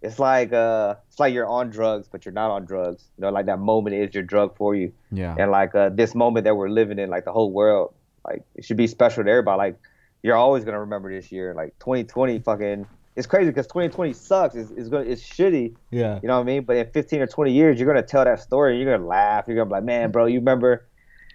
it's 0.00 0.20
like 0.20 0.52
uh 0.52 0.94
it's 1.08 1.18
like 1.18 1.34
you're 1.34 1.48
on 1.48 1.70
drugs, 1.70 2.06
but 2.06 2.24
you're 2.24 2.32
not 2.32 2.52
on 2.52 2.64
drugs. 2.64 3.08
You 3.18 3.22
know, 3.22 3.30
like 3.30 3.46
that 3.46 3.58
moment 3.58 3.96
is 3.96 4.14
your 4.14 4.22
drug 4.22 4.56
for 4.56 4.76
you. 4.76 4.92
Yeah. 5.10 5.34
And 5.36 5.50
like 5.50 5.74
uh 5.74 5.88
this 5.88 6.14
moment 6.14 6.44
that 6.44 6.54
we're 6.54 6.68
living 6.68 7.00
in, 7.00 7.10
like 7.10 7.24
the 7.24 7.32
whole 7.32 7.50
world, 7.50 7.92
like 8.24 8.44
it 8.54 8.64
should 8.64 8.76
be 8.76 8.86
special 8.86 9.24
to 9.24 9.28
everybody. 9.28 9.58
Like 9.58 9.78
you're 10.22 10.36
always 10.36 10.64
gonna 10.64 10.78
remember 10.78 11.12
this 11.12 11.32
year. 11.32 11.52
Like 11.52 11.76
2020, 11.80 12.38
fucking, 12.38 12.86
it's 13.16 13.26
crazy 13.26 13.50
because 13.50 13.66
2020 13.66 14.12
sucks. 14.12 14.54
It's, 14.54 14.70
it's 14.70 14.88
gonna, 14.88 15.04
it's 15.04 15.22
shitty. 15.22 15.74
Yeah. 15.90 16.20
You 16.22 16.28
know 16.28 16.36
what 16.36 16.42
I 16.42 16.44
mean? 16.44 16.64
But 16.64 16.76
in 16.76 16.90
15 16.90 17.20
or 17.22 17.26
20 17.26 17.52
years, 17.52 17.78
you're 17.78 17.86
gonna 17.92 18.06
tell 18.06 18.24
that 18.24 18.40
story. 18.40 18.80
You're 18.80 18.96
gonna 18.96 19.06
laugh. 19.08 19.44
You're 19.46 19.56
gonna 19.56 19.66
be 19.66 19.72
like, 19.72 19.84
man, 19.84 20.10
bro, 20.10 20.26
you 20.26 20.38
remember 20.38 20.86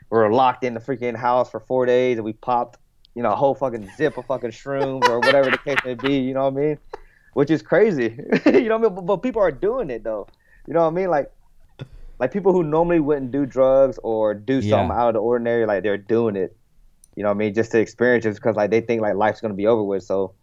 we 0.09 0.17
were 0.17 0.32
locked 0.32 0.63
in 0.63 0.73
the 0.73 0.80
freaking 0.80 1.15
house 1.15 1.49
for 1.51 1.59
four 1.59 1.86
days 1.86 2.17
and 2.17 2.26
we 2.26 2.34
popped, 2.34 2.78
you 3.15 3.23
know, 3.23 3.32
a 3.32 3.36
whole 3.36 3.55
fucking 3.55 3.89
zip 3.97 4.17
of 4.17 4.26
fucking 4.26 4.51
shrooms 4.51 5.07
or 5.09 5.19
whatever 5.19 5.49
the 5.51 5.57
case 5.57 5.78
may 5.84 5.95
be. 5.95 6.19
You 6.19 6.34
know 6.34 6.49
what 6.49 6.61
I 6.61 6.65
mean? 6.67 6.78
Which 7.34 7.51
is 7.51 7.61
crazy. 7.61 8.15
you 8.45 8.61
know 8.69 8.78
what 8.78 8.86
I 8.86 8.89
mean? 8.89 8.95
But, 8.95 9.01
but 9.05 9.17
people 9.17 9.41
are 9.41 9.51
doing 9.51 9.89
it 9.89 10.03
though. 10.03 10.28
You 10.67 10.73
know 10.73 10.82
what 10.82 10.88
I 10.88 10.91
mean? 10.91 11.09
Like, 11.09 11.32
like 12.17 12.32
people 12.32 12.53
who 12.53 12.63
normally 12.63 13.01
wouldn't 13.01 13.32
do 13.32 13.45
drugs 13.45 13.99
or 14.01 14.34
do 14.34 14.59
Yeah. 14.59 14.69
something 14.78 14.97
out 14.97 15.09
of 15.09 15.13
the 15.15 15.19
ordinary, 15.19 15.65
like 15.65 15.84
they're 15.84 15.97
doing 15.97 16.36
it. 16.38 16.55
You 17.17 17.23
know 17.23 17.30
what 17.30 17.36
I 17.36 17.38
mean? 17.39 17.53
Just 17.53 17.71
to 17.71 17.80
experience 17.80 18.26
it 18.26 18.36
because 18.36 18.55
like 18.55 18.71
they 18.71 18.82
think 18.82 19.01
like 19.01 19.15
life's 19.15 19.41
gonna 19.41 19.53
be 19.53 19.67
over 19.67 19.84
with. 19.84 20.03
So, 20.03 20.34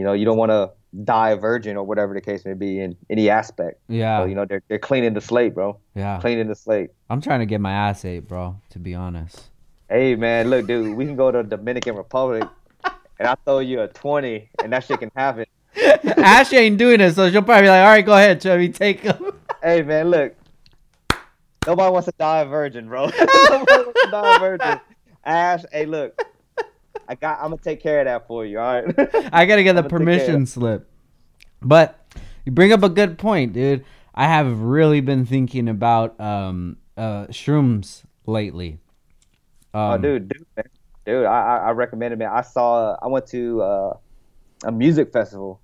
you 0.00 0.06
know, 0.06 0.14
you 0.14 0.24
don't 0.24 0.38
want 0.38 0.50
to 0.50 0.70
die 1.04 1.32
a 1.32 1.36
virgin 1.36 1.76
or 1.76 1.84
whatever 1.84 2.14
the 2.14 2.22
case 2.22 2.46
may 2.46 2.54
be 2.54 2.80
in 2.80 2.96
any 3.10 3.28
aspect. 3.28 3.78
Yeah. 3.86 4.20
So, 4.22 4.24
you 4.24 4.34
know, 4.34 4.46
they're 4.46 4.62
they're 4.68 4.78
cleaning 4.78 5.12
the 5.12 5.20
slate, 5.20 5.54
bro. 5.54 5.78
yeah. 5.94 6.18
Cleaning 6.22 6.48
the 6.48 6.54
slate. 6.54 6.88
I'm 7.10 7.20
trying 7.20 7.40
to 7.40 7.46
get 7.46 7.60
my 7.60 7.70
ass 7.70 8.02
ate, 8.06 8.26
bro. 8.26 8.56
To 8.70 8.78
be 8.78 8.94
honest. 8.94 9.50
Hey 9.90 10.16
man, 10.16 10.48
look, 10.48 10.66
dude, 10.66 10.96
we 10.96 11.04
can 11.04 11.16
go 11.16 11.30
to 11.30 11.42
Dominican 11.42 11.96
Republic 11.96 12.44
and 13.18 13.28
I 13.28 13.34
throw 13.44 13.58
you 13.58 13.82
a 13.82 13.88
twenty 13.88 14.48
and 14.64 14.72
that 14.72 14.84
shit 14.84 15.00
can 15.00 15.10
happen. 15.14 15.44
Ash 15.76 16.50
ain't 16.54 16.78
doing 16.78 17.02
it, 17.02 17.12
so 17.14 17.30
she'll 17.30 17.42
probably 17.42 17.64
be 17.64 17.68
like, 17.68 17.80
"All 17.84 17.92
right, 17.92 18.06
go 18.06 18.14
ahead, 18.14 18.40
Chubby, 18.40 18.70
take 18.70 19.00
him." 19.00 19.32
Hey 19.62 19.82
man, 19.82 20.08
look. 20.08 20.34
Nobody 21.66 21.92
wants 21.92 22.06
to 22.06 22.14
die 22.18 22.40
a 22.40 22.46
virgin, 22.46 22.88
bro. 22.88 23.04
Nobody 23.18 23.84
wants 23.84 24.02
to 24.04 24.08
die 24.10 24.36
a 24.36 24.38
virgin. 24.38 24.80
Ash, 25.24 25.62
hey 25.70 25.84
look. 25.84 26.18
I 27.10 27.16
got 27.16 27.38
I'm 27.38 27.50
gonna 27.50 27.56
take 27.58 27.82
care 27.82 27.98
of 28.00 28.04
that 28.06 28.26
for 28.28 28.46
you, 28.46 28.60
all 28.60 28.82
right? 28.82 28.94
I 29.32 29.44
gotta 29.44 29.64
get 29.64 29.72
the 29.74 29.80
I'ma 29.80 29.82
take 29.82 29.82
care 29.82 29.82
of 29.82 29.88
permission 29.90 30.46
slip. 30.46 30.88
But 31.60 31.98
you 32.44 32.52
bring 32.52 32.72
up 32.72 32.84
a 32.84 32.88
good 32.88 33.18
point, 33.18 33.52
dude. 33.52 33.84
I 34.14 34.26
have 34.28 34.60
really 34.60 35.00
been 35.00 35.26
thinking 35.26 35.68
about 35.68 36.18
um 36.20 36.76
uh 36.96 37.26
shrooms 37.26 38.04
lately. 38.26 38.78
Oh, 39.74 39.92
Um, 39.92 40.02
dude, 40.02 40.28
dude, 40.28 40.46
man. 40.56 40.64
dude, 41.04 41.26
I, 41.26 41.58
I 41.58 41.70
recommend 41.70 42.12
it, 42.12 42.16
man. 42.16 42.30
I 42.32 42.40
saw, 42.42 42.96
I 43.00 43.06
went 43.06 43.26
to 43.28 43.62
uh, 43.62 43.92
a 44.64 44.72
music 44.72 45.12
festival, 45.12 45.60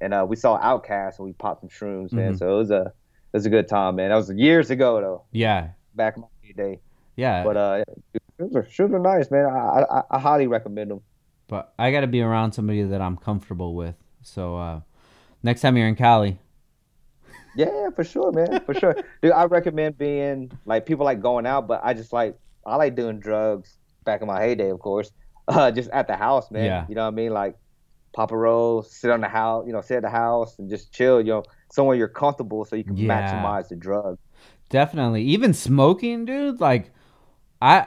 and 0.00 0.14
uh, 0.14 0.24
we 0.28 0.36
saw 0.36 0.56
Outkast, 0.60 1.18
and 1.18 1.26
we 1.26 1.32
popped 1.32 1.60
some 1.62 1.68
shrooms, 1.68 2.12
man. 2.12 2.34
Mhm. 2.34 2.38
So 2.38 2.54
it 2.54 2.58
was 2.58 2.70
a, 2.70 2.82
it 2.82 3.32
was 3.32 3.46
a 3.46 3.50
good 3.50 3.66
time, 3.68 3.96
man. 3.96 4.10
That 4.10 4.16
was 4.16 4.30
years 4.30 4.70
ago, 4.70 5.00
though, 5.00 5.22
Yeah, 5.32 5.70
back 5.96 6.16
in 6.16 6.22
my 6.22 6.28
day. 6.56 6.80
Yeah. 7.16 7.44
But 7.44 7.56
uh, 7.56 7.84
shrooms 8.38 8.54
are, 8.56 8.62
shrooms 8.64 8.92
are 8.94 8.98
nice, 8.98 9.30
man. 9.30 9.46
I, 9.46 9.84
I, 9.90 10.02
I 10.10 10.18
highly 10.18 10.46
recommend 10.46 10.90
them. 10.90 11.00
But 11.48 11.72
I 11.78 11.90
gotta 11.92 12.06
be 12.06 12.20
around 12.22 12.52
somebody 12.52 12.82
that 12.82 13.00
I'm 13.00 13.16
comfortable 13.16 13.74
with. 13.74 13.94
So 14.22 14.56
uh 14.56 14.80
next 15.42 15.60
time 15.60 15.76
you're 15.76 15.86
in 15.88 15.94
Cali, 15.96 16.38
Yeah, 17.56 17.90
for 17.94 18.02
sure, 18.04 18.32
man, 18.32 18.60
for 18.64 18.74
sure, 18.74 18.96
dude. 19.22 19.32
I 19.32 19.44
recommend 19.44 19.96
being 19.98 20.50
like 20.64 20.86
people 20.86 21.04
like 21.04 21.20
going 21.20 21.46
out, 21.46 21.68
but 21.68 21.80
I 21.84 21.94
just 21.94 22.12
like 22.12 22.36
I 22.66 22.76
like 22.76 22.96
doing 22.96 23.20
drugs 23.20 23.76
back 24.04 24.22
in 24.22 24.26
my 24.26 24.40
heyday, 24.40 24.70
of 24.70 24.80
course. 24.80 25.10
Uh, 25.46 25.70
just 25.70 25.90
at 25.90 26.06
the 26.06 26.16
house, 26.16 26.50
man. 26.50 26.64
Yeah. 26.64 26.86
You 26.88 26.94
know 26.94 27.02
what 27.02 27.08
I 27.12 27.16
mean? 27.16 27.30
Like 27.34 27.58
pop 28.14 28.32
a 28.32 28.36
roll, 28.36 28.82
sit 28.82 29.10
on 29.10 29.20
the 29.20 29.28
house, 29.28 29.66
you 29.66 29.74
know, 29.74 29.82
sit 29.82 29.98
at 29.98 30.02
the 30.02 30.08
house 30.08 30.58
and 30.58 30.70
just 30.70 30.90
chill, 30.90 31.20
you 31.20 31.26
know, 31.34 31.42
somewhere 31.70 31.94
you're 31.96 32.08
comfortable 32.08 32.64
so 32.64 32.76
you 32.76 32.82
can 32.84 32.96
Yeah. 32.96 33.10
maximize 33.12 33.68
the 33.68 33.76
drug. 33.76 34.16
definitely. 34.70 35.22
Even 35.24 35.52
smoking, 35.52 36.24
dude. 36.24 36.60
Like, 36.62 36.92
I 37.64 37.86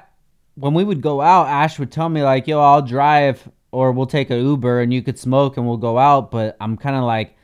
when 0.55 0.73
we 0.73 0.83
would 0.83 1.01
go 1.01 1.21
out, 1.21 1.47
Ash 1.47 1.77
would 1.77 1.91
tell 1.91 2.09
me 2.09 2.23
like, 2.23 2.47
"Yo, 2.47 2.59
I'll 2.59 2.81
drive, 2.81 3.47
or 3.71 3.91
we'll 3.91 4.07
take 4.07 4.31
a 4.31 4.37
Uber, 4.37 4.81
and 4.81 4.91
you 4.91 5.03
could 5.03 5.19
smoke, 5.19 5.55
and 5.55 5.67
we'll 5.67 5.77
go 5.77 5.99
out." 5.99 6.31
But 6.31 6.57
I'm 6.59 6.77
kind 6.77 6.95
of 6.95 7.03
like, 7.03 7.37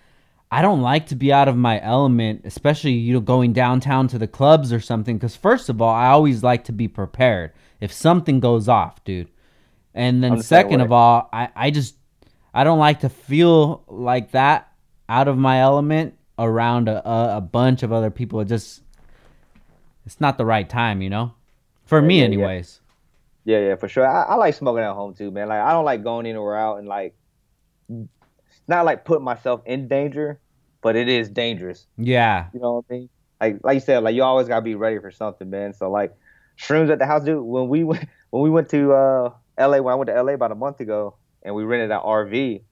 I 0.51 0.63
don't 0.63 0.81
like 0.81 1.07
to 1.07 1.15
be 1.15 1.31
out 1.31 1.47
of 1.47 1.55
my 1.55 1.79
element, 1.81 2.41
especially 2.43 2.93
you 2.93 3.13
know 3.13 3.19
going 3.19 3.53
downtown 3.53 4.07
to 4.09 4.17
the 4.17 4.27
clubs 4.27 4.73
or 4.73 4.79
something. 4.79 5.17
Because 5.17 5.36
first 5.36 5.69
of 5.69 5.79
all, 5.79 5.93
I 5.93 6.07
always 6.07 6.41
like 6.41 6.63
to 6.65 6.71
be 6.71 6.88
prepared 6.88 7.51
if 7.79 7.93
something 7.93 8.39
goes 8.39 8.67
off, 8.67 9.03
dude. 9.03 9.29
And 9.93 10.23
then 10.23 10.38
the 10.38 10.43
second 10.43 10.81
of 10.81 10.91
all, 10.91 11.29
I 11.31 11.49
I 11.55 11.69
just 11.69 11.95
I 12.51 12.63
don't 12.63 12.79
like 12.79 13.01
to 13.01 13.09
feel 13.09 13.84
like 13.88 14.31
that 14.31 14.71
out 15.07 15.27
of 15.27 15.38
my 15.38 15.59
element 15.59 16.15
around 16.39 16.89
a, 16.89 17.07
a, 17.07 17.38
a 17.38 17.41
bunch 17.41 17.84
of 17.84 17.93
other 17.93 18.09
people. 18.09 18.39
It 18.39 18.47
just 18.47 18.81
it's 20.03 20.19
not 20.19 20.39
the 20.39 20.45
right 20.45 20.67
time, 20.67 21.03
you 21.03 21.11
know. 21.11 21.34
For 21.86 22.01
Yeah, 22.01 22.07
me, 22.07 22.21
yeah, 22.21 22.29
yeah. 22.29 22.49
anyways. 22.49 22.81
Yeah, 23.45 23.59
yeah, 23.59 23.75
for 23.75 23.88
sure. 23.89 24.07
I, 24.07 24.23
I 24.23 24.36
like 24.36 24.53
smoking 24.55 24.84
at 24.84 24.93
home 24.93 25.15
too, 25.15 25.31
man. 25.31 25.49
Like 25.49 25.61
I 25.61 25.71
don't 25.73 25.86
like 25.86 26.03
going 26.03 26.25
anywhere 26.25 26.57
out 26.57 26.77
and 26.79 26.88
like 26.88 27.15
not 28.67 28.86
like 28.86 29.05
putting 29.05 29.23
myself 29.25 29.61
in 29.65 29.88
danger, 29.88 30.39
but 30.81 30.95
it 30.95 31.09
is 31.09 31.29
dangerous. 31.29 31.88
Yeah, 31.97 32.49
You 32.53 32.59
know 32.61 32.73
what 32.75 32.86
I 32.89 32.93
mean? 32.93 33.09
Like 33.41 33.57
like 33.63 33.75
you 33.75 33.81
said, 33.81 34.03
like 34.03 34.15
you 34.15 34.23
always 34.23 34.47
gotta 34.47 34.61
be 34.61 34.75
ready 34.75 34.99
for 34.99 35.11
something, 35.11 35.49
man. 35.49 35.73
So 35.73 35.91
like 35.91 36.13
shrooms 36.59 36.91
at 36.91 36.99
the 36.99 37.05
house, 37.05 37.23
dude. 37.25 37.43
When 37.43 37.69
we 37.69 37.84
went 37.86 38.07
when 38.31 38.43
we 38.43 38.49
went 38.49 38.69
to 38.71 38.93
uh 38.93 39.31
LA 39.57 39.81
when 39.81 39.93
I 39.93 39.95
went 39.95 40.07
to 40.09 40.13
LA 40.15 40.34
about 40.34 40.51
a 40.51 40.55
month 40.55 40.81
ago 40.81 41.17
and 41.43 41.55
we 41.55 41.63
rented 41.63 41.91
an 41.91 41.99
RV, 41.99 42.63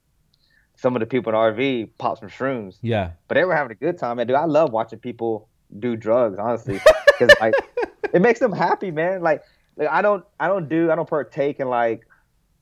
some 0.76 0.96
of 0.96 1.00
the 1.00 1.06
people 1.06 1.30
in 1.30 1.34
the 1.34 1.38
RV 1.40 1.92
popped 1.98 2.20
some 2.20 2.30
shrooms. 2.30 2.82
yeah, 2.82 3.12
But 3.28 3.36
they 3.36 3.44
were 3.44 3.56
having 3.56 3.72
a 3.72 3.76
good 3.76 3.98
time, 3.98 4.18
man. 4.18 4.26
Dude, 4.28 4.36
I 4.36 4.46
love 4.46 4.72
watching 4.72 5.00
people 5.00 5.50
do 5.78 5.96
drugs, 5.96 6.38
honestly. 6.38 6.80
Because 7.06 7.34
like 7.40 7.54
it 8.12 8.22
makes 8.22 8.40
them 8.40 8.52
happy, 8.52 8.90
man. 8.90 9.22
Like, 9.22 9.42
like 9.76 9.88
I 9.88 10.02
don't 10.02 10.24
I 10.38 10.48
don't 10.48 10.68
do 10.68 10.90
I 10.90 10.94
don't 10.94 11.08
partake 11.08 11.60
in 11.60 11.68
like 11.68 12.06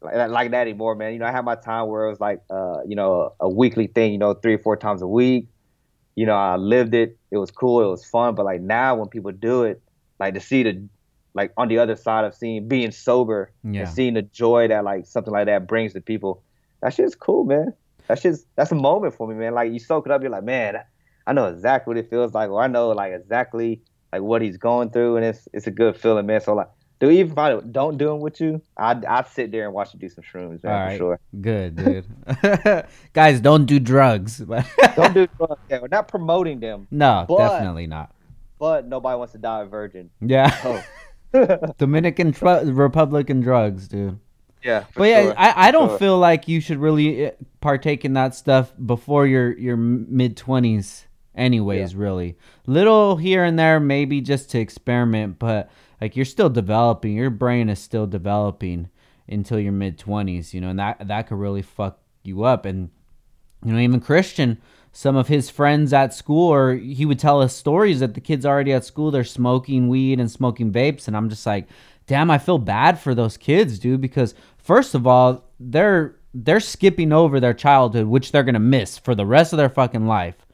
like, 0.01 0.31
like 0.31 0.51
that 0.53 0.63
anymore, 0.63 0.95
man. 0.95 1.13
You 1.13 1.19
know, 1.19 1.27
I 1.27 1.33
had 1.33 1.45
my 1.45 1.57
time 1.57 1.89
where 1.89 2.07
it 2.07 2.11
was 2.11 2.21
like 2.21 2.41
uh, 2.51 2.83
you 2.87 2.97
know, 2.97 3.35
a, 3.41 3.47
a 3.47 3.49
weekly 3.49 3.87
thing, 3.87 4.13
you 4.13 4.19
know, 4.19 4.35
three 4.35 4.55
or 4.55 4.59
four 4.59 4.77
times 4.77 5.03
a 5.03 5.07
week. 5.07 5.47
You 6.17 6.27
know, 6.27 6.37
I 6.37 6.57
lived 6.57 6.95
it. 6.95 7.17
It 7.31 7.39
was 7.39 7.51
cool, 7.51 7.83
it 7.83 7.91
was 7.91 8.05
fun. 8.05 8.35
But 8.35 8.45
like 8.45 8.61
now 8.61 8.95
when 8.97 9.09
people 9.09 9.33
do 9.33 9.65
it, 9.65 9.83
like 10.19 10.35
to 10.35 10.41
see 10.41 10.63
the 10.63 10.83
like 11.35 11.53
on 11.57 11.69
the 11.69 11.79
other 11.79 11.97
side 11.97 12.25
of 12.25 12.35
seeing 12.35 12.67
being 12.67 12.91
sober 12.91 13.53
yeah. 13.63 13.81
and 13.81 13.89
seeing 13.89 14.15
the 14.15 14.23
joy 14.23 14.69
that 14.69 14.85
like 14.85 15.07
something 15.07 15.33
like 15.33 15.47
that 15.47 15.67
brings 15.67 15.93
to 15.93 16.01
people, 16.01 16.43
that 16.83 16.95
shit's 16.95 17.15
cool, 17.15 17.45
man. 17.45 17.73
That 18.09 18.21
shit's 18.21 18.45
that's 18.57 18.73
a 18.73 18.77
moment 18.77 19.15
for 19.15 19.29
me, 19.29 19.35
man. 19.35 19.55
Like 19.55 19.73
you 19.73 19.79
soak 19.79 20.07
it 20.07 20.13
up, 20.13 20.23
you're 20.23 20.31
like, 20.31 20.45
man, 20.45 20.81
I 21.31 21.33
know 21.33 21.47
exactly 21.47 21.93
what 21.93 21.97
it 22.05 22.11
feels 22.11 22.35
like, 22.35 22.51
or 22.51 22.61
I 22.61 22.67
know 22.67 22.89
like 22.89 23.13
exactly 23.13 23.83
like 24.13 24.21
what 24.23 24.43
he's 24.43 24.57
going 24.57 24.91
through, 24.91 25.17
and 25.17 25.25
it's 25.25 25.47
it's 25.53 25.69
a 25.69 25.71
good 25.71 25.97
feeling, 25.97 26.27
man. 26.27 26.41
So 26.41 26.55
like, 26.55 26.67
dude, 26.99 27.13
even 27.13 27.31
if 27.31 27.39
I 27.39 27.61
don't 27.61 27.97
do 27.99 28.07
them 28.09 28.19
with 28.19 28.41
you, 28.41 28.61
I'd 28.77 29.05
I'd 29.05 29.29
sit 29.29 29.53
there 29.53 29.65
and 29.67 29.73
watch 29.73 29.95
you 29.95 30.01
do 30.01 30.09
some 30.09 30.25
shrooms, 30.25 30.65
man, 30.65 30.83
All 30.83 30.91
for 30.91 30.97
sure. 30.97 31.21
Good, 31.41 31.77
dude. 31.77 32.07
Guys, 33.13 33.41
don't 33.41 33.65
do 33.67 33.79
drugs. 33.79 34.39
Don't 34.97 35.15
do 35.15 35.29
drugs. 35.39 35.61
Yeah, 35.71 35.79
we're 35.81 35.87
not 35.89 36.09
promoting 36.09 36.59
them, 36.59 36.89
no, 36.91 37.27
But- 37.29 37.39
definitely 37.39 37.87
not. 37.87 38.13
but 38.59 38.89
nobody 38.89 39.17
wants 39.17 39.33
to 39.35 39.39
die 39.39 39.63
a 39.63 39.67
virgin. 39.67 40.11
Yeah, 40.21 40.51
Oh, 41.33 41.73
Dominican 41.79 42.33
tr- 42.33 42.65
Republican 42.65 43.41
drugs, 43.41 43.87
dude. 43.87 44.19
yeah. 44.65 44.85
But 44.97 45.05
yeah, 45.05 45.23
sure. 45.23 45.35
I, 45.39 45.69
I 45.69 45.71
don't 45.71 45.91
sure. 45.91 45.99
feel 45.99 46.19
like 46.19 46.49
you 46.49 46.61
should 46.61 46.79
really 46.79 47.27
uh, 47.29 47.31
partake 47.61 48.05
in 48.05 48.15
that 48.15 48.35
stuff 48.35 48.73
before 48.85 49.29
your 49.29 49.57
your 49.57 49.77
mid 49.77 50.37
twenties. 50.37 51.07
Anyways, 51.35 51.95
really, 51.95 52.37
little 52.67 53.17
here 53.17 53.45
and 53.45 53.59
there, 53.59 53.79
maybe 53.79 54.21
just 54.21 54.51
to 54.51 54.59
experiment. 54.59 55.39
But 55.39 55.71
like 56.01 56.17
you're 56.17 56.25
still 56.25 56.51
developing, 56.51 57.15
your 57.15 57.31
brain 57.31 57.69
is 57.69 57.79
still 57.79 58.07
developing 58.07 58.89
until 59.29 59.59
your 59.59 59.73
mid 59.73 59.99
twenties. 59.99 60.53
You 60.53 60.61
know, 60.61 60.71
and 60.71 60.79
that 60.79 61.07
that 61.07 61.29
could 61.29 61.39
really 61.39 61.63
fuck 61.63 62.01
you 62.25 62.45
up. 62.45 62.65
And 62.65 62.91
you 63.65 63.73
know, 63.73 63.79
even 63.79 64.01
Christian, 64.01 64.59
some 64.93 65.17
of 65.17 65.29
his 65.29 65.51
friends 65.51 65.93
at 65.93 66.15
school, 66.15 66.49
or 66.53 66.75
he 66.75 67.07
would 67.07 67.19
tell 67.19 67.41
us 67.41 67.55
stories 67.55 68.01
that 68.01 68.15
the 68.15 68.21
kids 68.21 68.45
already 68.45 68.73
at 68.73 68.85
school, 68.85 69.11
they're 69.11 69.25
smoking 69.25 69.89
weed 69.89 70.19
and 70.19 70.31
smoking 70.31 70.73
vapes. 70.73 71.07
And 71.07 71.17
I'm 71.17 71.29
just 71.29 71.47
like, 71.47 71.69
damn, 72.07 72.31
I 72.31 72.39
feel 72.39 72.59
bad 72.59 72.99
for 72.99 73.15
those 73.15 73.37
kids, 73.37 73.79
dude, 73.79 74.01
because 74.01 74.35
first 74.59 74.95
of 74.95 75.07
all, 75.07 75.45
they're 75.61 76.17
they're 76.35 76.61
skipping 76.61 77.13
over 77.13 77.39
their 77.41 77.55
childhood, 77.55 78.07
which 78.07 78.33
they're 78.33 78.43
gonna 78.43 78.59
miss 78.59 78.99
for 78.99 79.15
the 79.15 79.27
rest 79.27 79.53
of 79.53 79.59
their 79.59 79.69
fucking 79.69 80.07
life. 80.07 80.47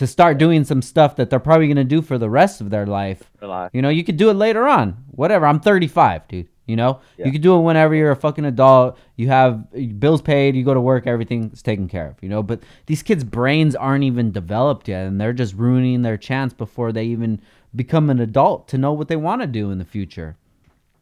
To 0.00 0.06
start 0.06 0.38
doing 0.38 0.64
some 0.64 0.80
stuff 0.80 1.16
that 1.16 1.28
they're 1.28 1.38
probably 1.38 1.68
gonna 1.68 1.84
do 1.84 2.00
for 2.00 2.16
the 2.16 2.30
rest 2.30 2.62
of 2.62 2.70
their 2.70 2.86
life. 2.86 3.30
You 3.74 3.82
know, 3.82 3.90
you 3.90 4.02
could 4.02 4.16
do 4.16 4.30
it 4.30 4.34
later 4.34 4.66
on. 4.66 4.96
Whatever. 5.10 5.44
I'm 5.44 5.60
35, 5.60 6.26
dude. 6.26 6.48
You 6.66 6.76
know, 6.76 7.00
Yeah. 7.18 7.26
you 7.26 7.32
could 7.32 7.42
do 7.42 7.54
it 7.54 7.60
whenever 7.60 7.94
you're 7.94 8.10
a 8.10 8.16
fucking 8.16 8.46
adult. 8.46 8.96
You 9.16 9.28
have 9.28 10.00
bills 10.00 10.22
paid. 10.22 10.56
You 10.56 10.64
go 10.64 10.72
to 10.72 10.80
work. 10.80 11.06
Everything's 11.06 11.60
taken 11.60 11.86
care 11.86 12.06
of. 12.08 12.22
You 12.22 12.30
know, 12.30 12.42
but 12.42 12.62
these 12.86 13.02
kids' 13.02 13.24
brains 13.24 13.76
aren't 13.76 14.04
even 14.04 14.32
developed 14.32 14.88
yet, 14.88 15.06
and 15.06 15.20
they're 15.20 15.34
just 15.34 15.54
ruining 15.54 16.00
their 16.00 16.16
chance 16.16 16.54
before 16.54 16.92
they 16.92 17.04
even 17.04 17.38
become 17.76 18.08
an 18.08 18.20
adult 18.20 18.68
to 18.68 18.78
know 18.78 18.94
what 18.94 19.08
they 19.08 19.16
want 19.16 19.42
to 19.42 19.46
do 19.46 19.70
in 19.70 19.76
the 19.76 19.84
future. 19.84 20.36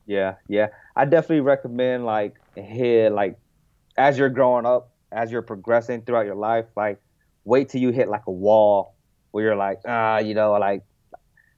Yeah, 0.07 0.34
yeah. 0.49 0.68
I 0.96 1.05
definitely 1.05 1.42
recommend 1.42 2.05
like 2.05 2.34
here, 2.57 3.11
like 3.11 3.38
as 3.96 4.18
you're 4.18 4.28
growing 4.28 4.66
up, 4.66 4.90
as 5.12 5.30
you're 5.30 5.42
progressing 5.42 6.03
throughout 6.03 6.26
your 6.26 6.34
life, 6.34 6.66
like 6.76 7.01
wait 7.45 7.68
till 7.68 7.80
you 7.80 7.91
hit 7.91 8.09
like 8.09 8.26
a 8.26 8.32
wall 8.32 8.95
where 9.30 9.45
you're 9.45 9.57
like, 9.57 9.80
ah, 9.86 10.18
you 10.18 10.34
know, 10.34 10.53
like 10.53 10.82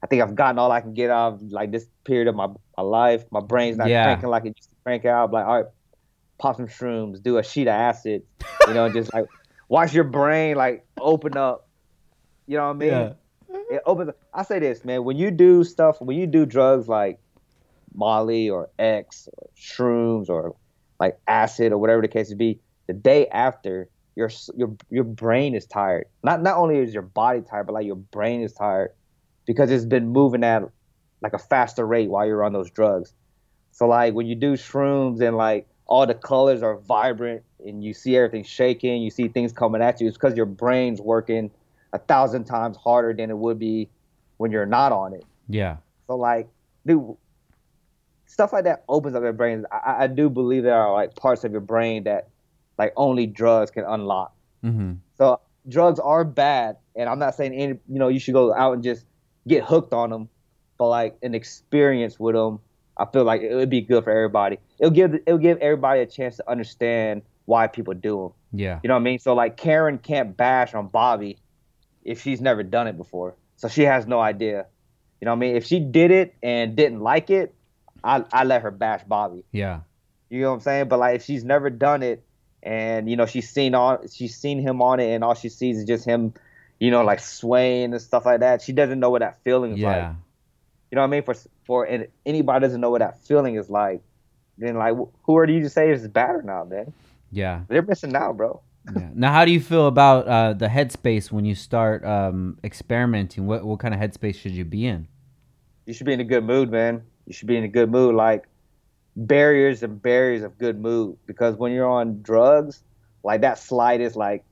I 0.03 0.07
think 0.07 0.21
I've 0.21 0.35
gotten 0.35 0.57
all 0.57 0.71
I 0.71 0.81
can 0.81 0.93
get 0.93 1.09
out 1.09 1.33
of 1.33 1.41
like 1.43 1.71
this 1.71 1.85
period 2.05 2.27
of 2.27 2.35
my, 2.35 2.47
my 2.77 2.83
life. 2.83 3.23
My 3.31 3.39
brain's 3.39 3.77
not 3.77 3.87
Yeah. 3.89 4.03
cranking 4.03 4.29
like 4.29 4.45
it 4.45 4.53
used 4.57 4.69
to 4.69 4.75
crank 4.83 5.05
out. 5.05 5.25
I'm 5.25 5.31
like, 5.31 5.45
all 5.45 5.55
right, 5.61 5.65
pop 6.39 6.57
some 6.57 6.67
shrooms, 6.67 7.21
do 7.21 7.37
a 7.37 7.43
sheet 7.43 7.67
of 7.67 7.73
acid, 7.73 8.23
you 8.67 8.73
know, 8.73 8.89
just 8.89 9.13
like 9.13 9.25
watch 9.69 9.93
your 9.93 10.03
brain 10.05 10.55
like 10.55 10.85
open 10.99 11.37
up. 11.37 11.67
You 12.47 12.57
know 12.57 12.63
what 12.67 12.75
I 12.75 12.79
mean? 12.79 12.89
Yeah. 12.89 13.13
It 13.69 13.81
opens. 13.85 14.11
I 14.33 14.43
say 14.43 14.59
this, 14.59 14.83
man. 14.83 15.03
When 15.03 15.17
you 15.17 15.29
do 15.29 15.63
stuff, 15.63 16.01
when 16.01 16.17
you 16.17 16.25
do 16.25 16.45
drugs 16.45 16.87
like 16.87 17.19
Molly 17.93 18.49
or 18.49 18.69
X 18.79 19.27
or 19.37 19.49
shrooms 19.57 20.29
or 20.29 20.55
like 20.99 21.19
acid 21.27 21.71
or 21.73 21.77
whatever 21.77 22.01
the 22.01 22.07
case 22.07 22.29
would 22.29 22.37
be, 22.37 22.59
the 22.87 22.93
day 22.93 23.27
after 23.27 23.89
your 24.15 24.29
your 24.55 24.75
your 24.89 25.03
brain 25.03 25.55
is 25.55 25.65
tired. 25.65 26.05
Not 26.23 26.41
not 26.41 26.57
only 26.57 26.77
is 26.77 26.93
your 26.93 27.03
body 27.03 27.41
tired, 27.41 27.67
but 27.67 27.73
like 27.73 27.85
your 27.85 27.95
brain 27.95 28.41
is 28.41 28.53
tired 28.53 28.91
because 29.45 29.71
it's 29.71 29.85
been 29.85 30.09
moving 30.09 30.43
at 30.43 30.63
like 31.21 31.33
a 31.33 31.39
faster 31.39 31.85
rate 31.85 32.09
while 32.09 32.25
you're 32.25 32.43
on 32.43 32.53
those 32.53 32.69
drugs. 32.69 33.13
So 33.71 33.87
like 33.87 34.13
when 34.13 34.27
you 34.27 34.35
do 34.35 34.53
shrooms 34.53 35.21
and 35.21 35.37
like 35.37 35.67
all 35.87 36.05
the 36.05 36.13
colors 36.13 36.63
are 36.63 36.77
vibrant 36.77 37.43
and 37.65 37.83
you 37.83 37.93
see 37.93 38.15
everything 38.15 38.43
shaking, 38.43 39.01
you 39.01 39.09
see 39.09 39.27
things 39.27 39.53
coming 39.53 39.81
at 39.81 40.01
you, 40.01 40.07
it's 40.07 40.17
because 40.17 40.35
your 40.35 40.45
brain's 40.45 40.99
working 41.01 41.51
a 41.93 41.99
thousand 41.99 42.45
times 42.45 42.77
harder 42.77 43.13
than 43.13 43.29
it 43.29 43.37
would 43.37 43.59
be 43.59 43.89
when 44.37 44.51
you're 44.51 44.65
not 44.65 44.91
on 44.91 45.13
it. 45.13 45.23
Yeah. 45.47 45.77
So 46.07 46.15
like, 46.15 46.49
dude, 46.85 47.15
stuff 48.25 48.53
like 48.53 48.63
that 48.63 48.83
opens 48.87 49.15
up 49.15 49.23
your 49.23 49.33
brain. 49.33 49.65
I, 49.71 50.03
I 50.03 50.07
do 50.07 50.29
believe 50.29 50.63
there 50.63 50.79
are 50.79 50.93
like 50.93 51.15
parts 51.15 51.43
of 51.43 51.51
your 51.51 51.61
brain 51.61 52.05
that 52.05 52.29
like 52.77 52.93
only 52.95 53.27
drugs 53.27 53.71
can 53.71 53.83
unlock. 53.85 54.35
Mm-hmm. 54.63 54.93
So 55.17 55.39
drugs 55.67 55.99
are 55.99 56.23
bad, 56.23 56.77
and 56.95 57.09
I'm 57.09 57.19
not 57.19 57.35
saying 57.35 57.53
any, 57.53 57.73
you 57.87 57.99
know 57.99 58.07
you 58.07 58.19
should 58.19 58.33
go 58.33 58.53
out 58.53 58.73
and 58.73 58.83
just 58.83 59.05
get 59.47 59.63
hooked 59.63 59.93
on 59.93 60.09
them, 60.09 60.29
but 60.77 60.87
like 60.87 61.17
an 61.21 61.35
experience 61.35 62.19
with 62.19 62.35
them, 62.35 62.59
I 62.97 63.05
feel 63.05 63.23
like 63.23 63.41
it 63.41 63.55
would 63.55 63.69
be 63.69 63.81
good 63.81 64.03
for 64.03 64.11
everybody. 64.11 64.59
It'll 64.79 64.91
give 64.91 65.13
it'll 65.13 65.37
give 65.37 65.57
everybody 65.57 66.01
a 66.01 66.05
chance 66.05 66.37
to 66.37 66.49
understand 66.49 67.23
why 67.45 67.67
people 67.67 67.93
do 67.93 68.17
them. 68.17 68.59
Yeah. 68.59 68.79
You 68.83 68.87
know 68.89 68.95
what 68.95 69.01
I 69.01 69.03
mean? 69.03 69.19
So 69.19 69.33
like 69.33 69.57
Karen 69.57 69.97
can't 69.97 70.35
bash 70.35 70.73
on 70.73 70.87
Bobby 70.87 71.37
if 72.03 72.21
she's 72.21 72.41
never 72.41 72.63
done 72.63 72.87
it 72.87 72.97
before, 72.97 73.35
so 73.55 73.67
she 73.67 73.83
has 73.83 74.07
no 74.07 74.19
idea. 74.19 74.65
You 75.19 75.25
know 75.25 75.31
what 75.31 75.37
I 75.37 75.39
mean? 75.39 75.55
If 75.55 75.65
she 75.65 75.79
did 75.79 76.11
it 76.11 76.35
and 76.41 76.75
didn't 76.75 77.01
like 77.01 77.29
it, 77.29 77.53
I 78.03 78.23
I 78.31 78.43
let 78.43 78.61
her 78.61 78.71
bash 78.71 79.03
Bobby. 79.03 79.43
Yeah. 79.51 79.81
You 80.29 80.41
know 80.41 80.49
what 80.49 80.55
I'm 80.55 80.61
saying? 80.61 80.87
But 80.87 80.99
like 80.99 81.15
if 81.17 81.23
she's 81.23 81.43
never 81.43 81.69
done 81.69 82.03
it 82.03 82.23
and 82.63 83.09
you 83.09 83.15
know 83.15 83.25
she's 83.25 83.49
seen 83.49 83.73
on 83.75 84.07
she's 84.07 84.35
seen 84.37 84.59
him 84.59 84.81
on 84.81 84.99
it 84.99 85.13
and 85.13 85.23
all 85.23 85.33
she 85.33 85.49
sees 85.49 85.77
is 85.79 85.85
just 85.85 86.05
him, 86.05 86.33
you 86.79 86.91
know, 86.91 87.03
like 87.03 87.19
swaying 87.19 87.93
and 87.93 88.01
stuff 88.01 88.25
like 88.25 88.41
that. 88.41 88.61
She 88.61 88.71
doesn't 88.73 88.99
know 88.99 89.09
what 89.09 89.21
that 89.21 89.41
feeling 89.43 89.73
is 89.73 89.79
Yeah. 89.79 89.87
like. 90.07 90.15
You 90.91 90.95
know 90.97 91.01
what 91.01 91.07
I 91.07 91.11
mean? 91.11 91.23
For 91.23 91.35
for 91.65 91.85
and 91.85 92.07
anybody 92.25 92.63
doesn't 92.65 92.81
know 92.81 92.89
what 92.89 92.99
that 92.99 93.23
feeling 93.23 93.55
is 93.55 93.69
like, 93.69 94.01
then 94.57 94.75
like 94.75 94.95
who 95.23 95.37
are 95.37 95.49
you 95.49 95.61
to 95.61 95.69
say 95.69 95.89
is 95.91 96.07
bad 96.07 96.31
or 96.35 96.41
not, 96.43 96.69
man? 96.69 96.93
Yeah. 97.31 97.61
They're 97.67 97.81
missing 97.81 98.15
out, 98.15 98.35
bro. 98.37 98.61
yeah. 98.95 99.09
Now, 99.13 99.31
how 99.31 99.45
do 99.45 99.51
you 99.51 99.59
feel 99.61 99.85
about 99.87 100.27
uh, 100.27 100.53
the 100.53 100.67
headspace 100.67 101.31
when 101.31 101.45
you 101.45 101.53
start 101.55 102.03
um, 102.03 102.57
experimenting? 102.63 103.45
What 103.45 103.63
what 103.63 103.79
kind 103.79 103.93
of 103.93 103.99
headspace 103.99 104.35
should 104.35 104.51
you 104.53 104.65
be 104.65 104.85
in? 104.87 105.07
You 105.85 105.93
should 105.93 106.07
be 106.07 106.13
in 106.13 106.19
a 106.19 106.23
good 106.25 106.43
mood, 106.43 106.71
man. 106.71 107.03
You 107.27 107.33
should 107.33 107.47
be 107.47 107.55
in 107.57 107.63
a 107.63 107.67
good 107.67 107.91
mood. 107.91 108.15
Like 108.15 108.47
barriers 109.15 109.83
and 109.83 110.01
barriers 110.01 110.43
of 110.43 110.57
good 110.57 110.79
mood. 110.79 111.17
Because 111.25 111.55
when 111.55 111.71
you're 111.71 111.89
on 111.89 112.21
drugs, 112.21 112.83
like 113.23 113.41
that 113.41 113.59
slightest 113.59 114.15
like 114.15 114.43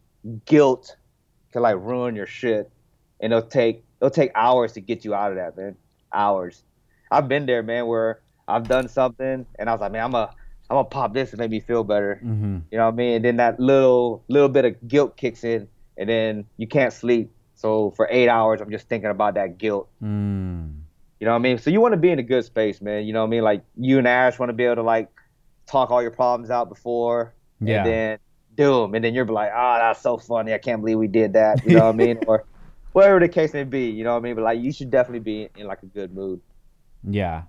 guilt 0.46 0.96
can 1.52 1.62
like 1.62 1.78
ruin 1.78 2.16
your 2.16 2.28
shit. 2.28 2.72
And 3.20 3.34
it'll 3.34 3.48
take 3.48 3.84
it'll 4.02 4.12
take 4.12 4.32
hours 4.36 4.74
to 4.74 4.82
get 4.82 5.06
you 5.06 5.14
out 5.14 5.32
of 5.32 5.38
that, 5.38 5.58
man. 5.58 5.76
Hours. 6.14 6.64
I've 7.12 7.28
been 7.28 7.46
there, 7.46 7.64
man, 7.64 7.88
where 7.88 8.22
I've 8.48 8.68
done 8.68 8.88
something 8.88 9.46
and 9.58 9.70
I 9.70 9.72
was 9.72 9.82
like, 9.82 9.92
man, 9.92 10.04
I'm 10.04 10.16
a 10.16 10.34
I'm 10.70 10.76
gonna 10.76 10.86
pop 10.86 11.14
this 11.14 11.32
and 11.32 11.40
make 11.40 11.50
me 11.50 11.60
feel 11.60 11.84
better. 11.84 12.22
Mm-hmm. 12.24 12.60
You 12.72 12.78
know 12.78 12.86
what 12.86 12.94
I 12.94 12.96
mean? 12.96 13.16
And 13.16 13.26
then 13.26 13.38
that 13.38 13.60
little 13.60 14.24
little 14.28 14.50
bit 14.50 14.66
of 14.66 14.88
guilt 14.88 15.18
kicks 15.18 15.44
in 15.44 15.68
and 15.98 16.10
then 16.10 16.46
you 16.58 16.68
can't 16.68 16.94
sleep. 16.94 17.32
So 17.56 17.92
for 17.92 18.08
eight 18.12 18.30
hours 18.30 18.62
I'm 18.62 18.72
just 18.72 18.88
thinking 18.88 19.10
about 19.10 19.34
that 19.36 19.58
guilt. 19.58 19.90
Mm. 20.02 20.79
You 21.20 21.26
know 21.26 21.32
what 21.32 21.40
I 21.40 21.42
mean? 21.42 21.58
So 21.58 21.70
you 21.70 21.82
want 21.82 21.94
to 21.94 21.98
be 21.98 22.12
in 22.12 22.20
a 22.20 22.24
good 22.24 22.46
space, 22.46 22.82
man. 22.82 23.06
You 23.06 23.14
know 23.14 23.22
what 23.22 23.28
I 23.28 23.30
mean? 23.30 23.44
Like 23.44 23.64
you 23.78 23.98
and 23.98 24.08
Ash 24.08 24.40
want 24.40 24.50
to 24.50 24.54
be 24.54 24.64
able 24.64 24.76
to 24.78 24.84
like 24.84 25.10
talk 25.66 25.92
all 25.92 26.02
your 26.02 26.12
problems 26.12 26.50
out 26.50 26.70
before, 26.70 27.34
Yeah. 27.60 27.80
and 27.80 27.88
then 27.88 28.20
do 28.56 28.82
them, 28.82 28.96
and 28.96 29.04
then 29.04 29.14
you're 29.14 29.26
like, 29.26 29.52
"Ah, 29.54 29.80
that's 29.80 30.02
so 30.02 30.18
funny! 30.18 30.54
I 30.54 30.58
can't 30.58 30.82
believe 30.82 30.98
we 30.98 31.08
did 31.08 31.34
that." 31.34 31.66
You 31.66 31.76
know 31.76 31.86
what 31.86 31.96
I 31.96 31.98
mean? 31.98 32.20
Or 32.28 32.46
whatever 32.94 33.20
the 33.20 33.28
case 33.30 33.54
may 33.54 33.64
be. 33.66 33.90
You 33.90 34.04
know 34.04 34.14
what 34.14 34.20
I 34.20 34.22
mean? 34.22 34.36
But 34.36 34.44
like, 34.46 34.60
you 34.60 34.72
should 34.72 34.90
definitely 34.92 35.20
be 35.20 35.50
in 35.56 35.68
like 35.68 35.84
a 35.84 35.88
good 35.88 36.14
mood. 36.14 36.42
Yeah. 37.04 37.44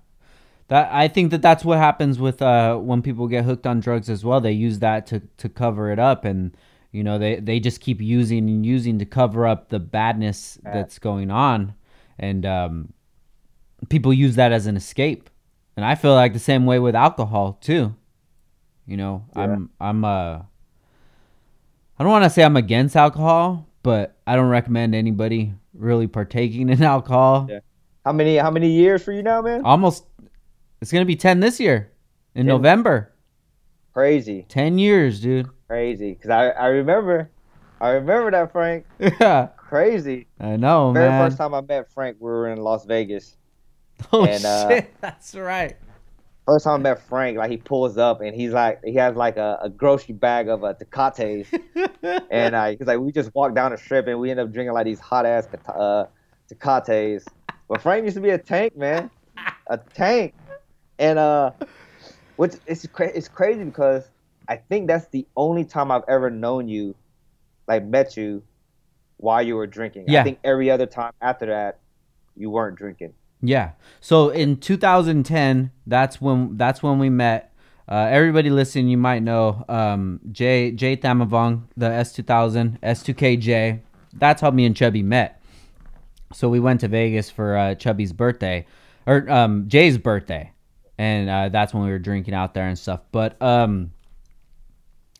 That 0.67 0.89
I 0.93 1.07
think 1.07 1.31
that 1.31 1.41
that's 1.41 1.65
what 1.65 1.77
happens 1.77 2.19
with 2.19 2.41
uh 2.41 2.77
when 2.77 3.01
people 3.01 3.27
get 3.27 3.43
hooked 3.45 3.65
on 3.67 3.79
drugs 3.79 4.09
as 4.09 4.23
well. 4.23 4.39
They 4.39 4.51
use 4.53 4.79
that 4.79 5.07
to 5.07 5.21
to 5.37 5.49
cover 5.49 5.91
it 5.91 5.99
up 5.99 6.23
and 6.23 6.55
you 6.91 7.03
know 7.03 7.17
they 7.17 7.39
they 7.41 7.59
just 7.59 7.81
keep 7.81 8.01
using 8.01 8.49
and 8.49 8.65
using 8.65 8.99
to 8.99 9.05
cover 9.05 9.45
up 9.47 9.69
the 9.69 9.79
badness 9.79 10.57
that's 10.63 10.99
going 10.99 11.31
on 11.31 11.73
and 12.19 12.45
um 12.45 12.93
people 13.89 14.13
use 14.13 14.35
that 14.35 14.51
as 14.51 14.65
an 14.67 14.75
escape. 14.77 15.29
And 15.75 15.85
I 15.85 15.95
feel 15.95 16.13
like 16.13 16.33
the 16.33 16.39
same 16.39 16.65
way 16.65 16.79
with 16.79 16.95
alcohol 16.95 17.57
too. 17.61 17.95
You 18.85 18.97
know, 18.97 19.25
Yeah. 19.35 19.43
I'm 19.43 19.69
I'm 19.79 20.05
uh 20.05 20.39
I 21.99 22.03
don't 22.03 22.09
want 22.11 22.23
to 22.23 22.29
say 22.29 22.43
I'm 22.43 22.57
against 22.57 22.95
alcohol, 22.95 23.67
but 23.83 24.15
I 24.25 24.35
don't 24.35 24.49
recommend 24.49 24.95
anybody 24.95 25.53
really 25.73 26.07
partaking 26.07 26.69
in 26.69 26.81
alcohol. 26.95 27.47
Yeah. 27.49 27.59
How 28.05 28.11
many 28.11 28.37
how 28.37 28.51
many 28.51 28.69
years 28.71 29.03
for 29.03 29.11
you 29.11 29.21
now, 29.23 29.41
man? 29.41 29.63
Almost 29.65 30.05
it's 30.81 30.91
going 30.91 31.01
to 31.03 31.07
be 31.07 31.15
10 31.15 31.39
this 31.39 31.59
year 31.59 31.91
in 32.35 32.45
10? 32.47 32.55
November. 32.55 33.13
Crazy, 33.93 34.45
10 34.49 34.77
years, 34.77 35.19
dude. 35.19 35.47
crazy. 35.67 36.15
Cause 36.15 36.31
I 36.31 36.49
I 36.49 36.67
remember, 36.67 37.29
I 37.79 37.89
remember 37.89 38.31
that 38.31 38.51
Frank. 38.51 38.85
Yeah. 38.99 39.47
Crazy. 39.57 40.27
I 40.39 40.57
know, 40.57 40.91
Very 40.91 41.09
man. 41.09 41.29
first 41.29 41.37
time 41.37 41.53
I 41.53 41.61
met 41.61 41.89
Frank, 41.93 42.17
we 42.19 42.29
were 42.29 42.49
in 42.49 42.59
Las 42.59 42.83
Vegas. 42.85 43.37
oh 44.13 44.25
and, 44.25 44.45
uh, 44.45 44.69
shit, 44.69 44.93
that's 45.01 45.35
right. 45.35 45.75
First 46.45 46.65
time 46.65 46.81
I 46.81 46.83
met 46.83 47.03
Frank, 47.03 47.37
like 47.37 47.51
he 47.51 47.57
pulls 47.57 47.97
up 47.97 48.21
and 48.21 48.35
he's 48.35 48.51
like 48.51 48.83
he 48.83 48.95
has 48.95 49.15
like 49.15 49.37
a, 49.37 49.59
a 49.61 49.69
grocery 49.69 50.15
bag 50.15 50.49
of 50.49 50.63
uh, 50.63 50.73
Tecates. 50.73 51.49
and 52.31 52.55
uh, 52.55 52.71
he's 52.71 52.87
like, 52.87 52.99
we 52.99 53.11
just 53.11 53.33
walked 53.35 53.55
down 53.55 53.71
the 53.71 53.77
strip 53.77 54.07
and 54.07 54.19
we 54.19 54.31
end 54.31 54.39
up 54.39 54.51
drinking 54.51 54.73
like 54.73 54.85
these 54.85 54.99
hot 54.99 55.25
ass 55.25 55.47
uh, 55.67 56.05
Tecates. 56.49 57.25
But 57.67 57.81
Frank 57.81 58.03
used 58.03 58.15
to 58.15 58.21
be 58.21 58.31
a 58.31 58.37
tank, 58.37 58.75
man, 58.75 59.09
a 59.67 59.77
tank. 59.77 60.33
And 60.99 61.17
uh, 61.17 61.51
which 62.35 62.55
it's 62.65 62.85
cra- 62.87 63.11
it's 63.13 63.27
crazy 63.27 63.63
because 63.63 64.09
I 64.47 64.57
think 64.57 64.87
that's 64.87 65.07
the 65.07 65.25
only 65.37 65.63
time 65.63 65.91
I've 65.91 66.03
ever 66.07 66.29
known 66.29 66.67
you, 66.67 66.95
like 67.67 67.85
met 67.85 68.17
you, 68.17 68.43
while 69.17 69.41
you 69.41 69.55
were 69.55 69.67
drinking. 69.67 70.05
Yeah. 70.07 70.21
I 70.21 70.23
think 70.23 70.39
every 70.43 70.69
other 70.69 70.85
time 70.85 71.13
after 71.21 71.45
that, 71.45 71.79
you 72.35 72.49
weren't 72.49 72.77
drinking. 72.77 73.13
Yeah. 73.41 73.71
So 73.99 74.29
in 74.29 74.57
2010, 74.57 75.71
that's 75.87 76.21
when 76.21 76.57
that's 76.57 76.83
when 76.83 76.99
we 76.99 77.09
met. 77.09 77.53
Uh, 77.87 78.07
everybody 78.09 78.49
listening, 78.49 78.87
you 78.87 78.97
might 78.97 79.21
know 79.21 79.65
um, 79.67 80.19
Jay 80.31 80.71
Jay 80.71 80.95
Thamavong, 80.95 81.63
the 81.75 81.87
S2000 81.87 82.79
S2KJ. 82.79 83.81
That's 84.13 84.41
how 84.41 84.51
me 84.51 84.65
and 84.65 84.75
Chubby 84.75 85.03
met. 85.03 85.41
So 86.33 86.49
we 86.49 86.59
went 86.59 86.81
to 86.81 86.87
Vegas 86.87 87.29
for 87.29 87.57
uh, 87.57 87.75
Chubby's 87.75 88.13
birthday, 88.13 88.65
or 89.05 89.29
um, 89.29 89.67
Jay's 89.67 89.97
birthday, 89.97 90.51
and 90.97 91.29
uh, 91.29 91.49
that's 91.49 91.73
when 91.73 91.83
we 91.83 91.89
were 91.89 91.99
drinking 91.99 92.33
out 92.33 92.53
there 92.53 92.67
and 92.67 92.79
stuff. 92.79 93.01
But 93.11 93.41
um, 93.41 93.91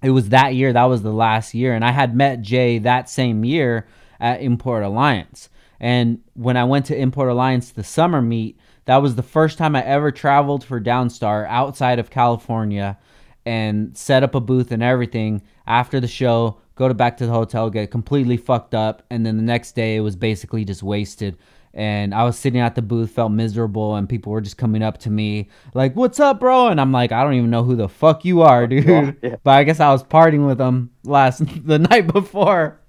it 0.02 0.12
was 0.12 0.30
that 0.30 0.56
year. 0.56 0.72
That 0.72 0.86
was 0.86 1.02
the 1.02 1.12
last 1.12 1.54
year, 1.54 1.74
and 1.74 1.84
I 1.84 1.92
had 1.92 2.16
met 2.16 2.42
Jay 2.42 2.80
that 2.80 3.10
same 3.10 3.44
year 3.44 3.88
at 4.20 4.42
Import 4.42 4.84
Alliance. 4.84 5.50
And 5.82 6.20
when 6.34 6.58
I 6.58 6.64
went 6.64 6.86
to 6.86 6.98
Import 6.98 7.30
Alliance, 7.30 7.72
the 7.72 7.84
summer 7.84 8.22
meet, 8.22 8.60
that 8.86 8.98
was 8.98 9.16
the 9.16 9.24
first 9.24 9.58
time 9.58 9.76
I 9.76 9.84
ever 9.84 10.12
traveled 10.12 10.64
for 10.64 10.80
Downstar 10.80 11.48
outside 11.50 11.98
of 11.98 12.12
California, 12.12 13.00
and 13.48 13.98
set 13.98 14.22
up 14.22 14.36
a 14.36 14.40
booth 14.40 14.72
and 14.72 14.84
everything. 14.84 15.42
After 15.66 16.00
the 16.00 16.08
show, 16.08 16.60
go 16.76 16.88
to 16.88 16.94
back 16.94 17.18
to 17.18 17.26
the 17.26 17.32
hotel, 17.32 17.72
get 17.72 17.90
completely 17.90 18.38
fucked 18.38 18.76
up, 18.76 19.04
and 19.10 19.26
then 19.26 19.38
the 19.38 19.44
next 19.44 19.72
day 19.74 19.96
it 19.96 20.02
was 20.02 20.16
basically 20.16 20.64
just 20.64 20.84
wasted. 20.84 21.38
And 21.74 22.14
I 22.14 22.26
was 22.26 22.38
sitting 22.38 22.60
at 22.60 22.76
the 22.76 22.82
booth, 22.84 23.12
felt 23.12 23.32
miserable, 23.32 23.96
and 23.96 24.08
people 24.08 24.34
were 24.34 24.42
just 24.42 24.58
coming 24.58 24.84
up 24.84 25.00
to 25.00 25.10
me 25.10 25.50
like, 25.74 25.96
"What's 25.96 26.20
up, 26.20 26.40
bro?" 26.42 26.68
And 26.68 26.82
I'm 26.82 26.92
like, 26.92 27.12
"I 27.12 27.24
don't 27.24 27.34
even 27.34 27.50
know 27.50 27.64
who 27.64 27.76
the 27.76 27.88
fuck 27.90 28.26
you 28.26 28.42
are, 28.42 28.68
dude." 28.68 28.86
Yeah. 29.24 29.38
But 29.44 29.52
I 29.52 29.64
guess 29.64 29.80
I 29.80 29.92
was 29.92 30.04
partying 30.04 30.46
with 30.46 30.58
them 30.58 30.92
last 31.04 31.42
the 31.66 31.80
night 31.80 32.12
before. 32.12 32.81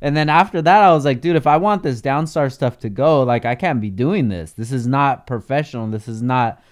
And 0.00 0.16
then 0.16 0.28
after 0.28 0.62
that, 0.62 0.82
I 0.82 0.92
was 0.92 1.04
like, 1.04 1.20
dude, 1.20 1.36
if 1.36 1.46
I 1.46 1.56
want 1.56 1.82
this 1.82 2.00
Downstar 2.00 2.52
stuff 2.52 2.78
to 2.80 2.88
go, 2.88 3.22
like, 3.24 3.44
I 3.44 3.54
can't 3.56 3.80
be 3.80 3.90
doing 3.90 4.28
this. 4.28 4.52
This 4.52 4.70
is 4.70 4.86
not 4.86 5.26
professional. 5.26 5.86
This 5.88 6.06
is 6.08 6.22
not. 6.22 6.62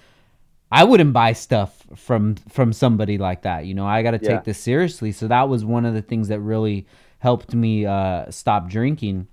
I 0.70 0.84
wouldn't 0.84 1.12
buy 1.12 1.32
stuff 1.32 1.86
from 1.96 2.34
from 2.48 2.72
somebody 2.72 3.18
like 3.18 3.42
that. 3.42 3.66
You 3.66 3.74
know, 3.74 3.86
I 3.86 4.02
got 4.02 4.12
to 4.12 4.20
Yeah. 4.22 4.36
take 4.36 4.44
this 4.44 4.58
seriously. 4.58 5.12
So 5.12 5.28
that 5.28 5.48
was 5.48 5.64
one 5.64 5.84
of 5.84 5.94
the 5.94 6.02
things 6.02 6.28
that 6.28 6.40
really 6.40 6.86
helped 7.18 7.54
me 7.54 7.86
uh, 7.86 8.30
stop 8.30 8.68
drinking. 8.68 9.26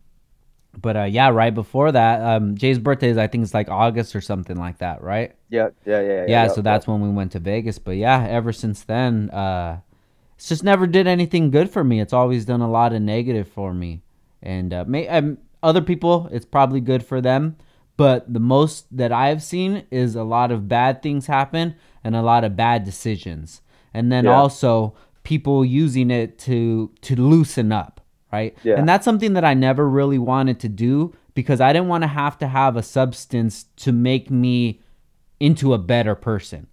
But 0.80 0.98
uh, 0.98 1.04
yeah, 1.04 1.30
right 1.30 1.54
before 1.54 1.92
that, 1.92 2.22
um, 2.22 2.56
Jay's 2.58 2.80
birthday 2.80 3.10
is 3.10 3.18
I 3.18 3.28
think 3.28 3.44
it's 3.44 3.54
like 3.54 3.70
August 3.70 4.16
or 4.16 4.22
something 4.22 4.58
like 4.58 4.80
that, 4.80 5.04
right? 5.04 5.36
Yeah, 5.50 5.70
yeah, 5.86 6.02
yeah. 6.02 6.08
Yeah, 6.08 6.26
Yeah, 6.28 6.48
so 6.48 6.62
that's 6.62 6.88
when 6.88 7.00
we 7.02 7.10
went 7.10 7.32
to 7.34 7.40
Vegas. 7.40 7.78
But 7.78 7.98
yeah, 7.98 8.26
ever 8.28 8.52
since 8.52 8.82
then, 8.84 9.30
uh, 9.30 9.82
it's 10.36 10.50
just 10.50 10.64
never 10.64 10.88
did 10.88 11.08
anything 11.08 11.52
good 11.52 11.70
for 11.70 11.84
me. 11.84 12.00
It's 12.02 12.14
always 12.14 12.46
done 12.46 12.62
a 12.62 12.70
lot 12.70 12.94
of 12.94 13.02
negative 13.02 13.48
for 13.48 13.74
me. 13.74 14.02
And 14.42 14.74
uh, 14.74 14.86
may, 14.88 15.08
um, 15.08 15.38
other 15.62 15.82
people, 15.82 16.28
it's 16.32 16.46
probably 16.46 16.82
good 16.82 17.06
for 17.06 17.22
them. 17.22 17.56
But 17.96 18.34
the 18.34 18.40
most 18.40 18.86
that 18.98 19.12
I've 19.12 19.44
seen 19.44 19.86
is 19.92 20.16
a 20.16 20.24
lot 20.24 20.52
of 20.52 20.68
bad 20.68 21.02
things 21.04 21.28
happen 21.28 21.76
and 22.04 22.16
a 22.16 22.22
lot 22.22 22.44
of 22.44 22.56
bad 22.56 22.84
decisions. 22.84 23.62
And 23.94 24.12
then 24.12 24.26
Yeah. 24.26 24.36
also 24.36 24.96
people 25.24 25.64
using 25.64 26.10
it 26.12 26.38
to 26.40 26.92
to 27.02 27.16
loosen 27.16 27.72
up, 27.72 28.02
right? 28.32 28.58
Yeah. 28.64 28.78
And 28.78 28.90
that's 28.90 29.06
something 29.06 29.34
that 29.34 29.46
I 29.46 29.54
never 29.54 29.88
really 29.88 30.18
wanted 30.18 30.60
to 30.62 30.70
do 30.70 31.14
because 31.36 31.62
I 31.62 31.72
didn't 31.72 31.88
want 31.88 32.02
to 32.04 32.08
have 32.08 32.38
to 32.40 32.48
have 32.48 32.76
a 32.76 32.84
substance 32.84 33.66
to 33.78 33.92
make 33.92 34.30
me 34.32 34.82
into 35.40 35.74
a 35.74 35.78
better 35.78 36.16
person. 36.16 36.68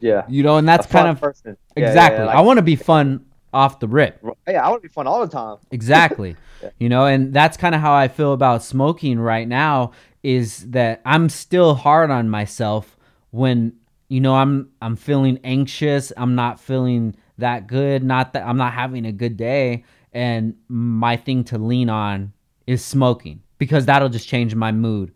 Yeah. 0.00 0.24
You 0.28 0.42
know, 0.42 0.56
and 0.56 0.68
that's 0.68 0.86
kind 0.86 1.08
of 1.08 1.20
person. 1.20 1.56
Yeah, 1.76 1.82
yeah, 1.82 1.88
exactly. 1.88 2.18
yeah, 2.20 2.26
like- 2.26 2.36
I 2.36 2.40
want 2.40 2.58
to 2.58 2.62
be 2.62 2.76
fun 2.76 3.26
off 3.52 3.80
the 3.80 3.88
rip. 3.88 4.24
yeah, 4.48 4.64
I 4.64 4.68
want 4.68 4.82
to 4.82 4.88
be 4.88 4.92
fun 4.92 5.06
all 5.06 5.20
the 5.20 5.32
time. 5.32 5.58
Exactly. 5.70 6.36
You 6.78 6.88
know, 6.88 7.06
and 7.06 7.32
that's 7.32 7.56
kind 7.56 7.74
of 7.74 7.80
how 7.80 7.94
I 7.94 8.08
feel 8.08 8.32
about 8.34 8.62
smoking 8.62 9.18
right 9.18 9.48
now 9.48 9.92
is 10.22 10.70
that 10.70 11.00
I'm 11.06 11.30
still 11.30 11.74
hard 11.74 12.10
on 12.10 12.28
myself 12.28 12.98
when 13.30 13.72
you 14.08 14.20
know 14.20 14.34
I'm 14.34 14.70
I'm 14.82 14.94
feeling 14.96 15.38
anxious, 15.42 16.12
I'm 16.16 16.34
not 16.34 16.60
feeling 16.60 17.16
that 17.38 17.66
good, 17.66 18.04
not 18.04 18.34
that 18.34 18.46
I'm 18.46 18.58
not 18.58 18.74
having 18.74 19.06
a 19.06 19.12
good 19.12 19.36
day 19.38 19.84
and 20.12 20.54
my 20.68 21.16
thing 21.16 21.44
to 21.44 21.56
lean 21.58 21.88
on 21.88 22.32
is 22.66 22.84
smoking 22.84 23.40
because 23.58 23.86
that'll 23.86 24.08
just 24.08 24.28
change 24.28 24.54
my 24.54 24.72
mood 24.72 25.12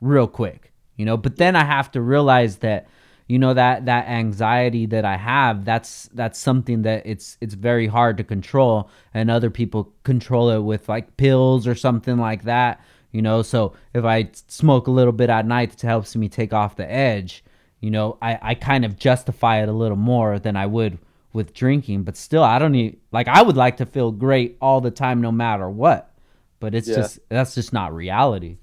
real 0.00 0.26
quick. 0.26 0.72
You 0.96 1.04
know, 1.06 1.16
but 1.16 1.36
then 1.36 1.56
I 1.56 1.64
have 1.64 1.90
to 1.92 2.00
realize 2.00 2.56
that 2.58 2.86
you 3.30 3.38
know 3.38 3.54
that 3.54 3.86
that 3.86 4.08
anxiety 4.08 4.86
that 4.86 5.04
I 5.04 5.16
have 5.16 5.64
that's 5.64 6.08
that's 6.14 6.38
something 6.38 6.82
that 6.82 7.06
it's 7.06 7.38
it's 7.40 7.54
very 7.54 7.86
hard 7.86 8.16
to 8.18 8.24
control 8.24 8.90
and 9.14 9.30
other 9.30 9.50
people 9.50 9.92
control 10.04 10.50
it 10.50 10.60
with 10.60 10.88
like 10.88 11.16
pills 11.16 11.66
or 11.66 11.74
something 11.74 12.18
like 12.18 12.44
that 12.44 12.82
you 13.12 13.22
know 13.22 13.42
so 13.42 13.74
if 13.94 14.04
I 14.04 14.30
smoke 14.48 14.86
a 14.88 14.90
little 14.90 15.12
bit 15.12 15.30
at 15.30 15.46
night 15.46 15.74
it 15.74 15.82
helps 15.82 16.16
me 16.16 16.28
take 16.28 16.52
off 16.52 16.76
the 16.76 16.90
edge 16.90 17.44
you 17.80 17.90
know 17.90 18.18
I 18.20 18.38
I 18.42 18.54
kind 18.54 18.84
of 18.84 18.98
justify 18.98 19.62
it 19.62 19.68
a 19.68 19.72
little 19.72 19.96
more 19.98 20.38
than 20.38 20.56
I 20.56 20.66
would 20.66 20.98
with 21.32 21.54
drinking 21.54 22.02
but 22.04 22.16
still 22.16 22.42
I 22.42 22.58
don't 22.58 22.72
need 22.72 22.98
like 23.12 23.28
I 23.28 23.42
would 23.42 23.56
like 23.56 23.76
to 23.78 23.86
feel 23.86 24.10
great 24.12 24.56
all 24.60 24.80
the 24.80 24.90
time 24.90 25.20
no 25.20 25.32
matter 25.32 25.68
what 25.70 26.12
but 26.58 26.74
it's 26.74 26.90
Yeah. 26.90 26.94
just 26.94 27.20
that's 27.28 27.54
just 27.54 27.72
not 27.72 27.94
reality 27.94 28.58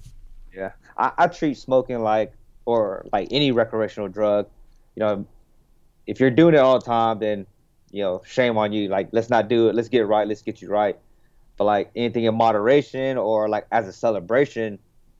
Yeah, 0.54 0.72
I, 0.96 1.12
I 1.18 1.26
treat 1.28 1.56
smoking 1.58 2.00
like 2.00 2.32
or 2.66 3.06
like 3.12 3.28
any 3.30 3.52
recreational 3.52 4.08
drug. 4.08 4.48
You 4.98 5.04
know, 5.06 5.26
if 6.06 6.18
you're 6.20 6.30
doing 6.30 6.54
it 6.54 6.58
all 6.58 6.78
the 6.80 6.84
time, 6.84 7.20
then 7.20 7.46
you 7.92 8.02
know, 8.02 8.22
shame 8.26 8.58
on 8.58 8.72
you. 8.72 8.88
Like, 8.88 9.10
let's 9.12 9.30
not 9.30 9.48
do 9.48 9.68
it. 9.68 9.74
Let's 9.76 9.88
get 9.88 10.00
it 10.00 10.06
right. 10.06 10.26
Let's 10.26 10.42
get 10.42 10.60
you 10.60 10.68
right. 10.68 10.98
But 11.56 11.64
like 11.64 11.90
anything 11.94 12.24
in 12.24 12.34
moderation 12.34 13.16
or 13.16 13.48
like 13.48 13.66
as 13.70 13.88
a 13.88 13.92
celebration, 13.92 14.78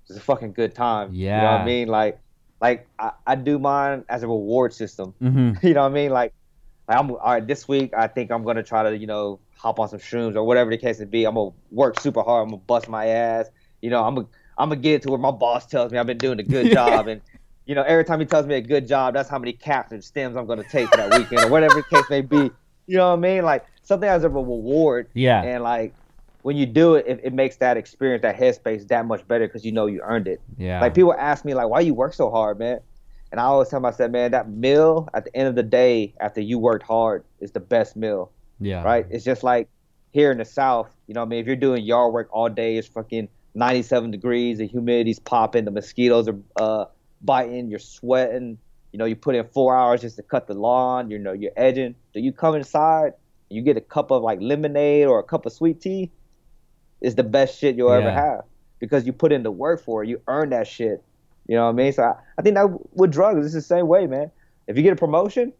it's 0.08 0.18
a 0.18 0.20
fucking 0.20 0.52
good 0.54 0.74
time. 0.74 1.10
Yeah. 1.12 1.36
you 1.36 1.42
know 1.42 1.52
what 1.52 1.60
I 1.60 1.64
mean. 1.64 1.88
Like, 1.88 2.20
like 2.60 2.88
I, 2.98 3.12
I 3.26 3.34
do 3.36 3.58
mine 3.58 4.04
as 4.08 4.22
a 4.22 4.28
reward 4.28 4.72
system. 4.74 5.14
hmm 5.20 5.52
you 5.62 5.74
know 5.74 5.82
what 5.82 5.92
I 5.92 5.94
mean? 5.94 6.10
Like, 6.10 6.34
like 6.88 6.98
I'm 6.98 7.10
all 7.10 7.18
right. 7.18 7.46
This 7.46 7.68
week, 7.68 7.92
I 7.96 8.08
think 8.08 8.30
I'm 8.30 8.44
gonna 8.44 8.62
try 8.62 8.82
to, 8.84 8.96
you 8.96 9.06
know, 9.06 9.40
hop 9.56 9.78
on 9.78 9.88
some 9.88 10.00
shrooms 10.00 10.36
or 10.36 10.44
whatever 10.44 10.70
the 10.70 10.78
case 10.78 10.98
may 10.98 11.06
be. 11.06 11.24
I'm 11.24 11.34
gonna 11.34 11.52
work 11.70 11.96
super 11.96 12.22
hard. 12.22 12.44
I'm 12.44 12.50
gonna 12.50 12.62
bust 12.66 12.88
my 12.88 13.06
ass. 13.06 13.50
You 13.82 13.90
know, 13.90 14.04
I'm 14.04 14.16
gonna 14.16 14.28
I'm 14.58 14.70
gonna 14.70 14.80
get 14.80 14.94
it 14.96 15.02
to 15.02 15.10
where 15.10 15.18
my 15.18 15.30
boss 15.30 15.66
tells 15.66 15.92
me 15.92 15.98
I've 15.98 16.06
been 16.06 16.20
doing 16.20 16.40
a 16.40 16.44
good 16.44 16.70
job, 16.72 17.08
and 17.08 17.22
you 17.68 17.74
know, 17.74 17.82
every 17.82 18.04
time 18.04 18.18
he 18.18 18.24
tells 18.24 18.46
me 18.46 18.54
a 18.54 18.62
good 18.62 18.88
job, 18.88 19.12
that's 19.12 19.28
how 19.28 19.38
many 19.38 19.52
caps 19.52 19.92
and 19.92 20.02
stems 20.02 20.36
I'm 20.36 20.46
gonna 20.46 20.64
take 20.64 20.88
for 20.88 20.96
that 20.96 21.16
weekend 21.16 21.44
or 21.44 21.50
whatever 21.50 21.74
the 21.74 21.82
case 21.84 22.08
may 22.08 22.22
be. 22.22 22.50
You 22.86 22.96
know 22.96 23.10
what 23.10 23.18
I 23.18 23.20
mean? 23.20 23.44
Like 23.44 23.66
something 23.82 24.08
as 24.08 24.24
a 24.24 24.30
reward, 24.30 25.08
yeah 25.12 25.42
and 25.42 25.62
like 25.62 25.94
when 26.40 26.56
you 26.56 26.64
do 26.64 26.94
it, 26.94 27.04
it, 27.06 27.20
it 27.24 27.32
makes 27.34 27.56
that 27.56 27.76
experience, 27.76 28.22
that 28.22 28.38
headspace, 28.38 28.88
that 28.88 29.04
much 29.04 29.26
better 29.28 29.46
because 29.46 29.66
you 29.66 29.72
know 29.72 29.84
you 29.84 30.00
earned 30.02 30.26
it. 30.26 30.40
yeah 30.56 30.80
Like 30.80 30.94
people 30.94 31.12
ask 31.12 31.44
me 31.44 31.52
like, 31.52 31.68
why 31.68 31.80
you 31.80 31.92
work 31.92 32.14
so 32.14 32.30
hard, 32.30 32.58
man? 32.58 32.80
And 33.30 33.38
I 33.38 33.44
always 33.44 33.68
tell 33.68 33.80
myself, 33.80 34.10
man, 34.10 34.30
that 34.30 34.48
meal 34.48 35.10
at 35.12 35.24
the 35.24 35.36
end 35.36 35.48
of 35.48 35.54
the 35.54 35.62
day 35.62 36.14
after 36.20 36.40
you 36.40 36.58
worked 36.58 36.86
hard 36.86 37.24
is 37.40 37.52
the 37.52 37.60
best 37.60 37.96
meal, 37.96 38.32
yeah 38.60 38.82
right? 38.82 39.04
It's 39.10 39.24
just 39.24 39.42
like 39.42 39.68
here 40.12 40.32
in 40.32 40.38
the 40.38 40.46
South, 40.46 40.88
you 41.06 41.12
know 41.12 41.20
what 41.20 41.26
I 41.26 41.28
mean? 41.28 41.40
If 41.40 41.46
you're 41.46 41.56
doing 41.56 41.84
yard 41.84 42.14
work 42.14 42.30
all 42.32 42.48
day, 42.48 42.78
it's 42.78 42.88
fucking 42.88 43.28
97 43.54 44.10
degrees, 44.10 44.56
the 44.56 44.66
humidity's 44.66 45.18
popping, 45.18 45.66
the 45.66 45.70
mosquitoes 45.70 46.28
are 46.28 46.38
uh, 46.56 46.84
biting, 47.20 47.68
you're 47.68 47.78
sweating. 47.78 48.58
You 48.92 48.98
know, 48.98 49.04
you 49.04 49.16
put 49.16 49.34
in 49.34 49.44
four 49.44 49.76
hours 49.76 50.00
just 50.00 50.16
to 50.16 50.22
cut 50.22 50.46
the 50.46 50.54
lawn, 50.54 51.10
you 51.10 51.18
know, 51.18 51.32
you're 51.32 51.52
edging. 51.56 51.94
So 52.12 52.20
you 52.20 52.32
come 52.32 52.54
inside, 52.54 53.12
you 53.50 53.62
get 53.62 53.76
a 53.76 53.82
cup 53.82 54.10
of 54.10 54.22
like 54.22 54.40
lemonade 54.40 55.06
or 55.06 55.18
a 55.18 55.22
cup 55.22 55.46
of 55.46 55.52
sweet 55.52 55.80
tea, 55.80 56.10
it's 57.00 57.14
the 57.14 57.22
best 57.22 57.58
shit 57.58 57.76
you'll 57.76 57.92
ever 57.92 58.10
have 58.10 58.40
because 58.80 59.06
you 59.06 59.12
put 59.12 59.32
in 59.32 59.42
the 59.42 59.50
work 59.50 59.82
for 59.82 60.02
it. 60.02 60.08
You 60.08 60.20
earn 60.26 60.50
that 60.50 60.66
shit. 60.66 61.02
You 61.46 61.56
know 61.56 61.64
what 61.64 61.70
I 61.70 61.72
mean? 61.72 61.92
So 61.92 62.02
I, 62.02 62.14
I 62.38 62.42
think 62.42 62.56
that 62.56 62.68
with 62.92 63.12
drugs, 63.12 63.44
it's 63.44 63.54
the 63.54 63.62
same 63.62 63.86
way, 63.86 64.06
man. 64.06 64.30
If 64.66 64.76
you 64.76 64.82
get 64.82 64.92
a 64.92 64.96
promotion, 64.96 65.52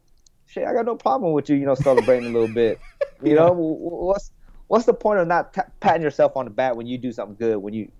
shit, 0.47 0.67
I 0.67 0.73
got 0.73 0.85
no 0.85 0.97
problem 0.97 1.33
with 1.33 1.49
you, 1.49 1.57
you 1.57 1.65
know, 1.65 1.75
celebrating 1.75 2.29
a 2.29 2.33
little 2.33 2.49
bit. 2.49 2.79
You 3.21 3.35
know, 3.35 3.53
what's 3.53 4.31
what's 4.69 4.87
the 4.87 4.95
point 4.95 5.19
of 5.19 5.27
not 5.27 5.53
ta 5.53 5.65
patting 5.81 6.03
yourself 6.03 6.37
on 6.37 6.45
the 6.45 6.53
back 6.53 6.77
when 6.77 6.87
you 6.87 6.99
do 6.99 7.11
something 7.11 7.35
good? 7.35 7.57
When 7.57 7.75
you, 7.75 7.91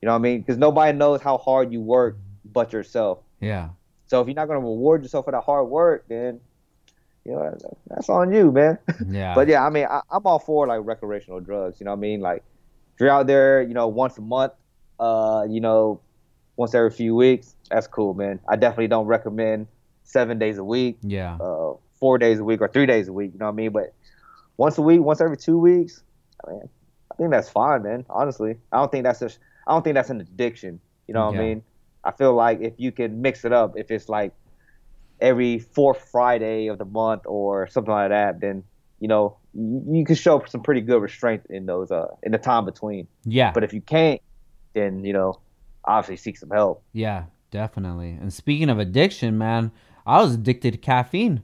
you 0.00 0.06
know 0.06 0.12
what 0.12 0.20
I 0.20 0.22
mean? 0.22 0.38
Because 0.38 0.56
nobody 0.56 0.96
knows 0.96 1.20
how 1.20 1.36
hard 1.36 1.72
you 1.72 1.80
work 1.80 2.16
but 2.52 2.72
yourself. 2.72 3.18
yeah 3.40 3.70
So 4.06 4.20
if 4.20 4.26
you're 4.28 4.34
not 4.34 4.46
gonna 4.48 4.60
reward 4.60 5.02
yourself 5.02 5.24
for 5.24 5.32
that 5.32 5.42
hard 5.44 5.68
work, 5.68 6.04
then 6.08 6.40
you 7.24 7.32
know 7.32 7.56
that's 7.88 8.08
on 8.08 8.32
you, 8.32 8.50
man. 8.52 8.78
yeah 9.08 9.34
But 9.34 9.48
yeah, 9.48 9.64
I 9.64 9.70
mean, 9.70 9.86
I, 9.86 10.00
I'm 10.10 10.26
all 10.26 10.38
for 10.38 10.66
like 10.66 10.80
recreational 10.84 11.40
drugs. 11.40 11.80
You 11.80 11.84
know 11.84 11.92
what 11.92 11.98
I 11.98 12.08
mean? 12.08 12.20
Like, 12.20 12.42
if 12.94 13.00
you're 13.00 13.10
out 13.10 13.26
there, 13.26 13.62
you 13.62 13.74
know, 13.74 13.88
once 13.88 14.18
a 14.18 14.20
month, 14.22 14.52
uh, 14.98 15.46
you 15.48 15.60
know, 15.60 16.00
once 16.56 16.74
every 16.74 16.90
few 16.90 17.14
weeks, 17.14 17.54
that's 17.70 17.86
cool, 17.86 18.14
man. 18.14 18.40
I 18.48 18.56
definitely 18.56 18.88
don't 18.88 19.06
recommend 19.06 19.66
seven 20.04 20.38
days 20.38 20.58
a 20.58 20.64
week, 20.64 20.98
yeah 21.02 21.36
uh, 21.40 21.72
four 21.98 22.18
days 22.18 22.38
a 22.38 22.44
week, 22.44 22.60
or 22.60 22.68
three 22.68 22.86
days 22.86 23.08
a 23.08 23.12
week. 23.12 23.32
You 23.32 23.38
know 23.38 23.46
what 23.46 23.52
I 23.52 23.56
mean? 23.56 23.70
But 23.72 23.94
once 24.56 24.76
a 24.78 24.82
week, 24.82 25.00
once 25.00 25.20
every 25.20 25.36
two 25.36 25.58
weeks, 25.58 26.02
I 26.46 26.50
mean, 26.50 26.68
I 27.10 27.14
think 27.14 27.30
that's 27.30 27.48
fine, 27.48 27.82
man. 27.84 28.04
Honestly, 28.10 28.56
I 28.72 28.78
don't 28.78 28.90
think 28.90 29.04
that's 29.04 29.22
a, 29.22 29.30
I 29.66 29.72
don't 29.72 29.82
think 29.82 29.94
that's 29.94 30.10
an 30.10 30.20
addiction. 30.20 30.80
You 31.06 31.14
know 31.14 31.26
what 31.26 31.34
Yeah. 31.34 31.40
I 31.40 31.44
mean? 31.44 31.62
I 32.04 32.10
feel 32.12 32.34
like 32.34 32.60
if 32.60 32.74
you 32.78 32.92
can 32.92 33.22
mix 33.22 33.44
it 33.44 33.52
up, 33.52 33.74
if 33.76 33.90
it's 33.90 34.08
like 34.08 34.32
every 35.20 35.58
fourth 35.58 36.08
Friday 36.10 36.66
of 36.66 36.78
the 36.78 36.84
month 36.84 37.22
or 37.26 37.66
something 37.68 37.92
like 37.92 38.10
that, 38.10 38.40
then 38.40 38.64
you 39.00 39.08
know 39.08 39.36
you, 39.54 39.84
you 39.98 40.04
can 40.04 40.16
show 40.16 40.42
some 40.48 40.62
pretty 40.62 40.80
good 40.80 41.00
restraint 41.02 41.42
in 41.50 41.66
those 41.66 41.90
uh 41.90 42.08
in 42.22 42.32
the 42.32 42.38
time 42.38 42.64
between. 42.64 43.06
yeah 43.24 43.52
But 43.52 43.64
if 43.64 43.72
you 43.72 43.80
can't, 43.80 44.20
then 44.74 45.04
you 45.04 45.12
know 45.12 45.40
obviously 45.84 46.16
seek 46.16 46.38
some 46.38 46.50
help. 46.50 46.82
Yeah, 46.92 47.24
definitely. 47.50 48.10
And 48.10 48.32
speaking 48.32 48.70
of 48.70 48.78
addiction, 48.78 49.38
man, 49.38 49.72
I 50.06 50.20
was 50.22 50.34
addicted 50.34 50.72
to 50.72 50.78
caffeine. 50.78 51.42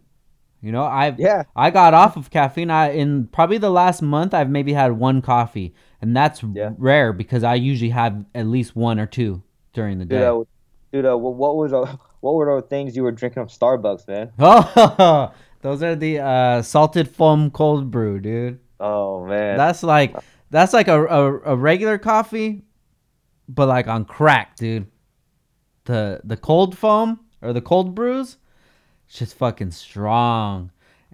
You 0.60 0.72
know, 0.72 0.82
I 0.82 1.14
Yeah. 1.16 1.44
I 1.54 1.70
got 1.70 1.94
off 1.94 2.16
of 2.16 2.30
caffeine. 2.30 2.70
I 2.70 2.90
in 2.90 3.28
probably 3.28 3.58
the 3.58 3.70
last 3.70 4.02
month 4.02 4.34
I've 4.34 4.50
maybe 4.50 4.72
had 4.72 4.92
one 4.92 5.22
coffee, 5.22 5.74
and 6.02 6.16
that's 6.16 6.42
Yeah. 6.42 6.72
rare 6.78 7.12
because 7.12 7.44
I 7.44 7.54
usually 7.54 7.90
have 7.90 8.24
at 8.34 8.46
least 8.46 8.74
one 8.74 8.98
or 8.98 9.06
two 9.06 9.42
during 9.72 9.98
the 9.98 10.04
Dude, 10.04 10.18
day. 10.20 10.26
uh, 10.26 10.42
dude, 10.92 11.06
uh, 11.06 11.16
what, 11.16 11.56
was 11.56 11.72
uh, 11.72 11.96
what 12.20 12.34
were 12.34 12.46
those 12.46 12.68
things 12.68 12.96
you 12.96 13.02
were 13.02 13.12
drinking 13.12 13.46
from 13.46 13.48
Starbucks, 13.48 14.06
man? 14.08 14.32
Oh, 14.38 15.32
those 15.62 15.82
are 15.82 15.94
the 15.96 16.20
uh, 16.20 16.62
salted 16.62 17.08
foam 17.08 17.50
cold 17.50 17.90
brew, 17.90 18.20
dude. 18.20 18.60
Oh 18.80 19.26
man, 19.26 19.56
That's 19.56 19.82
like 19.82 20.14
that's 20.50 20.72
like 20.72 20.86
a, 20.88 21.04
a, 21.04 21.38
a 21.52 21.56
regular 21.56 21.98
coffee, 21.98 22.62
but 23.48 23.66
like 23.68 23.88
on 23.88 24.04
crack, 24.04 24.56
dude. 24.56 24.86
The 25.84 26.20
the 26.24 26.36
cold 26.36 26.76
foam 26.76 27.20
or 27.42 27.52
the 27.52 27.60
cold 27.62 27.94
brews, 27.94 28.36
it's 29.08 29.18
just 29.18 29.34
fucking 29.36 29.70
strong, 29.72 30.70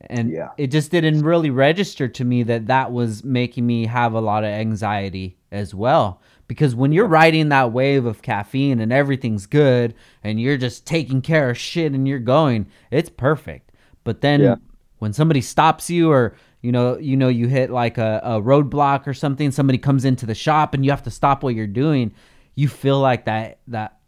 and 0.08 0.30
Yeah. 0.30 0.50
it 0.58 0.66
just 0.68 0.90
didn't 0.90 1.22
really 1.22 1.50
register 1.50 2.06
to 2.08 2.24
me 2.24 2.42
that 2.42 2.66
that 2.66 2.92
was 2.92 3.24
making 3.24 3.66
me 3.66 3.86
have 3.86 4.12
a 4.14 4.20
lot 4.20 4.42
of 4.44 4.50
anxiety 4.50 5.38
as 5.52 5.74
well. 5.74 6.20
Because 6.46 6.74
when 6.74 6.92
you're 6.92 7.06
riding 7.06 7.48
that 7.48 7.72
wave 7.72 8.04
of 8.04 8.20
caffeine 8.22 8.80
and 8.80 8.92
everything's 8.92 9.46
good 9.46 9.94
and 10.22 10.38
you're 10.40 10.58
just 10.58 10.86
taking 10.86 11.22
care 11.22 11.48
of 11.50 11.56
shit 11.58 11.92
and 11.92 12.06
you're 12.06 12.18
going, 12.18 12.66
it's 12.90 13.08
perfect. 13.08 13.72
But 14.04 14.20
then 14.20 14.40
Yeah. 14.40 14.56
when 14.98 15.12
somebody 15.12 15.40
stops 15.40 15.88
you 15.88 16.10
or 16.10 16.36
you 16.60 16.72
know 16.72 16.98
you 16.98 17.16
know 17.16 17.28
you 17.28 17.46
hit 17.46 17.70
like 17.70 17.98
a, 17.98 18.20
a 18.24 18.40
roadblock 18.40 19.06
or 19.06 19.12
something 19.14 19.50
somebody 19.50 19.78
comes 19.78 20.04
into 20.04 20.24
the 20.26 20.34
shop 20.34 20.72
and 20.74 20.84
you 20.84 20.90
have 20.90 21.02
to 21.02 21.10
stop 21.10 21.42
what 21.42 21.54
you're 21.54 21.66
doing 21.66 22.10
you 22.54 22.68
feel 22.68 22.98
like 23.00 23.26
that 23.26 23.58
that 23.68 23.98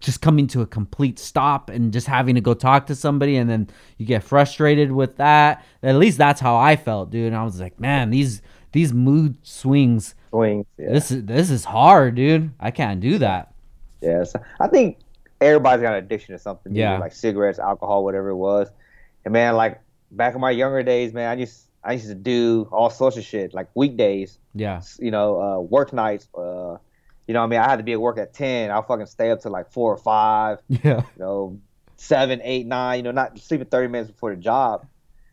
just 0.00 0.22
coming 0.22 0.46
to 0.46 0.62
a 0.62 0.66
complete 0.66 1.18
stop 1.18 1.68
and 1.68 1.92
just 1.92 2.06
having 2.06 2.34
to 2.36 2.40
go 2.40 2.54
talk 2.54 2.86
to 2.86 2.94
somebody 2.94 3.36
and 3.36 3.50
then 3.50 3.68
you 3.98 4.06
get 4.06 4.22
frustrated 4.22 4.90
with 4.92 5.16
that 5.18 5.62
at 5.82 5.96
least 5.96 6.16
that's 6.16 6.40
how 6.40 6.56
i 6.56 6.74
felt 6.74 7.10
dude 7.10 7.26
and 7.26 7.36
i 7.36 7.42
was 7.44 7.60
like 7.60 7.78
man 7.78 8.08
these 8.08 8.40
these 8.72 8.92
mood 8.92 9.36
swings. 9.42 10.14
Swings. 10.30 10.66
Yeah. 10.78 10.92
This 10.92 11.10
is 11.10 11.24
this 11.24 11.50
is 11.50 11.64
hard, 11.64 12.14
dude. 12.14 12.50
I 12.58 12.70
can't 12.70 13.00
do 13.00 13.18
that. 13.18 13.52
Yeah, 14.00 14.24
so 14.24 14.40
I 14.60 14.68
think 14.68 14.98
everybody's 15.40 15.82
got 15.82 15.92
an 15.94 16.04
addiction 16.04 16.34
to 16.34 16.38
something. 16.38 16.74
Yeah. 16.74 16.98
Like 16.98 17.12
cigarettes, 17.12 17.58
alcohol, 17.58 18.04
whatever 18.04 18.28
it 18.30 18.36
was. 18.36 18.68
And 19.24 19.32
man, 19.32 19.56
like 19.56 19.80
back 20.10 20.34
in 20.34 20.40
my 20.40 20.50
younger 20.50 20.82
days, 20.82 21.12
man, 21.12 21.28
I 21.30 21.36
just 21.40 21.66
I 21.84 21.92
used 21.94 22.06
to 22.08 22.14
do 22.14 22.68
all 22.72 22.90
sorts 22.90 23.16
of 23.16 23.24
shit, 23.24 23.52
like 23.54 23.68
weekdays, 23.74 24.38
Yeah. 24.54 24.82
you 24.98 25.10
know, 25.10 25.40
uh, 25.40 25.60
work 25.60 25.92
nights. 25.92 26.28
Uh, 26.34 26.76
you 27.26 27.34
know, 27.34 27.40
what 27.40 27.46
I 27.46 27.48
mean, 27.48 27.60
I 27.60 27.68
had 27.68 27.76
to 27.76 27.82
be 27.84 27.92
at 27.92 28.00
work 28.00 28.18
at 28.18 28.32
ten. 28.34 28.70
I'll 28.70 28.82
fucking 28.82 29.06
stay 29.06 29.30
up 29.30 29.40
till 29.40 29.52
like 29.52 29.70
four 29.70 29.92
or 29.92 29.98
five. 29.98 30.58
Yeah. 30.68 31.02
You 31.16 31.18
know, 31.18 31.60
seven, 31.96 32.40
eight, 32.42 32.66
nine. 32.66 32.98
You 32.98 33.02
know, 33.04 33.10
not 33.12 33.38
sleeping 33.38 33.66
thirty 33.66 33.88
minutes 33.88 34.10
before 34.10 34.34
the 34.34 34.40
job. 34.40 34.86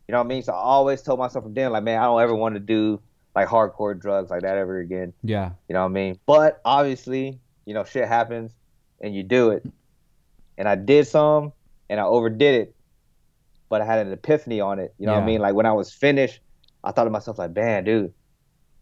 You 0.07 0.13
know 0.13 0.19
what 0.19 0.25
I 0.25 0.27
mean? 0.27 0.43
So 0.43 0.53
I 0.53 0.57
always 0.57 1.01
told 1.01 1.19
myself 1.19 1.43
from 1.43 1.53
then, 1.53 1.71
like, 1.73 1.83
man, 1.83 1.99
I 1.99 2.05
don't 2.05 2.21
ever 2.21 2.33
want 2.35 2.55
to 2.55 2.59
do 2.61 3.01
like 3.37 3.47
hardcore 3.47 3.99
drugs 3.99 4.31
like 4.31 4.41
that 4.41 4.57
ever 4.57 4.79
again. 4.79 5.13
Yeah. 5.21 5.51
You 5.69 5.73
know 5.73 5.81
what 5.81 5.89
I 5.89 5.93
mean? 5.93 6.19
But 6.25 6.59
obviously, 6.65 7.39
you 7.65 7.75
know, 7.75 7.83
shit 7.83 8.07
happens 8.07 8.51
and 8.99 9.13
you 9.13 9.21
do 9.21 9.51
it. 9.51 9.63
And 10.57 10.67
I 10.67 10.73
did 10.73 11.05
some 11.05 11.53
and 11.87 11.99
I 11.99 12.03
overdid 12.03 12.55
it, 12.55 12.75
but 13.69 13.79
I 13.79 13.85
had 13.85 14.07
an 14.07 14.11
epiphany 14.11 14.59
on 14.59 14.79
it. 14.79 14.95
You 14.97 15.05
know 15.05 15.13
what 15.13 15.21
I 15.21 15.25
mean? 15.27 15.39
Like 15.39 15.53
when 15.53 15.67
I 15.67 15.73
was 15.73 15.93
finished, 15.93 16.39
I 16.83 16.91
thought 16.91 17.03
to 17.03 17.11
myself, 17.11 17.37
like, 17.37 17.55
man, 17.55 17.83
dude, 17.83 18.11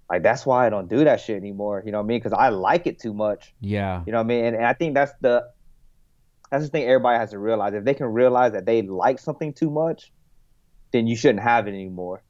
like 0.10 0.24
that's 0.24 0.46
why 0.46 0.66
I 0.66 0.70
don't 0.70 0.88
do 0.88 1.04
that 1.04 1.20
shit 1.20 1.36
anymore. 1.36 1.84
You 1.86 1.92
know 1.92 1.98
what 1.98 2.06
I 2.06 2.08
mean? 2.08 2.20
Because 2.20 2.32
I 2.32 2.48
like 2.48 2.88
it 2.88 2.98
too 2.98 3.14
much. 3.14 3.54
Yeah. 3.60 4.04
You 4.06 4.14
know 4.14 4.20
what 4.20 4.24
I 4.24 4.28
mean? 4.28 4.46
And, 4.46 4.56
and 4.56 4.66
I 4.66 4.72
think 4.72 4.94
that's 4.94 5.12
the 5.20 5.50
that's 6.50 6.64
the 6.64 6.70
thing 6.70 6.86
everybody 6.86 7.20
has 7.20 7.32
to 7.32 7.40
realize. 7.40 7.74
If 7.74 7.84
they 7.84 7.94
can 7.94 8.08
realize 8.08 8.54
that 8.54 8.66
they 8.66 8.84
like 8.84 9.20
something 9.20 9.52
too 9.52 9.70
much, 9.70 10.14
then 10.94 11.08
you 11.08 11.18
shouldn't 11.18 11.44
have 11.44 11.68
it 11.68 11.72
anymore. 11.72 12.24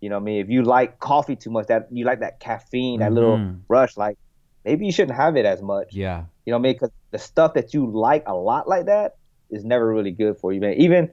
You 0.00 0.08
know 0.08 0.16
what 0.16 0.22
I 0.22 0.24
mean? 0.24 0.40
If 0.40 0.48
you 0.48 0.62
like 0.62 0.98
coffee 0.98 1.36
too 1.36 1.50
much, 1.50 1.66
that 1.66 1.88
you 1.90 2.04
like 2.04 2.20
that 2.20 2.40
caffeine, 2.40 3.00
that 3.00 3.12
little 3.12 3.36
Mhm. 3.38 3.60
rush, 3.68 3.96
like 3.96 4.16
maybe 4.64 4.86
you 4.86 4.92
shouldn't 4.92 5.16
have 5.16 5.36
it 5.36 5.44
as 5.44 5.60
much. 5.62 5.94
Yeah. 5.94 6.24
You 6.46 6.52
know 6.52 6.56
what 6.58 6.62
I 6.62 6.62
mean? 6.62 6.72
Because 6.74 6.90
the 7.10 7.18
stuff 7.18 7.54
that 7.54 7.74
you 7.74 7.86
like 7.90 8.22
a 8.26 8.34
lot 8.34 8.68
like 8.68 8.86
that 8.86 9.16
is 9.50 9.64
never 9.64 9.86
really 9.92 10.10
good 10.12 10.38
for 10.38 10.52
you, 10.52 10.60
man. 10.60 10.74
Even 10.74 11.10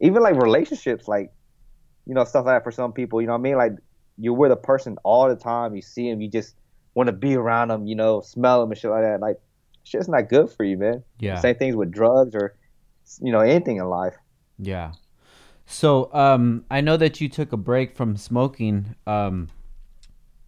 even 0.00 0.22
like 0.22 0.34
relationships, 0.36 1.06
like 1.08 1.32
you 2.06 2.14
know 2.14 2.24
stuff 2.24 2.44
like 2.46 2.56
that 2.56 2.64
for 2.64 2.72
some 2.72 2.92
people. 2.92 3.20
You 3.20 3.28
know 3.28 3.34
what 3.34 3.38
I 3.38 3.42
mean? 3.42 3.56
Like 3.56 3.72
you're 4.18 4.34
with 4.34 4.52
a 4.52 4.56
person 4.56 4.98
all 5.04 5.28
the 5.28 5.36
time. 5.36 5.74
You 5.74 5.82
see 5.82 6.10
them, 6.10 6.20
you 6.20 6.28
just 6.28 6.54
want 6.94 7.06
to 7.06 7.12
be 7.12 7.34
around 7.36 7.68
them. 7.68 7.86
You 7.86 7.94
know, 7.94 8.20
smell 8.20 8.60
them 8.60 8.70
and 8.70 8.78
shit 8.78 8.90
like 8.90 9.02
that. 9.02 9.20
Like 9.20 9.40
shit's 9.84 10.08
not 10.08 10.28
good 10.28 10.50
for 10.50 10.64
you, 10.64 10.76
man. 10.76 11.02
Yeah. 11.18 11.36
Same 11.36 11.54
things 11.56 11.76
with 11.76 11.90
drugs 11.90 12.34
or 12.34 12.56
you 13.20 13.32
know 13.32 13.40
anything 13.40 13.76
in 13.78 13.84
life. 13.86 14.16
Yeah. 14.58 14.92
So, 15.72 16.12
um, 16.12 16.64
I 16.70 16.82
know 16.82 16.96
that 16.98 17.20
you 17.20 17.28
took 17.28 17.52
a 17.52 17.56
break 17.56 17.96
from 17.96 18.16
smoking. 18.16 18.94
Um, 19.06 19.48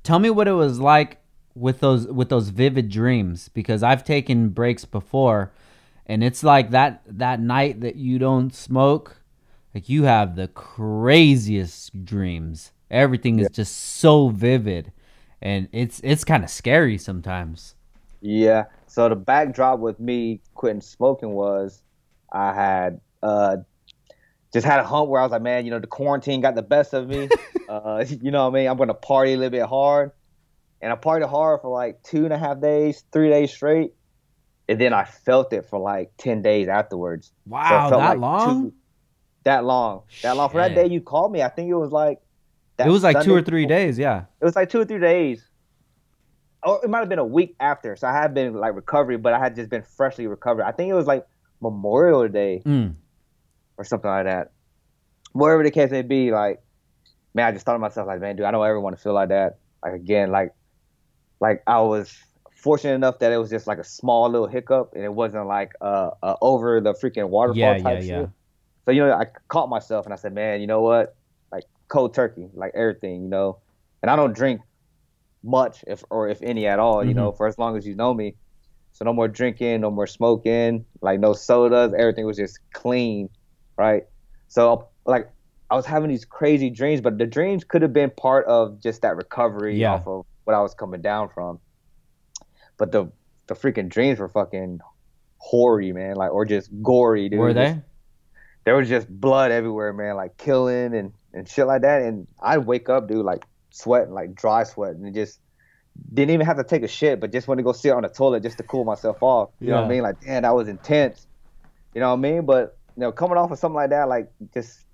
tell 0.03 0.19
me 0.19 0.29
what 0.29 0.47
it 0.47 0.53
was 0.53 0.79
like 0.79 1.19
with 1.55 1.81
those 1.81 2.07
with 2.07 2.29
those 2.29 2.51
vivid 2.51 2.91
dreams 2.91 3.49
because 3.49 3.83
I've 3.83 4.05
taken 4.05 4.51
breaks 4.51 4.85
before, 4.85 5.53
and 6.07 6.23
it's 6.23 6.45
like 6.45 6.71
that 6.71 7.03
that 7.07 7.41
night 7.41 7.81
that 7.81 7.97
you 7.97 8.19
don't 8.19 8.55
smoke, 8.55 9.17
like 9.75 9.89
you 9.89 10.05
have 10.05 10.37
the 10.37 10.49
craziest 10.49 12.05
dreams. 12.05 12.73
Everything 12.91 13.39
is 13.39 13.49
just 13.51 13.77
so 13.77 14.29
vivid, 14.29 14.93
and 15.41 15.69
it's 15.73 16.01
it's 16.05 16.25
kind 16.25 16.45
of 16.45 16.51
scary 16.51 16.99
sometimes. 16.99 17.75
Yeah. 18.21 18.65
So 18.87 19.09
the 19.09 19.17
backdrop 19.17 19.81
with 19.81 19.99
me 19.99 20.41
quitting 20.55 20.83
smoking 20.83 21.31
was 21.31 21.83
I 22.31 22.53
had 22.53 23.01
uh 23.23 23.57
just 24.55 24.65
had 24.65 24.81
a 24.81 24.85
hump 24.85 25.11
where 25.11 25.21
I 25.21 25.25
was 25.25 25.33
like, 25.33 25.43
man, 25.43 25.65
you 25.67 25.71
know, 25.71 25.79
the 25.81 25.87
quarantine 25.87 26.41
got 26.41 26.55
the 26.55 26.63
best 26.63 26.95
of 26.95 27.09
me. 27.09 27.29
uh, 27.69 28.05
you 28.23 28.31
know 28.31 28.45
what 28.49 28.57
I 28.57 28.61
mean? 28.61 28.69
I'm 28.71 28.79
gonna 28.79 28.95
party 28.95 29.35
a 29.35 29.37
little 29.37 29.51
bit 29.51 29.67
hard. 29.67 30.13
And 30.81 30.93
I 30.93 30.97
partied 30.97 31.29
hard 31.29 31.61
for 31.61 31.71
like 31.71 32.03
two 32.03 32.25
and 32.25 32.33
a 32.33 32.39
half 32.39 32.61
days, 32.61 33.05
three 33.13 33.29
days 33.31 33.53
straight. 33.53 33.93
And 34.69 34.81
then 34.81 34.93
I 34.95 35.05
felt 35.05 35.53
it 35.53 35.67
for 35.67 35.79
like 35.79 36.13
ten 36.17 36.41
days 36.41 36.69
afterwards. 36.69 37.33
Wow, 37.47 37.89
felt 37.91 38.01
that 38.01 38.09
like 38.11 38.19
long? 38.19 38.63
two- 38.63 38.75
that 39.45 39.65
long. 39.65 40.03
That 40.23 40.37
long. 40.37 40.49
For 40.49 40.57
that 40.59 40.75
day 40.75 40.87
you 40.87 41.03
called 41.03 41.33
me, 41.33 41.43
I 41.43 41.49
think 41.49 41.69
it 41.71 41.75
was 41.75 41.91
like 41.93 42.21
that 42.79 42.87
it 42.87 42.91
was 42.91 43.03
like 43.03 43.23
two 43.23 43.35
or 43.35 43.43
three 43.43 43.67
before- 43.67 43.77
days. 43.79 43.99
Yeah. 43.99 44.25
it 44.41 44.45
was 44.45 44.57
like 44.57 44.71
two 44.71 44.81
or 44.81 44.85
three 44.87 45.01
days. 45.01 45.47
Or 46.63 46.81
it 46.83 46.89
might 46.89 47.01
have 47.01 47.11
been 47.11 47.19
a 47.19 47.25
week 47.27 47.57
after. 47.61 47.95
So 47.97 48.07
I 48.09 48.13
had 48.13 48.33
been 48.33 48.55
like 48.55 48.75
recovery, 48.75 49.19
but 49.19 49.35
I 49.35 49.39
had 49.39 49.55
just 49.55 49.69
been 49.69 49.83
freshly 49.83 50.27
recovered. 50.27 50.63
I 50.65 50.73
think 50.73 50.91
it 50.91 50.95
was 50.95 51.07
like 51.07 51.27
Memorial 51.61 52.27
Day 52.29 52.63
Mm. 52.65 52.95
Or 53.79 53.85
something 53.85 54.11
like 54.11 54.27
that. 54.27 54.53
Whatever 55.33 55.65
the 55.65 55.71
case 55.71 55.91
may 55.91 56.03
be, 56.03 56.31
like, 56.33 56.61
man, 57.35 57.49
I 57.49 57.53
just 57.53 57.67
thought 57.67 57.75
to 57.75 57.79
myself, 57.79 58.07
like, 58.07 58.21
man, 58.21 58.37
dude, 58.37 58.47
I 58.47 58.51
don't 58.53 58.67
ever 58.67 58.81
want 58.81 58.97
to 58.97 59.03
feel 59.03 59.15
like 59.15 59.31
that. 59.31 59.59
Like 59.85 59.95
again, 59.95 60.31
like, 60.31 60.53
like 61.41 61.63
I 61.67 61.81
was 61.81 62.15
fortunate 62.63 62.95
enough 62.95 63.19
that 63.21 63.33
it 63.33 63.37
was 63.39 63.51
just 63.51 63.67
like 63.67 63.79
a 63.79 63.85
small 63.85 64.31
little 64.31 64.47
hiccup, 64.47 64.93
and 64.95 65.05
it 65.05 65.13
wasn't 65.13 65.47
like 65.47 65.73
uh, 65.81 66.11
uh 66.23 66.37
over 66.41 66.81
the 66.81 66.95
freaking 66.95 67.29
waterfall 67.29 67.75
Yeah, 67.75 67.77
type 67.77 68.01
yeah, 68.01 68.05
yeah. 68.05 68.27
shit. 68.27 68.31
So 68.87 68.93
you 68.93 69.01
know, 69.03 69.13
I 69.13 69.27
caught 69.49 69.69
myself, 69.69 70.07
and 70.07 70.13
I 70.13 70.17
said, 70.17 70.35
man, 70.35 70.61
you 70.61 70.67
know 70.67 70.81
what? 70.83 71.17
Like 71.53 71.65
cold 71.89 72.15
turkey, 72.15 72.49
like 72.55 72.73
everything, 72.75 73.23
you 73.25 73.29
know. 73.29 73.61
And 74.03 74.11
I 74.11 74.17
don't 74.17 74.35
drink 74.35 74.61
much, 75.43 75.85
if 75.87 76.05
or 76.11 76.29
if 76.29 76.43
any 76.43 76.67
at 76.67 76.79
all, 76.79 77.05
you 77.05 77.15
Mm-hmm. 77.15 77.15
know, 77.15 77.33
for 77.33 77.47
as 77.47 77.59
long 77.59 77.77
as 77.77 77.87
you 77.87 77.95
know 77.95 78.15
me. 78.15 78.37
So 78.93 79.05
no 79.05 79.13
more 79.13 79.29
drinking, 79.29 79.81
no 79.81 79.91
more 79.91 80.07
smoking, 80.07 80.87
like 81.03 81.21
no 81.21 81.33
sodas. 81.33 81.93
Everything 81.99 82.27
was 82.27 82.37
just 82.37 82.61
clean, 82.73 83.29
right? 83.77 84.05
So 84.49 84.89
like 85.07 85.31
I 85.71 85.77
was 85.77 85.87
having 85.87 86.11
these 86.11 86.25
crazy 86.25 86.71
dreams, 86.71 87.01
but 87.01 87.19
the 87.19 87.27
dreams 87.27 87.65
could 87.65 87.83
have 87.83 87.93
been 87.93 88.11
part 88.11 88.47
of 88.47 88.81
just 88.81 89.03
that 89.03 89.17
recovery 89.17 89.77
Yeah. 89.79 89.95
off 89.95 90.07
of 90.07 90.27
what 90.45 90.55
I 90.55 90.61
was 90.61 90.75
coming 90.75 91.01
down 91.03 91.29
from. 91.31 91.59
But 92.77 92.93
the 92.93 93.11
the 93.47 93.55
freaking 93.55 93.89
dreams 93.89 94.19
were 94.19 94.29
fucking 94.29 94.81
hoary, 95.39 95.93
man, 95.93 96.17
like 96.17 96.33
or 96.33 96.45
just 96.45 96.71
gory, 96.83 97.29
dude. 97.29 97.39
Were 97.39 97.53
Just- 97.53 97.77
they? 97.77 97.83
there 98.65 98.77
was 98.77 98.89
just 98.89 99.09
blood 99.09 99.51
everywhere, 99.51 99.93
man, 99.93 100.17
like 100.17 100.37
killing 100.39 100.95
and, 100.95 101.13
and 101.35 101.47
shit 101.47 101.67
like 101.67 101.83
that. 101.83 102.01
And 102.03 102.27
I'd 102.41 102.59
wake 102.65 102.89
up, 102.89 103.09
dude, 103.09 103.25
like 103.25 103.45
sweating, 103.71 104.15
like 104.15 104.35
dry 104.35 104.65
sweat, 104.65 104.95
and 104.95 105.15
just 105.15 105.39
didn't 106.15 106.31
even 106.33 106.47
have 106.47 106.57
to 106.57 106.65
take 106.65 106.83
a 106.83 106.89
shit, 106.89 107.21
but 107.21 107.31
just 107.31 107.47
want 107.47 107.59
to 107.59 107.63
go 107.63 107.73
sit 107.73 107.93
on 107.93 108.03
the 108.03 108.09
toilet 108.09 108.43
just 108.43 108.57
to 108.57 108.63
cool 108.63 108.85
myself 108.85 109.23
off. 109.23 109.51
You 109.61 109.69
know 109.69 109.77
what 109.77 109.85
I 109.85 109.89
mean? 109.89 110.03
Like, 110.03 110.21
damn, 110.23 110.43
that 110.43 110.55
was 110.55 110.67
intense. 110.69 111.27
You 111.95 112.01
know 112.01 112.09
what 112.09 112.15
I 112.17 112.21
mean? 112.21 112.47
But 112.47 112.79
you 112.97 113.01
know, 113.01 113.13
coming 113.13 113.37
off 113.37 113.51
of 113.51 113.59
something 113.59 113.77
like 113.77 113.91
that, 113.91 114.09
like 114.09 114.31
just 114.53 114.85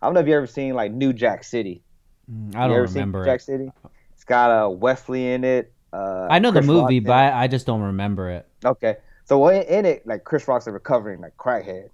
I 0.00 0.06
don't 0.06 0.14
know 0.14 0.20
if 0.20 0.26
you 0.26 0.34
ever 0.34 0.46
seen 0.46 0.74
like 0.74 0.92
New 0.92 1.12
Jack 1.12 1.44
City. 1.44 1.82
Mm, 2.30 2.54
I 2.54 2.64
you 2.64 2.68
don't 2.68 2.76
ever 2.76 2.82
remember. 2.86 3.24
Jack 3.24 3.40
City? 3.40 3.70
It's 4.14 4.24
got 4.24 4.50
uh, 4.50 4.68
Wesley 4.68 5.32
in 5.32 5.44
it. 5.44 5.72
Uh, 5.92 6.26
I 6.30 6.38
know 6.38 6.50
the 6.50 6.62
movie, 6.62 7.00
Rock 7.00 7.06
but. 7.06 7.12
I, 7.12 7.44
I 7.44 7.46
just 7.46 7.66
don't 7.66 7.80
remember 7.80 8.30
it. 8.30 8.46
Okay. 8.64 8.96
So 9.24 9.48
in, 9.48 9.62
in 9.62 9.86
it, 9.86 10.06
like 10.06 10.24
Chris 10.24 10.48
Rock's 10.48 10.66
a 10.66 10.72
recovering 10.72 11.20
like 11.20 11.36
crackhead, 11.36 11.90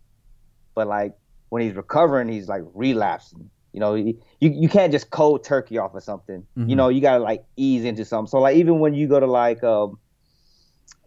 but 0.74 0.86
like 0.86 1.14
when 1.48 1.62
he's 1.62 1.74
recovering, 1.74 2.28
he's 2.28 2.48
like 2.48 2.62
relapsing. 2.74 3.50
You 3.72 3.80
know, 3.80 3.94
you 3.94 4.20
you, 4.38 4.68
can't 4.68 4.92
just 4.92 5.10
cold 5.10 5.42
turkey 5.42 5.78
off 5.78 5.96
of 5.96 6.04
something. 6.04 6.46
Mhm. 6.56 6.70
You 6.70 6.76
know, 6.76 6.88
you 6.90 7.00
gotta 7.00 7.22
like 7.22 7.44
ease 7.56 7.84
into 7.84 8.04
something. 8.04 8.30
So 8.30 8.38
like 8.38 8.56
even 8.56 8.78
when 8.78 8.94
you 8.94 9.08
go 9.08 9.18
to 9.18 9.26
like 9.26 9.64
um 9.64 9.98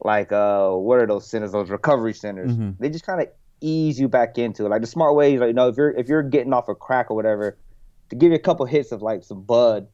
like 0.02 0.34
uh 0.34 0.72
what 0.72 1.00
are 1.00 1.08
those 1.08 1.30
centers? 1.30 1.54
Those 1.54 1.70
recovery 1.70 2.14
centers. 2.14 2.52
Mhm. 2.52 2.78
They 2.78 2.90
just 2.90 3.06
kind 3.06 3.22
of 3.22 3.30
ease 3.62 4.00
you 4.00 4.08
back 4.08 4.38
into 4.38 4.66
it. 4.66 4.70
Like 4.70 4.82
the 4.82 4.88
smart 4.88 5.16
way, 5.16 5.36
is, 5.36 5.40
like 5.42 5.48
you 5.48 5.54
know, 5.54 5.68
if 5.68 5.78
you're 5.78 5.92
if 5.92 6.08
you're 6.08 6.24
getting 6.24 6.54
off 6.54 6.68
a 6.70 6.76
crack 6.76 7.10
or 7.12 7.16
whatever, 7.16 7.58
to 8.10 8.16
give 8.16 8.32
you 8.32 8.36
a 8.36 8.40
couple 8.42 8.66
hits 8.66 8.92
of 8.92 9.02
like 9.02 9.24
some 9.24 9.44
bud. 9.44 9.88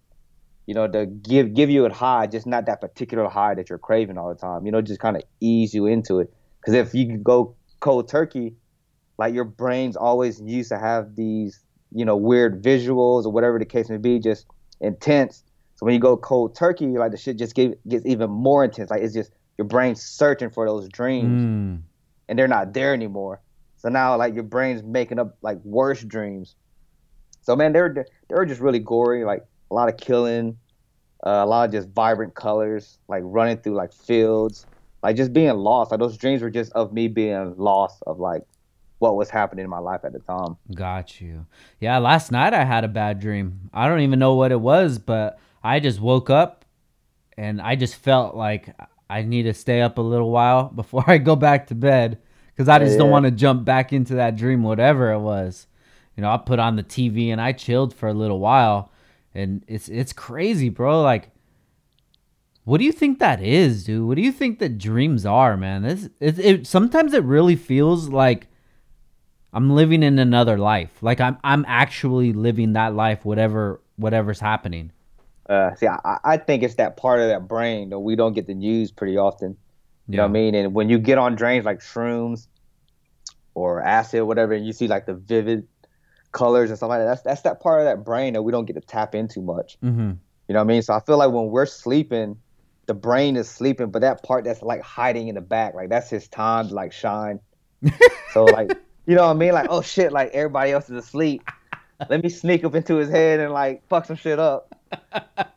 You 0.65 0.73
know, 0.73 0.87
to 0.87 1.05
give 1.05 1.53
give 1.53 1.69
you 1.69 1.85
a 1.85 1.91
high, 1.93 2.25
just 2.27 2.47
not 2.47 2.67
that 2.67 2.79
particular 2.79 3.27
high 3.27 3.53
that 3.55 3.69
you're 3.69 3.77
craving 3.77 4.17
all 4.17 4.29
the 4.29 4.39
time. 4.39 4.65
You 4.65 4.71
know, 4.71 4.81
just 4.81 5.01
kind 5.01 5.17
of 5.17 5.23
ease 5.41 5.73
you 5.73 5.87
into 5.87 6.19
it. 6.19 6.33
Because 6.61 6.73
if 6.75 6.93
you 6.93 7.17
go 7.17 7.55
cold 7.81 8.07
turkey, 8.07 8.55
like 9.17 9.33
your 9.33 9.43
brain's 9.43 9.97
always 9.97 10.39
used 10.39 10.69
to 10.69 10.79
have 10.79 11.17
these, 11.17 11.59
you 11.91 12.05
know, 12.05 12.15
weird 12.15 12.63
visuals 12.63 13.25
or 13.25 13.31
whatever 13.33 13.59
the 13.59 13.65
case 13.65 13.89
may 13.89 13.97
be, 13.97 14.19
just 14.19 14.45
intense. 14.79 15.43
So 15.75 15.85
when 15.85 15.95
you 15.95 15.99
go 15.99 16.15
cold 16.15 16.55
turkey, 16.55 16.87
like 16.97 17.11
the 17.11 17.17
shit 17.17 17.35
just 17.37 17.55
get, 17.55 17.85
gets 17.85 18.05
even 18.05 18.29
more 18.29 18.63
intense. 18.63 18.89
Like 18.89 19.01
it's 19.01 19.13
just 19.13 19.33
your 19.57 19.67
brain's 19.67 20.01
searching 20.01 20.49
for 20.49 20.65
those 20.65 20.87
dreams, 20.87 21.43
Mm. 21.43 21.81
and 22.29 22.39
they're 22.39 22.47
not 22.47 22.73
there 22.73 22.93
anymore. 22.93 23.41
So 23.83 23.89
now 23.89 24.15
like 24.15 24.33
your 24.33 24.43
brain's 24.43 24.81
making 24.81 25.19
up 25.19 25.37
like 25.41 25.59
worse 25.63 26.01
dreams. 26.01 26.55
So 27.41 27.55
man, 27.55 27.73
they're 27.73 28.05
they're 28.29 28.45
just 28.45 28.61
really 28.61 28.79
gory, 28.79 29.25
like 29.25 29.45
a 29.69 29.73
lot 29.73 29.89
of 29.89 29.97
killing, 29.97 30.57
uh, 31.25 31.41
a 31.43 31.45
lot 31.45 31.65
of 31.65 31.71
just 31.73 31.89
vibrant 31.89 32.33
colors, 32.33 32.97
like 33.09 33.23
running 33.25 33.57
through 33.57 33.75
like 33.75 33.93
fields, 33.93 34.65
like 35.03 35.17
just 35.17 35.33
being 35.33 35.53
lost. 35.55 35.91
Like 35.91 35.99
those 35.99 36.17
dreams 36.17 36.41
were 36.41 36.49
just 36.49 36.71
of 36.71 36.93
me 36.93 37.09
being 37.09 37.55
lost 37.57 38.01
of 38.07 38.19
like 38.19 38.43
what 38.99 39.17
was 39.17 39.29
happening 39.29 39.65
in 39.65 39.69
my 39.69 39.79
life 39.79 40.05
at 40.05 40.13
the 40.13 40.19
time. 40.19 40.55
Got 40.73 41.19
you. 41.19 41.45
Yeah, 41.81 41.97
last 41.97 42.31
night 42.31 42.53
I 42.53 42.63
had 42.63 42.85
a 42.85 42.87
bad 42.87 43.19
dream. 43.19 43.69
I 43.73 43.89
don't 43.89 43.99
even 43.99 44.17
know 44.17 44.35
what 44.35 44.53
it 44.53 44.61
was, 44.61 44.97
but 44.97 45.37
I 45.61 45.81
just 45.81 45.99
woke 45.99 46.29
up 46.29 46.63
and 47.35 47.61
I 47.61 47.75
just 47.75 47.95
felt 47.95 48.33
like 48.33 48.73
I 49.09 49.23
need 49.23 49.43
to 49.43 49.53
stay 49.53 49.81
up 49.81 49.97
a 49.97 50.01
little 50.01 50.31
while 50.31 50.69
before 50.73 51.03
I 51.05 51.17
go 51.17 51.35
back 51.35 51.67
to 51.67 51.75
bed 51.75 52.19
because 52.55 52.69
I 52.69 52.79
just 52.79 52.97
don't 52.97 53.07
Yeah. 53.07 53.11
want 53.11 53.25
to 53.25 53.31
jump 53.31 53.65
back 53.65 53.91
into 53.93 54.15
that 54.15 54.35
dream, 54.35 54.63
whatever 54.63 55.11
it 55.11 55.19
was. 55.19 55.67
You 56.15 56.21
know, 56.21 56.29
I 56.31 56.37
put 56.37 56.59
on 56.59 56.75
the 56.75 56.83
TV 56.83 57.29
and 57.31 57.41
I 57.41 57.51
chilled 57.53 57.93
for 57.93 58.07
a 58.07 58.13
little 58.13 58.39
while. 58.39 58.91
and 59.35 59.63
it's 59.67 59.89
it's 59.89 60.13
crazy, 60.13 60.69
bro. 60.69 61.01
Like, 61.01 61.31
what 62.65 62.77
do 62.77 62.85
you 62.85 62.91
think 62.91 63.17
that 63.19 63.41
is, 63.41 63.83
dude? 63.83 64.07
What 64.07 64.15
do 64.15 64.21
you 64.21 64.31
think 64.31 64.59
that 64.59 64.77
dreams 64.77 65.25
are, 65.25 65.57
man? 65.57 65.81
This 65.81 66.09
it, 66.19 66.39
it 66.39 66.67
sometimes 66.67 67.13
it 67.13 67.23
really 67.23 67.55
feels 67.55 68.09
like 68.09 68.47
I'm 69.51 69.71
living 69.71 70.03
in 70.03 70.19
another 70.19 70.57
life. 70.57 70.91
Like 71.01 71.19
I'm 71.19 71.37
I'm 71.43 71.65
actually 71.67 72.31
living 72.31 72.73
that 72.73 72.93
life, 72.93 73.25
whatever 73.25 73.81
whatever's 73.97 74.39
happening. 74.39 74.91
Uh, 75.49 75.75
see, 75.75 75.87
I, 75.87 76.19
I 76.23 76.37
think 76.37 76.63
it's 76.63 76.75
that 76.75 76.95
part 76.95 77.19
of 77.19 77.27
that 77.27 77.47
brain 77.47 77.89
that 77.89 77.99
we 77.99 78.15
don't 78.15 78.33
get 78.33 78.47
to 78.47 78.53
use 78.53 78.91
pretty 78.91 79.17
often. 79.17 79.57
You 80.07 80.17
know 80.17 80.23
what 80.23 80.29
I 80.29 80.33
mean? 80.33 80.55
And 80.55 80.73
when 80.73 80.89
you 80.89 80.99
get 80.99 81.17
on 81.17 81.35
drains 81.35 81.65
like 81.65 81.79
shrooms 81.79 82.47
or 83.55 83.81
acid, 83.81 84.21
or 84.21 84.25
whatever, 84.25 84.53
and 84.53 84.65
you 84.65 84.73
see 84.73 84.87
like 84.87 85.05
the 85.05 85.13
vivid 85.13 85.67
colors 86.31 86.69
and 86.69 86.77
stuff 86.77 86.89
like 86.89 86.99
that, 86.99 87.05
that's 87.05 87.21
that's 87.21 87.41
that 87.43 87.61
part 87.61 87.79
of 87.79 87.85
that 87.85 88.03
brain 88.03 88.33
that 88.33 88.41
we 88.41 88.51
don't 88.51 88.65
get 88.65 88.73
to 88.73 88.81
tap 88.81 89.15
into 89.15 89.41
much. 89.41 89.77
Mm-hmm. 89.81 90.11
You 90.47 90.53
know 90.53 90.59
what 90.59 90.65
I 90.65 90.73
mean? 90.73 90.81
So 90.81 90.93
I 90.93 90.99
feel 90.99 91.17
like 91.17 91.31
when 91.31 91.47
we're 91.47 91.65
sleeping, 91.65 92.37
the 92.85 92.93
brain 92.93 93.37
is 93.37 93.49
sleeping, 93.49 93.91
but 93.91 94.01
that 94.01 94.23
part 94.23 94.43
that's 94.43 94.61
like 94.61 94.81
hiding 94.81 95.29
in 95.29 95.35
the 95.35 95.41
back, 95.41 95.73
like 95.73 95.89
that's 95.89 96.09
his 96.09 96.27
time 96.27 96.67
to 96.67 96.73
like 96.73 96.91
shine. 96.91 97.39
so 98.33 98.43
like, 98.43 98.71
you 99.05 99.15
know 99.15 99.25
what 99.25 99.35
I 99.35 99.39
mean? 99.39 99.53
Like, 99.53 99.67
oh 99.69 99.81
shit, 99.81 100.11
like 100.11 100.31
everybody 100.33 100.71
else 100.71 100.89
is 100.89 100.97
asleep. 100.97 101.43
Let 102.09 102.21
me 102.21 102.29
sneak 102.29 102.65
up 102.65 102.75
into 102.75 102.95
his 102.95 103.09
head 103.09 103.39
and 103.39 103.53
like 103.53 103.87
fuck 103.87 104.05
some 104.05 104.17
shit 104.17 104.39
up. 104.39 104.75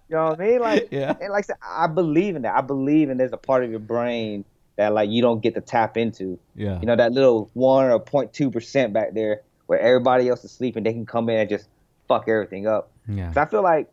You 0.09 0.17
know 0.17 0.29
what 0.31 0.41
I 0.41 0.45
mean? 0.47 0.61
Like, 0.61 0.89
Yeah. 0.91 1.15
and 1.21 1.31
like 1.33 1.45
I 1.45 1.47
said, 1.47 1.57
I 1.63 1.87
believe 1.87 2.37
in 2.37 2.43
that. 2.43 2.55
I 2.57 2.61
believe 2.61 3.11
in 3.11 3.17
there's 3.17 3.33
a 3.33 3.37
part 3.37 3.65
of 3.65 3.71
your 3.71 3.81
brain 3.81 4.45
that 4.77 4.93
like 4.93 5.11
you 5.11 5.23
don't 5.23 5.43
get 5.43 5.55
to 5.55 5.61
tap 5.61 5.97
into. 5.97 6.39
Yeah. 6.55 6.79
You 6.81 6.87
know, 6.87 6.97
that 6.97 7.13
little 7.13 7.51
one 7.55 7.87
or 7.91 7.99
0.2 7.99 8.53
percent 8.53 8.93
back 8.93 9.15
there 9.15 9.43
where 9.67 9.81
everybody 9.81 10.29
else 10.29 10.45
is 10.45 10.53
sleeping, 10.53 10.85
they 10.85 10.93
can 10.93 11.07
come 11.07 11.29
in 11.29 11.39
and 11.39 11.49
just 11.49 11.69
fuck 12.09 12.29
everything 12.29 12.67
up. 12.67 12.91
Yeah. 13.09 13.29
'Cause 13.29 13.37
I 13.39 13.47
feel 13.47 13.63
like 13.63 13.89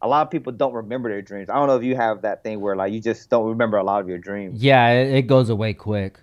a 0.00 0.08
lot 0.08 0.22
of 0.22 0.30
people 0.30 0.52
don't 0.52 0.72
remember 0.72 1.08
their 1.10 1.22
dreams. 1.22 1.48
I 1.50 1.54
don't 1.54 1.66
know 1.66 1.76
if 1.76 1.82
you 1.84 1.96
have 1.96 2.22
that 2.22 2.42
thing 2.42 2.60
where 2.60 2.76
like 2.76 2.92
you 2.92 3.00
just 3.00 3.28
don't 3.30 3.46
remember 3.48 3.76
a 3.76 3.84
lot 3.84 4.00
of 4.00 4.08
your 4.08 4.18
dreams. 4.18 4.62
Yeah, 4.62 4.88
it, 4.90 5.12
it 5.14 5.22
goes 5.22 5.50
away 5.50 5.74
quick. 5.74 6.18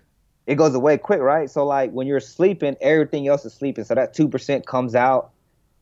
It 0.47 0.55
goes 0.55 0.73
away 0.73 0.97
quick, 0.97 1.19
right? 1.19 1.49
So 1.49 1.65
like 1.65 1.91
when 1.91 2.07
you're 2.07 2.19
sleeping, 2.19 2.75
everything 2.81 3.27
else 3.27 3.45
is 3.45 3.53
sleeping. 3.53 3.83
So 3.83 3.93
that 3.95 4.13
two 4.13 4.27
percent 4.27 4.65
comes 4.65 4.95
out, 4.95 5.31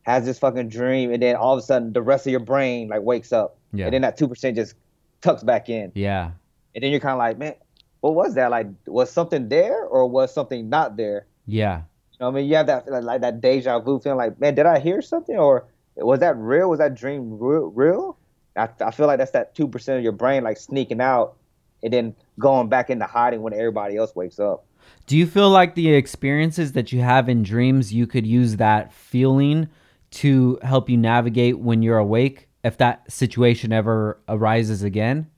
has 0.02 0.24
this 0.24 0.38
fucking 0.38 0.68
dream, 0.68 1.12
and 1.12 1.22
then 1.22 1.36
all 1.36 1.52
of 1.52 1.58
a 1.58 1.62
sudden 1.62 1.92
the 1.92 2.02
rest 2.02 2.26
of 2.26 2.30
your 2.30 2.40
brain 2.40 2.88
like 2.88 3.02
wakes 3.02 3.32
up, 3.32 3.56
Yeah. 3.72 3.86
and 3.86 3.94
then 3.94 4.02
that 4.02 4.16
two 4.16 4.28
percent 4.28 4.56
just 4.56 4.74
tucks 5.20 5.42
back 5.42 5.68
in, 5.68 5.92
Yeah. 5.94 6.30
and 6.74 6.82
then 6.82 6.90
you're 6.90 7.00
kind 7.00 7.12
of 7.12 7.18
like, 7.18 7.38
man, 7.38 7.54
what 8.00 8.14
was 8.14 8.34
that? 8.34 8.50
Like, 8.50 8.66
was 8.86 9.10
something 9.10 9.48
there 9.48 9.84
or 9.84 10.06
was 10.08 10.32
something 10.32 10.68
not 10.70 10.96
there? 10.96 11.26
Yeah. 11.46 11.82
You 12.12 12.16
know 12.20 12.26
what 12.30 12.38
I 12.38 12.40
mean? 12.40 12.48
You 12.50 12.56
have 12.56 12.66
that 12.66 12.88
like, 12.90 13.02
like 13.04 13.20
that 13.20 13.40
deja 13.40 13.78
vu 13.80 13.98
feeling, 14.00 14.18
like, 14.18 14.40
man, 14.40 14.54
did 14.54 14.66
I 14.66 14.78
hear 14.78 15.02
something 15.02 15.36
or 15.36 15.66
was 15.96 16.20
that 16.20 16.36
real? 16.36 16.70
Was 16.70 16.78
that 16.78 16.94
dream 16.94 17.38
real? 17.38 17.66
real? 17.74 18.16
I, 18.56 18.68
I 18.80 18.90
feel 18.90 19.06
like 19.06 19.18
that's 19.18 19.30
that 19.32 19.54
two 19.54 19.68
percent 19.68 19.98
of 19.98 20.02
your 20.04 20.12
brain 20.12 20.42
like 20.44 20.56
sneaking 20.56 21.00
out 21.00 21.36
and 21.82 21.92
then 21.92 22.14
going 22.38 22.68
back 22.68 22.88
into 22.90 23.04
hiding 23.06 23.42
when 23.42 23.52
everybody 23.52 23.96
else 23.96 24.14
wakes 24.16 24.38
up. 24.38 24.64
Do 25.06 25.16
you 25.16 25.26
feel 25.26 25.50
like 25.50 25.74
the 25.74 25.92
experiences 25.94 26.72
that 26.72 26.90
you 26.92 27.00
have 27.00 27.28
in 27.28 27.42
dreams, 27.42 27.92
you 27.92 28.06
could 28.06 28.26
use 28.26 28.56
that 28.56 28.92
feeling 28.92 29.68
to 30.12 30.58
help 30.62 30.88
you 30.90 30.96
navigate 30.96 31.58
when 31.58 31.82
you're 31.82 31.98
awake 31.98 32.48
if 32.64 32.76
that 32.78 33.10
situation 33.10 33.72
ever 33.72 34.18
arises 34.28 34.82
again? 34.82 35.28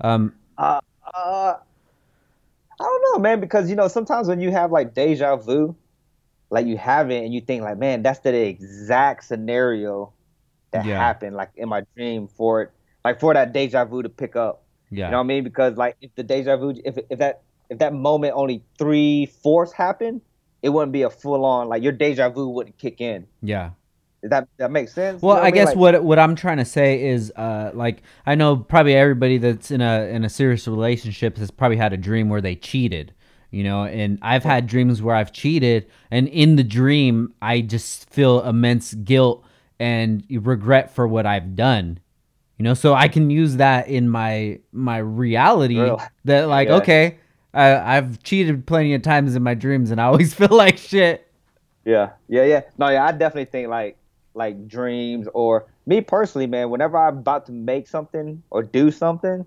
Um, 0.00 0.32
Uh, 0.58 0.80
uh, 1.14 1.54
I 2.80 2.82
don't 2.82 3.02
know, 3.12 3.18
man, 3.20 3.40
because 3.40 3.70
you 3.70 3.76
know 3.76 3.88
sometimes 3.88 4.28
when 4.28 4.40
you 4.40 4.50
have 4.50 4.72
like 4.72 4.94
deja 4.94 5.36
vu, 5.36 5.74
like 6.50 6.66
you 6.66 6.76
have 6.76 7.10
it 7.10 7.24
and 7.24 7.32
you 7.32 7.40
think 7.40 7.62
like, 7.62 7.78
man, 7.78 8.02
that's 8.02 8.20
the 8.20 8.34
exact 8.34 9.24
scenario 9.24 10.12
that 10.72 10.84
Yeah. 10.84 10.98
happened 10.98 11.36
like 11.36 11.50
in 11.56 11.68
my 11.68 11.82
dream 11.96 12.26
for 12.28 12.62
it, 12.62 12.70
like 13.04 13.20
for 13.20 13.32
that 13.34 13.52
deja 13.52 13.84
vu 13.84 14.02
to 14.02 14.08
pick 14.08 14.34
up. 14.36 14.62
yeah. 14.90 15.06
You 15.06 15.10
know 15.12 15.18
what 15.18 15.24
I 15.24 15.26
mean? 15.26 15.44
Because 15.44 15.76
like 15.76 15.96
if 16.00 16.14
the 16.16 16.22
deja 16.24 16.56
vu, 16.56 16.74
if 16.84 16.98
if 17.10 17.18
that 17.20 17.42
if 17.70 17.78
that 17.78 17.92
moment 17.94 18.34
only 18.36 18.62
three 18.78 19.26
fourths 19.26 19.72
happened, 19.72 20.20
it 20.62 20.70
wouldn't 20.70 20.92
be 20.92 21.02
a 21.02 21.10
full 21.10 21.44
on 21.44 21.68
like 21.68 21.82
your 21.82 21.92
deja 21.92 22.28
vu 22.28 22.48
wouldn't 22.48 22.76
kick 22.78 23.00
in. 23.00 23.26
yeah. 23.42 23.70
That 24.24 24.48
that 24.56 24.70
makes 24.70 24.92
sense? 24.94 25.22
You 25.22 25.28
Well, 25.28 25.36
know 25.36 25.42
what 25.42 25.46
I 25.46 25.50
mean? 25.50 25.54
guess 25.54 25.66
Like- 25.68 25.76
what 25.76 26.04
what 26.04 26.18
I'm 26.18 26.34
trying 26.34 26.56
to 26.58 26.64
say 26.64 27.04
is, 27.08 27.30
uh, 27.36 27.70
like 27.74 28.02
I 28.26 28.34
know 28.34 28.56
probably 28.56 28.94
everybody 28.94 29.38
that's 29.38 29.70
in 29.70 29.80
a 29.80 30.04
in 30.08 30.24
a 30.24 30.28
serious 30.30 30.66
relationship 30.66 31.36
has 31.38 31.50
probably 31.50 31.76
had 31.76 31.92
a 31.92 31.96
dream 31.98 32.28
where 32.30 32.40
they 32.40 32.54
cheated, 32.56 33.12
you 33.50 33.62
know. 33.64 33.84
And 33.84 34.18
I've 34.22 34.42
had 34.44 34.66
dreams 34.66 35.02
where 35.02 35.14
I've 35.14 35.32
cheated, 35.32 35.86
and 36.10 36.26
in 36.28 36.56
the 36.56 36.64
dream, 36.64 37.34
I 37.42 37.60
just 37.60 38.08
feel 38.10 38.40
immense 38.42 38.94
guilt 38.94 39.44
and 39.78 40.24
regret 40.30 40.94
for 40.94 41.06
what 41.06 41.26
I've 41.26 41.54
done, 41.54 41.98
you 42.56 42.62
know. 42.64 42.72
So 42.74 42.94
I 42.94 43.08
can 43.08 43.28
use 43.28 43.56
that 43.56 43.88
in 43.88 44.08
my 44.08 44.60
my 44.72 44.98
reality 44.98 45.78
Real. 45.80 46.00
that 46.24 46.48
like 46.48 46.68
Yeah. 46.68 46.76
okay, 46.76 47.18
I, 47.52 47.96
I've 47.98 48.22
cheated 48.22 48.64
plenty 48.66 48.94
of 48.94 49.02
times 49.02 49.36
in 49.36 49.42
my 49.42 49.52
dreams, 49.54 49.90
and 49.90 50.00
I 50.00 50.04
always 50.04 50.32
feel 50.40 50.48
like 50.50 50.78
shit. 50.78 51.28
Yeah, 51.84 52.12
yeah, 52.28 52.44
yeah. 52.44 52.60
No, 52.78 52.88
yeah, 52.88 53.04
I 53.04 53.12
definitely 53.12 53.44
think 53.50 53.68
like 53.68 53.98
like 54.34 54.66
dreams 54.68 55.28
or 55.32 55.66
me 55.86 56.00
personally, 56.00 56.46
man. 56.46 56.70
Whenever 56.70 56.98
I'm 56.98 57.18
about 57.18 57.46
to 57.46 57.52
make 57.52 57.88
something 57.88 58.42
or 58.50 58.62
do 58.62 58.90
something, 58.90 59.46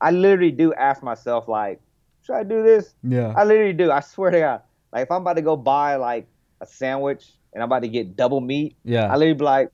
I 0.00 0.10
literally 0.10 0.50
do 0.52 0.74
ask 0.74 1.02
myself 1.02 1.48
like, 1.48 1.80
should 2.22 2.34
I 2.34 2.44
do 2.44 2.62
this? 2.62 2.94
Yeah. 3.02 3.32
I 3.36 3.44
literally 3.44 3.72
do. 3.72 3.90
I 3.90 4.00
swear 4.00 4.30
to 4.30 4.38
God. 4.38 4.62
Like 4.92 5.02
if 5.04 5.10
I'm 5.10 5.22
about 5.22 5.36
to 5.36 5.42
go 5.42 5.56
buy 5.56 5.96
like 5.96 6.26
a 6.60 6.66
sandwich 6.66 7.32
and 7.52 7.62
I'm 7.62 7.68
about 7.68 7.82
to 7.82 7.88
get 7.88 8.16
double 8.16 8.40
meat, 8.40 8.76
Yeah. 8.84 9.06
I 9.06 9.16
literally 9.16 9.34
be 9.34 9.44
like, 9.44 9.70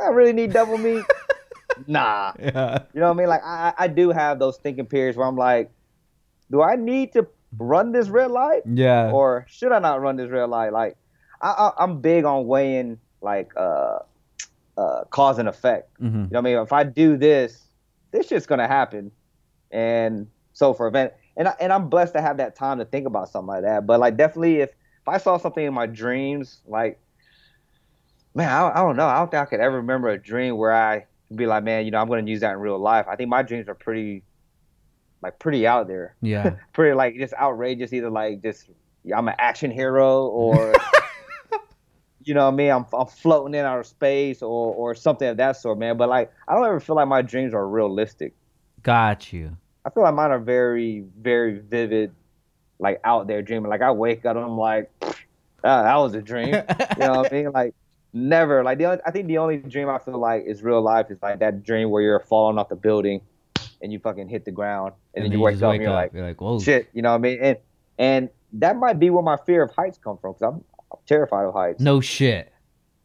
I 0.00 0.08
really 0.08 0.32
need 0.32 0.52
double 0.52 0.78
meat. 0.78 1.04
nah, 1.86 2.32
yeah. 2.38 2.78
you 2.94 3.00
know 3.00 3.08
what 3.08 3.14
I 3.14 3.18
mean? 3.18 3.28
Like 3.28 3.42
I, 3.44 3.74
I 3.78 3.86
do 3.88 4.10
have 4.10 4.38
those 4.38 4.56
thinking 4.58 4.86
periods 4.86 5.16
where 5.16 5.26
I'm 5.26 5.36
like, 5.36 5.70
do 6.50 6.62
I 6.62 6.76
need 6.76 7.12
to 7.12 7.26
run 7.58 7.92
this 7.92 8.08
red 8.08 8.30
light? 8.30 8.62
Yeah. 8.66 9.10
or 9.10 9.46
should 9.48 9.72
I 9.72 9.78
not 9.78 10.00
run 10.00 10.16
this 10.16 10.30
red 10.30 10.48
light? 10.48 10.72
Like, 10.72 10.96
I, 11.40 11.48
I, 11.48 11.84
I'm 11.84 12.00
big 12.00 12.24
on 12.24 12.46
weighing 12.46 12.98
like 13.22 13.52
uh, 13.56 13.98
uh, 14.76 15.04
cause 15.10 15.38
and 15.38 15.48
effect. 15.48 15.90
hmm 15.98 16.04
You 16.04 16.12
know 16.12 16.26
what 16.30 16.38
I 16.38 16.42
mean? 16.42 16.58
If 16.58 16.72
I 16.72 16.84
do 16.84 17.16
this, 17.16 17.62
this 18.10 18.28
shit's 18.28 18.46
gonna 18.46 18.68
happen, 18.68 19.10
and 19.70 20.28
so 20.52 20.74
for 20.74 20.86
event, 20.86 21.12
and 21.36 21.48
I, 21.48 21.54
and 21.60 21.72
I'm 21.72 21.88
blessed 21.88 22.14
to 22.14 22.20
have 22.20 22.36
that 22.38 22.56
time 22.56 22.78
to 22.78 22.84
think 22.84 23.06
about 23.06 23.28
something 23.30 23.48
like 23.48 23.62
that. 23.62 23.86
But 23.86 24.00
like, 24.00 24.16
definitely, 24.16 24.56
if 24.60 24.70
if 24.70 25.08
I 25.08 25.18
saw 25.18 25.36
something 25.36 25.64
in 25.64 25.74
my 25.74 25.86
dreams, 25.86 26.60
like, 26.66 27.00
man, 28.34 28.48
I, 28.48 28.70
I 28.70 28.76
don't 28.76 28.96
know. 28.96 29.06
I 29.06 29.18
don't 29.18 29.30
think 29.30 29.42
I 29.42 29.46
could 29.46 29.60
ever 29.60 29.76
remember 29.76 30.08
a 30.08 30.18
dream 30.18 30.56
where 30.56 30.72
I 30.72 31.06
be 31.34 31.46
like, 31.46 31.64
man, 31.64 31.84
you 31.84 31.90
know, 31.90 31.98
I'm 31.98 32.08
gonna 32.08 32.22
use 32.28 32.40
that 32.40 32.52
in 32.52 32.58
real 32.60 32.78
life. 32.78 33.06
I 33.08 33.16
think 33.16 33.28
my 33.30 33.42
dreams 33.42 33.68
are 33.68 33.74
pretty, 33.74 34.22
like, 35.22 35.38
pretty 35.38 35.66
out 35.66 35.88
there 35.88 36.16
Yeah. 36.20 36.54
pretty 36.72 36.94
like 36.94 37.16
just 37.16 37.34
outrageous. 37.34 37.92
Either 37.92 38.10
like 38.10 38.42
just 38.42 38.68
yeah, 39.04 39.18
I'm 39.18 39.28
an 39.28 39.34
action 39.38 39.70
hero, 39.70 40.26
or 40.26 40.74
you 42.24 42.34
know 42.34 42.44
what 42.44 42.54
I 42.54 42.56
mean, 42.56 42.70
I'm 42.70 42.86
I'm 42.92 43.06
floating 43.06 43.54
in 43.54 43.64
outer 43.64 43.84
space, 43.84 44.42
or 44.42 44.74
or 44.74 44.94
something 44.94 45.28
of 45.28 45.36
that 45.38 45.56
sort, 45.56 45.78
man. 45.78 45.96
But 45.96 46.08
like 46.08 46.32
I 46.48 46.54
don't 46.54 46.64
ever 46.64 46.80
feel 46.80 46.96
like 46.96 47.08
my 47.08 47.22
dreams 47.22 47.54
are 47.54 47.66
realistic. 47.66 48.34
Got 48.82 49.32
you. 49.32 49.56
I 49.84 49.90
feel 49.90 50.02
like 50.02 50.14
mine 50.14 50.30
are 50.30 50.38
very 50.38 51.04
very 51.18 51.58
vivid, 51.58 52.12
like 52.78 53.00
out 53.04 53.26
there 53.26 53.42
dreaming. 53.42 53.70
Like 53.70 53.82
I 53.82 53.90
wake 53.90 54.24
up 54.24 54.36
and 54.36 54.44
I'm 54.44 54.58
like, 54.58 54.90
ah, 55.64 55.82
that 55.82 55.96
was 55.96 56.14
a 56.14 56.22
dream. 56.22 56.54
You 56.54 56.98
know 56.98 57.18
what 57.18 57.32
I 57.32 57.34
mean? 57.34 57.52
Like 57.52 57.74
never. 58.12 58.62
Like 58.62 58.78
the 58.78 58.86
only, 58.86 58.98
I 59.06 59.10
think 59.10 59.26
the 59.26 59.38
only 59.38 59.58
dream 59.58 59.88
I 59.88 59.98
feel 59.98 60.18
like 60.18 60.44
is 60.46 60.62
real 60.62 60.82
life 60.82 61.10
is 61.10 61.18
like 61.22 61.38
that 61.40 61.62
dream 61.62 61.90
where 61.90 62.02
you're 62.02 62.20
falling 62.20 62.58
off 62.58 62.68
the 62.68 62.76
building 62.76 63.20
and 63.80 63.92
you 63.92 63.98
fucking 63.98 64.28
hit 64.28 64.44
the 64.44 64.50
ground 64.50 64.92
and, 65.14 65.24
then 65.24 65.32
you 65.32 65.40
wake 65.40 65.60
up 65.62 65.72
and 65.74 65.82
you're 65.82 65.92
like, 65.92 66.12
you're 66.12 66.26
like, 66.26 66.40
whoa. 66.40 66.60
shit, 66.60 66.88
you 66.92 67.02
know 67.02 67.10
what 67.10 67.16
I 67.16 67.18
mean? 67.18 67.38
And 67.40 67.56
and 67.98 68.28
that 68.54 68.76
might 68.76 68.98
be 68.98 69.10
where 69.10 69.22
my 69.22 69.36
fear 69.46 69.62
of 69.62 69.74
heights 69.74 69.98
come 70.02 70.18
from 70.18 70.32
because 70.32 70.42
I'm 70.42 70.64
terrified 71.06 71.44
of 71.46 71.54
heights. 71.54 71.80
No 71.80 72.00
shit. 72.00 72.52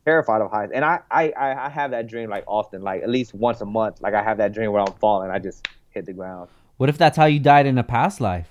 Terrified 0.05 0.41
of 0.41 0.49
heights, 0.49 0.71
and 0.73 0.85
I, 0.85 0.99
I 1.11 1.33
I 1.35 1.69
have 1.69 1.91
that 1.91 2.07
dream 2.07 2.29
like 2.29 2.45
often, 2.47 2.81
like 2.81 3.03
at 3.03 3.09
least 3.09 3.33
once 3.33 3.59
a 3.59 3.65
month. 3.65 4.01
Like 4.01 4.13
I 4.13 4.23
have 4.23 4.37
that 4.37 4.53
dream 4.53 4.71
where 4.71 4.81
I'm 4.81 4.93
falling, 4.93 5.29
I 5.31 5.39
just 5.39 5.67
hit 5.89 6.05
the 6.05 6.13
ground. 6.13 6.49
What 6.77 6.89
if 6.89 6.97
that's 6.97 7.17
how 7.17 7.25
you 7.25 7.39
died 7.39 7.65
in 7.65 7.77
a 7.77 7.83
past 7.83 8.21
life? 8.21 8.47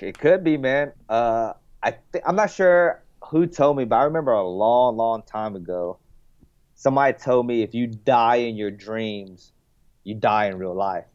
It 0.00 0.18
could 0.18 0.44
be, 0.44 0.58
man. 0.58 0.92
Uh, 1.08 1.54
I 1.82 1.92
th- 2.12 2.24
I'm 2.26 2.36
not 2.36 2.50
sure 2.50 3.02
who 3.30 3.46
told 3.46 3.76
me, 3.76 3.84
but 3.84 3.96
I 3.96 4.04
remember 4.04 4.32
a 4.32 4.46
long, 4.46 4.96
long 4.96 5.22
time 5.22 5.56
ago, 5.56 5.98
somebody 6.74 7.16
told 7.16 7.46
me 7.46 7.62
if 7.62 7.74
you 7.74 7.86
die 7.86 8.36
in 8.36 8.56
your 8.56 8.70
dreams, 8.70 9.52
you 10.02 10.14
die 10.14 10.46
in 10.46 10.58
real 10.58 10.74
life. 10.74 11.06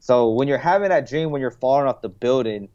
So 0.00 0.30
when 0.30 0.48
you're 0.48 0.58
having 0.58 0.88
that 0.90 1.08
dream 1.08 1.30
when 1.30 1.40
you're 1.40 1.50
falling 1.50 1.86
off 1.86 2.00
the 2.00 2.08
building, 2.08 2.68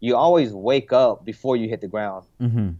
you 0.00 0.16
always 0.16 0.52
wake 0.52 0.92
up 0.92 1.24
before 1.24 1.56
you 1.56 1.68
hit 1.68 1.80
the 1.80 1.88
ground. 1.88 2.26
Mm-hmm. 2.40 2.70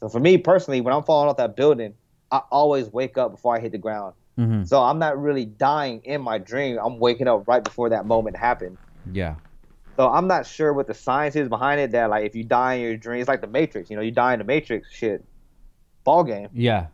So 0.00 0.08
for 0.08 0.20
me 0.20 0.38
personally, 0.38 0.80
when 0.80 0.92
I'm 0.92 1.02
falling 1.02 1.28
off 1.28 1.36
that 1.38 1.56
building, 1.56 1.94
I 2.30 2.38
always 2.50 2.92
wake 2.92 3.16
up 3.16 3.32
before 3.32 3.56
I 3.56 3.60
hit 3.60 3.72
the 3.72 3.78
ground. 3.78 4.14
Mm-hmm. 4.38 4.64
So 4.64 4.82
I'm 4.82 4.98
not 4.98 5.20
really 5.20 5.46
dying 5.46 6.02
in 6.04 6.20
my 6.20 6.38
dream. 6.38 6.78
I'm 6.82 6.98
waking 6.98 7.28
up 7.28 7.48
right 7.48 7.64
before 7.64 7.88
that 7.90 8.04
moment 8.04 8.36
happened. 8.36 8.76
Yeah. 9.12 9.36
So 9.96 10.10
I'm 10.10 10.26
not 10.26 10.44
sure 10.46 10.74
what 10.74 10.86
the 10.86 10.94
science 10.94 11.36
is 11.36 11.48
behind 11.48 11.80
it. 11.80 11.92
That 11.92 12.10
like 12.10 12.26
if 12.26 12.34
you 12.34 12.44
die 12.44 12.74
in 12.74 12.82
your 12.82 12.96
dream, 12.96 13.20
it's 13.20 13.28
like 13.28 13.40
the 13.40 13.46
Matrix. 13.46 13.88
You 13.88 13.96
know, 13.96 14.02
you 14.02 14.10
die 14.10 14.34
in 14.34 14.38
the 14.40 14.44
Matrix, 14.44 14.92
shit, 14.92 15.24
ball 16.04 16.22
game. 16.22 16.50
Yeah. 16.52 16.88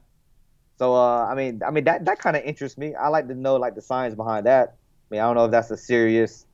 So 0.79 0.95
uh, 0.95 1.27
I 1.27 1.35
mean, 1.35 1.63
I 1.67 1.73
mean 1.73 1.85
that 1.85 2.05
that 2.05 2.21
kind 2.21 2.37
of 2.37 2.45
interests 2.45 2.79
me. 2.79 2.95
I 2.95 3.09
like 3.09 3.27
to 3.27 3.35
know 3.35 3.57
like 3.57 3.75
the 3.75 3.83
science 3.83 4.15
behind 4.15 4.47
that. 4.47 4.77
I 5.11 5.15
mean, 5.15 5.21
I 5.21 5.25
don't 5.25 5.35
know 5.35 5.47
if 5.47 5.51
that's 5.51 5.71
a 5.71 5.77
serious, 5.77 6.47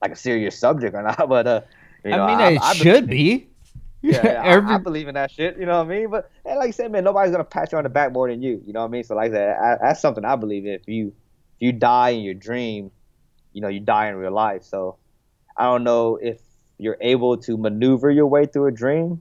like 0.00 0.12
a 0.12 0.16
serious 0.16 0.58
subject 0.58 0.94
or 0.94 1.02
not, 1.02 1.28
but 1.28 1.46
uh, 1.46 1.60
you 2.04 2.10
know, 2.10 2.24
I 2.24 2.26
mean, 2.26 2.40
I, 2.40 2.50
it 2.52 2.62
I 2.62 2.74
should 2.74 3.08
be. 3.08 3.46
Yeah, 4.02 4.20
yeah, 4.24 4.42
Every- 4.44 4.76
I, 4.76 4.78
believe 4.78 5.08
in 5.08 5.14
that 5.14 5.30
shit. 5.30 5.58
You 5.58 5.66
know 5.66 5.76
what 5.76 5.92
I 5.92 5.98
mean? 5.98 6.10
But 6.10 6.30
and 6.46 6.58
like 6.58 6.68
I 6.68 6.70
said, 6.70 6.90
man, 6.90 7.04
nobody's 7.04 7.32
gonna 7.32 7.44
pat 7.44 7.70
you 7.70 7.76
on 7.76 7.84
the 7.84 7.90
back 7.90 8.12
more 8.12 8.30
than 8.30 8.40
you. 8.42 8.62
You 8.64 8.72
know 8.72 8.80
what 8.80 8.86
I 8.86 8.90
mean? 8.90 9.04
So 9.04 9.14
like 9.14 9.32
that, 9.32 9.78
that's 9.82 10.00
something 10.00 10.24
I 10.24 10.36
believe 10.36 10.64
in. 10.64 10.72
If 10.72 10.88
you 10.88 11.08
if 11.08 11.12
you 11.58 11.72
die 11.72 12.08
in 12.08 12.22
your 12.22 12.32
dream, 12.32 12.90
you 13.52 13.60
know 13.60 13.68
you 13.68 13.80
die 13.80 14.08
in 14.08 14.16
real 14.16 14.32
life. 14.32 14.64
So 14.64 14.96
I 15.54 15.64
don't 15.64 15.84
know 15.84 16.16
if 16.16 16.40
you're 16.78 16.96
able 17.02 17.36
to 17.36 17.58
maneuver 17.58 18.10
your 18.10 18.26
way 18.26 18.46
through 18.46 18.68
a 18.68 18.72
dream, 18.72 19.20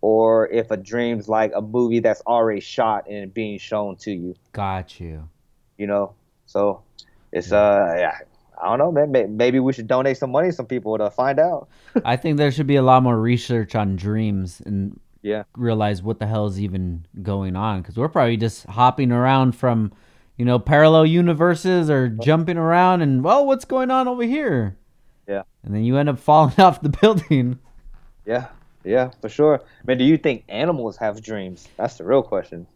or 0.00 0.48
if 0.48 0.72
a 0.72 0.76
dream's 0.76 1.28
like 1.28 1.52
a 1.54 1.62
movie 1.62 2.00
that's 2.00 2.20
already 2.22 2.60
shot 2.60 3.08
and 3.08 3.32
being 3.32 3.58
shown 3.58 3.94
to 3.96 4.10
you. 4.10 4.34
Got 4.52 4.98
you. 4.98 5.28
You 5.78 5.86
know? 5.86 6.14
So 6.46 6.82
it's 7.30 7.52
uh 7.52 7.94
yeah. 7.96 8.18
I 8.60 8.76
don't 8.76 8.78
know, 8.78 9.06
man. 9.06 9.36
Maybe 9.36 9.60
we 9.60 9.72
should 9.72 9.86
donate 9.88 10.16
some 10.16 10.30
money 10.30 10.48
to 10.48 10.52
some 10.54 10.66
people 10.66 10.96
to 10.98 11.10
find 11.10 11.38
out. 11.38 11.68
I 12.04 12.16
think 12.16 12.36
there 12.36 12.50
should 12.50 12.66
be 12.66 12.76
a 12.76 12.82
lot 12.82 13.02
more 13.02 13.18
research 13.18 13.74
on 13.74 13.96
dreams 13.96 14.60
and 14.64 14.98
Yeah. 15.22 15.44
realize 15.56 16.02
what 16.02 16.18
the 16.18 16.26
hell 16.26 16.46
is 16.46 16.60
even 16.60 17.06
going 17.22 17.56
on 17.56 17.80
because 17.82 17.96
we're 17.96 18.08
probably 18.08 18.36
just 18.36 18.66
hopping 18.66 19.10
around 19.12 19.56
from, 19.56 19.92
you 20.36 20.44
know, 20.44 20.58
parallel 20.58 21.06
universes 21.06 21.90
or 21.90 22.08
jumping 22.08 22.56
around 22.56 23.02
and 23.02 23.22
well, 23.24 23.46
what's 23.46 23.64
going 23.64 23.90
on 23.90 24.06
over 24.08 24.22
here? 24.22 24.76
Yeah. 25.28 25.42
And 25.64 25.74
then 25.74 25.84
you 25.84 25.96
end 25.96 26.08
up 26.08 26.18
falling 26.18 26.54
off 26.58 26.82
the 26.82 26.88
building. 26.88 27.58
Yeah, 28.26 28.46
yeah, 28.84 29.10
for 29.20 29.28
sure. 29.28 29.62
Man, 29.86 29.98
do 29.98 30.04
you 30.04 30.16
think 30.18 30.44
animals 30.48 30.96
have 30.98 31.22
dreams? 31.22 31.68
That's 31.76 31.96
the 31.98 32.04
real 32.04 32.22
question. 32.22 32.66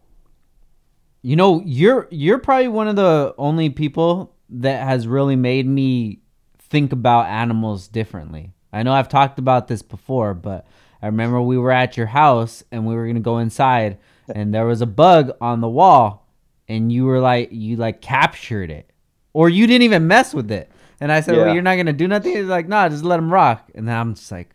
You 1.23 1.35
know, 1.37 1.63
you're 1.65 2.07
you're 2.11 2.39
probably 2.39 2.69
one 2.69 2.87
of 2.89 2.95
the 2.97 3.35
only 3.37 3.69
people 3.71 4.33
that 4.49 4.87
has 4.87 5.07
really 5.09 5.37
made 5.37 5.67
me 5.67 6.21
think 6.59 6.93
about 6.93 7.27
animals 7.27 7.89
differently. 7.89 8.53
I 8.73 8.83
know 8.83 8.93
I've 8.93 9.09
talked 9.09 9.39
about 9.39 9.69
this 9.69 9.83
before, 9.83 10.35
but 10.35 10.67
I 11.03 11.07
remember 11.07 11.41
we 11.41 11.59
were 11.59 11.71
at 11.73 11.97
your 11.97 12.07
house 12.07 12.65
and 12.71 12.87
we 12.87 12.95
were 12.95 13.07
gonna 13.07 13.21
go 13.21 13.39
inside, 13.39 13.99
and 14.29 14.53
there 14.53 14.67
was 14.67 14.81
a 14.83 14.87
bug 14.87 15.33
on 15.41 15.61
the 15.61 15.69
wall, 15.69 16.29
and 16.69 16.91
you 16.93 17.05
were 17.05 17.21
like, 17.21 17.49
you 17.53 17.77
like 17.77 18.01
captured 18.01 18.71
it, 18.71 18.91
or 19.33 19.49
you 19.49 19.67
didn't 19.67 19.83
even 19.83 20.07
mess 20.07 20.35
with 20.35 20.51
it. 20.51 20.71
And 21.01 21.13
I 21.13 21.21
said, 21.21 21.37
well, 21.37 21.53
you're 21.53 21.63
not 21.63 21.77
gonna 21.77 21.93
do 21.93 22.09
nothing. 22.09 22.35
He's 22.37 22.47
like, 22.47 22.69
nah, 22.69 22.89
just 22.89 23.05
let 23.05 23.19
him 23.19 23.33
rock. 23.33 23.71
And 23.75 23.87
then 23.87 23.97
I'm 23.97 24.15
just 24.15 24.33
like, 24.33 24.55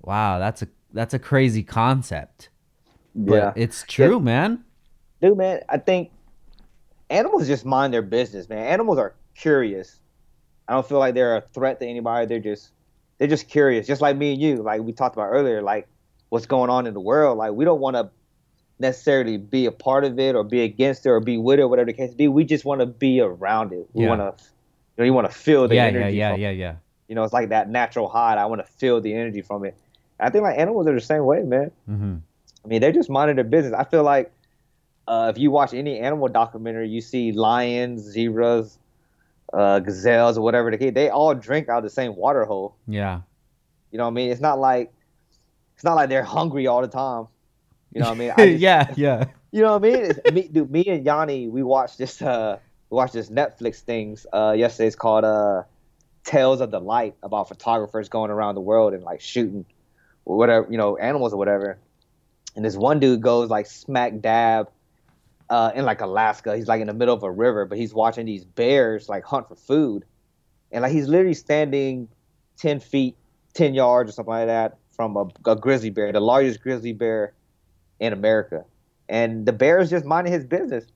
wow, 0.00 0.38
that's 0.38 0.62
a 0.62 0.68
that's 0.92 1.14
a 1.14 1.18
crazy 1.18 1.62
concept, 1.62 2.50
but 3.14 3.34
yeah, 3.34 3.52
it's 3.56 3.84
true, 3.88 4.20
man. 4.20 4.64
dude, 5.20 5.36
man, 5.38 5.60
I 5.68 5.78
think 5.78 6.10
animals 7.12 7.46
just 7.46 7.64
mind 7.64 7.92
their 7.92 8.02
business, 8.02 8.48
man. 8.48 8.66
Animals 8.66 8.98
are 8.98 9.14
curious. 9.36 10.00
I 10.68 10.74
don't 10.74 10.86
feel 10.88 10.98
like 10.98 11.14
they're 11.14 11.36
a 11.36 11.42
threat 11.54 11.80
to 11.80 11.86
anybody. 11.86 12.26
They're 12.26 12.40
just 12.40 12.70
they're 13.18 13.28
just 13.28 13.48
curious, 13.48 13.86
just 13.86 14.00
like 14.00 14.16
me 14.16 14.32
and 14.32 14.42
you. 14.42 14.56
Like 14.62 14.80
we 14.82 14.92
talked 14.92 15.14
about 15.16 15.28
earlier, 15.28 15.62
like 15.62 15.86
what's 16.30 16.46
going 16.46 16.70
on 16.70 16.86
in 16.86 16.94
the 16.94 17.00
world. 17.00 17.38
Like 17.38 17.52
we 17.52 17.64
don't 17.64 17.80
want 17.80 17.96
to 17.96 18.10
necessarily 18.78 19.36
be 19.36 19.66
a 19.66 19.72
part 19.72 20.04
of 20.04 20.18
it 20.18 20.34
or 20.34 20.42
be 20.44 20.62
against 20.62 21.06
it 21.06 21.10
or 21.10 21.20
be 21.20 21.38
with 21.38 21.58
it, 21.58 21.62
or 21.62 21.68
whatever 21.68 21.86
the 21.86 21.92
case 21.92 22.14
be. 22.14 22.28
We 22.28 22.44
just 22.44 22.64
want 22.64 22.80
to 22.80 22.86
be 22.86 23.20
around 23.20 23.72
it. 23.72 23.86
We 23.92 24.04
Yeah. 24.04 24.08
want 24.08 24.20
to, 24.38 24.44
you 24.44 24.50
know, 24.98 25.04
you 25.04 25.12
want 25.12 25.30
to 25.30 25.36
feel 25.36 25.68
the 25.68 25.76
Yeah, 25.76 25.88
yeah, 25.88 25.98
energy. 25.98 26.16
yeah, 26.16 26.30
from 26.30 26.40
it. 26.40 26.42
yeah, 26.42 26.50
yeah. 26.50 26.74
You 27.08 27.14
know, 27.14 27.24
it's 27.24 27.32
like 27.32 27.50
that 27.50 27.68
natural 27.68 28.08
high. 28.08 28.34
I 28.34 28.46
want 28.46 28.64
to 28.64 28.72
feel 28.72 29.00
the 29.00 29.12
energy 29.14 29.42
from 29.42 29.64
it. 29.64 29.76
I 30.18 30.30
think 30.30 30.42
like 30.42 30.58
animals 30.58 30.86
are 30.86 30.94
the 30.94 31.00
same 31.00 31.24
way, 31.24 31.42
man. 31.42 31.70
hmm 31.86 32.16
I 32.64 32.68
mean, 32.68 32.80
they're 32.80 32.92
just 32.92 33.10
minding 33.10 33.34
their 33.36 33.44
business. 33.44 33.74
I 33.76 33.82
feel 33.84 34.04
like 34.04 34.32
uh, 35.08 35.32
if 35.34 35.38
you 35.40 35.50
watch 35.50 35.74
any 35.74 35.98
animal 35.98 36.28
documentary, 36.28 36.88
you 36.88 37.00
see 37.00 37.32
lions, 37.32 38.02
zebras, 38.02 38.78
uh, 39.52 39.80
gazelles, 39.80 40.38
or 40.38 40.42
whatever 40.42 40.70
the 40.70 40.78
case. 40.78 40.92
They 40.94 41.08
all 41.10 41.34
drink 41.34 41.68
out 41.68 41.78
of 41.78 41.84
the 41.84 41.90
same 41.90 42.14
water 42.16 42.44
hole. 42.44 42.76
Yeah. 42.86 43.20
You 43.90 43.98
know 43.98 44.04
what 44.04 44.10
I 44.10 44.14
mean? 44.14 44.30
It's 44.30 44.40
not 44.40 44.58
like 44.58 44.92
it's 45.74 45.84
not 45.84 45.94
like 45.94 46.08
they're 46.08 46.22
hungry 46.24 46.66
all 46.66 46.80
the 46.80 46.88
time. 46.88 47.26
You 47.92 48.00
know 48.00 48.08
what 48.08 48.14
I 48.16 48.18
mean? 48.18 48.32
I 48.36 48.46
just- 48.50 48.60
yeah, 48.60 48.92
yeah. 48.96 49.24
You 49.54 49.60
know 49.60 49.76
what 49.76 49.84
I 49.84 49.92
mean? 49.92 50.04
It's, 50.06 50.32
me, 50.32 50.48
dude, 50.48 50.70
me 50.70 50.82
and 50.86 51.04
Yanni, 51.04 51.46
we 51.46 51.62
watched 51.62 51.98
this. 51.98 52.22
Uh, 52.22 52.58
we 52.88 52.96
watched 52.96 53.12
this 53.12 53.28
Netflix 53.28 53.80
things 53.80 54.26
uh, 54.32 54.54
yesterday. 54.56 54.86
It's 54.86 54.96
called 54.96 55.24
uh, 55.24 55.64
"Tales 56.24 56.62
of 56.62 56.70
the 56.70 56.80
Light" 56.80 57.16
about 57.22 57.48
photographers 57.48 58.08
going 58.08 58.30
around 58.30 58.54
the 58.54 58.62
world 58.62 58.94
and 58.94 59.02
like 59.02 59.20
shooting, 59.20 59.66
whatever 60.24 60.66
you 60.70 60.78
know, 60.78 60.96
animals 60.96 61.34
or 61.34 61.36
whatever. 61.36 61.76
And 62.56 62.64
this 62.64 62.76
one 62.76 62.98
dude 62.98 63.20
goes 63.20 63.50
like 63.50 63.66
smack 63.66 64.20
dab 64.22 64.70
uh, 65.52 65.70
in 65.74 65.84
like 65.84 66.00
Alaska. 66.00 66.56
He's 66.56 66.66
like 66.66 66.80
in 66.80 66.86
the 66.86 66.94
middle 66.94 67.14
of 67.14 67.22
a 67.22 67.30
river, 67.30 67.66
but 67.66 67.76
he's 67.78 67.92
watching 67.94 68.26
these 68.26 68.44
bears 68.44 69.08
like 69.08 69.24
hunt 69.24 69.48
for 69.48 69.56
food, 69.56 70.04
and 70.72 70.82
like 70.82 70.92
he's 70.92 71.08
literally 71.08 71.34
standing 71.34 72.08
ten 72.56 72.80
feet, 72.80 73.16
ten 73.54 73.74
yards 73.74 74.10
or 74.10 74.12
something 74.14 74.32
like 74.32 74.46
that 74.46 74.78
from 74.90 75.16
a, 75.16 75.26
a 75.50 75.56
grizzly 75.56 75.90
bear, 75.90 76.12
the 76.12 76.20
largest 76.20 76.60
grizzly 76.62 76.92
bear 76.92 77.32
in 78.00 78.12
America 78.12 78.64
and 79.08 79.44
the 79.44 79.52
bear 79.52 79.78
is 79.78 79.90
just 79.90 80.04
minding 80.06 80.32
his 80.32 80.44
business, 80.44 80.86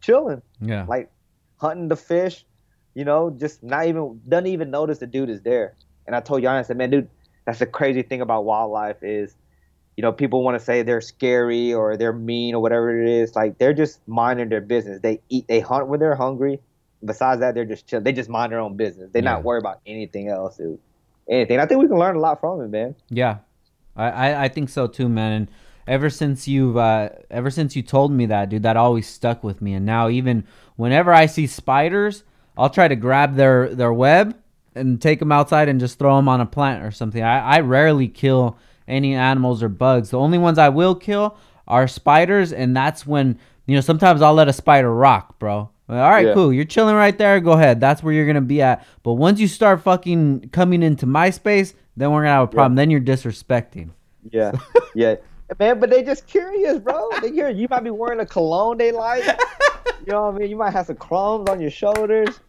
chilling, 0.00 0.40
Yeah. 0.60 0.86
like 0.88 1.10
hunting 1.58 1.88
the 1.88 1.96
fish, 1.96 2.44
you 2.94 3.04
know, 3.04 3.30
just 3.30 3.62
not 3.62 3.86
even 3.86 4.20
doesn't 4.28 4.46
even 4.46 4.70
notice 4.70 4.98
the 4.98 5.06
dude 5.06 5.30
is 5.30 5.42
there. 5.42 5.74
And 6.06 6.16
I 6.16 6.20
told 6.20 6.42
Yanni, 6.42 6.58
I 6.60 6.62
said, 6.62 6.76
man, 6.78 6.90
dude, 6.90 7.08
that's 7.44 7.58
the 7.58 7.66
crazy 7.66 8.02
thing 8.02 8.22
about 8.22 8.44
wildlife 8.46 9.02
is, 9.02 9.36
you 9.96 10.02
know, 10.02 10.12
people 10.12 10.42
want 10.42 10.58
to 10.58 10.64
say 10.64 10.82
they're 10.82 11.00
scary 11.00 11.72
or 11.72 11.96
they're 11.96 12.12
mean 12.12 12.54
or 12.54 12.60
whatever 12.62 13.00
it 13.00 13.08
is. 13.08 13.34
Like 13.36 13.58
they're 13.58 13.72
just 13.72 14.00
minding 14.08 14.48
their 14.48 14.60
business. 14.60 15.00
They 15.00 15.20
eat, 15.28 15.46
they 15.48 15.60
hunt 15.60 15.86
when 15.88 16.00
they're 16.00 16.16
hungry. 16.16 16.60
Besides 17.04 17.40
that, 17.40 17.54
they're 17.54 17.64
just 17.64 17.86
chill. 17.86 18.00
They 18.00 18.12
just 18.12 18.28
mind 18.30 18.52
their 18.52 18.60
own 18.60 18.76
business. 18.76 19.10
They're 19.12 19.22
Yeah. 19.22 19.32
not 19.34 19.44
worried 19.44 19.60
about 19.60 19.80
anything 19.86 20.28
else, 20.28 20.56
dude. 20.56 20.78
Anything. 21.28 21.60
I 21.60 21.66
think 21.66 21.80
we 21.80 21.86
can 21.88 21.98
learn 21.98 22.16
a 22.16 22.20
lot 22.20 22.40
from 22.40 22.60
it, 22.62 22.68
man. 22.68 22.94
Yeah, 23.08 23.38
I, 23.96 24.10
I, 24.10 24.44
I 24.44 24.48
think 24.48 24.68
so 24.68 24.86
too, 24.86 25.08
man. 25.08 25.32
And 25.32 25.48
ever 25.86 26.10
since 26.10 26.48
you've 26.48 26.76
uh, 26.76 27.10
ever 27.30 27.50
since 27.50 27.76
you 27.76 27.82
told 27.82 28.10
me 28.12 28.26
that, 28.26 28.48
dude, 28.48 28.62
that 28.64 28.76
always 28.76 29.06
stuck 29.06 29.44
with 29.44 29.62
me. 29.62 29.74
And 29.74 29.86
now 29.86 30.08
even 30.08 30.44
whenever 30.76 31.12
I 31.12 31.26
see 31.26 31.46
spiders, 31.46 32.24
I'll 32.58 32.70
try 32.70 32.88
to 32.88 32.96
grab 32.96 33.36
their 33.36 33.74
their 33.74 33.92
web 33.92 34.36
and 34.74 35.00
take 35.00 35.18
them 35.20 35.30
outside 35.32 35.68
and 35.68 35.78
just 35.78 35.98
throw 35.98 36.16
them 36.16 36.28
on 36.28 36.40
a 36.40 36.46
plant 36.46 36.82
or 36.84 36.90
something. 36.90 37.22
I, 37.22 37.56
I 37.56 37.60
rarely 37.60 38.08
kill 38.08 38.56
any 38.88 39.14
animals 39.14 39.62
or 39.62 39.68
bugs. 39.68 40.10
The 40.10 40.18
only 40.18 40.38
ones 40.38 40.58
I 40.58 40.68
will 40.68 40.94
kill 40.94 41.36
are 41.66 41.88
spiders, 41.88 42.52
and 42.52 42.76
that's 42.76 43.06
when 43.06 43.38
you 43.66 43.74
know 43.74 43.80
sometimes 43.80 44.20
I'll 44.22 44.34
let 44.34 44.48
a 44.48 44.52
spider 44.52 44.92
rock, 44.94 45.38
bro. 45.38 45.70
All 45.86 45.96
right, 45.96 46.26
Yeah. 46.26 46.34
cool. 46.34 46.52
You're 46.52 46.64
chilling 46.64 46.94
right 46.94 47.16
there. 47.16 47.40
Go 47.40 47.52
ahead. 47.52 47.78
That's 47.80 48.02
where 48.02 48.12
you're 48.14 48.26
gonna 48.26 48.40
be 48.40 48.62
at. 48.62 48.86
But 49.02 49.14
once 49.14 49.38
you 49.40 49.48
start 49.48 49.82
fucking 49.82 50.48
coming 50.50 50.82
into 50.82 51.04
my 51.06 51.30
space, 51.30 51.74
then 51.96 52.10
we're 52.10 52.22
gonna 52.22 52.34
have 52.34 52.44
a 52.44 52.50
problem. 52.50 52.74
Then 52.74 52.90
you're 52.90 53.00
disrespecting. 53.00 53.90
Yeah, 54.30 54.52
yeah, 54.94 55.16
man. 55.58 55.78
But 55.80 55.90
they 55.90 56.02
just 56.02 56.26
curious, 56.26 56.78
bro. 56.78 57.10
They 57.20 57.30
curious. 57.30 57.58
You 57.58 57.66
might 57.70 57.84
be 57.84 57.90
wearing 57.90 58.20
a 58.20 58.26
cologne 58.26 58.78
they 58.78 58.92
like. 58.92 59.24
You 60.06 60.12
know 60.12 60.22
what 60.26 60.34
I 60.34 60.38
mean? 60.38 60.50
You 60.50 60.56
might 60.56 60.72
have 60.72 60.86
some 60.86 60.96
crumbs 60.96 61.48
on 61.48 61.60
your 61.60 61.70
shoulders. 61.70 62.40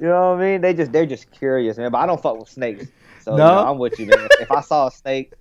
You 0.00 0.06
know 0.08 0.32
what 0.32 0.40
I 0.40 0.52
mean? 0.52 0.60
They 0.60 0.74
just 0.74 0.92
they're 0.92 1.06
just 1.06 1.30
curious, 1.30 1.76
man. 1.78 1.90
But 1.92 1.98
I 1.98 2.06
don't 2.06 2.20
fuck 2.20 2.38
with 2.38 2.48
snakes. 2.48 2.86
So 3.24 3.32
you 3.32 3.38
No? 3.38 3.46
know, 3.46 3.70
I'm 3.70 3.78
with 3.78 3.98
you, 3.98 4.06
man. 4.06 4.28
If 4.40 4.50
I 4.50 4.60
saw 4.60 4.86
a 4.88 4.90
snake, 4.90 5.32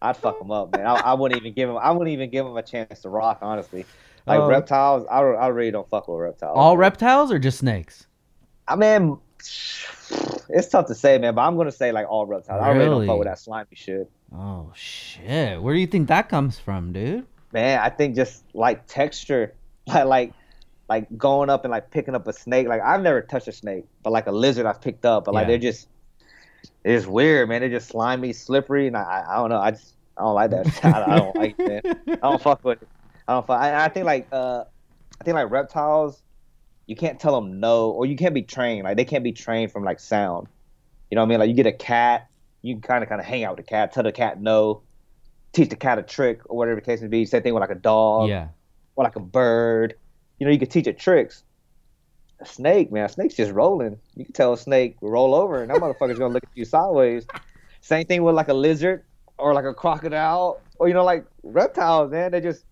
I'd 0.00 0.16
fuck 0.16 0.38
them 0.38 0.50
up, 0.50 0.76
man. 0.76 0.86
I, 0.86 0.94
I 0.94 1.14
wouldn't 1.14 1.40
even 1.40 1.52
give 1.54 1.68
them. 1.68 1.78
I 1.78 1.90
wouldn't 1.90 2.12
even 2.12 2.30
give 2.30 2.44
them 2.44 2.56
a 2.56 2.62
chance 2.62 3.00
to 3.02 3.08
rock, 3.08 3.38
honestly. 3.42 3.86
Like 4.26 4.40
Oh. 4.40 4.48
reptiles, 4.48 5.04
I, 5.10 5.20
don't- 5.20 5.36
I 5.38 5.48
really 5.48 5.70
don't 5.70 5.88
fuck 5.88 6.08
with 6.08 6.18
reptiles. 6.20 6.56
All 6.56 6.74
man. 6.74 6.78
reptiles 6.80 7.32
or 7.32 7.38
just 7.38 7.58
snakes? 7.58 8.06
I 8.68 8.76
mean, 8.76 9.18
it's 10.48 10.68
tough 10.68 10.86
to 10.86 10.94
say, 10.94 11.18
man. 11.18 11.34
But 11.34 11.42
I'm 11.42 11.56
gonna 11.56 11.72
say 11.72 11.92
like 11.92 12.06
all 12.08 12.26
reptiles. 12.26 12.60
I 12.62 12.68
really 12.70 12.78
don't 12.84 12.90
Really? 12.90 13.06
fuck 13.06 13.18
with 13.18 13.28
that 13.28 13.38
slimy 13.38 13.68
shit. 13.72 14.10
Oh 14.34 14.70
shit! 14.74 15.60
Where 15.62 15.74
do 15.74 15.80
you 15.80 15.86
think 15.86 16.08
that 16.08 16.28
comes 16.28 16.58
from, 16.58 16.92
dude? 16.92 17.26
man 17.54 17.78
i 17.80 17.90
think 17.90 18.16
just 18.16 18.44
like 18.54 18.82
texture 18.86 19.52
like 19.86 20.06
like 20.06 20.32
like 20.88 21.18
going 21.18 21.50
up 21.50 21.66
and 21.66 21.70
like 21.70 21.90
picking 21.90 22.14
up 22.14 22.26
a 22.26 22.32
snake 22.32 22.66
like 22.66 22.80
i've 22.80 23.02
never 23.02 23.20
touched 23.20 23.46
a 23.46 23.52
snake 23.52 23.84
but 24.02 24.10
like 24.10 24.26
a 24.26 24.32
lizard 24.32 24.64
i've 24.64 24.80
picked 24.80 25.04
up 25.04 25.26
but 25.26 25.34
like 25.34 25.42
Yeah. 25.42 25.48
they're 25.48 25.58
just 25.58 25.86
they're 26.84 27.08
weird 27.08 27.48
man 27.48 27.60
they're 27.60 27.70
just 27.70 27.88
slimy 27.88 28.32
slippery 28.32 28.86
and 28.86 28.96
i 28.96 29.24
i 29.28 29.36
don't 29.36 29.50
know 29.50 29.58
i 29.58 29.70
just 29.70 29.94
i 30.16 30.22
don't 30.22 30.34
like 30.34 30.50
that 30.50 30.84
I, 30.84 31.02
I 31.02 31.18
don't 31.18 31.36
like 31.36 31.54
it 31.58 31.84
man 31.84 31.96
i 32.08 32.30
don't 32.30 32.42
fuck 32.42 32.64
with 32.64 32.82
it 32.82 32.88
i 33.28 33.32
don't 33.32 33.46
fuck 33.46 33.60
I, 33.60 33.84
I 33.84 33.88
think 33.88 34.06
like 34.06 34.28
uh 34.32 34.64
i 35.20 35.24
think 35.24 35.34
like 35.34 35.50
reptiles 35.50 36.22
you 36.86 36.96
can't 36.96 37.20
tell 37.20 37.34
them 37.34 37.60
no 37.60 37.90
or 37.90 38.06
you 38.06 38.16
can't 38.16 38.34
be 38.34 38.42
trained 38.42 38.84
like 38.84 38.96
they 38.96 39.04
can't 39.04 39.24
be 39.24 39.32
trained 39.32 39.72
from 39.72 39.84
like 39.84 40.00
sound 40.00 40.48
you 41.10 41.14
know 41.14 41.22
what 41.22 41.26
i 41.26 41.28
mean 41.28 41.38
like 41.38 41.48
you 41.48 41.54
get 41.54 41.66
a 41.66 41.72
cat 41.72 42.28
you 42.62 42.78
kind 42.78 43.02
of 43.02 43.08
kind 43.08 43.20
of 43.20 43.26
hang 43.26 43.44
out 43.44 43.56
with 43.56 43.64
the 43.64 43.70
cat 43.70 43.92
tell 43.92 44.02
the 44.02 44.12
cat 44.12 44.40
no 44.40 44.82
teach 45.52 45.68
the 45.68 45.76
cat 45.76 45.98
a 45.98 46.02
trick 46.02 46.40
or 46.46 46.56
whatever 46.56 46.76
the 46.76 46.84
case 46.84 47.00
may 47.00 47.08
be. 47.08 47.24
Same 47.24 47.42
thing 47.42 47.54
with 47.54 47.60
like 47.60 47.70
a 47.70 47.76
dog 47.76 48.28
yeah. 48.28 48.48
or 48.96 49.04
like 49.04 49.16
a 49.16 49.20
bird. 49.20 49.94
You 50.38 50.46
know, 50.46 50.52
you 50.52 50.58
can 50.58 50.68
teach 50.68 50.86
it 50.86 50.98
tricks. 50.98 51.44
Snake, 52.44 52.90
man, 52.92 53.08
snake's 53.08 53.34
just 53.34 53.52
rolling. 53.52 53.98
You 54.16 54.24
can 54.24 54.32
tell 54.32 54.52
a 54.52 54.58
snake 54.58 54.96
roll 55.00 55.34
over, 55.34 55.62
and 55.62 55.70
that 55.70 55.78
motherfucker's 55.78 56.18
gonna 56.18 56.34
look 56.34 56.44
at 56.44 56.50
you 56.54 56.64
sideways. 56.64 57.26
Same 57.80 58.06
thing 58.06 58.22
with 58.22 58.34
like 58.34 58.48
a 58.48 58.54
lizard 58.54 59.04
or 59.38 59.54
like 59.54 59.64
a 59.64 59.74
crocodile, 59.74 60.60
or 60.78 60.88
you 60.88 60.94
know, 60.94 61.04
like 61.04 61.24
reptiles, 61.42 62.10
man. 62.10 62.32
They 62.32 62.40
just 62.40 62.64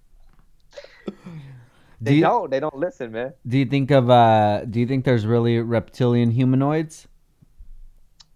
They 2.00 2.12
Do 2.12 2.14
you, 2.16 2.20
don't. 2.22 2.50
They 2.50 2.60
don't 2.60 2.76
listen, 2.76 3.12
man. 3.12 3.34
do 3.46 3.58
you 3.58 3.66
think 3.66 3.90
of 3.90 4.08
uh 4.08 4.64
do 4.64 4.80
you 4.80 4.86
think 4.86 5.04
there's 5.04 5.26
really 5.26 5.58
reptilian 5.58 6.30
humanoids? 6.30 7.06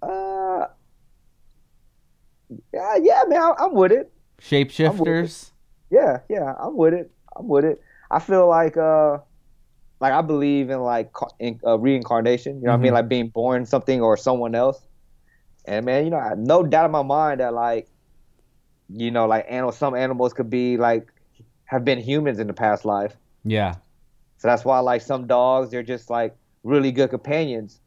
Uh, 0.02 0.66
yeah, 2.73 2.97
yeah, 3.01 3.23
man. 3.27 3.40
I, 3.40 3.52
I'm 3.59 3.73
with 3.74 3.93
it. 3.93 4.12
Shapeshifters? 4.40 5.52
Yeah, 5.90 6.20
yeah. 6.28 6.55
I'm 6.59 6.77
with 6.77 6.93
it. 6.93 7.11
I'm 7.36 7.48
with 7.48 7.65
it. 7.65 7.81
I 8.11 8.19
feel 8.19 8.48
like 8.48 8.77
uh, 8.77 9.19
like 10.05 10.12
I 10.12 10.22
believe 10.22 10.68
in 10.70 10.81
like 10.81 11.10
in, 11.39 11.59
uh, 11.66 11.78
reincarnation. 11.78 12.56
You 12.60 12.66
know 12.66 12.72
what 12.72 12.78
I 12.81 12.82
mean? 12.82 12.90
Mhm. 12.93 12.94
Like 12.94 13.09
being 13.09 13.28
born 13.28 13.64
something 13.64 14.01
or 14.02 14.16
someone 14.16 14.55
else. 14.55 14.81
And 15.64 15.86
man, 15.86 16.05
you 16.05 16.10
know, 16.10 16.18
I 16.18 16.28
have 16.28 16.39
no 16.39 16.62
doubt 16.62 16.85
in 16.86 16.90
my 16.90 17.02
mind 17.02 17.40
that 17.40 17.55
like, 17.55 17.89
you 18.90 19.10
know, 19.10 19.26
like 19.26 19.47
animal, 19.48 19.72
some 19.72 19.94
animals 19.94 20.32
could 20.35 20.51
be 20.51 20.76
like 20.76 21.10
have 21.64 21.85
been 21.85 21.98
humans 21.98 22.39
in 22.39 22.47
the 22.47 22.52
past 22.52 22.85
life. 22.85 23.16
Yeah. 23.44 23.74
So 24.39 24.48
that's 24.48 24.64
why 24.64 24.78
like 24.81 25.01
some 25.01 25.26
dogs, 25.26 25.70
they're 25.70 25.82
just 25.82 26.10
like 26.10 26.36
really 26.64 26.93
good 26.93 27.09
companions. 27.10 27.81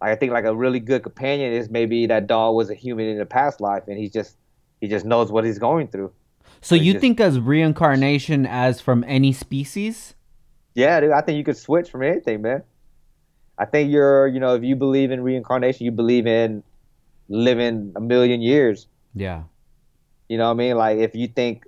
Like 0.00 0.10
I 0.10 0.16
think 0.16 0.32
like 0.32 0.44
a 0.44 0.54
really 0.54 0.80
good 0.80 1.02
companion 1.02 1.52
is 1.52 1.70
maybe 1.70 2.06
that 2.06 2.26
dog 2.26 2.54
was 2.54 2.68
a 2.70 2.74
human 2.74 3.06
in 3.06 3.18
the 3.18 3.24
past 3.26 3.60
life 3.60 3.84
and 3.88 3.96
he 3.98 4.08
just 4.10 4.36
he 4.80 4.88
just 4.88 5.06
knows 5.06 5.32
what 5.32 5.44
he's 5.44 5.58
going 5.58 5.88
through. 5.88 6.12
So 6.60 6.74
They 6.76 6.82
you 6.82 6.92
just- 6.92 7.00
think 7.00 7.18
as 7.20 7.40
reincarnation 7.40 8.44
as 8.46 8.80
from 8.80 9.04
any 9.08 9.32
species? 9.32 10.14
Yeah, 10.74 11.00
dude, 11.00 11.12
I 11.12 11.20
think 11.20 11.36
you 11.36 11.44
could 11.44 11.56
switch 11.56 11.90
from 11.90 12.02
anything, 12.02 12.42
man. 12.42 12.62
I 13.58 13.66
think 13.66 13.90
you're, 13.90 14.26
you 14.26 14.40
know, 14.40 14.54
if 14.54 14.62
you 14.64 14.74
believe 14.76 15.10
in 15.10 15.22
reincarnation, 15.22 15.84
you 15.84 15.92
believe 15.92 16.26
in 16.26 16.62
living 17.28 17.92
a 17.96 18.00
million 18.00 18.40
years. 18.40 18.86
Yeah. 19.14 19.42
You 20.28 20.38
know 20.38 20.44
what 20.46 20.52
I 20.52 20.54
mean? 20.54 20.76
Like 20.76 20.98
if 20.98 21.14
you 21.14 21.28
think 21.28 21.64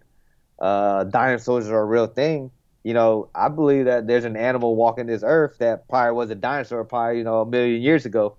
uh, 0.59 1.05
dinosaurs 1.05 1.69
are 1.69 1.81
a 1.81 1.85
real 1.85 2.07
thing, 2.07 2.51
you 2.83 2.95
know, 2.95 3.29
I 3.35 3.49
believe 3.49 3.85
that 3.87 4.07
there's 4.07 4.25
an 4.25 4.37
animal 4.37 4.77
walking 4.77 5.07
this 5.07 5.23
earth 5.25 5.59
that 5.59 5.89
probably 5.89 6.13
was 6.13 6.31
a 6.31 6.35
dinosaur, 6.35 6.85
probably 6.85 7.19
you 7.19 7.25
know 7.25 7.43
a 7.43 7.47
million 7.47 7.81
years 7.83 8.07
ago. 8.07 8.37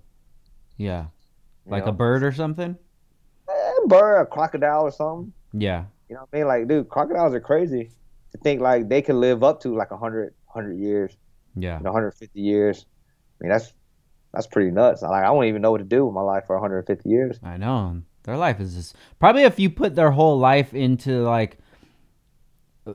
Yeah. 0.76 1.06
you 1.64 1.72
Like 1.72 1.84
know? 1.84 1.90
a 1.90 1.94
bird 1.94 2.22
or 2.22 2.32
something? 2.32 2.76
a 3.48 3.88
bird, 3.88 4.20
a 4.20 4.26
crocodile, 4.26 4.82
or 4.82 4.90
something. 4.90 5.32
Yeah. 5.52 5.84
You 6.08 6.14
know 6.16 6.22
what 6.22 6.28
I 6.32 6.36
mean? 6.38 6.46
Like, 6.48 6.68
dude, 6.68 6.88
crocodiles 6.88 7.34
are 7.34 7.40
crazy. 7.40 7.90
To 8.32 8.38
think 8.38 8.60
like 8.60 8.88
they 8.88 9.02
could 9.02 9.14
live 9.16 9.42
up 9.44 9.60
to 9.62 9.74
like 9.74 9.90
a 9.90 9.94
100, 9.94 10.34
100 10.56 10.78
years, 10.78 11.16
Yeah. 11.54 11.78
you 11.78 11.84
know, 11.84 11.90
150 11.90 12.40
years. 12.40 12.86
I 13.40 13.44
mean, 13.44 13.52
that's 13.52 13.72
that's 14.32 14.46
pretty 14.46 14.70
nuts. 14.70 15.02
Like, 15.02 15.24
I 15.24 15.30
wouldn't 15.30 15.48
even 15.48 15.62
know 15.62 15.70
what 15.70 15.78
to 15.78 15.84
do 15.84 16.04
with 16.04 16.14
my 16.14 16.20
life 16.22 16.44
for 16.46 16.56
150 16.56 17.08
years. 17.08 17.38
I 17.42 17.56
know. 17.56 18.02
Their 18.24 18.36
life 18.36 18.60
is 18.60 18.74
just 18.74 18.96
probably 19.20 19.42
if 19.44 19.58
you 19.58 19.70
put 19.70 19.94
their 19.94 20.10
whole 20.10 20.38
life 20.38 20.74
into 20.74 21.22
like 21.22 21.58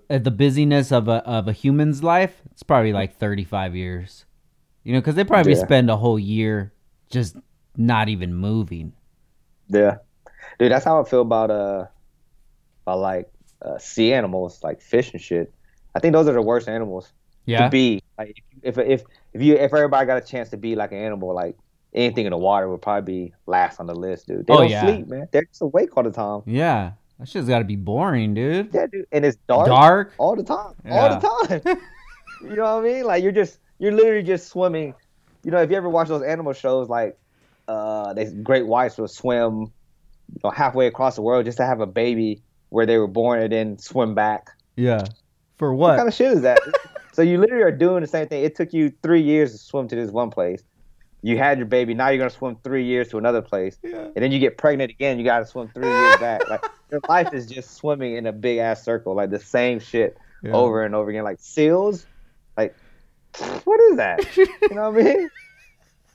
uh, 0.10 0.18
the 0.18 0.32
busyness 0.32 0.92
of 0.92 1.08
a 1.08 1.24
of 1.26 1.48
a 1.48 1.54
human's 1.54 2.04
life, 2.04 2.42
it's 2.52 2.64
probably 2.64 2.92
like 2.94 3.18
35 3.18 3.76
years. 3.76 4.26
You 4.84 4.94
know, 4.94 5.02
cuz 5.02 5.16
they 5.16 5.24
probably 5.24 5.54
Yeah. 5.54 5.64
spend 5.64 5.90
a 5.90 5.98
whole 5.98 6.20
year 6.20 6.74
just 7.10 7.38
not 7.78 8.10
even 8.10 8.34
moving. 8.34 8.94
Yeah, 9.70 9.98
dude, 10.60 10.72
that's 10.72 10.84
how 10.84 11.02
I 11.02 11.06
feel 11.06 11.22
about 11.22 11.50
uh, 11.50 11.86
about 12.86 13.00
like 13.00 13.32
uh, 13.62 13.78
sea 13.78 14.12
animals, 14.14 14.62
like 14.64 14.82
fish 14.82 15.14
and 15.14 15.22
shit. 15.22 15.54
I 15.96 16.00
think 16.00 16.12
those 16.14 16.28
are 16.28 16.34
the 16.34 16.42
worst 16.42 16.68
animals 16.68 17.14
Yeah. 17.46 17.66
to 17.66 17.70
be. 17.70 18.02
Like, 18.18 18.42
if 18.62 18.78
if 18.78 19.04
if 19.34 19.42
you 19.42 19.56
if 19.56 19.74
everybody 19.74 20.06
got 20.06 20.18
a 20.18 20.26
chance 20.26 20.50
to 20.50 20.58
be 20.58 20.76
like 20.76 20.92
an 20.92 21.00
animal, 21.00 21.34
like 21.34 21.58
anything 21.94 22.26
in 22.26 22.32
the 22.32 22.38
water 22.38 22.70
would 22.70 22.82
probably 22.82 23.26
be 23.28 23.34
last 23.48 23.80
on 23.80 23.86
the 23.88 23.96
list, 23.96 24.28
dude. 24.28 24.46
They 24.48 24.54
Oh, 24.54 24.58
don't 24.60 24.70
yeah. 24.70 24.82
sleep, 24.86 25.08
man. 25.08 25.28
They're 25.32 25.44
just 25.46 25.62
awake 25.62 25.96
all 25.98 26.04
the 26.04 26.12
time. 26.12 26.42
yeah. 26.46 26.92
That 27.20 27.28
shit's 27.28 27.48
got 27.48 27.60
to 27.60 27.66
be 27.66 27.76
boring, 27.76 28.34
dude. 28.34 28.74
Yeah, 28.74 28.88
dude, 28.88 29.06
and 29.12 29.24
it's 29.24 29.38
dark, 29.48 29.68
Dark? 29.68 30.14
all 30.18 30.36
the 30.36 30.42
time, 30.44 30.74
Yeah. 30.84 30.98
all 31.20 31.46
the 31.46 31.60
time. 31.60 31.78
you 32.42 32.56
know 32.56 32.78
what 32.78 32.84
I 32.84 32.88
mean? 32.94 33.04
Like 33.06 33.22
you're 33.22 33.32
just 33.32 33.60
you're 33.78 33.92
literally 33.92 34.24
just 34.24 34.48
swimming. 34.48 34.96
You 35.44 35.52
know, 35.52 35.62
if 35.62 35.70
you 35.70 35.76
ever 35.78 35.88
watch 35.90 36.08
those 36.08 36.24
animal 36.24 36.54
shows, 36.54 36.90
like 36.90 37.18
uh, 37.68 38.14
they 38.14 38.26
great 38.26 38.66
whites 38.66 38.98
will 38.98 39.08
swim, 39.08 39.60
you 40.34 40.40
know, 40.44 40.50
halfway 40.50 40.88
across 40.88 41.16
the 41.16 41.22
world 41.22 41.46
just 41.46 41.58
to 41.58 41.66
have 41.66 41.80
a 41.80 41.86
baby 41.88 42.42
where 42.70 42.86
they 42.88 42.98
were 42.98 43.08
born 43.08 43.40
and 43.42 43.52
then 43.52 43.78
swim 43.78 44.16
back. 44.16 44.50
Yeah. 44.76 45.04
For 45.58 45.74
What 45.76 45.90
what? 45.92 45.98
kind 45.98 46.08
of 46.08 46.14
shit 46.16 46.32
is 46.32 46.42
that? 46.42 46.60
so 47.14 47.22
you 47.22 47.38
literally 47.38 47.64
are 47.64 47.72
doing 47.72 48.02
the 48.02 48.08
same 48.08 48.28
thing. 48.28 48.44
It 48.44 48.56
took 48.56 48.74
you 48.74 48.92
three 49.04 49.22
years 49.22 49.52
to 49.52 49.58
swim 49.58 49.88
to 49.90 49.96
this 49.96 50.12
one 50.12 50.30
place. 50.30 50.64
You 51.24 51.38
had 51.38 51.58
your 51.60 51.68
baby. 51.68 51.94
Now 51.94 52.10
you're 52.10 52.18
gonna 52.18 52.30
swim 52.32 52.58
three 52.64 52.84
years 52.84 53.10
to 53.10 53.18
another 53.20 53.42
place, 53.42 53.78
yeah. 53.84 53.98
and 54.16 54.16
then 54.16 54.32
you 54.32 54.40
get 54.40 54.58
pregnant 54.58 54.90
again. 54.92 55.20
You 55.20 55.24
gotta 55.26 55.46
swim 55.46 55.70
three 55.74 55.88
years 55.88 56.18
back. 56.18 56.42
Like 56.50 56.66
your 56.90 57.02
life 57.08 57.34
is 57.34 57.46
just 57.46 57.76
swimming 57.76 58.16
in 58.16 58.26
a 58.26 58.32
big 58.34 58.58
ass 58.58 58.84
circle, 58.84 59.14
like 59.16 59.30
the 59.30 59.40
same 59.40 59.80
shit 59.80 60.18
Yeah. 60.44 60.52
over 60.54 60.84
and 60.84 60.94
over 60.96 61.10
again. 61.10 61.24
Like 61.24 61.38
seals, 61.40 62.06
like 62.58 62.76
what 63.64 63.80
is 63.92 63.98
that? 63.98 64.36
You 64.36 64.48
know 64.72 64.90
what 64.90 65.00
I 65.00 65.04
mean? 65.04 65.30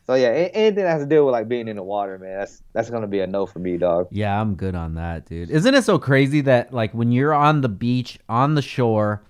So 0.07 0.15
yeah, 0.15 0.29
anything 0.29 0.85
that 0.85 0.91
has 0.93 1.03
to 1.03 1.09
do 1.09 1.25
with 1.25 1.33
like 1.33 1.49
being 1.49 1.67
in 1.67 1.75
the 1.75 1.83
water, 1.83 2.17
man, 2.17 2.39
that's 2.39 2.63
that's 2.73 2.91
gonna 2.91 3.09
be 3.09 3.19
a 3.19 3.27
no 3.27 3.45
for 3.45 3.59
me, 3.59 3.77
dog. 3.77 4.07
Yeah, 4.13 4.41
I'm 4.41 4.55
good 4.55 4.77
on 4.77 4.95
that, 4.95 5.27
dude. 5.27 5.51
Isn't 5.51 5.75
it 5.75 5.83
so 5.83 5.99
crazy 5.99 6.41
that 6.43 6.73
like 6.73 6.95
when 6.95 7.11
you're 7.11 7.35
on 7.35 7.61
the 7.61 7.69
beach, 7.69 8.21
on 8.29 8.55
the 8.55 8.63
shore, 8.63 9.21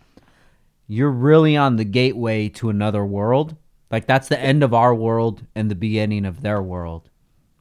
you're 0.88 1.10
really 1.10 1.56
on 1.56 1.76
the 1.76 1.84
gateway 1.84 2.48
to 2.50 2.70
another 2.70 3.04
world? 3.04 3.56
Like 3.90 4.06
that's 4.06 4.28
the 4.28 4.38
end 4.40 4.62
of 4.62 4.74
our 4.74 4.94
world 4.94 5.44
and 5.54 5.70
the 5.70 5.74
beginning 5.74 6.24
of 6.24 6.40
their 6.42 6.62
world. 6.62 7.08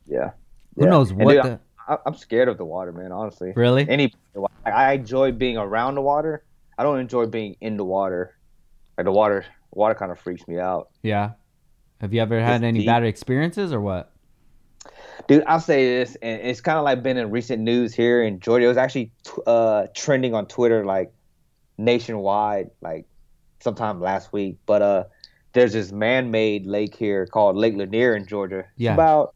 Yeah. 0.05 0.31
Who 0.75 0.83
Yeah. 0.85 0.89
knows 0.89 1.13
what 1.13 1.33
dude, 1.33 1.43
the 1.43 1.59
I, 1.87 1.97
I'm 2.05 2.15
scared 2.15 2.47
of 2.47 2.57
the 2.57 2.65
water, 2.65 2.91
man. 2.91 3.11
Honestly, 3.11 3.53
Really? 3.55 3.87
any 3.89 4.13
I 4.65 4.93
enjoy 4.93 5.31
being 5.31 5.57
around 5.57 5.95
the 5.95 6.01
water. 6.01 6.43
I 6.77 6.83
don't 6.83 6.99
enjoy 6.99 7.27
being 7.27 7.55
in 7.61 7.77
the 7.77 7.85
water. 7.85 8.35
Like 8.97 9.05
the 9.05 9.11
water, 9.11 9.45
water 9.71 9.93
kind 9.95 10.11
of 10.11 10.19
freaks 10.19 10.47
me 10.47 10.57
out, 10.59 10.89
Yeah. 11.03 11.31
Have 12.01 12.13
you 12.13 12.21
ever 12.21 12.39
had 12.41 12.55
It's 12.57 12.63
any 12.63 12.79
deep. 12.79 12.87
bad 12.87 13.03
experiences 13.03 13.71
or 13.73 13.79
what? 13.81 14.11
dude. 15.27 15.43
I'll 15.47 15.59
say 15.59 15.85
this, 15.99 16.15
and 16.21 16.41
it's 16.41 16.61
kind 16.61 16.77
of 16.77 16.83
like 16.83 17.01
been 17.01 17.17
in 17.17 17.31
recent 17.31 17.61
news 17.61 17.93
here 17.93 18.21
in 18.23 18.39
Georgia. 18.39 18.65
It 18.65 18.67
was 18.67 18.77
actually 18.77 19.11
t- 19.23 19.31
uh, 19.47 19.87
trending 19.95 20.33
on 20.35 20.45
Twitter 20.45 20.85
like 20.85 21.11
nationwide, 21.77 22.69
like 22.81 23.05
sometime 23.65 23.99
last 23.99 24.31
week. 24.31 24.57
But 24.65 24.81
uh, 24.81 25.03
there's 25.53 25.73
this 25.73 25.91
man-made 25.91 26.65
lake 26.65 26.95
here 26.95 27.25
called 27.25 27.57
Lake 27.57 27.75
Lanier 27.75 28.15
in 28.15 28.25
Georgia. 28.27 28.59
It's 28.59 28.67
Yeah. 28.77 28.93
about 28.93 29.35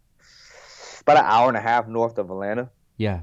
about 1.02 1.18
an 1.18 1.26
hour 1.26 1.48
and 1.50 1.58
a 1.58 1.62
half 1.62 1.88
north 1.88 2.18
of 2.18 2.30
Atlanta. 2.30 2.70
Yeah. 2.98 3.22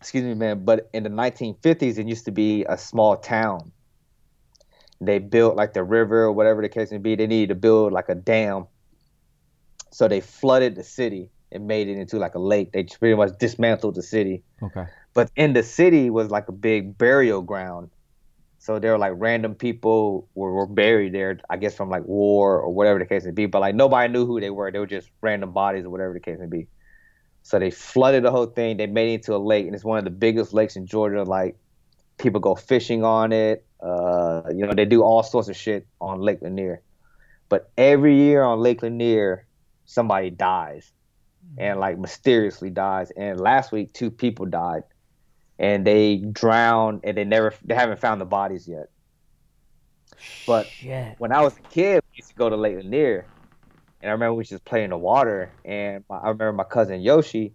excuse 0.00 0.22
me, 0.22 0.34
man, 0.34 0.64
but 0.64 0.88
in 0.92 1.02
the 1.02 1.10
1950s, 1.10 1.98
it 1.98 2.06
used 2.06 2.26
to 2.26 2.30
be 2.30 2.64
a 2.68 2.76
small 2.78 3.16
town. 3.16 3.72
They 5.00 5.18
built 5.18 5.56
like 5.56 5.72
the 5.72 5.82
river 5.82 6.24
or 6.24 6.32
whatever 6.32 6.60
the 6.62 6.68
case 6.68 6.92
may 6.92 6.98
be. 6.98 7.16
They 7.16 7.26
needed 7.26 7.48
to 7.48 7.54
build 7.56 7.92
like 7.92 8.08
a 8.08 8.14
dam. 8.14 8.66
So 9.90 10.06
they 10.06 10.20
flooded 10.20 10.76
the 10.76 10.84
city 10.84 11.30
and 11.50 11.66
made 11.66 11.88
it 11.88 11.96
into 11.96 12.18
like 12.18 12.34
a 12.34 12.38
lake. 12.38 12.72
They 12.72 12.84
pretty 12.84 13.16
much 13.16 13.32
dismantled 13.38 13.94
the 13.94 14.02
city. 14.02 14.44
Okay. 14.62 14.84
But 15.14 15.30
in 15.34 15.52
the 15.54 15.62
city 15.62 16.10
was 16.10 16.30
like 16.30 16.48
a 16.48 16.52
big 16.52 16.98
burial 16.98 17.42
ground. 17.42 17.90
So 18.58 18.78
there 18.78 18.92
were 18.92 18.98
like 18.98 19.12
random 19.16 19.54
people 19.54 20.28
were, 20.34 20.52
were 20.52 20.66
buried 20.66 21.14
there, 21.14 21.38
I 21.48 21.56
guess 21.56 21.76
from 21.76 21.90
like 21.90 22.04
war 22.04 22.60
or 22.60 22.70
whatever 22.70 22.98
the 22.98 23.06
case 23.06 23.24
may 23.24 23.30
be. 23.30 23.46
But 23.46 23.60
like 23.60 23.74
nobody 23.74 24.12
knew 24.12 24.26
who 24.26 24.40
they 24.40 24.50
were. 24.50 24.70
They 24.70 24.78
were 24.78 24.86
just 24.86 25.10
random 25.20 25.52
bodies 25.52 25.84
or 25.84 25.90
whatever 25.90 26.12
the 26.12 26.20
case 26.20 26.38
may 26.38 26.46
be. 26.46 26.66
So 27.42 27.58
they 27.58 27.70
flooded 27.70 28.24
the 28.24 28.30
whole 28.30 28.46
thing. 28.46 28.76
They 28.76 28.86
made 28.86 29.10
it 29.10 29.14
into 29.14 29.34
a 29.34 29.38
lake, 29.38 29.66
and 29.66 29.74
it's 29.74 29.84
one 29.84 29.98
of 29.98 30.04
the 30.04 30.10
biggest 30.10 30.52
lakes 30.52 30.76
in 30.76 30.86
Georgia. 30.86 31.22
Like 31.22 31.56
people 32.18 32.40
go 32.40 32.54
fishing 32.54 33.04
on 33.04 33.32
it. 33.32 33.64
Uh, 33.80 34.42
you 34.50 34.66
know, 34.66 34.74
they 34.74 34.84
do 34.84 35.02
all 35.02 35.22
sorts 35.22 35.48
of 35.48 35.56
shit 35.56 35.86
on 36.00 36.20
Lake 36.20 36.42
Lanier. 36.42 36.82
But 37.48 37.70
every 37.78 38.16
year 38.16 38.42
on 38.42 38.60
Lake 38.60 38.82
Lanier, 38.82 39.46
somebody 39.86 40.30
dies, 40.30 40.92
and 41.56 41.80
like 41.80 41.98
mysteriously 41.98 42.70
dies. 42.70 43.10
And 43.16 43.40
last 43.40 43.72
week, 43.72 43.94
two 43.94 44.10
people 44.10 44.44
died, 44.46 44.82
and 45.58 45.86
they 45.86 46.16
drowned, 46.16 47.00
and 47.04 47.16
they 47.16 47.24
never, 47.24 47.54
they 47.64 47.74
haven't 47.74 48.00
found 48.00 48.20
the 48.20 48.26
bodies 48.26 48.68
yet. 48.68 48.86
But 50.46 50.72
Shit. 50.80 51.16
when 51.18 51.32
I 51.32 51.42
was 51.42 51.58
a 51.58 51.62
kid, 51.62 52.00
we 52.12 52.16
used 52.16 52.30
to 52.30 52.34
go 52.36 52.48
to 52.48 52.56
Lake 52.56 52.76
Lanier, 52.76 53.28
and 54.00 54.10
I 54.10 54.12
remember 54.12 54.34
we 54.34 54.44
just 54.44 54.64
playing 54.64 54.84
in 54.84 54.90
the 54.90 54.98
water. 54.98 55.54
And 55.64 56.04
my, 56.08 56.16
I 56.16 56.28
remember 56.28 56.52
my 56.52 56.64
cousin 56.64 57.00
Yoshi, 57.00 57.54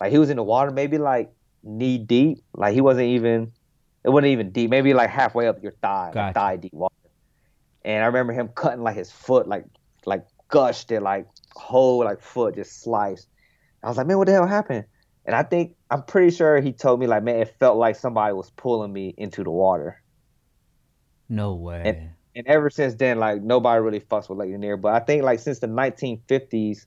like 0.00 0.10
he 0.10 0.18
was 0.18 0.30
in 0.30 0.36
the 0.36 0.42
water, 0.42 0.70
maybe 0.70 0.98
like 0.98 1.30
knee 1.62 1.98
deep, 1.98 2.38
like 2.54 2.74
he 2.74 2.80
wasn't 2.80 3.06
even, 3.06 3.52
it 4.04 4.10
wasn't 4.10 4.32
even 4.32 4.50
deep, 4.50 4.70
maybe 4.70 4.92
like 4.94 5.10
halfway 5.10 5.46
up 5.46 5.62
your 5.62 5.72
thigh, 5.82 6.10
Gotcha. 6.12 6.18
like 6.26 6.34
thigh 6.34 6.56
deep 6.56 6.74
water. 6.74 6.92
And 7.84 8.02
I 8.02 8.06
remember 8.06 8.32
him 8.32 8.48
cutting 8.48 8.82
like 8.82 8.96
his 8.96 9.12
foot, 9.12 9.46
like 9.46 9.64
like 10.04 10.24
gushed 10.48 10.90
it, 10.90 11.00
like 11.00 11.26
whole 11.54 12.04
like 12.04 12.20
foot 12.20 12.56
just 12.56 12.82
sliced. 12.82 13.28
I 13.82 13.88
was 13.88 13.96
like, 13.96 14.06
man, 14.08 14.18
what 14.18 14.26
the 14.26 14.32
hell 14.32 14.46
happened? 14.46 14.84
And 15.24 15.34
I 15.34 15.44
think 15.44 15.75
I'm 15.90 16.02
pretty 16.02 16.34
sure 16.34 16.60
he 16.60 16.72
told 16.72 17.00
me 17.00 17.06
like, 17.06 17.22
man, 17.22 17.36
it 17.36 17.54
felt 17.58 17.76
like 17.78 17.96
somebody 17.96 18.34
was 18.34 18.50
pulling 18.50 18.92
me 18.92 19.14
into 19.16 19.44
the 19.44 19.50
water. 19.50 20.02
No 21.28 21.54
way. 21.54 22.10
and 22.34 22.46
ever 22.46 22.70
since 22.70 22.94
then, 22.94 23.18
like 23.18 23.42
nobody 23.42 23.80
really 23.80 24.00
fucks 24.00 24.28
with 24.28 24.38
Lake 24.38 24.50
Lanier. 24.50 24.76
But 24.76 24.94
I 24.94 25.00
think 25.00 25.22
like 25.22 25.38
since 25.40 25.58
the 25.58 25.66
1950s, 25.68 26.86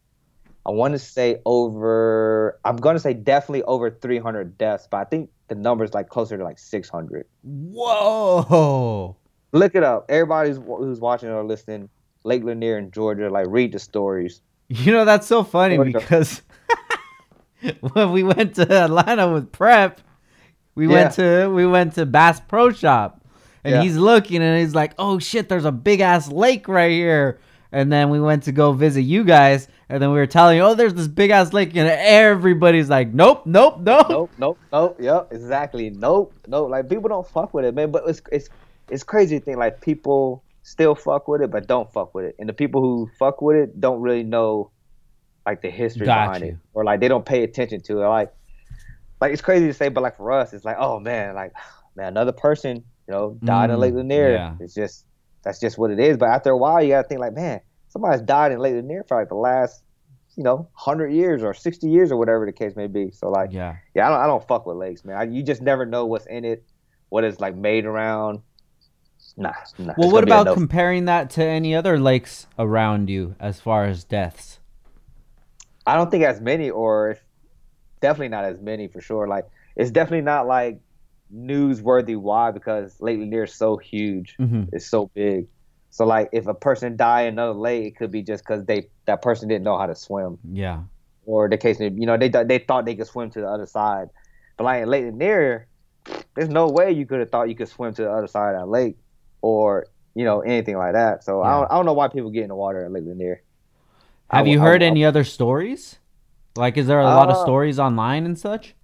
I 0.66 0.72
want 0.72 0.94
to 0.94 1.00
say 1.00 1.42
over. 1.46 2.60
I'm 2.66 2.78
gonna 2.78 3.00
say 3.00 3.14
definitely 3.14 3.64
over 3.64 3.90
300 3.90 4.58
deaths, 4.58 4.88
but 4.90 4.98
I 4.98 5.04
think 5.06 5.30
the 5.48 5.56
number's 5.56 5.94
like 5.94 6.10
closer 6.10 6.38
to 6.38 6.44
like 6.44 6.60
600. 6.60 7.26
Whoa. 7.44 9.16
Look 9.52 9.76
it 9.76 9.84
up. 9.84 10.06
Everybody 10.10 10.52
who's 10.52 11.00
watching 11.00 11.30
or 11.30 11.44
listening, 11.44 11.90
Lake 12.24 12.44
Lanier 12.44 12.78
in 12.78 12.92
Georgia, 12.92 13.30
like 13.30 13.48
read 13.50 13.72
the 13.72 13.80
stories. 13.80 14.42
You 14.68 14.92
know 14.92 15.06
that's 15.06 15.26
so 15.26 15.44
funny 15.44 15.76
Georgia. 15.76 16.00
because 16.00 16.44
when 17.94 18.12
we 18.12 18.24
went 18.24 18.56
to 18.56 18.72
Atlanta 18.72 19.32
with 19.32 19.52
Prep, 19.52 20.02
we 20.76 20.88
Yeah. 20.88 20.94
went 20.94 21.14
to 21.16 21.50
we 21.54 21.66
went 21.66 21.94
to 21.96 22.06
Bass 22.06 22.40
Pro 22.40 22.72
Shop, 22.72 23.22
and 23.64 23.76
Yeah. 23.76 23.82
he's 23.82 23.98
looking 23.98 24.42
and 24.42 24.60
he's 24.60 24.76
like, 24.76 24.94
"Oh 24.98 25.20
shit, 25.20 25.50
there's 25.50 25.66
a 25.66 25.72
big 25.72 26.00
ass 26.00 26.32
lake 26.32 26.68
right 26.68 26.92
here." 26.92 27.40
And 27.72 27.92
then 27.94 28.10
we 28.10 28.20
went 28.20 28.44
to 28.44 28.52
go 28.52 28.72
visit 28.72 29.02
you 29.02 29.24
guys, 29.24 29.68
and 29.90 30.02
then 30.02 30.10
we 30.12 30.18
were 30.18 30.26
telling 30.26 30.58
you, 30.58 30.64
"Oh, 30.64 30.74
there's 30.74 30.96
this 30.96 31.08
big 31.08 31.30
ass 31.30 31.54
lake," 31.54 31.76
and 31.76 31.88
everybody's 31.88 32.90
like, 32.90 33.14
"Nope, 33.14 33.46
nope, 33.46 33.80
nope." 33.82 34.08
Nope, 34.10 34.32
nope, 34.40 34.58
nope. 34.72 34.98
Yep, 35.00 35.28
exactly. 35.32 35.90
Nope, 35.92 36.34
nope. 36.48 36.70
Like 36.72 36.90
people 36.90 37.10
don't 37.10 37.28
fuck 37.28 37.54
with 37.54 37.66
it, 37.66 37.76
man. 37.76 37.92
But 37.92 38.04
it's 38.08 38.22
it's 38.32 38.50
it's 38.90 39.04
crazy 39.04 39.38
to 39.40 39.46
think 39.46 39.58
like 39.58 39.82
people 39.82 40.44
still 40.64 40.96
fuck 40.96 41.28
with 41.28 41.42
it, 41.42 41.52
but 41.52 41.68
don't 41.68 41.92
fuck 41.94 42.16
with 42.16 42.26
it, 42.26 42.36
and 42.40 42.50
the 42.50 42.54
people 42.54 42.82
who 42.82 43.08
fuck 43.20 43.42
with 43.42 43.56
it 43.58 43.80
don't 43.80 44.02
really 44.02 44.24
know 44.24 44.72
like 45.50 45.62
the 45.62 45.70
history 45.70 46.06
Got 46.06 46.26
behind 46.28 46.44
you. 46.46 46.50
it, 46.52 46.58
or 46.74 46.84
like 46.84 47.00
they 47.00 47.08
don't 47.08 47.26
pay 47.26 47.44
attention 47.44 47.82
to 47.82 48.02
it. 48.04 48.08
Like, 48.08 48.32
like 49.20 49.34
it's 49.34 49.42
crazy 49.42 49.66
to 49.68 49.74
say, 49.74 49.90
but 49.90 50.02
like 50.02 50.16
for 50.18 50.32
us, 50.32 50.54
it's 50.54 50.64
like, 50.66 50.78
oh 50.80 51.00
man, 51.00 51.36
like 51.36 51.54
man, 51.96 52.08
another 52.10 52.32
person, 52.32 52.78
you 53.08 53.14
know, 53.14 53.38
died 53.44 53.70
in 53.72 53.78
Mm, 53.78 53.80
Lake 53.80 53.94
Lanier. 53.96 54.32
yeah. 54.34 54.56
It's 54.60 54.74
just 54.76 55.06
that's 55.44 55.60
just 55.60 55.78
what 55.78 55.90
it 55.92 56.00
is. 56.00 56.18
But 56.18 56.30
after 56.30 56.52
a 56.52 56.58
while, 56.58 56.82
you 56.84 56.90
gotta 56.90 57.08
think 57.08 57.20
like, 57.20 57.34
man, 57.34 57.62
somebody's 57.88 58.22
died 58.22 58.52
in 58.52 58.60
Lake 58.60 58.76
Lanier 58.76 59.04
for 59.08 59.18
like 59.18 59.30
the 59.30 59.36
last, 59.36 59.82
you 60.38 60.44
know, 60.44 60.70
hundred 60.74 61.12
years 61.14 61.42
or 61.44 61.54
sixty 61.56 61.90
years 61.90 62.12
or 62.12 62.18
whatever 62.18 62.46
the 62.46 62.52
case 62.54 62.76
may 62.76 62.88
be. 62.88 63.10
So 63.12 63.30
like. 63.30 63.52
Yeah, 63.52 63.78
Yeah, 63.96 64.06
I 64.08 64.10
don't, 64.12 64.20
I 64.22 64.28
don't 64.28 64.48
fuck 64.48 64.66
with 64.68 64.78
lakes, 64.78 65.04
man. 65.04 65.18
I, 65.18 65.24
you 65.24 65.42
just 65.44 65.62
never 65.62 65.86
know 65.86 66.06
what's 66.06 66.28
in 66.28 66.46
it, 66.46 66.64
what 67.10 67.24
it's 67.24 67.40
like 67.40 67.56
made 67.56 67.86
around. 67.86 68.42
Nah, 69.38 69.54
nah. 69.78 69.94
Well, 69.98 70.12
what 70.12 70.26
gonna 70.26 70.26
be 70.26 70.32
a 70.32 70.36
about 70.36 70.46
no. 70.48 70.54
comparing 70.54 71.06
that 71.06 71.30
to 71.32 71.44
any 71.44 71.74
other 71.74 72.00
lakes 72.00 72.46
around 72.58 73.10
you 73.10 73.36
as 73.40 73.60
far 73.60 73.86
as 73.86 74.04
deaths? 74.04 74.59
I 75.90 75.96
don't 75.96 76.10
think 76.12 76.24
as 76.24 76.40
many, 76.42 76.70
or 76.70 77.18
definitely 78.02 78.30
not 78.30 78.46
as 78.46 78.60
many 78.62 78.88
for 78.88 79.02
sure. 79.02 79.28
Like 79.28 79.46
it's 79.76 79.92
definitely 79.92 80.26
not 80.26 80.48
like 80.48 80.80
newsworthy. 81.34 82.18
Why? 82.18 82.52
Because 82.52 82.96
Lake 83.00 83.20
Lanier 83.20 83.44
is 83.44 83.54
so 83.56 83.78
huge. 83.78 84.36
hmm 84.38 84.64
It's 84.72 84.88
so 84.88 85.10
big. 85.14 85.48
So 85.92 86.06
like, 86.06 86.30
if 86.32 86.48
a 86.48 86.54
person 86.54 86.96
die 86.98 87.22
in 87.24 87.34
another 87.34 87.54
lake, 87.54 87.86
it 87.88 87.98
could 87.98 88.12
be 88.12 88.22
just 88.22 88.44
because 88.44 88.66
they 88.66 88.90
that 89.06 89.22
person 89.22 89.50
didn't 89.50 89.64
know 89.64 89.78
how 89.78 89.88
to 89.88 89.96
swim, 89.96 90.38
Yeah, 90.44 90.84
or 91.26 91.50
the 91.50 91.58
case 91.58 91.80
you 91.80 91.90
know, 92.06 92.18
they 92.18 92.30
they 92.30 92.60
thought 92.60 92.86
they 92.86 92.96
could 92.96 93.08
swim 93.08 93.32
to 93.32 93.42
the 93.42 93.48
other 93.48 93.66
side. 93.66 94.10
But 94.58 94.66
like 94.66 94.84
in 94.84 94.90
Lake 94.90 95.06
Lanier, 95.06 95.68
there's 96.36 96.50
no 96.50 96.68
way 96.70 96.92
you 96.92 97.06
could 97.06 97.20
have 97.20 97.32
thought 97.32 97.50
you 97.50 97.56
could 97.56 97.70
swim 97.70 97.94
to 97.96 98.04
the 98.04 98.12
other 98.12 98.28
side 98.28 98.54
of 98.56 98.62
that 98.62 98.68
lake, 98.68 98.98
or 99.42 99.88
you 100.14 100.26
know 100.26 100.42
anything 100.42 100.78
like 100.78 100.94
that. 100.94 101.24
So 101.24 101.42
I 101.42 101.52
don't 101.52 101.72
I 101.72 101.76
don't 101.76 101.86
know 101.86 101.94
why 101.94 102.08
people 102.08 102.30
get 102.30 102.44
in 102.44 102.50
the 102.50 102.56
water 102.56 102.86
at 102.86 102.92
Lake 102.92 103.06
Lanier. 103.08 103.42
I 104.32 104.38
have 104.38 104.48
you 104.48 104.60
heard 104.60 104.82
w- 104.82 104.88
any 104.88 105.06
other 105.06 105.24
stories? 105.24 106.00
Like, 106.56 106.78
is 106.78 106.88
there 106.88 107.00
a 107.00 107.10
lot 107.10 107.30
of 107.30 107.36
Uh, 107.36 107.42
stories 107.44 107.80
online 107.80 108.26
and 108.26 108.38
such? 108.38 108.76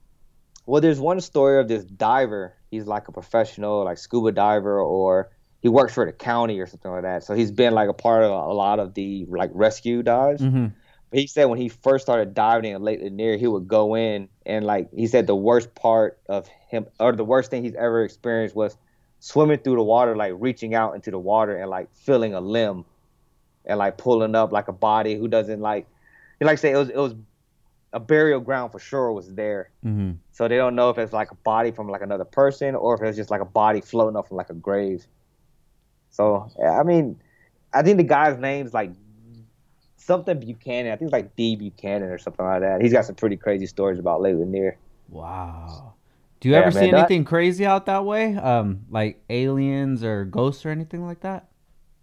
Well, 0.65 0.81
there's 0.81 0.99
one 0.99 1.22
story 1.22 1.59
of 1.59 1.67
this 1.67 1.84
diver. 1.85 2.55
He's 2.72 2.88
like 2.88 3.07
a 3.07 3.11
professional, 3.11 3.84
like 3.84 3.97
scuba 3.97 4.31
diver, 4.31 4.80
or 4.81 5.30
he 5.61 5.69
works 5.69 5.93
for 5.93 6.05
the 6.05 6.11
county 6.11 6.59
or 6.59 6.67
something 6.67 6.91
like 6.91 7.03
that. 7.03 7.23
So 7.23 7.34
he's 7.35 7.51
been 7.51 7.73
like 7.73 7.89
a 7.89 7.93
part 7.93 8.23
of 8.23 8.31
a 8.31 8.53
lot 8.53 8.80
of 8.80 8.93
the 8.93 9.26
like 9.30 9.51
rescue 9.53 10.01
dives. 10.03 10.47
hmm 10.47 10.67
But 11.11 11.19
he 11.19 11.27
said 11.27 11.45
when 11.45 11.59
he 11.59 11.69
first 11.69 12.05
started 12.05 12.34
diving 12.34 12.73
in 12.73 12.81
Lake 12.81 12.99
Lanier, 13.01 13.38
he 13.38 13.47
would 13.47 13.67
go 13.67 13.95
in 13.95 14.30
and 14.45 14.65
like 14.65 14.89
he 14.93 15.07
said 15.07 15.27
the 15.27 15.35
worst 15.35 15.73
part 15.76 16.19
of 16.27 16.47
him 16.69 16.88
or 16.99 17.13
the 17.13 17.26
worst 17.26 17.51
thing 17.51 17.63
he's 17.63 17.76
ever 17.76 18.03
experienced 18.03 18.55
was 18.55 18.77
swimming 19.19 19.59
through 19.59 19.76
the 19.76 19.84
water, 19.84 20.15
like 20.15 20.34
reaching 20.38 20.73
out 20.76 20.95
into 20.95 21.11
the 21.11 21.19
water 21.19 21.55
and 21.57 21.69
like 21.69 21.93
feeling 21.93 22.34
a 22.34 22.41
limb 22.41 22.85
and 23.66 23.78
like 23.80 23.98
pulling 23.98 24.36
up 24.36 24.52
like 24.52 24.68
a 24.68 24.74
body 24.74 25.16
who 25.16 25.28
doesn't 25.28 25.60
like 25.62 25.88
like 26.42 26.58
say 26.60 26.72
it 26.72 26.78
was 26.78 26.90
it 26.90 26.98
was 26.98 27.16
a 27.94 28.00
burial 28.00 28.40
ground 28.42 28.72
for 28.72 28.80
sure 28.80 29.12
was 29.12 29.34
there. 29.34 29.70
hmm 29.84 30.12
So 30.32 30.48
they 30.48 30.58
don't 30.58 30.76
know 30.76 30.90
if 30.90 30.98
it's 30.98 31.14
like 31.14 31.32
a 31.32 31.36
body 31.36 31.72
from 31.72 31.88
like 31.90 32.02
another 32.02 32.26
person 32.26 32.76
or 32.76 32.96
if 32.96 33.02
it's 33.02 33.18
just 33.18 33.32
like 33.32 33.42
a 33.42 33.46
body 33.46 33.82
floating 33.82 34.18
up 34.18 34.28
from 34.28 34.38
like 34.38 34.50
a 34.50 34.54
grave. 34.54 35.06
So 36.10 36.50
I 36.64 36.84
mean, 36.84 37.20
I 37.74 37.84
think 37.84 37.98
the 37.98 38.04
guy's 38.04 38.38
name's 38.38 38.74
like 38.74 38.92
something 39.98 40.40
Buchanan. 40.40 40.92
I 40.92 40.96
think 40.98 41.08
it's 41.08 41.14
like 41.14 41.36
D 41.36 41.56
Buchanan 41.56 42.10
or 42.10 42.18
something 42.18 42.46
like 42.46 42.62
that. 42.62 42.82
He's 42.82 42.94
got 42.94 43.06
some 43.06 43.16
pretty 43.16 43.38
crazy 43.38 43.66
stories 43.66 44.00
about 44.00 44.22
Lake 44.22 44.36
Lanier. 44.36 44.78
Wow. 45.10 45.94
Do 46.40 46.50
you 46.50 46.56
Yeah, 46.56 46.62
ever 46.62 46.72
man, 46.72 46.84
see 46.84 46.92
that- 46.92 46.98
anything 47.00 47.24
crazy 47.26 47.66
out 47.66 47.86
that 47.88 48.06
way? 48.06 48.36
Um, 48.36 48.86
like 48.90 49.24
aliens 49.30 50.04
or 50.04 50.26
ghosts 50.26 50.66
or 50.66 50.70
anything 50.70 51.06
like 51.06 51.22
that? 51.22 51.48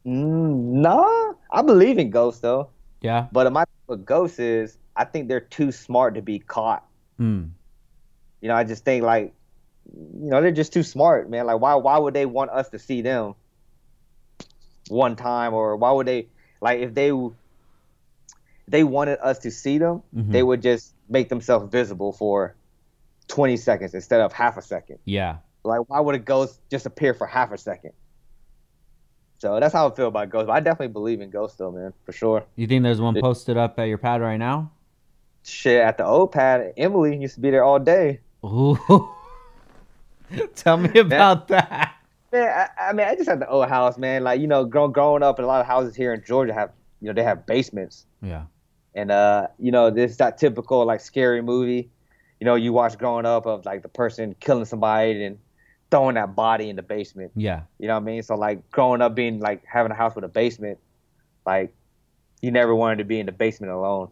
Mm, 0.07 0.81
nah, 0.83 1.33
I 1.51 1.63
believe 1.63 1.99
in 1.99 2.11
ghosts 2.11 2.41
though. 2.41 2.69
Yeah. 3.01 3.27
But 3.33 3.53
my 3.53 3.65
with 3.87 4.05
ghosts 4.05 4.39
is 4.39 4.79
I 4.97 5.05
think 5.05 5.29
they're 5.29 5.41
too 5.41 5.73
smart 5.73 6.15
to 6.15 6.23
be 6.23 6.39
caught. 6.39 6.85
Mm. 7.21 7.51
You 8.41 8.49
know, 8.49 8.55
I 8.55 8.65
just 8.65 8.85
think 8.85 9.05
like, 9.05 9.33
you 9.93 10.31
know, 10.31 10.41
they're 10.41 10.51
just 10.51 10.73
too 10.73 10.83
smart, 10.83 11.31
man. 11.31 11.47
Like, 11.47 11.61
why 11.61 11.75
why 11.75 11.99
would 11.99 12.15
they 12.15 12.27
want 12.27 12.51
us 12.51 12.69
to 12.71 12.79
see 12.79 13.03
them 13.03 13.35
one 14.89 15.17
time, 15.17 15.55
or 15.55 15.77
why 15.77 15.93
would 15.93 16.07
they 16.07 16.27
like 16.61 16.81
if 16.81 16.95
they 16.95 17.13
they 18.69 18.85
wanted 18.85 19.19
us 19.23 19.41
to 19.41 19.51
see 19.51 19.79
them, 19.79 20.03
Mhm. 20.17 20.33
they 20.33 20.43
would 20.43 20.63
just 20.63 20.95
make 21.09 21.29
themselves 21.29 21.71
visible 21.71 22.13
for 22.13 22.55
twenty 23.29 23.57
seconds 23.57 23.95
instead 23.95 24.21
of 24.21 24.33
half 24.33 24.57
a 24.57 24.63
second. 24.63 24.99
Yeah. 25.05 25.39
Like, 25.65 25.89
why 25.89 26.01
would 26.01 26.15
a 26.17 26.19
ghost 26.19 26.61
just 26.71 26.87
appear 26.87 27.15
for 27.15 27.27
half 27.27 27.53
a 27.53 27.59
second? 27.59 27.93
So 29.43 29.59
that's 29.59 29.75
how 29.75 29.89
I 29.91 29.95
feel 29.97 30.07
about 30.07 30.31
ghosts. 30.31 30.47
But 30.47 30.53
I 30.53 30.61
definitely 30.61 30.93
believe 30.93 31.21
in 31.21 31.29
ghosts, 31.29 31.57
though, 31.59 31.73
man, 31.73 31.93
for 32.05 32.13
sure. 32.13 32.45
You 32.55 32.69
think 32.69 32.85
there's 32.85 33.01
one 33.01 33.21
posted 33.21 33.57
up 33.57 33.77
at 33.77 33.89
your 33.89 33.99
pad 33.99 34.21
right 34.21 34.37
now? 34.37 34.71
Shit, 35.43 35.81
at 35.81 35.99
the 35.99 36.05
old 36.07 36.31
pad, 36.31 36.75
Emily 36.77 37.17
used 37.17 37.35
to 37.35 37.41
be 37.41 37.51
there 37.51 37.65
all 37.65 37.81
day. 37.81 38.21
Ooh. 38.45 38.79
Tell 40.55 40.77
me 40.77 40.97
about 40.97 41.49
that. 41.49 41.93
Man, 42.33 42.49
I, 42.49 42.91
I 42.91 42.93
mean, 42.93 43.05
I 43.09 43.17
just 43.17 43.29
had 43.29 43.41
the 43.41 43.49
old 43.49 43.69
house, 43.69 43.99
man. 43.99 44.23
Like 44.23 44.41
you 44.41 44.47
know, 44.47 44.65
grow, 44.65 44.87
growing 44.87 45.25
up, 45.25 45.41
in 45.41 45.45
a 45.45 45.49
lot 45.49 45.61
of 45.61 45.67
houses 45.67 45.97
here 45.97 46.15
in 46.15 46.23
Georgia 46.25 46.55
have, 46.55 46.71
you 47.01 47.09
know, 47.09 47.13
they 47.13 47.25
have 47.25 47.45
basements, 47.45 48.07
Yeah. 48.23 48.45
and 48.95 49.11
uh, 49.11 49.49
you 49.59 49.73
know, 49.73 49.91
this 49.91 50.19
that 50.19 50.39
typical 50.39 50.87
like 50.87 51.01
scary 51.01 51.43
movie, 51.43 51.91
you 52.39 52.45
know, 52.45 52.55
you 52.55 52.73
watch 52.73 52.97
growing 52.97 53.27
up 53.27 53.47
of 53.47 53.65
like 53.65 53.83
the 53.83 53.89
person 53.89 54.37
killing 54.39 54.67
somebody 54.67 55.25
and 55.25 55.39
throwing 55.93 56.17
that 56.17 56.35
body 56.35 56.69
in 56.71 56.75
the 56.77 56.83
basement. 56.83 57.31
Yeah. 57.37 57.63
You 57.79 57.87
know 57.87 57.95
what 57.95 58.01
I 58.01 58.05
mean? 58.07 58.23
So 58.25 58.35
like 58.35 58.69
growing 58.73 59.01
up, 59.03 59.15
being 59.15 59.39
like 59.39 59.63
having 59.65 59.93
a 59.93 59.95
house 59.95 60.17
with 60.17 60.25
a 60.25 60.29
basement, 60.29 60.79
like 61.47 61.73
you 62.41 62.51
never 62.51 62.75
wanted 62.75 62.97
to 62.99 63.05
be 63.05 63.21
in 63.21 63.27
the 63.27 63.33
basement 63.33 63.73
alone. 63.73 64.09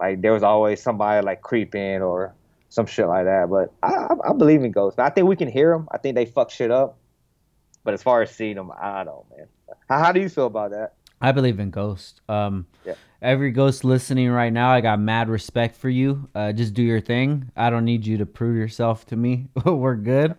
Like 0.00 0.22
there 0.22 0.32
was 0.32 0.42
always 0.42 0.80
somebody 0.82 1.22
like 1.26 1.42
creeping 1.42 2.00
or 2.00 2.32
some 2.68 2.86
shit 2.86 3.06
like 3.08 3.24
that. 3.26 3.50
But 3.50 3.72
I, 3.82 3.92
I, 3.92 4.30
I 4.30 4.32
believe 4.32 4.62
in 4.62 4.70
ghosts. 4.72 4.98
I 4.98 5.10
think 5.10 5.28
we 5.28 5.36
can 5.36 5.48
hear 5.48 5.72
them. 5.72 5.88
I 5.92 5.98
think 5.98 6.14
they 6.14 6.26
fuck 6.26 6.50
shit 6.50 6.70
up. 6.70 6.96
But 7.82 7.92
as 7.92 8.02
far 8.02 8.22
as 8.22 8.30
seeing 8.30 8.54
them, 8.56 8.70
I 8.80 9.04
don't, 9.04 9.26
man. 9.36 9.46
How, 9.90 9.98
how 9.98 10.12
do 10.12 10.20
you 10.20 10.28
feel 10.30 10.46
about 10.46 10.70
that? 10.70 10.94
I 11.20 11.32
believe 11.32 11.58
in 11.60 11.70
ghosts. 11.70 12.20
Um, 12.28 12.66
Yeah. 12.84 12.94
every 13.20 13.50
ghost 13.50 13.84
listening 13.84 14.30
right 14.30 14.52
now, 14.52 14.70
I 14.70 14.80
got 14.80 15.00
mad 15.00 15.28
respect 15.28 15.76
for 15.76 15.88
you. 15.90 16.28
Uh, 16.34 16.52
just 16.52 16.72
do 16.72 16.82
your 16.82 17.00
thing. 17.00 17.50
I 17.56 17.68
don't 17.70 17.84
need 17.84 18.06
you 18.06 18.16
to 18.18 18.26
prove 18.26 18.56
yourself 18.56 19.06
to 19.06 19.16
me. 19.16 19.48
We're 19.64 19.96
good. 19.96 20.36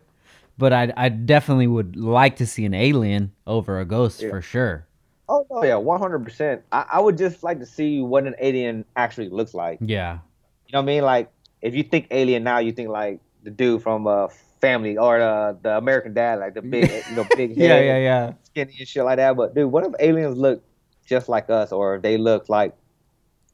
But 0.57 0.71
I, 0.73 0.93
I 0.95 1.09
definitely 1.09 1.67
would 1.67 1.95
like 1.97 2.37
to 2.37 2.45
see 2.45 2.63
an 2.65 2.73
alien 2.73 3.33
over 3.45 3.79
a 3.79 3.85
ghost 3.85 4.21
Yeah. 4.21 4.29
for 4.29 4.41
sure. 4.41 4.87
Oh 5.27 5.45
no, 5.49 5.63
yeah, 5.63 5.75
one 5.75 5.99
hundred 5.99 6.23
percent. 6.23 6.61
I 6.71 6.85
I 6.93 6.99
would 6.99 7.17
just 7.17 7.43
like 7.43 7.59
to 7.59 7.65
see 7.65 7.99
what 7.99 8.25
an 8.27 8.35
alien 8.39 8.85
actually 8.95 9.29
looks 9.29 9.53
like. 9.53 9.79
Yeah. 9.81 10.19
You 10.67 10.73
know 10.73 10.79
what 10.79 10.83
I 10.83 10.85
mean? 10.85 11.03
Like 11.03 11.29
if 11.61 11.73
you 11.75 11.83
think 11.83 12.07
alien 12.11 12.43
now, 12.43 12.59
you 12.59 12.71
think 12.71 12.89
like 12.89 13.19
the 13.43 13.49
dude 13.51 13.81
from 13.81 14.05
uh, 14.07 14.27
Family 14.61 14.97
or 14.97 15.19
the 15.19 15.57
the 15.61 15.77
American 15.77 16.13
Dad, 16.13 16.39
like 16.39 16.53
the 16.53 16.61
big, 16.75 16.89
you 17.09 17.15
know, 17.15 17.25
big 17.35 17.57
head, 17.57 17.69
yeah, 17.69 17.79
yeah. 17.81 17.97
yeah, 17.97 18.33
skinny 18.43 18.75
and 18.79 18.87
shit 18.87 19.03
like 19.03 19.17
that. 19.17 19.35
But 19.35 19.55
dude, 19.55 19.71
what 19.71 19.83
if 19.85 19.93
aliens 19.99 20.37
look 20.37 20.63
just 21.05 21.27
like 21.27 21.49
us, 21.49 21.71
or 21.71 21.95
if 21.95 22.01
they 22.03 22.17
look 22.17 22.47
like, 22.47 22.73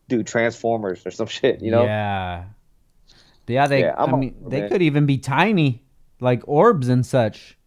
dude, 0.09 0.27
Transformers 0.27 1.05
or 1.05 1.11
some 1.11 1.27
shit? 1.39 1.61
You 1.61 1.71
know? 1.71 1.83
Yeah. 1.85 2.43
Yeah, 3.47 3.67
they 3.67 3.81
Yeah, 3.81 3.95
I 3.97 4.11
mean 4.15 4.35
for 4.43 4.49
they 4.49 4.61
that. 4.61 4.71
could 4.71 4.81
even 4.81 5.05
be 5.05 5.17
tiny, 5.17 5.83
like 6.21 6.41
orbs 6.47 6.87
and 6.87 7.05
such. 7.05 7.57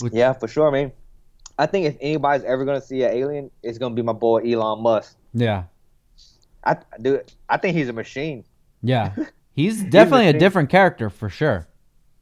Which- 0.00 0.12
Yeah, 0.12 0.32
for 0.32 0.48
sure. 0.48 0.68
I 0.68 0.72
mean, 0.72 0.92
I 1.58 1.66
think 1.66 1.86
if 1.86 1.96
anybody's 2.00 2.44
ever 2.44 2.64
gonna 2.64 2.80
see 2.80 3.02
an 3.02 3.12
alien, 3.12 3.50
it's 3.62 3.78
gonna 3.78 3.94
be 3.94 4.02
my 4.02 4.12
boy 4.14 4.40
Elon 4.50 4.82
Musk. 4.82 5.16
Yeah. 5.34 5.64
I 6.64 6.76
dude, 7.00 7.30
I 7.48 7.56
think 7.58 7.76
he's 7.76 7.88
a 7.88 7.92
machine. 7.92 8.44
Yeah. 8.82 9.14
He's 9.54 9.82
definitely 9.84 10.24
a 10.24 10.28
machine. 10.28 10.40
different 10.40 10.70
character 10.70 11.10
for 11.10 11.28
sure. 11.28 11.68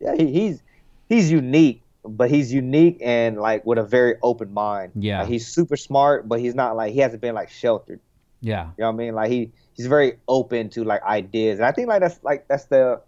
Yeah, 0.00 0.16
he, 0.16 0.32
he's 0.32 0.62
he's 1.08 1.30
unique, 1.30 1.80
but 2.04 2.28
he's 2.28 2.52
unique 2.52 2.98
and 3.00 3.36
like 3.38 3.64
with 3.64 3.78
a 3.78 3.84
very 3.84 4.16
open 4.20 4.52
mind. 4.52 4.90
Yeah. 4.96 5.20
Like, 5.20 5.28
he's 5.28 5.46
super 5.46 5.76
smart, 5.76 6.28
but 6.28 6.40
he's 6.40 6.56
not 6.56 6.74
like 6.74 6.92
he 6.92 6.98
hasn't 6.98 7.22
been 7.22 7.36
like 7.36 7.48
sheltered. 7.48 8.00
Yeah. 8.40 8.64
You 8.76 8.82
know 8.82 8.86
what 8.88 8.94
I 8.94 8.96
mean? 8.96 9.14
Like 9.14 9.30
he 9.30 9.52
he's 9.76 9.86
very 9.86 10.14
open 10.26 10.70
to 10.70 10.82
like 10.82 11.04
ideas, 11.04 11.60
and 11.60 11.66
I 11.66 11.70
think 11.70 11.86
like 11.86 12.00
that's 12.00 12.18
like 12.24 12.48
that's 12.48 12.64
the 12.64 13.00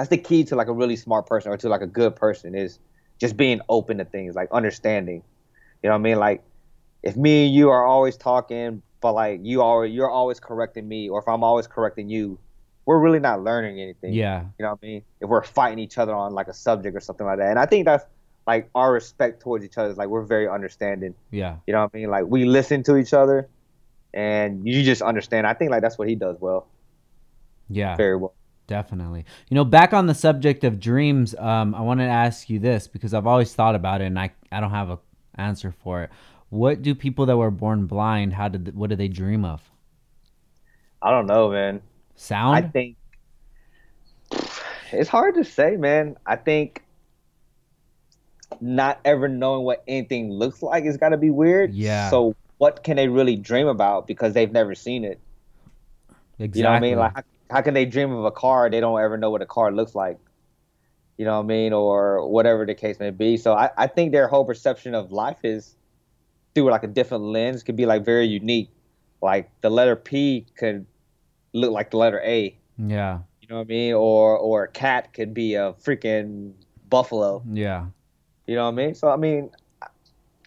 that's 0.00 0.08
the 0.08 0.16
key 0.16 0.44
to 0.44 0.56
like 0.56 0.68
a 0.68 0.72
really 0.72 0.96
smart 0.96 1.26
person 1.26 1.52
or 1.52 1.58
to 1.58 1.68
like 1.68 1.82
a 1.82 1.86
good 1.86 2.16
person 2.16 2.54
is 2.54 2.78
just 3.18 3.36
being 3.36 3.60
open 3.68 3.98
to 3.98 4.04
things, 4.06 4.34
like 4.34 4.48
understanding. 4.50 5.22
You 5.82 5.90
know 5.90 5.90
what 5.90 5.98
I 5.98 6.02
mean? 6.02 6.18
Like 6.18 6.42
if 7.02 7.18
me 7.18 7.44
and 7.44 7.54
you 7.54 7.68
are 7.68 7.84
always 7.84 8.16
talking, 8.16 8.80
but 9.02 9.12
like 9.12 9.40
you 9.42 9.60
are 9.60 9.84
you're 9.84 10.08
always 10.08 10.40
correcting 10.40 10.88
me, 10.88 11.10
or 11.10 11.20
if 11.20 11.28
I'm 11.28 11.44
always 11.44 11.66
correcting 11.66 12.08
you, 12.08 12.38
we're 12.86 12.98
really 12.98 13.20
not 13.20 13.44
learning 13.44 13.78
anything. 13.78 14.14
Yeah. 14.14 14.44
You 14.58 14.64
know 14.64 14.70
what 14.70 14.78
I 14.82 14.86
mean? 14.86 15.02
If 15.20 15.28
we're 15.28 15.44
fighting 15.44 15.78
each 15.78 15.98
other 15.98 16.14
on 16.14 16.32
like 16.32 16.48
a 16.48 16.54
subject 16.54 16.96
or 16.96 17.00
something 17.00 17.26
like 17.26 17.36
that. 17.36 17.50
And 17.50 17.58
I 17.58 17.66
think 17.66 17.84
that's 17.84 18.06
like 18.46 18.70
our 18.74 18.90
respect 18.90 19.42
towards 19.42 19.66
each 19.66 19.76
other 19.76 19.90
is 19.90 19.98
like 19.98 20.08
we're 20.08 20.24
very 20.24 20.48
understanding. 20.48 21.14
Yeah. 21.30 21.56
You 21.66 21.74
know 21.74 21.82
what 21.82 21.90
I 21.92 21.98
mean? 21.98 22.08
Like 22.08 22.24
we 22.24 22.46
listen 22.46 22.82
to 22.84 22.96
each 22.96 23.12
other 23.12 23.50
and 24.14 24.66
you 24.66 24.82
just 24.82 25.02
understand. 25.02 25.46
I 25.46 25.52
think 25.52 25.70
like 25.70 25.82
that's 25.82 25.98
what 25.98 26.08
he 26.08 26.14
does 26.14 26.38
well. 26.40 26.68
Yeah. 27.68 27.96
Very 27.96 28.16
well. 28.16 28.32
Definitely. 28.70 29.24
You 29.48 29.56
know, 29.56 29.64
back 29.64 29.92
on 29.92 30.06
the 30.06 30.14
subject 30.14 30.62
of 30.62 30.78
dreams, 30.78 31.34
um, 31.34 31.74
I 31.74 31.80
want 31.80 31.98
to 31.98 32.04
ask 32.04 32.48
you 32.48 32.60
this 32.60 32.86
because 32.86 33.12
I've 33.12 33.26
always 33.26 33.52
thought 33.52 33.74
about 33.74 34.00
it 34.00 34.04
and 34.04 34.16
I, 34.16 34.30
I 34.52 34.60
don't 34.60 34.70
have 34.70 34.90
a 34.90 34.98
answer 35.34 35.74
for 35.82 36.04
it. 36.04 36.10
What 36.50 36.80
do 36.80 36.94
people 36.94 37.26
that 37.26 37.36
were 37.36 37.50
born 37.50 37.86
blind, 37.86 38.32
how 38.32 38.46
did 38.46 38.76
what 38.76 38.90
do 38.90 38.94
they 38.94 39.08
dream 39.08 39.44
of? 39.44 39.60
I 41.02 41.10
don't 41.10 41.26
know, 41.26 41.50
man. 41.50 41.82
Sound? 42.14 42.64
I 42.64 42.68
think 42.68 42.96
it's 44.92 45.08
hard 45.08 45.34
to 45.34 45.42
say, 45.42 45.76
man. 45.76 46.16
I 46.24 46.36
think 46.36 46.84
not 48.60 49.00
ever 49.04 49.26
knowing 49.26 49.64
what 49.64 49.82
anything 49.88 50.30
looks 50.30 50.62
like 50.62 50.84
is 50.84 50.96
got 50.96 51.08
to 51.08 51.16
be 51.16 51.30
weird. 51.30 51.74
Yeah. 51.74 52.08
So 52.08 52.36
what 52.58 52.84
can 52.84 52.98
they 52.98 53.08
really 53.08 53.34
dream 53.34 53.66
about 53.66 54.06
because 54.06 54.32
they've 54.32 54.52
never 54.52 54.76
seen 54.76 55.02
it? 55.02 55.18
exactly. 56.38 56.60
You 56.60 56.62
know 56.62 56.70
what 56.70 56.76
I 56.76 56.80
mean? 56.80 56.98
Like 56.98 57.24
how, 57.50 57.62
can 57.62 57.74
they 57.74 57.84
dream 57.84 58.12
of 58.12 58.24
a 58.24 58.30
car 58.30 58.70
they 58.70 58.80
don't 58.80 59.00
ever 59.00 59.16
know 59.16 59.30
what 59.30 59.42
a 59.42 59.46
car 59.46 59.72
looks 59.72 59.94
like? 59.94 60.18
You 61.16 61.24
know 61.24 61.36
what 61.36 61.44
I 61.44 61.48
mean? 61.48 61.72
Or 61.72 62.26
whatever 62.28 62.64
the 62.64 62.74
case 62.74 62.98
may 62.98 63.10
be. 63.10 63.36
So 63.36 63.52
I, 63.52 63.70
I 63.76 63.86
think 63.86 64.12
their 64.12 64.28
whole 64.28 64.44
perception 64.44 64.94
of 64.94 65.12
life 65.12 65.38
is 65.44 65.74
through 66.54 66.70
like 66.70 66.82
a 66.82 66.86
different 66.86 67.24
lens 67.24 67.62
could 67.62 67.76
be 67.76 67.86
like 67.86 68.04
very 68.04 68.26
unique. 68.26 68.70
Like 69.22 69.50
the 69.60 69.70
letter 69.70 69.96
P 69.96 70.46
could 70.56 70.86
look 71.52 71.72
like 71.72 71.90
the 71.90 71.98
letter 71.98 72.20
A. 72.24 72.56
yeah. 72.78 73.20
You 73.42 73.48
know 73.48 73.56
what 73.56 73.66
I 73.66 73.68
mean? 73.68 73.94
Or 73.94 74.38
or 74.38 74.64
a 74.64 74.68
cat 74.68 75.12
could 75.12 75.34
be 75.34 75.54
a 75.54 75.72
freaking 75.72 76.52
buffalo. 76.88 77.42
Yeah. 77.50 77.86
You 78.46 78.54
know 78.54 78.64
what 78.64 78.80
I 78.80 78.86
mean? 78.86 78.94
So 78.94 79.10
I 79.10 79.16
mean, 79.16 79.50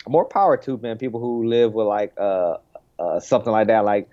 more 0.08 0.26
power 0.26 0.58
to 0.58 0.78
man. 0.78 0.98
People 0.98 1.20
who 1.20 1.46
live 1.46 1.74
with 1.74 1.88
like 1.88 2.14
uh, 2.18 2.58
uh 3.00 3.20
something 3.20 3.52
like 3.52 3.68
that, 3.68 3.84
like 3.84 4.10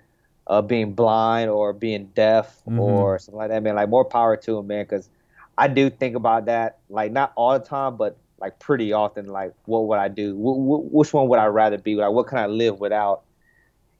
uh 0.51 0.61
being 0.61 0.93
blind 0.93 1.49
or 1.49 1.73
being 1.73 2.07
deaf 2.13 2.61
Mhm. 2.67 2.77
or 2.79 3.17
something 3.19 3.39
like 3.39 3.49
that, 3.49 3.63
man. 3.63 3.75
Like 3.75 3.89
more 3.89 4.05
power 4.05 4.35
to 4.37 4.55
them, 4.57 4.67
man. 4.67 4.83
Because 4.83 5.09
I 5.57 5.67
do 5.69 5.89
think 5.89 6.15
about 6.15 6.45
that, 6.45 6.79
like 6.89 7.11
not 7.11 7.31
all 7.35 7.53
the 7.57 7.65
time, 7.65 7.95
but 7.95 8.17
like 8.39 8.59
pretty 8.59 8.91
often. 8.93 9.27
Like, 9.27 9.53
what 9.65 9.87
would 9.87 9.97
I 9.99 10.09
do? 10.09 10.35
Wh- 10.35 10.59
wh- 10.59 10.93
which 10.93 11.13
one 11.13 11.27
would 11.29 11.39
I 11.39 11.45
rather 11.45 11.77
be? 11.77 11.95
Like, 11.95 12.11
what 12.11 12.27
can 12.27 12.37
I 12.37 12.47
live 12.47 12.79
without? 12.79 13.21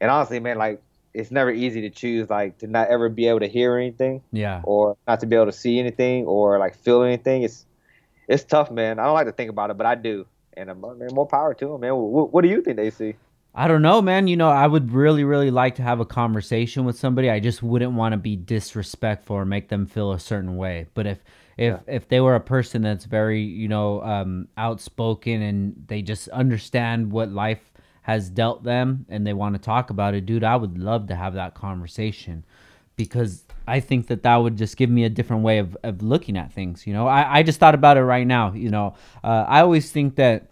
And 0.02 0.12
honestly, 0.12 0.40
man, 0.40 0.58
like 0.58 0.82
it's 1.14 1.32
never 1.32 1.52
easy 1.52 1.82
to 1.82 1.90
choose, 1.90 2.30
like 2.30 2.58
to 2.60 2.68
not 2.68 2.88
ever 2.90 3.08
be 3.10 3.28
able 3.28 3.40
to 3.42 3.48
hear 3.48 3.78
anything 3.78 4.22
Yeah. 4.32 4.62
or 4.64 4.98
not 5.08 5.20
to 5.22 5.26
be 5.28 5.36
able 5.36 5.46
to 5.48 5.52
see 5.52 5.80
anything 5.80 6.26
or 6.26 6.58
like 6.60 6.76
feel 6.76 7.04
anything. 7.04 7.44
It's 7.44 7.66
it's 8.28 8.44
tough, 8.44 8.72
man. 8.72 9.00
I 9.00 9.06
don't 9.06 9.14
like 9.14 9.28
to 9.28 9.34
think 9.34 9.50
about 9.50 9.70
it, 9.72 9.78
but 9.78 9.86
I 9.86 9.96
do. 9.96 10.26
And 10.58 10.70
um, 10.70 10.82
man, 10.98 11.10
more 11.14 11.28
power 11.28 11.54
to 11.54 11.66
them, 11.68 11.82
man. 11.82 11.96
What, 11.96 12.34
what 12.34 12.42
do 12.44 12.50
you 12.50 12.62
think 12.62 12.78
they 12.78 12.90
see? 12.92 13.16
I 13.54 13.68
don't 13.68 13.82
know, 13.82 14.02
man. 14.02 14.28
You 14.28 14.38
know, 14.38 14.50
I 14.50 14.66
would 14.66 14.94
really, 14.94 15.26
really 15.26 15.52
like 15.52 15.76
to 15.76 15.82
have 15.82 16.00
a 16.00 16.06
conversation 16.06 16.86
with 16.86 16.98
somebody. 16.98 17.30
I 17.30 17.40
just 17.42 17.62
wouldn't 17.62 17.92
want 17.92 18.14
to 18.14 18.18
be 18.18 18.38
disrespectful 18.38 19.36
or 19.36 19.46
make 19.46 19.68
them 19.68 19.86
feel 19.86 20.14
a 20.14 20.20
certain 20.20 20.56
way. 20.56 20.88
But 20.94 21.06
if 21.06 21.20
if 21.58 21.80
if 21.86 22.08
they 22.08 22.22
were 22.22 22.36
a 22.36 22.40
person 22.42 22.82
that's 22.82 23.04
very, 23.06 23.42
you 23.42 23.68
know, 23.68 24.02
um, 24.04 24.48
outspoken 24.56 25.42
and 25.42 25.84
they 25.88 26.02
just 26.02 26.30
understand 26.30 27.12
what 27.12 27.30
life 27.30 27.60
has 28.04 28.30
dealt 28.30 28.64
them 28.64 29.06
and 29.10 29.28
they 29.28 29.34
want 29.34 29.56
to 29.56 29.62
talk 29.62 29.90
about 29.90 30.14
it, 30.14 30.26
dude, 30.26 30.46
I 30.46 30.56
would 30.56 30.78
love 30.78 31.08
to 31.08 31.16
have 31.16 31.34
that 31.34 31.54
conversation 31.54 32.46
because 32.96 33.44
I 33.68 33.82
think 33.82 34.08
that 34.08 34.24
that 34.24 34.36
would 34.38 34.58
just 34.58 34.78
give 34.78 34.90
me 34.90 35.04
a 35.04 35.10
different 35.10 35.44
way 35.44 35.58
of, 35.58 35.78
of 35.84 36.02
looking 36.02 36.38
at 36.38 36.54
things. 36.54 36.88
You 36.88 36.94
know, 36.94 37.08
I, 37.08 37.40
I 37.40 37.44
just 37.44 37.60
thought 37.60 37.76
about 37.76 37.98
it 37.98 38.04
right 38.04 38.26
now. 38.26 38.54
You 38.54 38.70
know, 38.70 38.96
uh, 39.24 39.46
I 39.48 39.60
always 39.62 39.92
think 39.92 40.16
that 40.16 40.51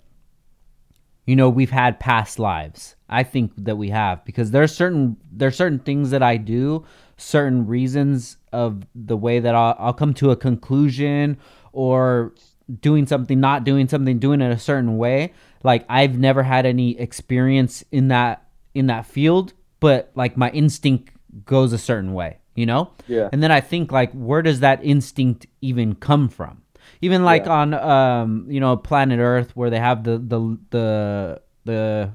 you 1.29 1.35
know 1.35 1.47
we've 1.47 1.69
had 1.69 1.99
past 1.99 2.39
lives. 2.39 2.95
I 3.07 3.21
think 3.21 3.51
that 3.57 3.75
we 3.75 3.89
have 3.89 4.25
because 4.25 4.49
there's 4.49 4.75
certain 4.75 5.15
there's 5.31 5.55
certain 5.55 5.77
things 5.77 6.09
that 6.09 6.23
i 6.23 6.37
do 6.37 6.85
certain 7.17 7.67
reasons 7.67 8.37
of 8.51 8.81
the 8.95 9.15
way 9.15 9.39
that 9.39 9.53
I'll, 9.53 9.75
I'll 9.77 9.93
come 9.93 10.15
to 10.15 10.31
a 10.31 10.35
conclusion 10.35 11.37
or 11.71 12.33
doing 12.81 13.05
something 13.05 13.39
not 13.39 13.63
doing 13.63 13.87
something 13.87 14.17
doing 14.17 14.41
it 14.41 14.51
a 14.51 14.57
certain 14.57 14.97
way. 14.97 15.33
Like 15.63 15.85
i've 15.87 16.17
never 16.17 16.41
had 16.41 16.65
any 16.65 16.99
experience 16.99 17.83
in 17.91 18.07
that 18.07 18.47
in 18.73 18.87
that 18.87 19.05
field 19.05 19.53
but 19.79 20.11
like 20.15 20.35
my 20.35 20.49
instinct 20.49 21.13
goes 21.45 21.73
a 21.73 21.77
certain 21.77 22.13
way 22.13 22.39
you 22.55 22.65
know? 22.65 22.91
Yeah. 23.07 23.29
and 23.31 23.43
then 23.43 23.51
i 23.51 23.61
think 23.61 23.91
like 23.91 24.11
where 24.13 24.41
does 24.41 24.61
that 24.61 24.83
instinct 24.83 25.45
even 25.61 25.95
come 25.95 26.27
from 26.27 26.63
even 27.01 27.23
like 27.23 27.45
Yeah. 27.45 27.51
on 27.51 27.73
um 27.73 28.45
you 28.49 28.59
know 28.59 28.75
planet 28.77 29.19
earth 29.19 29.55
where 29.55 29.69
they 29.69 29.79
have 29.79 30.03
the 30.03 30.17
the 30.17 30.57
the 30.71 31.41
the 31.65 32.11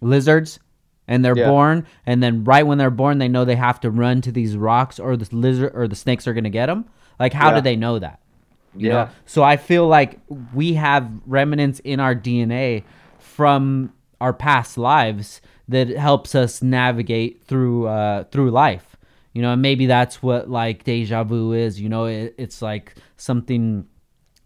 lizards 0.00 0.58
and 1.08 1.24
they're 1.24 1.36
Yeah. 1.36 1.48
born 1.48 1.86
and 2.06 2.22
then 2.22 2.44
right 2.44 2.66
when 2.66 2.78
they're 2.78 2.90
born 2.90 3.18
they 3.18 3.28
know 3.28 3.44
they 3.44 3.56
have 3.56 3.80
to 3.80 3.90
run 3.90 4.20
to 4.22 4.32
these 4.32 4.56
rocks 4.56 4.98
or 4.98 5.16
the 5.16 5.28
lizard 5.34 5.72
or 5.74 5.88
the 5.88 5.96
snakes 5.96 6.26
are 6.26 6.32
going 6.34 6.44
to 6.44 6.50
get 6.50 6.66
them 6.66 6.84
like 7.18 7.32
how 7.32 7.50
Yeah. 7.50 7.56
do 7.56 7.60
they 7.60 7.76
know 7.76 7.98
that 7.98 8.20
you 8.76 8.88
Yeah. 8.88 8.92
know 8.94 9.08
so 9.26 9.42
i 9.42 9.56
feel 9.56 9.86
like 9.86 10.18
we 10.54 10.74
have 10.74 11.08
remnants 11.26 11.80
in 11.80 12.00
our 12.00 12.14
dna 12.14 12.82
from 13.18 13.92
our 14.20 14.32
past 14.32 14.78
lives 14.78 15.40
that 15.68 15.88
helps 15.88 16.34
us 16.34 16.62
navigate 16.62 17.42
through 17.44 17.86
uh 17.86 18.24
through 18.24 18.50
life 18.50 18.96
you 19.32 19.42
know 19.42 19.52
and 19.52 19.62
maybe 19.62 19.86
that's 19.86 20.22
what 20.22 20.48
like 20.50 20.84
deja 20.84 21.22
vu 21.24 21.52
is 21.52 21.80
you 21.80 21.88
know 21.88 22.06
it, 22.06 22.34
it's 22.38 22.60
like 22.62 22.94
something 23.16 23.86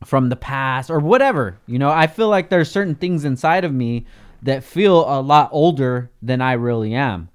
from 0.06 0.28
the 0.28 0.36
past 0.36 0.90
or 0.90 1.00
whatever 1.00 1.58
you 1.66 1.78
know? 1.78 1.90
I 1.90 2.06
feel 2.06 2.28
like 2.28 2.48
there's 2.48 2.70
certain 2.70 2.94
things 2.94 3.24
inside 3.24 3.64
of 3.64 3.72
me 3.72 4.06
that 4.42 4.62
feel 4.62 5.00
a 5.08 5.20
lot 5.20 5.48
older 5.52 6.10
than 6.22 6.40
i 6.40 6.52
really 6.52 6.94
am. 6.94 7.28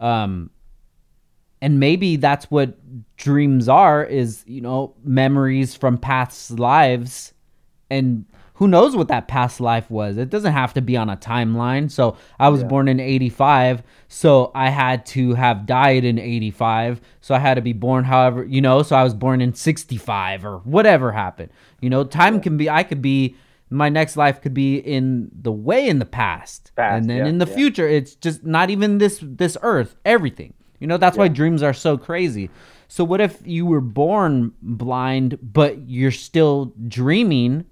Um 0.00 0.50
and 1.62 1.80
maybe 1.80 2.16
that's 2.16 2.50
what 2.50 2.76
dreams 3.16 3.68
are 3.68 4.04
is 4.04 4.44
you 4.46 4.60
know 4.60 4.94
memories 5.04 5.74
from 5.74 5.98
past 5.98 6.50
lives 6.50 7.32
and 7.90 8.24
who 8.56 8.66
knows 8.68 8.96
what 8.96 9.08
that 9.08 9.28
past 9.28 9.60
life 9.60 9.90
was. 9.90 10.16
It 10.16 10.30
doesn't 10.30 10.52
have 10.52 10.72
to 10.74 10.80
be 10.82 10.96
on 10.96 11.08
a 11.10 11.16
timeline. 11.16 11.90
So 11.90 12.16
i 12.38 12.48
was 12.48 12.62
Yeah. 12.62 12.68
born 12.68 12.88
in 12.88 13.00
85 13.00 13.82
so 14.08 14.50
i 14.54 14.68
had 14.70 15.04
to 15.06 15.34
have 15.34 15.66
died 15.66 16.04
in 16.04 16.18
85 16.18 17.00
so 17.20 17.34
i 17.34 17.38
had 17.38 17.54
to 17.54 17.60
be 17.60 17.72
born 17.72 18.04
however 18.04 18.44
you 18.44 18.60
know 18.60 18.82
so 18.82 18.94
i 18.96 19.02
was 19.02 19.14
born 19.14 19.40
in 19.40 19.52
65 19.54 20.44
or 20.44 20.58
whatever 20.58 21.12
happened. 21.12 21.50
You 21.80 21.90
know 21.90 22.04
time 22.04 22.40
can 22.40 22.56
be 22.56 22.68
i 22.70 22.82
could 22.82 23.02
be 23.02 23.36
my 23.68 23.88
next 23.88 24.16
life 24.16 24.40
could 24.40 24.54
be 24.54 24.76
in 24.76 25.28
the 25.42 25.50
way 25.50 25.88
in 25.88 25.98
the 25.98 26.06
past, 26.06 26.70
Past, 26.76 26.94
and 26.96 27.10
then 27.10 27.16
yeah, 27.18 27.26
in 27.26 27.38
the 27.38 27.46
yeah. 27.48 27.54
future 27.54 27.88
it's 27.88 28.14
just 28.14 28.44
not 28.44 28.70
even 28.70 28.98
this 28.98 29.18
this 29.22 29.56
earth 29.62 29.96
everything. 30.04 30.54
You 30.78 30.86
know 30.86 30.98
that's 30.98 31.16
why 31.18 31.28
dreams 31.28 31.62
are 31.62 31.72
so 31.74 31.98
crazy. 31.98 32.48
So 32.88 33.02
what 33.02 33.20
if 33.20 33.42
you 33.44 33.66
were 33.66 33.80
born 33.80 34.52
blind 34.62 35.38
but 35.42 35.88
you're 35.88 36.12
still 36.12 36.72
dreaming 36.86 37.64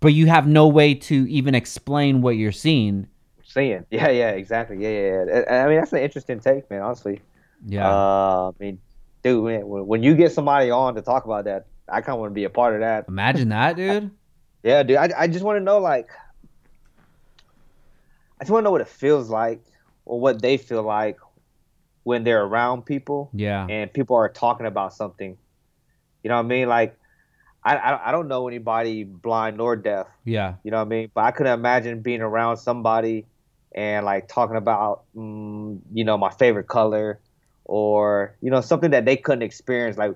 but 0.00 0.14
you 0.14 0.26
have 0.26 0.46
no 0.46 0.66
way 0.66 0.94
to 0.94 1.30
even 1.30 1.54
explain 1.54 2.22
what 2.22 2.36
you're 2.36 2.52
seeing 2.52 3.06
Seeing. 3.44 3.84
Yeah, 3.90 4.10
yeah, 4.10 4.30
exactly. 4.30 4.76
Yeah, 4.80 4.90
yeah, 4.90 5.24
yeah. 5.26 5.42
I 5.50 5.64
I 5.64 5.66
mean, 5.68 5.78
that's 5.78 5.92
an 5.92 5.98
interesting 5.98 6.38
take, 6.38 6.70
man. 6.70 6.82
Honestly. 6.82 7.20
yeah 7.66 7.88
Uh, 7.88 8.48
I 8.48 8.52
mean, 8.60 8.80
dude, 9.24 9.44
man, 9.44 9.66
when, 9.66 9.86
when 9.86 10.02
you 10.04 10.14
get 10.14 10.30
somebody 10.32 10.70
on 10.70 10.94
to 10.94 11.02
talk 11.02 11.24
about 11.24 11.44
that, 11.46 11.66
I 11.88 12.00
kind 12.00 12.14
of 12.14 12.20
want 12.20 12.30
to 12.30 12.34
be 12.34 12.44
a 12.44 12.50
part 12.50 12.74
of 12.74 12.80
that. 12.80 13.08
imagine 13.08 13.48
that 13.58 13.74
dude 13.74 14.12
Yeah, 14.62 14.84
dude. 14.84 14.96
I, 14.98 15.10
I 15.18 15.26
just 15.26 15.44
want 15.44 15.56
to 15.56 15.64
know, 15.64 15.78
like, 15.78 16.10
I 18.40 18.44
just 18.44 18.52
want 18.52 18.62
to 18.62 18.64
know 18.64 18.70
what 18.70 18.82
it 18.82 18.88
feels 18.88 19.28
like, 19.28 19.62
or 20.04 20.20
what 20.20 20.40
they 20.40 20.56
feel 20.56 20.84
like 20.84 21.18
when 22.04 22.24
they're 22.24 22.44
around 22.44 22.86
people 22.86 23.30
yeah 23.34 23.66
and 23.68 23.92
people 23.92 24.16
are 24.16 24.28
talking 24.28 24.66
about 24.66 24.94
something. 24.94 25.36
You 26.22 26.28
know 26.28 26.36
what 26.36 26.44
I 26.44 26.48
mean? 26.48 26.68
Like, 26.68 26.96
I 27.64 27.76
I, 27.76 28.08
I 28.08 28.12
don't 28.12 28.28
know 28.28 28.48
anybody 28.48 29.04
blind 29.04 29.56
nor 29.58 29.76
deaf. 29.76 30.06
yeah 30.24 30.54
You 30.64 30.70
know 30.70 30.78
what 30.78 30.86
I 30.86 30.88
mean? 30.88 31.10
But 31.14 31.24
I 31.24 31.30
couldn't 31.30 31.52
imagine 31.52 32.00
being 32.02 32.20
around 32.22 32.56
somebody 32.58 33.26
and 33.74 34.04
like 34.04 34.28
talking 34.28 34.56
about, 34.56 35.04
mm, 35.14 35.78
you 35.92 36.04
know, 36.04 36.18
my 36.18 36.30
favorite 36.30 36.66
color, 36.68 37.20
or 37.64 38.36
you 38.40 38.50
know, 38.50 38.60
something 38.60 38.90
that 38.90 39.04
they 39.04 39.16
couldn't 39.16 39.42
experience. 39.42 39.96
Like, 39.96 40.14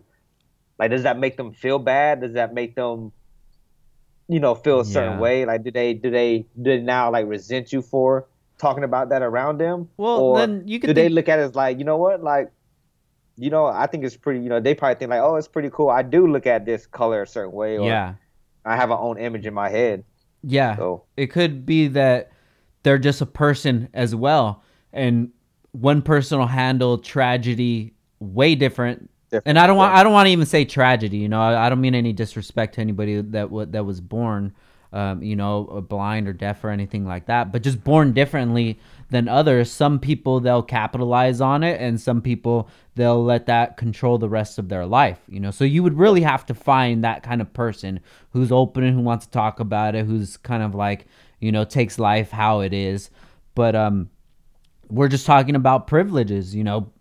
like 0.79 0.91
does 0.91 1.03
that 1.05 1.19
make 1.19 1.37
them 1.37 1.53
feel 1.53 1.79
bad? 1.79 2.21
Does 2.21 2.35
that 2.35 2.53
make 2.55 2.75
them, 2.75 3.13
you 4.29 4.41
know, 4.41 4.55
feel 4.55 4.81
a 4.81 4.85
certain 4.85 5.15
Yeah. 5.15 5.21
way? 5.21 5.45
Like, 5.45 5.63
do 5.65 5.71
they 5.71 5.95
do 5.95 6.11
they 6.11 6.47
do 6.57 6.65
they 6.65 6.81
now 6.81 7.11
like 7.11 7.27
resent 7.27 7.73
you 7.73 7.83
for 7.83 8.27
talking 8.59 8.85
about 8.85 9.11
that 9.11 9.23
around 9.23 9.59
them? 9.59 9.89
well 9.97 10.21
or 10.23 10.39
then 10.39 10.63
you 10.67 10.81
could 10.81 10.89
do 10.89 10.95
they 10.95 11.09
look 11.09 11.29
at 11.29 11.39
it 11.39 11.43
as 11.43 11.55
like, 11.55 11.79
you 11.79 11.85
know 11.85 11.97
what, 11.99 12.23
like. 12.23 12.51
You 13.37 13.51
know, 13.51 13.67
I 13.67 13.87
think 13.87 14.05
it's 14.05 14.17
pretty. 14.17 14.41
You 14.41 14.49
know, 14.49 14.61
they 14.61 14.75
probably 14.75 14.95
think 14.97 15.11
like, 15.11 15.21
"Oh, 15.21 15.37
it's 15.37 15.49
pretty 15.49 15.71
cool." 15.71 15.91
I 15.91 16.03
do 16.03 16.27
look 16.27 16.47
at 16.47 16.65
this 16.65 16.87
color 16.87 17.23
a 17.23 17.27
certain 17.27 17.53
way, 17.53 17.79
or 17.79 17.87
yeah 17.87 18.15
I 18.65 18.77
have 18.77 18.89
my 18.89 18.97
own 18.97 19.19
image 19.19 19.47
in 19.47 19.55
my 19.55 19.69
head. 19.69 20.05
Yeah. 20.43 20.77
So 20.77 21.05
It 21.17 21.29
could 21.29 21.67
be 21.67 21.89
that 21.89 22.33
they're 22.83 22.99
just 22.99 23.21
a 23.21 23.27
person 23.27 23.89
as 23.95 24.15
well. 24.15 24.63
And 24.93 25.31
one 25.73 26.03
person 26.03 26.39
will 26.39 26.47
handle 26.47 26.99
tragedy 26.99 27.95
way 28.21 28.55
different. 28.55 29.11
Different, 29.31 29.47
And 29.47 29.59
I 29.59 29.67
don't 29.67 29.77
want 29.77 29.93
yeah. 29.93 30.01
I 30.01 30.03
don't 30.03 30.13
want 30.13 30.27
to 30.27 30.31
even 30.31 30.47
say 30.47 30.65
tragedy, 30.65 31.19
you 31.19 31.29
know. 31.29 31.41
I, 31.41 31.67
I 31.67 31.69
don't 31.69 31.81
mean 31.81 31.95
any 31.95 32.13
disrespect 32.13 32.75
to 32.77 32.81
anybody 32.81 33.21
that 33.21 33.51
wa- 33.51 33.67
that 33.67 33.85
was 33.85 34.01
born 34.01 34.55
um, 34.95 35.25
you 35.25 35.35
know, 35.35 35.67
uh, 35.73 35.81
blind 35.81 36.29
or 36.29 36.33
deaf 36.33 36.63
or 36.63 36.71
anything 36.71 37.05
like 37.05 37.27
that, 37.27 37.51
but 37.51 37.63
just 37.63 37.83
born 37.83 38.13
differently 38.13 38.79
than 39.11 39.27
others. 39.27 39.71
Some 39.71 39.99
people 39.99 40.39
they'll 40.39 40.63
capitalize 40.63 41.41
on 41.41 41.65
it 41.65 41.81
and 41.81 42.01
some 42.01 42.23
people 42.23 42.69
they'll 42.95 43.23
let 43.23 43.47
that 43.47 43.77
control 43.77 44.19
the 44.19 44.29
rest 44.29 44.57
of 44.57 44.69
their 44.69 44.87
life, 44.87 45.19
you 45.29 45.41
know. 45.41 45.51
So 45.51 45.65
you 45.65 45.83
would 45.83 45.99
really 45.99 46.23
have 46.23 46.47
to 46.47 46.55
find 46.55 47.03
that 47.03 47.25
kind 47.25 47.41
of 47.41 47.53
person 47.53 47.99
who's 48.31 48.53
open 48.53 48.85
and 48.85 48.97
who 48.97 49.03
wants 49.03 49.27
to 49.27 49.33
talk 49.33 49.59
about 49.59 49.97
it, 49.97 50.07
who's 50.07 50.37
kind 50.37 50.63
of 50.63 50.77
like, 50.77 51.07
you 51.41 51.51
know, 51.51 51.65
takes 51.65 51.99
life 51.99 52.31
how 52.31 52.61
it 52.61 52.73
is. 52.73 53.11
But 53.57 53.75
um 53.75 54.11
we're 54.89 55.09
just 55.09 55.27
talking 55.27 55.57
about 55.57 55.89
privileges, 55.89 56.55
you 56.55 56.63
know. 56.63 56.93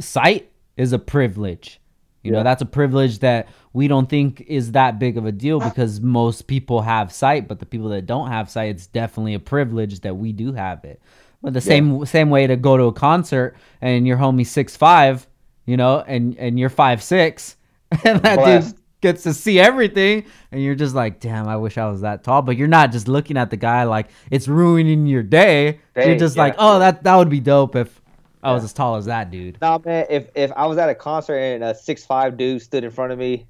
Sight 0.00 0.50
is 0.78 0.94
a 0.94 0.98
privilege. 0.98 1.81
You 2.22 2.30
know, 2.30 2.42
that's 2.44 2.62
a 2.62 2.66
privilege 2.66 3.18
that 3.18 3.48
we 3.72 3.88
don't 3.88 4.08
think 4.08 4.42
is 4.42 4.72
that 4.72 4.98
big 4.98 5.16
of 5.16 5.26
a 5.26 5.32
deal 5.32 5.58
because 5.58 6.00
most 6.00 6.46
people 6.46 6.82
have 6.82 7.12
sight, 7.12 7.48
but 7.48 7.58
the 7.58 7.66
people 7.66 7.88
that 7.88 8.06
don't 8.06 8.28
have 8.28 8.48
sight, 8.48 8.70
it's 8.70 8.86
definitely 8.86 9.34
a 9.34 9.40
privilege 9.40 10.00
that 10.00 10.16
we 10.16 10.32
do 10.32 10.52
have 10.52 10.84
it. 10.84 11.00
But 11.42 11.54
the 11.54 11.60
same 11.60 12.06
same 12.06 12.30
way 12.30 12.46
to 12.46 12.56
go 12.56 12.76
to 12.76 12.84
a 12.84 12.92
concert 12.92 13.56
and 13.80 14.06
your 14.06 14.16
homie 14.16 14.46
six 14.46 14.76
five, 14.76 15.26
you 15.66 15.76
know, 15.76 15.98
and 16.06 16.36
and 16.38 16.58
you're 16.58 16.70
five 16.70 17.02
six, 17.02 17.56
and 18.04 18.20
that 18.22 18.38
Blessed. 18.38 18.76
dude 18.76 18.82
gets 19.00 19.24
to 19.24 19.34
see 19.34 19.58
everything, 19.58 20.24
and 20.52 20.62
you're 20.62 20.76
just 20.76 20.94
like, 20.94 21.18
damn, 21.18 21.48
I 21.48 21.56
wish 21.56 21.76
I 21.76 21.90
was 21.90 22.02
that 22.02 22.22
tall. 22.22 22.42
But 22.42 22.56
you're 22.56 22.68
not 22.68 22.92
just 22.92 23.08
looking 23.08 23.36
at 23.36 23.50
the 23.50 23.56
guy 23.56 23.82
like 23.82 24.10
it's 24.30 24.46
ruining 24.46 25.06
your 25.06 25.24
day. 25.24 25.80
you're 25.96 26.16
just 26.16 26.36
yeah, 26.36 26.42
like, 26.42 26.54
oh, 26.58 26.78
that 26.78 27.02
that 27.02 27.16
would 27.16 27.30
be 27.30 27.40
dope 27.40 27.74
if 27.74 28.01
I 28.42 28.52
was 28.52 28.64
as 28.64 28.72
tall 28.72 28.96
as 28.96 29.04
that 29.06 29.30
dude. 29.30 29.58
Nah, 29.60 29.78
man. 29.84 30.06
If 30.10 30.28
if 30.34 30.50
I 30.52 30.66
was 30.66 30.78
at 30.78 30.88
a 30.88 30.94
concert 30.94 31.36
and 31.36 31.62
a 31.62 31.74
six 31.74 32.04
five 32.04 32.36
dude 32.36 32.60
stood 32.60 32.82
in 32.82 32.90
front 32.90 33.12
of 33.12 33.18
me, 33.18 33.46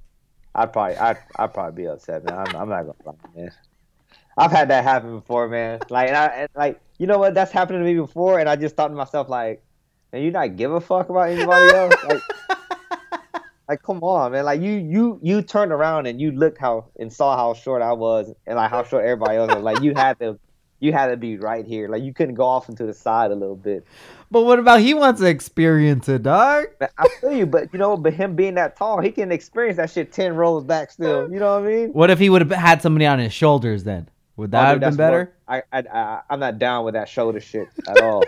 I'd 0.54 0.72
probably 0.72 0.96
I'd 0.96 1.18
I'd 1.36 1.54
probably 1.54 1.82
be 1.84 1.88
upset, 1.88 2.24
man. 2.24 2.38
I'm, 2.38 2.56
I'm 2.56 2.68
not 2.68 2.82
gonna 2.82 2.94
lie, 3.06 3.14
man. 3.34 3.52
I've 4.36 4.50
had 4.50 4.68
that 4.68 4.84
happen 4.84 5.14
before, 5.14 5.48
man. 5.48 5.80
Like 5.88 6.08
and 6.08 6.16
I 6.16 6.26
and 6.26 6.48
like 6.54 6.80
you 6.98 7.06
know 7.06 7.18
what? 7.18 7.34
That's 7.34 7.52
happened 7.52 7.78
to 7.80 7.84
me 7.84 7.94
before, 7.94 8.38
and 8.38 8.48
I 8.48 8.56
just 8.56 8.76
thought 8.76 8.88
to 8.88 8.94
myself 8.94 9.28
like, 9.28 9.62
man, 10.12 10.22
you 10.22 10.30
not 10.30 10.56
give 10.56 10.72
a 10.72 10.80
fuck 10.80 11.08
about 11.08 11.30
anybody 11.30 11.74
else. 11.74 11.94
Like, 12.04 12.22
like 13.68 13.82
come 13.82 14.02
on, 14.02 14.32
man. 14.32 14.44
Like 14.44 14.60
you 14.60 14.72
you 14.72 15.18
you 15.22 15.42
turned 15.42 15.72
around 15.72 16.06
and 16.06 16.20
you 16.20 16.32
looked 16.32 16.58
how 16.58 16.86
and 16.98 17.10
saw 17.12 17.36
how 17.36 17.54
short 17.54 17.80
I 17.80 17.92
was 17.92 18.32
and 18.46 18.56
like 18.56 18.70
how 18.70 18.84
short 18.84 19.04
everybody 19.04 19.36
else 19.38 19.54
was. 19.54 19.62
Like 19.62 19.80
you 19.80 19.94
had 19.94 20.18
to. 20.20 20.38
You 20.80 20.92
had 20.92 21.12
to 21.12 21.16
be 21.16 21.36
right 21.36 21.64
here. 21.64 21.86
Like 21.86 22.02
you 22.02 22.12
couldn't 22.12 22.34
go 22.34 22.44
off 22.44 22.68
into 22.68 22.84
the 22.84 22.92
side 22.92 23.30
a 23.30 23.36
little 23.36 23.54
bit. 23.54 23.86
But 24.32 24.42
what 24.44 24.58
about 24.58 24.80
he 24.80 24.94
wants 24.94 25.20
to 25.20 25.26
experience 25.28 26.08
it, 26.08 26.22
dog? 26.22 26.64
I 26.98 27.06
feel 27.20 27.32
you, 27.32 27.44
but 27.44 27.70
you 27.70 27.78
know, 27.78 27.98
but 27.98 28.14
him 28.14 28.34
being 28.34 28.54
that 28.54 28.76
tall, 28.76 28.98
he 29.00 29.10
can 29.10 29.30
experience 29.30 29.76
that 29.76 29.90
shit 29.90 30.10
ten 30.10 30.34
rows 30.34 30.64
back 30.64 30.90
still. 30.90 31.30
You 31.30 31.38
know 31.38 31.60
what 31.60 31.68
I 31.68 31.72
mean? 31.74 31.88
What 31.90 32.10
if 32.10 32.18
he 32.18 32.30
would 32.30 32.40
have 32.40 32.50
had 32.50 32.80
somebody 32.80 33.04
on 33.04 33.18
his 33.18 33.32
shoulders 33.34 33.84
then? 33.84 34.08
Would 34.36 34.50
that 34.52 34.62
Oh, 34.62 34.66
have 34.68 34.80
dude, 34.80 34.88
been 34.88 34.96
better? 34.96 35.34
more- 35.46 35.62
I, 35.70 35.78
I, 35.78 35.82
I, 35.92 36.20
I'm 36.30 36.40
not 36.40 36.58
down 36.58 36.86
with 36.86 36.94
that 36.94 37.10
shoulder 37.10 37.40
shit 37.40 37.68
at 37.86 38.00
all. 38.02 38.24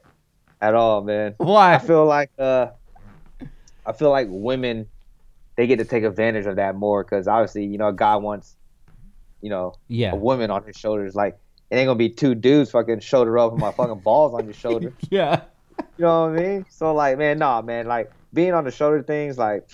at 0.60 0.74
all, 0.74 1.02
man. 1.02 1.34
Why? 1.38 1.74
I 1.74 1.78
feel 1.78 2.04
like, 2.04 2.30
uh, 2.38 2.66
I 3.86 3.92
feel 3.92 4.10
like 4.10 4.26
women, 4.30 4.86
they 5.56 5.66
get 5.66 5.78
to 5.78 5.86
take 5.86 6.04
advantage 6.04 6.44
of 6.44 6.56
that 6.56 6.74
more 6.76 7.02
because 7.02 7.26
obviously, 7.26 7.64
you 7.64 7.78
know, 7.78 7.88
a 7.88 7.92
guy 7.94 8.16
wants, 8.16 8.54
you 9.40 9.48
know, 9.48 9.72
Yeah. 9.88 10.12
a 10.12 10.16
woman 10.16 10.50
on 10.50 10.64
his 10.64 10.76
shoulders. 10.76 11.14
Like, 11.14 11.38
it 11.70 11.76
ain't 11.76 11.86
gonna 11.86 11.96
be 11.98 12.08
two 12.10 12.34
dudes 12.34 12.70
fucking 12.70 13.00
shoulder 13.00 13.38
up 13.38 13.52
with 13.52 13.60
my 13.60 13.72
fucking 13.72 14.00
balls 14.00 14.34
on 14.34 14.44
your 14.44 14.54
shoulder. 14.54 14.92
Yeah. 15.10 15.42
You 15.96 16.04
know 16.04 16.22
what 16.30 16.38
I 16.40 16.42
mean? 16.42 16.66
So 16.70 16.92
like, 16.92 17.18
man, 17.18 17.38
nah, 17.38 17.62
man, 17.62 17.86
like 17.86 18.10
being 18.34 18.52
on 18.52 18.64
the 18.64 18.70
shoulder 18.72 19.02
things, 19.02 19.38
like, 19.38 19.68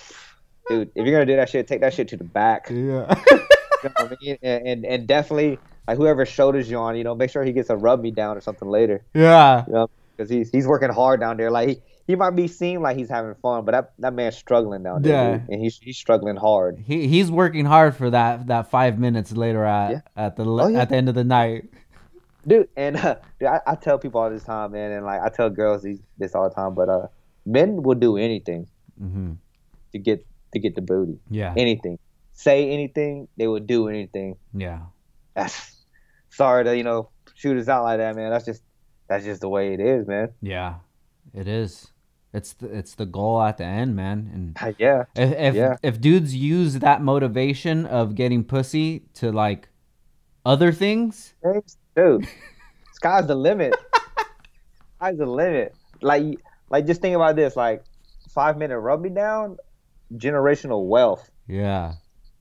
dude, 0.69 0.91
if 0.95 1.07
you're 1.07 1.15
gonna 1.15 1.25
do 1.27 1.37
that 1.37 1.49
shit, 1.49 1.67
take 1.67 1.81
that 1.81 1.95
shit 1.95 2.09
to 2.09 2.17
the 2.17 2.25
back. 2.25 2.67
Yeah. 2.69 2.75
you 3.31 3.37
know 3.85 3.91
what 3.97 4.13
I 4.13 4.17
mean? 4.21 4.39
And, 4.43 4.67
and 4.67 4.87
and 4.87 5.07
definitely, 5.07 5.59
like 5.89 5.97
whoever 5.97 6.27
shoulders 6.27 6.71
you 6.71 6.77
on, 6.79 6.97
you 6.97 7.05
know, 7.05 7.15
make 7.15 7.31
sure 7.31 7.43
he 7.45 7.53
gets 7.53 7.71
a 7.71 7.77
rub 7.77 8.03
me 8.03 8.11
down 8.11 8.37
or 8.37 8.41
something 8.43 8.69
later, 8.69 9.03
yeah. 9.15 9.65
you 9.67 9.73
know, 9.73 9.91
because 10.17 10.29
he's 10.31 10.51
he's 10.51 10.67
working 10.67 10.91
hard 10.91 11.21
down 11.21 11.37
there. 11.39 11.51
Like 11.51 11.69
he, 11.71 11.81
he 12.07 12.17
might 12.17 12.31
be 12.37 12.49
seem 12.49 12.83
like 12.83 12.97
he's 12.99 13.09
having 13.09 13.35
fun, 13.37 13.65
but 13.65 13.73
that 13.73 13.93
that 14.01 14.13
man's 14.13 14.37
struggling 14.37 14.83
down 14.83 15.01
there, 15.03 15.13
Yeah. 15.13 15.39
dude, 15.39 15.49
and 15.49 15.61
he's 15.63 15.79
he's 15.79 15.97
struggling 15.97 16.37
hard. 16.37 16.79
He 16.87 17.09
he's 17.09 17.31
working 17.31 17.65
hard 17.65 17.97
for 17.97 18.11
that 18.11 18.47
that 18.49 18.71
five 18.71 18.99
minutes 18.99 19.33
later 19.33 19.65
at 19.65 19.91
Yeah. 19.91 20.01
at 20.17 20.37
the 20.37 20.45
Oh, 20.45 20.69
yeah. 20.69 20.81
at 20.83 20.91
the 20.91 20.97
end 20.97 21.09
of 21.09 21.15
the 21.15 21.25
night. 21.25 21.71
Dude. 22.47 22.69
And 22.77 22.97
uh, 22.99 23.17
dude, 23.39 23.49
I, 23.49 23.61
I 23.67 23.75
tell 23.75 23.99
people 23.99 24.21
all 24.21 24.31
this 24.31 24.45
time, 24.45 24.73
man, 24.73 24.93
and 24.93 25.05
like 25.05 25.21
I 25.21 25.29
tell 25.29 25.51
girls 25.51 25.83
these, 25.83 26.01
this 26.19 26.35
all 26.35 26.49
the 26.49 26.55
time, 26.55 26.75
but 26.75 26.89
uh, 26.89 27.07
men 27.47 27.83
will 27.83 27.95
do 27.97 28.17
anything 28.17 28.67
hmm 28.99 29.33
to 29.93 29.99
get 29.99 30.27
to 30.53 30.59
get 30.59 30.75
the 30.75 30.83
booty. 30.83 31.19
Yeah. 31.31 31.55
anything, 31.57 31.99
say 32.33 32.71
anything, 32.71 33.29
they 33.37 33.47
would 33.47 33.67
do 33.67 33.89
anything. 33.89 34.37
Yeah. 34.53 34.81
That's 35.35 35.85
sorry 36.31 36.65
to 36.65 36.77
you 36.77 36.83
know 36.85 37.11
shoot 37.35 37.57
us 37.59 37.69
out 37.69 37.85
like 37.85 37.99
that, 37.99 38.15
man. 38.17 38.31
That's 38.31 38.45
just 38.45 38.63
that's 39.09 39.25
just 39.25 39.41
the 39.41 39.49
way 39.49 39.75
it 39.75 39.81
is, 39.81 40.07
man. 40.07 40.31
Yeah. 40.41 40.77
It 41.33 41.49
is. 41.49 41.89
It's 42.33 42.53
the, 42.55 42.67
it's 42.77 42.95
the 42.97 43.07
goal 43.07 43.41
at 43.41 43.59
the 43.59 43.65
end, 43.65 43.95
man. 43.95 44.31
And 44.59 44.77
Yeah, 44.79 45.05
if 45.15 45.33
if, 45.33 45.55
Yeah. 45.55 45.77
if 45.83 46.01
dudes 46.01 46.35
use 46.35 46.75
that 46.81 47.01
motivation 47.03 47.87
of 47.87 48.15
getting 48.17 48.43
pussy 48.45 49.05
to 49.15 49.31
like 49.31 49.69
other 50.45 50.73
things, 50.73 51.35
thanks, 51.43 51.77
dude. 51.97 52.27
Sky's 52.93 53.27
the 53.27 53.35
limit. 53.35 53.75
Sky's 54.97 55.19
the 55.19 55.27
limit. 55.27 55.75
Like 56.01 56.39
like 56.71 56.87
just 56.87 57.01
think 57.01 57.15
about 57.17 57.37
this, 57.37 57.57
like 57.57 57.85
five 58.31 58.57
minute 58.57 58.79
rub 58.79 59.01
me 59.01 59.11
down, 59.11 59.59
generational 60.15 60.87
wealth. 60.87 61.31
yeah. 61.47 61.95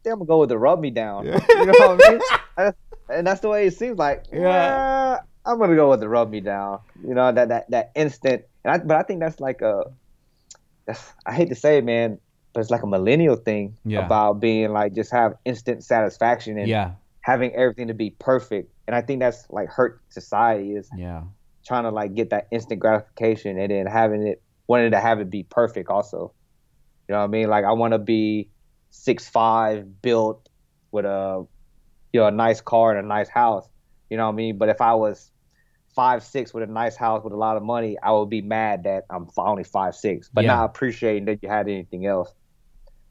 Then 0.03 0.13
I'm 0.13 0.19
gonna 0.19 0.27
go 0.27 0.39
with 0.39 0.49
the 0.49 0.57
rub 0.57 0.79
me 0.81 0.89
down. 0.91 1.25
Yeah. 1.25 1.39
You 1.49 1.65
know 1.67 1.73
what 1.95 2.05
I 2.07 2.09
mean? 2.11 2.19
That's- 2.57 2.73
and 3.09 3.27
that's 3.27 3.41
the 3.41 3.49
way 3.49 3.67
it 3.67 3.73
seems 3.73 3.97
like. 3.97 4.23
Yeah. 4.31 4.39
Yeah, 4.39 5.17
I'm 5.45 5.59
gonna 5.59 5.75
go 5.75 5.89
with 5.89 5.99
the 5.99 6.07
rub 6.09 6.29
me 6.29 6.39
down. 6.41 6.79
You 7.05 7.13
know 7.13 7.31
that 7.31 7.49
that 7.49 7.69
that 7.71 7.91
instant. 7.95 8.43
And 8.63 8.73
I, 8.73 8.77
but 8.85 8.95
I 8.97 9.03
think 9.03 9.19
that's 9.19 9.39
like 9.41 9.61
a. 9.61 9.83
That's 10.85 11.11
I 11.25 11.33
hate 11.33 11.49
to 11.49 11.55
say 11.55 11.77
it, 11.77 11.85
man, 11.85 12.19
but 12.53 12.61
it's 12.61 12.69
like 12.69 12.81
a 12.83 12.87
millennial 12.87 13.35
thing 13.35 13.77
Yeah. 13.85 14.05
about 14.05 14.39
being 14.39 14.71
like 14.71 14.93
just 14.93 15.11
have 15.11 15.35
instant 15.45 15.83
satisfaction 15.83 16.57
and 16.57 16.67
Yeah. 16.67 16.91
Having 17.23 17.53
everything 17.55 17.89
to 17.89 17.95
be 17.95 18.11
perfect. 18.19 18.73
And 18.87 18.95
I 18.95 19.01
think 19.03 19.21
that's 19.21 19.47
like 19.51 19.69
hurt 19.69 20.01
society 20.11 20.73
is 20.75 20.93
Yeah. 20.95 21.23
trying 21.65 21.83
to 21.83 21.91
like 21.91 22.15
get 22.15 22.31
that 22.31 22.47
instant 22.51 22.81
gratification 22.81 23.59
and 23.59 23.71
then 23.71 23.87
having 23.87 24.27
it 24.27 24.43
wanting 24.67 24.91
to 24.91 24.99
have 25.01 25.19
it 25.19 25.29
be 25.29 25.43
perfect 25.43 25.89
also. 25.89 26.35
You 27.09 27.13
know 27.13 27.19
what 27.19 27.25
I 27.25 27.29
mean? 27.29 27.49
Like 27.49 27.65
I 27.65 27.73
want 27.73 27.93
to 27.93 27.99
be 27.99 28.51
six 28.91 29.27
five, 29.29 30.01
built 30.01 30.49
with 30.91 31.05
a 31.05 31.45
you 32.13 32.21
know 32.21 32.27
a 32.27 32.31
nice 32.31 32.61
car 32.61 32.95
and 32.95 33.05
a 33.05 33.07
nice 33.07 33.29
house. 33.29 33.67
You 34.09 34.17
know 34.17 34.25
what 34.27 34.33
I 34.33 34.35
mean? 34.35 34.57
But 34.57 34.69
if 34.69 34.81
I 34.81 34.95
was 34.95 35.31
five 35.95 36.23
six 36.23 36.53
with 36.53 36.63
a 36.63 36.71
nice 36.71 36.95
house 36.95 37.23
with 37.23 37.33
a 37.33 37.37
lot 37.37 37.57
of 37.57 37.63
money, 37.63 37.97
I 38.01 38.11
would 38.13 38.29
be 38.29 38.41
mad 38.41 38.83
that 38.85 39.05
I'm 39.09 39.27
only 39.37 39.63
five 39.63 39.95
six, 39.95 40.29
but 40.33 40.45
Yeah. 40.45 40.45
not 40.45 40.65
appreciating 40.65 41.25
that 41.25 41.39
you 41.43 41.49
had 41.49 41.67
anything 41.69 42.05
else. 42.05 42.33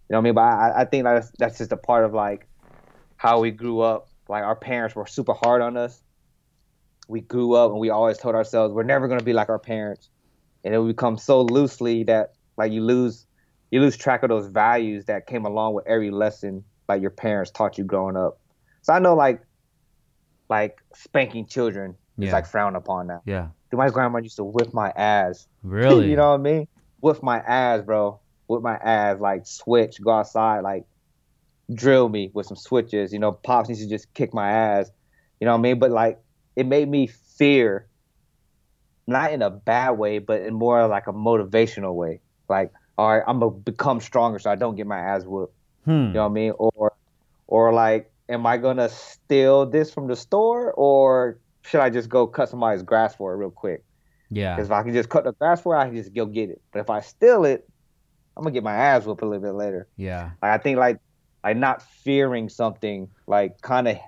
You 0.08 0.14
know 0.14 0.18
what 0.18 0.22
I 0.22 0.24
mean? 0.24 0.34
But 0.34 0.42
I, 0.42 0.82
I 0.82 0.84
think 0.86 1.04
that's 1.04 1.32
that's 1.38 1.58
just 1.58 1.72
a 1.72 1.76
part 1.76 2.04
of 2.04 2.14
like 2.14 2.48
how 3.22 3.38
we 3.40 3.52
grew 3.52 3.80
up. 3.80 4.08
Like 4.28 4.42
our 4.42 4.56
parents 4.56 4.96
were 4.96 5.06
super 5.06 5.32
hard 5.32 5.62
on 5.62 5.76
us. 5.76 6.02
We 7.08 7.20
grew 7.20 7.54
up 7.54 7.70
and 7.70 7.78
we 7.78 7.90
always 7.90 8.18
told 8.18 8.34
ourselves 8.34 8.74
we're 8.74 8.82
never 8.82 9.06
gonna 9.06 9.22
be 9.22 9.32
like 9.32 9.48
our 9.48 9.60
parents, 9.60 10.10
and 10.64 10.74
it 10.74 10.78
would 10.78 10.88
become 10.88 11.16
so 11.18 11.42
loosely 11.42 12.02
that 12.04 12.30
like 12.56 12.72
you 12.72 12.82
lose 12.82 13.26
you 13.70 13.80
lose 13.80 13.96
track 13.96 14.22
of 14.24 14.28
those 14.28 14.48
values 14.48 15.04
that 15.06 15.26
came 15.26 15.44
along 15.46 15.74
with 15.74 15.86
every 15.86 16.10
lesson 16.10 16.64
like 16.88 17.00
your 17.00 17.10
parents 17.10 17.50
taught 17.52 17.78
you 17.78 17.84
growing 17.84 18.16
up. 18.16 18.38
So 18.82 18.92
I 18.92 18.98
know 18.98 19.14
like 19.14 19.40
like 20.50 20.78
spanking 20.94 21.46
children 21.46 21.94
is 22.18 22.26
Yeah. 22.26 22.32
like 22.32 22.46
frowned 22.46 22.76
upon 22.76 23.06
now. 23.06 23.22
Yeah. 23.24 23.48
Dude, 23.70 23.78
my 23.78 23.88
grandma 23.88 24.18
used 24.18 24.36
to 24.36 24.44
whip 24.44 24.74
my 24.74 24.90
ass. 24.90 25.46
Really? 25.62 26.10
you 26.10 26.16
know 26.16 26.30
what 26.30 26.40
I 26.40 26.42
mean? 26.42 26.66
Whip 27.00 27.22
my 27.22 27.38
ass, 27.38 27.82
bro. 27.82 28.20
Whip 28.48 28.62
my 28.62 28.74
ass, 28.74 29.20
like 29.20 29.46
switch, 29.46 30.02
go 30.02 30.10
outside, 30.10 30.60
like 30.60 30.84
drill 31.74 32.08
me 32.08 32.30
with 32.32 32.46
some 32.46 32.56
switches. 32.56 33.12
You 33.12 33.18
know, 33.18 33.32
pops 33.32 33.68
needs 33.68 33.82
to 33.82 33.88
just 33.88 34.12
kick 34.14 34.32
my 34.32 34.50
ass. 34.50 34.90
You 35.40 35.46
know 35.46 35.52
what 35.52 35.58
I 35.58 35.62
mean? 35.62 35.78
But 35.78 35.90
like 35.90 36.20
it 36.56 36.66
made 36.66 36.88
me 36.88 37.06
fear, 37.06 37.86
not 39.06 39.32
in 39.32 39.42
a 39.42 39.50
bad 39.50 39.92
way, 39.92 40.18
but 40.18 40.42
in 40.42 40.54
more 40.54 40.86
like 40.86 41.06
a 41.06 41.12
motivational 41.12 41.94
way. 41.94 42.20
Like, 42.48 42.72
all 42.98 43.16
right, 43.16 43.24
I'm 43.26 43.40
gonna 43.40 43.52
become 43.52 44.00
stronger 44.00 44.38
so 44.38 44.50
I 44.50 44.56
don't 44.56 44.76
get 44.76 44.86
my 44.86 44.98
ass 44.98 45.24
whooped. 45.24 45.54
Hmm. 45.84 45.90
You 45.90 46.12
know 46.12 46.22
what 46.22 46.30
I 46.30 46.34
mean? 46.34 46.52
Or, 46.58 46.92
or 47.46 47.72
like, 47.72 48.10
am 48.28 48.46
I 48.46 48.56
gonna 48.58 48.88
steal 48.88 49.66
this 49.66 49.92
from 49.92 50.06
the 50.06 50.16
store, 50.16 50.72
or 50.72 51.38
should 51.62 51.80
I 51.80 51.90
just 51.90 52.08
go 52.08 52.26
cut 52.26 52.48
somebody's 52.48 52.82
grass 52.82 53.14
for 53.14 53.32
it 53.32 53.36
real 53.36 53.50
quick? 53.50 53.84
Yeah. 54.30 54.54
Because 54.54 54.68
if 54.68 54.72
I 54.72 54.82
can 54.82 54.92
just 54.92 55.08
cut 55.08 55.24
the 55.24 55.32
grass 55.32 55.60
for 55.60 55.74
it, 55.74 55.78
I 55.78 55.86
can 55.86 55.96
just 55.96 56.14
go 56.14 56.26
get 56.26 56.50
it. 56.50 56.60
But 56.72 56.80
if 56.80 56.90
I 56.90 57.00
steal 57.00 57.44
it, 57.44 57.68
I'm 58.36 58.42
gonna 58.42 58.52
get 58.52 58.62
my 58.62 58.74
ass 58.74 59.04
whooped 59.04 59.22
a 59.22 59.26
little 59.26 59.42
bit 59.42 59.54
later. 59.54 59.88
Yeah. 59.96 60.30
Like 60.40 60.52
I 60.52 60.58
think 60.58 60.78
like 60.78 60.98
like 61.44 61.56
not 61.56 61.82
fearing 61.82 62.48
something 62.48 63.08
like 63.26 63.60
kind 63.62 63.88
of 63.88 63.98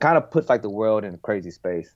kind 0.00 0.16
of 0.18 0.30
puts 0.30 0.48
like 0.48 0.62
the 0.62 0.70
world 0.70 1.04
in 1.04 1.14
a 1.14 1.18
crazy 1.18 1.50
space. 1.50 1.94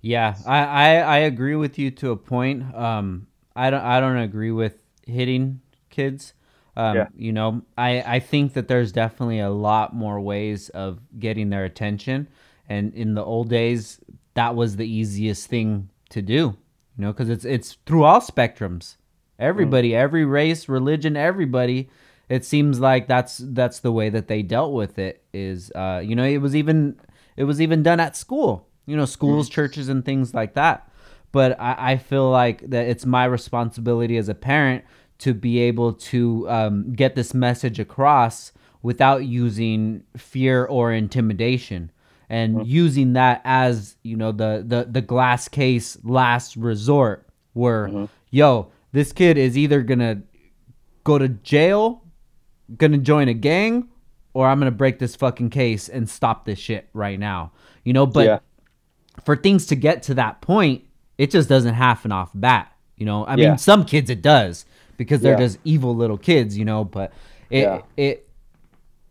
Yeah, 0.00 0.36
I, 0.46 0.64
I, 0.64 0.94
I 0.96 1.18
agree 1.18 1.54
with 1.54 1.78
you 1.78 1.90
to 1.92 2.10
a 2.10 2.16
point. 2.16 2.74
Um, 2.74 3.28
I 3.54 3.70
don't 3.70 3.82
I 3.82 4.00
don't 4.00 4.16
agree 4.16 4.50
with 4.50 4.82
hitting 5.06 5.60
kids. 5.90 6.34
Um, 6.76 6.94
Yeah. 6.96 7.08
You 7.14 7.32
know, 7.32 7.62
I, 7.76 8.02
I 8.16 8.20
think 8.20 8.54
that 8.54 8.66
there's 8.68 8.92
definitely 8.92 9.40
a 9.40 9.50
lot 9.50 9.94
more 9.94 10.20
ways 10.20 10.70
of 10.70 11.00
getting 11.18 11.50
their 11.50 11.64
attention. 11.64 12.28
And 12.68 12.94
in 12.94 13.14
the 13.14 13.24
old 13.24 13.50
days, 13.50 14.00
that 14.34 14.56
was 14.56 14.76
the 14.76 14.86
easiest 14.88 15.48
thing 15.48 15.90
to 16.10 16.22
do, 16.22 16.34
you 16.34 16.56
know, 16.96 17.12
because 17.12 17.28
it's, 17.28 17.44
it's 17.44 17.74
through 17.86 18.04
all 18.04 18.20
spectrums. 18.20 18.96
Everybody, 19.38 19.94
every 19.94 20.24
race, 20.24 20.68
religion, 20.68 21.16
everybody. 21.16 21.90
It 22.32 22.44
seems 22.44 22.80
like 22.80 23.08
that's 23.08 23.38
that's 23.38 23.80
the 23.80 23.92
way 23.92 24.08
that 24.10 24.28
they 24.28 24.42
dealt 24.42 24.72
with 24.72 24.98
it. 24.98 25.22
Is 25.32 25.70
uh, 25.74 26.00
you 26.04 26.16
know, 26.16 26.24
it 26.24 26.38
was 26.38 26.56
even 26.56 26.98
it 27.36 27.44
was 27.44 27.60
even 27.60 27.82
done 27.82 28.00
at 28.00 28.16
school. 28.16 28.68
You 28.86 28.96
know, 28.96 29.04
schools, 29.04 29.48
churches, 29.48 29.88
and 29.88 30.04
things 30.04 30.34
like 30.34 30.54
that 30.54 30.88
but 31.32 31.58
I, 31.58 31.92
I 31.92 31.96
feel 31.96 32.30
like 32.30 32.68
that 32.70 32.86
it's 32.86 33.06
my 33.06 33.24
responsibility 33.24 34.16
as 34.18 34.28
a 34.28 34.34
parent 34.34 34.84
to 35.18 35.34
be 35.34 35.60
able 35.60 35.94
to 35.94 36.48
um, 36.48 36.92
get 36.92 37.14
this 37.14 37.32
message 37.34 37.80
across 37.80 38.52
without 38.82 39.24
using 39.24 40.04
fear 40.16 40.64
or 40.64 40.92
intimidation 40.92 41.90
and 42.28 42.66
using 42.66 43.14
that 43.14 43.40
as 43.44 43.96
you 44.02 44.16
know 44.16 44.32
the, 44.32 44.64
the 44.66 44.86
the 44.90 45.00
glass 45.00 45.48
case 45.48 45.96
last 46.02 46.56
resort 46.56 47.26
where 47.52 48.08
yo 48.30 48.70
this 48.92 49.12
kid 49.12 49.38
is 49.38 49.56
either 49.56 49.82
gonna 49.82 50.22
go 51.04 51.18
to 51.18 51.28
jail 51.28 52.01
gonna 52.76 52.98
join 52.98 53.28
a 53.28 53.34
gang 53.34 53.88
or 54.34 54.48
i'm 54.48 54.58
gonna 54.58 54.70
break 54.70 54.98
this 54.98 55.14
fucking 55.16 55.50
case 55.50 55.88
and 55.88 56.08
stop 56.08 56.44
this 56.44 56.58
shit 56.58 56.88
right 56.94 57.18
now 57.18 57.52
you 57.84 57.92
know 57.92 58.06
but 58.06 58.26
Yeah. 58.26 58.38
for 59.24 59.36
things 59.36 59.66
to 59.66 59.74
get 59.76 60.02
to 60.04 60.14
that 60.14 60.40
point, 60.40 60.84
it 61.18 61.30
just 61.30 61.46
doesn't 61.48 61.74
happen 61.74 62.10
off 62.12 62.30
bat. 62.34 62.72
You 62.96 63.04
know, 63.04 63.26
I 63.26 63.36
mean, 63.36 63.58
some 63.58 63.84
kids 63.84 64.08
it 64.08 64.22
does 64.22 64.64
because 64.96 65.20
they're 65.20 65.32
Yeah. 65.32 65.38
just 65.46 65.58
evil 65.64 65.94
little 65.94 66.16
kids. 66.16 66.56
You 66.56 66.64
know, 66.64 66.82
but 66.84 67.12
it 67.50 67.62
Yeah. 67.64 67.80
it 67.98 68.28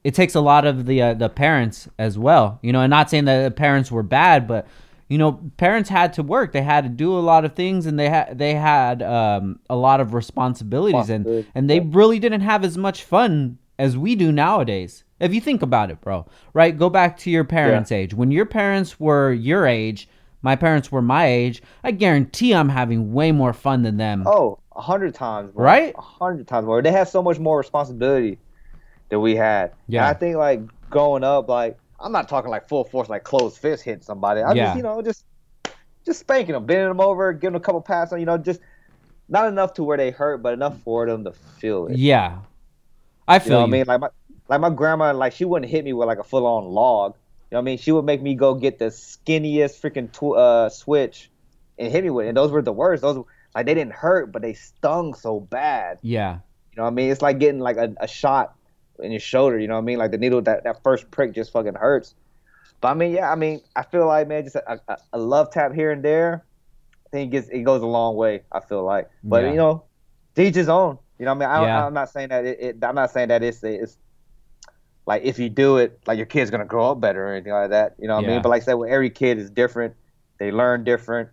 it 0.04 0.16
takes 0.16 0.34
a 0.34 0.42
lot 0.42 0.66
of 0.66 0.88
the 0.88 1.02
uh, 1.02 1.14
the 1.14 1.30
parents 1.30 1.88
as 2.00 2.18
well. 2.18 2.58
You 2.64 2.74
know, 2.74 2.82
and 2.82 2.90
not 2.90 3.10
saying 3.12 3.26
that 3.26 3.44
the 3.44 3.52
parents 3.52 3.92
were 3.92 4.02
bad, 4.04 4.48
but 4.48 4.66
you 5.12 5.18
know, 5.18 5.34
parents 5.58 5.90
had 5.90 6.14
to 6.14 6.24
work. 6.24 6.54
They 6.54 6.62
had 6.62 6.86
to 6.86 6.90
do 6.90 7.18
a 7.18 7.20
lot 7.20 7.44
of 7.44 7.54
things, 7.54 7.86
and 7.86 8.00
they 8.00 8.08
had 8.08 8.38
they 8.38 8.54
had 8.54 9.04
um, 9.04 9.60
a 9.70 9.76
lot 9.76 10.00
of 10.00 10.14
responsibilities, 10.14 11.10
and 11.10 11.46
and 11.54 11.70
they 11.70 11.82
really 11.82 12.18
didn't 12.18 12.40
have 12.40 12.64
as 12.64 12.78
much 12.78 13.04
fun 13.04 13.58
as 13.78 13.98
we 13.98 14.16
do 14.16 14.32
nowadays. 14.32 15.04
If 15.20 15.34
you 15.34 15.42
think 15.42 15.64
about 15.64 15.92
it, 15.92 16.00
bro, 16.00 16.26
right? 16.54 16.78
Go 16.78 16.90
back 16.90 17.18
to 17.20 17.30
your 17.30 17.44
parents' 17.44 17.92
age. 17.92 18.14
When 18.14 18.32
your 18.32 18.46
parents 18.46 19.02
were 19.02 19.34
your 19.34 19.68
age, 19.68 20.08
my 20.44 20.56
parents 20.56 20.94
were 20.94 21.02
my 21.02 21.26
age. 21.26 21.62
I 21.84 21.92
guarantee 21.92 22.56
I'm 22.56 22.70
having 22.70 23.12
way 23.12 23.34
more 23.34 23.52
fun 23.52 23.84
than 23.84 23.98
them. 23.98 24.24
Oh, 24.26 24.60
a 24.74 24.82
hundred 24.82 25.14
times, 25.14 25.54
more. 25.54 25.66
Right? 25.66 25.94
A 25.98 26.02
hundred 26.02 26.48
times 26.48 26.66
more. 26.66 26.82
They 26.82 26.94
have 26.94 27.10
so 27.10 27.22
much 27.22 27.38
more 27.38 27.58
responsibility 27.58 28.40
than 29.10 29.20
we 29.20 29.36
had. 29.36 29.74
Yeah. 29.90 30.08
And 30.08 30.16
I 30.16 30.18
think 30.18 30.38
like 30.38 30.62
growing 30.90 31.26
up, 31.26 31.50
like 31.50 31.78
I'm 32.02 32.12
not 32.12 32.28
talking 32.30 32.52
like 32.52 32.68
full 32.68 32.84
force, 32.84 33.10
like 33.10 33.24
closed 33.24 33.58
fist 33.58 33.84
hitting 33.84 34.02
somebody. 34.02 34.42
I 34.42 34.54
Yeah. 34.54 34.66
just, 34.66 34.78
you 34.78 34.84
know, 34.84 35.02
just 35.02 35.26
just 36.06 36.20
spanking 36.20 36.54
them, 36.54 36.66
bending 36.66 36.88
them 36.88 37.00
over, 37.00 37.32
giving 37.34 37.54
them 37.54 37.62
a 37.62 37.64
couple 37.64 37.82
pats 37.82 38.12
on, 38.12 38.20
you 38.20 38.26
know, 38.26 38.38
just 38.38 38.60
not 39.30 39.48
enough 39.48 39.74
to 39.76 39.84
where 39.84 39.98
they 39.98 40.12
hurt, 40.12 40.42
but 40.42 40.54
enough 40.54 40.82
for 40.84 41.06
them 41.06 41.24
to 41.26 41.32
feel 41.32 41.88
it. 41.88 41.98
Yeah, 41.98 42.40
I 43.28 43.36
You 43.36 43.40
feel 43.40 43.52
know 43.52 43.60
you. 43.60 43.64
I 43.64 43.68
mean? 43.68 43.86
Like 43.88 44.02
my 44.02 44.10
like 44.50 44.62
my 44.62 44.70
grandma, 44.70 45.14
like 45.14 45.34
she 45.34 45.46
wouldn't 45.46 45.72
hit 45.72 45.86
me 45.86 45.94
with 45.94 46.08
like 46.08 46.20
a 46.20 46.24
full 46.24 46.46
on 46.46 46.66
log. 46.66 47.16
You 47.50 47.56
know 47.56 47.60
what 47.60 47.64
I 47.64 47.66
mean? 47.66 47.78
She 47.78 47.92
would 47.92 48.06
make 48.06 48.22
me 48.22 48.36
go 48.36 48.56
get 48.56 48.80
the 48.80 48.86
skinniest 48.86 49.80
freaking 49.82 50.12
tw- 50.12 50.38
uh, 50.38 50.70
switch 50.70 51.30
and 51.78 51.92
hit 51.92 52.04
me 52.04 52.10
with 52.10 52.26
it. 52.26 52.30
And 52.30 52.38
those 52.38 52.52
were 52.52 52.62
the 52.62 52.74
worst. 52.74 53.02
Those 53.02 53.24
like 53.54 53.66
they 53.66 53.74
didn't 53.74 53.94
hurt, 53.94 54.32
but 54.32 54.42
they 54.42 54.54
stung 54.54 55.14
so 55.14 55.40
bad. 55.40 56.00
Yeah, 56.02 56.36
You 56.72 56.78
know 56.78 56.84
what 56.84 56.88
I 56.90 56.94
mean? 56.94 57.12
It's 57.12 57.22
like 57.22 57.40
getting 57.40 57.60
like 57.60 57.78
a, 57.78 57.94
a 58.00 58.08
shot 58.08 58.56
in 59.02 59.12
your 59.12 59.20
shoulder. 59.20 59.60
You 59.60 59.68
know 59.68 59.76
what 59.76 59.82
I 59.82 59.86
mean? 59.86 59.98
Like 59.98 60.12
the 60.12 60.18
needle 60.18 60.42
that 60.44 60.64
that 60.64 60.84
first 60.84 61.10
prick 61.12 61.34
just 61.34 61.52
fucking 61.52 61.76
hurts. 61.76 62.16
But 62.80 62.90
I 62.90 62.94
mean, 62.96 63.12
yeah, 63.12 63.32
I 63.32 63.36
mean, 63.36 63.62
I 63.76 63.84
feel 63.84 64.08
like 64.08 64.28
man, 64.28 64.44
just 64.44 64.56
a, 64.56 64.80
a, 64.88 64.98
a 65.14 65.18
love 65.20 65.52
tap 65.52 65.74
here 65.74 65.92
and 65.92 66.04
there. 66.04 66.44
I 67.06 67.10
think 67.10 67.28
it 67.30 67.32
gets 67.32 67.50
it 67.50 67.62
goes 67.64 67.82
a 67.82 67.86
long 67.88 68.16
way. 68.16 68.44
I 68.52 68.60
feel 68.62 68.84
like, 68.84 69.10
but 69.24 69.44
Yeah. 69.44 69.50
you 69.52 69.56
know, 69.58 69.84
to 70.36 70.42
each 70.44 70.56
his 70.56 70.70
own. 70.70 70.98
You 71.20 71.26
know 71.26 71.34
what 71.36 71.46
I 71.46 71.58
mean? 71.58 71.64
I, 71.64 71.68
Yeah. 71.68 71.86
I'm 71.86 71.94
not 71.94 72.10
saying 72.10 72.30
that 72.30 72.46
it, 72.46 72.60
it. 72.60 72.84
I'm 72.84 72.96
not 72.96 73.12
saying 73.12 73.28
that 73.28 73.44
it's 73.44 73.64
it's 73.64 73.98
like 75.06 75.24
if 75.24 75.38
you 75.40 75.50
do 75.50 75.78
it, 75.78 76.00
like 76.08 76.18
your 76.18 76.26
kid's 76.26 76.50
gonna 76.52 76.66
grow 76.66 76.92
up 76.92 77.00
better 77.02 77.28
or 77.28 77.34
anything 77.34 77.54
like 77.54 77.70
that. 77.72 77.96
You 78.00 78.08
know 78.08 78.16
what 78.16 78.26
I 78.26 78.28
mean? 78.28 78.42
But 78.42 78.50
like 78.50 78.62
I 78.64 78.66
said, 78.66 78.74
well, 78.74 78.90
every 78.92 79.10
kid 79.10 79.38
is 79.38 79.50
different. 79.50 79.96
They 80.40 80.52
learn 80.52 80.84
different. 80.84 81.30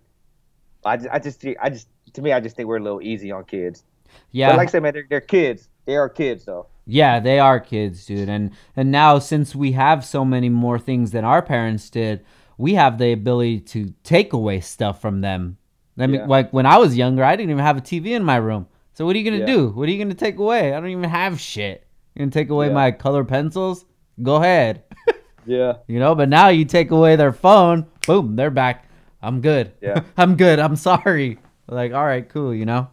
I 0.84 0.96
just, 0.96 1.08
I 1.10 1.18
just, 1.18 1.44
I 1.62 1.70
just, 1.70 1.88
to 2.14 2.22
me, 2.22 2.32
I 2.32 2.40
just 2.40 2.56
think 2.56 2.68
we're 2.68 2.76
a 2.76 2.82
little 2.82 3.02
easy 3.02 3.30
on 3.32 3.44
kids. 3.44 3.84
yeah. 4.30 4.48
But 4.50 4.58
like 4.58 4.68
I 4.68 4.70
said, 4.70 4.82
man, 4.82 4.92
they're, 4.94 5.06
they're 5.08 5.20
kids. 5.20 5.68
They 5.86 5.96
are 5.96 6.08
kids, 6.08 6.44
though. 6.44 6.66
Yeah, 6.90 7.20
they 7.20 7.38
are 7.38 7.60
kids, 7.60 8.06
dude. 8.06 8.28
And 8.30 8.50
and 8.74 8.90
now 8.90 9.18
since 9.18 9.54
we 9.54 9.72
have 9.72 10.04
so 10.04 10.24
many 10.24 10.48
more 10.48 10.78
things 10.78 11.10
than 11.10 11.24
our 11.24 11.42
parents 11.42 11.90
did, 11.90 12.24
we 12.56 12.74
have 12.74 12.96
the 12.98 13.12
ability 13.12 13.60
to 13.60 13.92
take 14.02 14.32
away 14.32 14.60
stuff 14.60 15.00
from 15.00 15.20
them. 15.20 15.58
I 15.98 16.06
mean, 16.06 16.20
Yeah. 16.20 16.26
like 16.26 16.50
when 16.52 16.64
I 16.64 16.78
was 16.78 16.96
younger, 16.96 17.22
I 17.24 17.36
didn't 17.36 17.50
even 17.50 17.64
have 17.64 17.76
a 17.76 17.82
TV 17.82 18.14
in 18.14 18.24
my 18.24 18.36
room. 18.36 18.66
So 18.94 19.04
what 19.04 19.14
are 19.14 19.18
you 19.18 19.24
gonna 19.30 19.44
Yeah. 19.44 19.54
do? 19.54 19.68
What 19.68 19.86
are 19.88 19.92
you 19.92 20.02
gonna 20.02 20.14
take 20.14 20.38
away? 20.38 20.72
I 20.74 20.80
don't 20.80 20.88
even 20.90 21.04
have 21.10 21.38
shit. 21.38 21.86
You 22.14 22.20
gonna 22.20 22.30
take 22.30 22.48
away 22.50 22.68
Yeah. 22.68 22.72
my 22.74 22.90
color 22.90 23.22
pencils? 23.22 23.84
Go 24.22 24.36
ahead. 24.36 24.82
Yeah. 25.46 25.74
You 25.86 25.98
know, 25.98 26.14
but 26.14 26.28
now 26.28 26.48
you 26.48 26.66
take 26.66 26.90
away 26.90 27.16
their 27.16 27.32
phone, 27.32 27.86
boom, 28.06 28.36
they're 28.36 28.50
back. 28.50 28.84
I'm 29.22 29.40
good. 29.40 29.72
Yeah. 29.80 30.02
I'm 30.18 30.36
good. 30.36 30.58
I'm 30.58 30.76
sorry. 30.76 31.38
Like, 31.66 31.94
all 31.94 32.04
right, 32.04 32.28
cool, 32.28 32.54
you 32.54 32.66
know? 32.66 32.88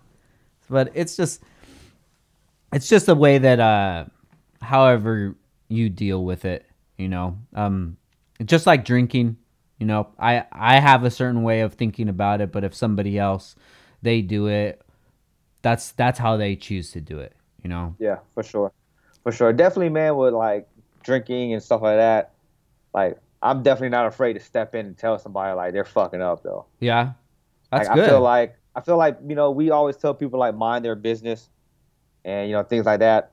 But 0.69 0.91
it's 0.95 1.17
just 1.17 1.43
it's 2.75 2.89
just 2.89 3.05
the 3.05 3.15
way 3.15 3.37
that 3.37 3.59
uh 3.59 4.05
however 4.61 5.33
you 5.69 5.89
deal 5.89 6.23
with 6.25 6.43
it, 6.43 6.65
you 6.97 7.07
know. 7.07 7.37
Um 7.55 7.95
just 8.43 8.67
like 8.67 8.83
drinking, 8.83 9.37
you 9.79 9.85
know, 9.85 10.09
I 10.19 10.43
I 10.51 10.81
have 10.81 11.05
a 11.05 11.09
certain 11.09 11.43
way 11.43 11.61
of 11.61 11.73
thinking 11.73 12.09
about 12.09 12.41
it, 12.41 12.51
but 12.51 12.65
if 12.65 12.75
somebody 12.75 13.17
else 13.17 13.55
they 14.01 14.21
do 14.21 14.47
it, 14.47 14.81
that's 15.61 15.93
that's 15.93 16.19
how 16.19 16.35
they 16.35 16.57
choose 16.57 16.91
to 16.91 17.01
do 17.01 17.19
it, 17.19 17.33
you 17.63 17.69
know. 17.69 17.95
Yeah, 17.97 18.19
for 18.33 18.43
sure. 18.43 18.73
For 19.23 19.31
sure. 19.31 19.53
Definitely, 19.53 19.89
man, 19.89 20.17
with 20.17 20.33
like 20.33 20.67
drinking 21.01 21.53
and 21.53 21.63
stuff 21.63 21.81
like 21.81 21.97
that. 21.97 22.33
Like, 22.93 23.17
I'm 23.41 23.63
definitely 23.63 23.89
not 23.89 24.05
afraid 24.05 24.33
to 24.33 24.39
step 24.39 24.75
in 24.75 24.85
and 24.85 24.97
tell 24.97 25.17
somebody 25.17 25.55
like 25.55 25.71
they're 25.71 25.85
fucking 25.85 26.21
up 26.21 26.43
though. 26.43 26.65
Yeah. 26.81 27.13
That's 27.71 27.87
like, 27.87 27.95
good. 27.95 28.03
I 28.03 28.07
feel 28.09 28.21
like 28.21 28.57
I 28.75 28.81
feel 28.81 28.97
like 28.97 29.17
you 29.25 29.35
know 29.35 29.51
we 29.51 29.71
always 29.71 29.95
tell 29.95 30.13
people 30.13 30.39
like 30.39 30.55
mind 30.55 30.83
their 30.83 30.95
business, 30.95 31.49
and 32.25 32.49
you 32.49 32.55
know 32.55 32.63
things 32.63 32.85
like 32.85 32.99
that. 32.99 33.31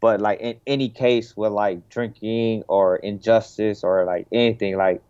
But 0.00 0.20
like 0.20 0.40
in 0.40 0.60
any 0.66 0.90
case 0.90 1.36
with 1.36 1.50
like 1.52 1.88
drinking 1.88 2.64
or 2.68 2.96
injustice 2.96 3.82
or 3.82 4.04
like 4.04 4.28
anything, 4.30 4.76
like 4.76 5.02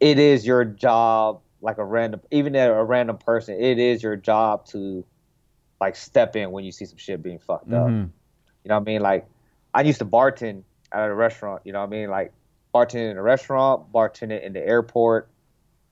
it 0.00 0.18
is 0.18 0.46
your 0.46 0.64
job. 0.64 1.40
Like 1.62 1.78
a 1.78 1.84
random, 1.84 2.20
even 2.30 2.54
a 2.54 2.84
random 2.84 3.16
person, 3.16 3.58
it 3.58 3.78
is 3.78 4.02
your 4.02 4.14
job 4.14 4.66
to 4.66 5.04
like 5.80 5.96
step 5.96 6.36
in 6.36 6.52
when 6.52 6.64
you 6.64 6.70
see 6.70 6.84
some 6.84 6.98
shit 6.98 7.22
being 7.22 7.38
fucked 7.38 7.72
up. 7.72 7.88
Mhm. 7.88 8.10
You 8.62 8.68
know 8.68 8.74
what 8.74 8.82
I 8.82 8.84
mean? 8.84 9.00
Like 9.00 9.26
I 9.74 9.80
used 9.80 9.98
to 9.98 10.04
bartend 10.04 10.62
at 10.92 11.08
a 11.08 11.14
restaurant, 11.14 11.62
you 11.64 11.72
know 11.72 11.80
what 11.80 11.86
I 11.86 11.90
mean? 11.90 12.10
Like 12.10 12.32
bartending 12.74 13.10
in 13.10 13.16
a 13.16 13.22
restaurant, 13.22 13.90
bartending 13.90 14.42
in 14.42 14.52
the 14.52 14.64
airport, 14.64 15.28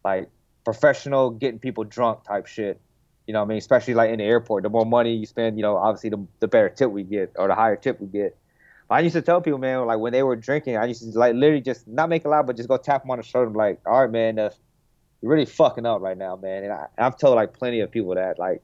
like 0.05 0.29
professional 0.65 1.31
getting 1.31 1.59
people 1.59 1.83
drunk 1.85 2.25
type 2.25 2.47
shit. 2.47 2.81
You 3.27 3.33
know 3.33 3.41
what 3.41 3.47
I 3.47 3.49
mean? 3.49 3.59
Especially 3.59 3.95
like 3.95 4.11
in 4.11 4.19
the 4.19 4.25
airport. 4.25 4.63
The 4.65 4.69
more 4.69 4.85
money 4.85 5.15
you 5.15 5.27
spend, 5.27 5.57
you 5.57 5.63
know, 5.63 5.77
obviously 5.77 6.11
the, 6.11 6.27
the 6.41 6.49
better 6.49 6.69
tip 6.69 6.91
we 6.91 7.03
get 7.03 7.33
or 7.37 7.49
the 7.49 7.55
higher 7.55 7.77
tip 7.77 8.01
we 8.01 8.07
get. 8.07 8.37
But 8.89 8.97
I 8.97 9.01
used 9.01 9.15
to 9.15 9.23
tell 9.23 9.41
people, 9.41 9.59
man, 9.59 9.87
like 9.87 9.99
when 9.99 10.13
they 10.13 10.23
were 10.23 10.37
drinking, 10.37 10.77
I 10.77 10.85
used 10.85 11.03
to 11.03 11.19
like 11.19 11.35
literally 11.35 11.63
just 11.63 11.89
not 11.89 12.09
make 12.09 12.25
a 12.25 12.29
lot, 12.29 12.47
but 12.47 12.57
just 12.57 12.69
go 12.69 12.77
tap 12.77 13.03
them 13.03 13.11
on 13.11 13.19
the 13.19 13.25
shoulder 13.25 13.47
and 13.47 13.55
be 13.55 13.59
like, 13.59 13.81
all 13.87 14.03
right, 14.03 14.11
man, 14.11 14.39
uh, 14.39 14.51
you're 15.23 15.31
really 15.31 15.47
fucking 15.47 15.87
up 15.87 16.03
right 16.03 16.19
now, 16.19 16.37
man. 16.37 16.65
And 16.65 16.73
I, 16.73 16.87
I've 16.99 17.17
told 17.17 17.37
like 17.37 17.55
plenty 17.55 17.81
of 17.81 17.91
people 17.91 18.15
that, 18.15 18.39
like, 18.39 18.63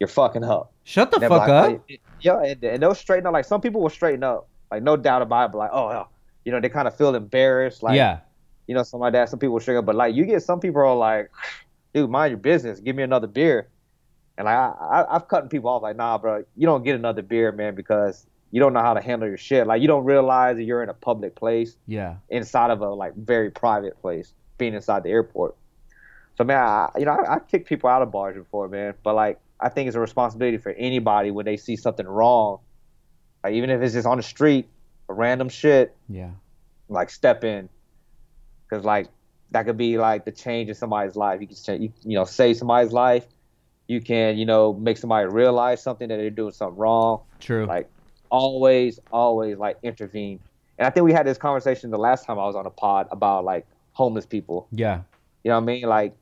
you're 0.00 0.08
fucking 0.08 0.42
up. 0.42 0.72
Shut 0.84 1.10
the 1.10 1.20
fuck 1.20 1.46
like, 1.46 1.48
up. 1.48 1.82
"Oh, 1.90 1.94
Yeah, 2.20 2.42
and, 2.42 2.64
and 2.64 2.82
they'll 2.82 2.94
straighten 2.94 3.26
up. 3.26 3.34
Like 3.34 3.44
some 3.44 3.60
people 3.60 3.82
will 3.82 3.90
straighten 3.90 4.24
up, 4.24 4.48
like 4.70 4.82
no 4.82 4.96
doubt 4.96 5.22
about 5.22 5.50
it. 5.50 5.52
But 5.52 5.58
like, 5.58 5.70
oh, 5.72 6.08
you 6.44 6.52
know, 6.52 6.60
they 6.60 6.70
kind 6.70 6.88
of 6.88 6.96
feel 6.96 7.14
embarrassed, 7.14 7.82
like 7.82 7.96
yeah. 7.96 8.20
you 8.66 8.74
know, 8.74 8.82
something 8.82 9.02
like 9.02 9.12
that. 9.12 9.28
Some 9.28 9.38
people 9.38 9.52
will 9.52 9.60
straighten 9.60 9.80
up, 9.80 9.86
but 9.86 9.94
like 9.94 10.14
you 10.14 10.24
get 10.24 10.42
some 10.42 10.58
people 10.58 10.80
are 10.80 10.96
like, 10.96 11.30
dude, 11.94 12.08
mind 12.08 12.30
your 12.30 12.38
business. 12.38 12.80
Give 12.80 12.96
me 12.96 13.02
another 13.02 13.26
beer. 13.26 13.68
And 14.38 14.48
I, 14.48 14.72
I, 14.80 15.16
I've 15.16 15.28
cut 15.28 15.50
people 15.50 15.68
off, 15.70 15.82
like, 15.82 15.96
nah, 15.96 16.16
bro, 16.18 16.44
you 16.56 16.66
don't 16.66 16.82
get 16.82 16.94
another 16.94 17.22
beer, 17.22 17.52
man, 17.52 17.74
because 17.74 18.26
you 18.50 18.58
don't 18.60 18.72
know 18.72 18.80
how 18.80 18.94
to 18.94 19.00
handle 19.00 19.28
your 19.28 19.36
shit. 19.36 19.66
Like 19.66 19.80
you 19.82 19.86
don't 19.88 20.04
realize 20.04 20.56
that 20.56 20.64
you're 20.64 20.82
in 20.82 20.88
a 20.88 20.94
public 20.94 21.34
place 21.36 21.76
Yeah. 21.86 22.16
inside 22.30 22.70
of 22.70 22.80
a 22.80 22.88
like 22.88 23.14
very 23.14 23.50
private 23.50 24.00
place, 24.00 24.32
being 24.58 24.74
inside 24.74 25.02
the 25.04 25.10
airport. 25.10 25.56
So 26.36 26.44
man, 26.44 26.58
I, 26.62 26.88
you 26.98 27.04
know, 27.04 27.12
I, 27.12 27.34
I 27.34 27.38
kicked 27.40 27.68
people 27.68 27.90
out 27.90 28.02
of 28.02 28.10
bars 28.10 28.36
before, 28.36 28.66
man. 28.68 28.94
But 29.04 29.14
like, 29.14 29.38
I 29.60 29.68
think 29.68 29.88
it's 29.88 29.96
a 29.96 30.00
responsibility 30.00 30.56
for 30.56 30.72
anybody 30.72 31.30
when 31.30 31.44
they 31.44 31.56
see 31.58 31.76
something 31.76 32.06
wrong, 32.06 32.60
like 33.44 33.52
even 33.54 33.68
if 33.70 33.82
it's 33.82 33.92
just 33.94 34.06
on 34.06 34.16
the 34.16 34.22
street, 34.22 34.68
random 35.06 35.48
shit, 35.50 35.94
Yeah. 36.08 36.30
like 36.88 37.10
step 37.10 37.44
in, 37.44 37.68
because 38.68 38.84
like 38.84 39.08
that 39.50 39.66
could 39.66 39.76
be 39.76 39.98
like 39.98 40.24
the 40.24 40.32
change 40.32 40.68
in 40.70 40.74
somebody's 40.74 41.14
life. 41.14 41.40
You 41.40 41.46
can 41.46 41.82
you, 41.82 41.92
you 42.04 42.14
know 42.16 42.24
save 42.24 42.56
somebody's 42.56 42.92
life. 42.92 43.26
You 43.90 44.00
can 44.00 44.38
you 44.38 44.46
know 44.46 44.72
make 44.72 44.96
somebody 44.98 45.26
realize 45.26 45.82
something 45.82 46.08
that 46.08 46.16
they're 46.16 46.30
doing 46.30 46.52
something 46.52 46.78
wrong. 46.78 47.22
True. 47.40 47.66
Like 47.66 47.90
always, 48.30 49.00
always 49.12 49.58
like 49.58 49.78
intervene. 49.82 50.38
And 50.78 50.86
I 50.86 50.90
think 50.90 51.04
we 51.04 51.12
had 51.12 51.26
this 51.26 51.38
conversation 51.38 51.90
the 51.90 51.98
last 51.98 52.24
time 52.24 52.38
I 52.38 52.46
was 52.46 52.54
on 52.54 52.66
a 52.66 52.70
pod 52.70 53.08
about 53.10 53.44
like 53.44 53.66
homeless 53.90 54.26
people. 54.26 54.68
yeah. 54.70 55.02
You 55.42 55.48
know 55.48 55.56
what 55.56 55.62
I 55.62 55.66
mean? 55.66 55.82
Like 55.82 56.14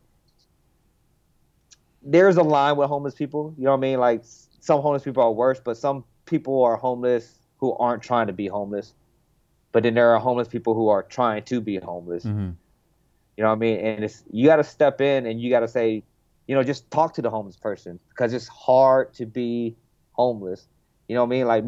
there's 2.03 2.39
a 2.39 2.43
line 2.43 2.77
with 2.77 2.89
homeless 2.89 3.15
people. 3.15 3.55
You 3.59 3.65
know 3.65 3.73
what 3.73 3.77
I 3.79 3.81
mean? 3.81 3.99
Like 3.99 4.23
some 4.25 4.81
homeless 4.81 5.03
people 5.03 5.23
are 5.23 5.33
worse, 5.33 5.61
but 5.63 5.77
some 5.77 6.05
people 6.25 6.65
are 6.65 6.77
homeless 6.77 7.39
who 7.59 7.75
aren't 7.75 8.03
trying 8.03 8.29
to 8.29 8.33
be 8.33 8.47
homeless. 8.47 8.95
But 9.73 9.83
then 9.83 9.93
there 9.95 10.15
are 10.15 10.19
homeless 10.19 10.49
people 10.49 10.75
who 10.75 10.89
are 10.89 11.03
trying 11.03 11.43
to 11.45 11.61
be 11.61 11.77
homeless. 11.77 12.23
hmm 12.23 12.51
You 13.37 13.45
know 13.45 13.49
what 13.49 13.57
I 13.57 13.57
mean? 13.57 13.79
And 13.81 14.05
it's 14.05 14.25
you 14.31 14.47
got 14.47 14.57
to 14.57 14.65
step 14.65 15.01
in 15.03 15.27
and 15.27 15.39
you 15.41 15.51
got 15.51 15.61
to 15.61 15.69
say, 15.69 16.03
you 16.49 16.55
know, 16.57 16.65
just 16.65 16.91
talk 16.91 17.15
to 17.15 17.23
the 17.23 17.31
homeless 17.31 17.57
person 17.57 18.01
because 18.09 18.33
it's 18.33 18.49
hard 18.49 19.15
to 19.15 19.27
be 19.27 19.77
homeless. 20.13 20.67
You 21.07 21.15
know 21.15 21.25
what 21.25 21.29
I 21.29 21.39
mean? 21.39 21.47
Like 21.47 21.65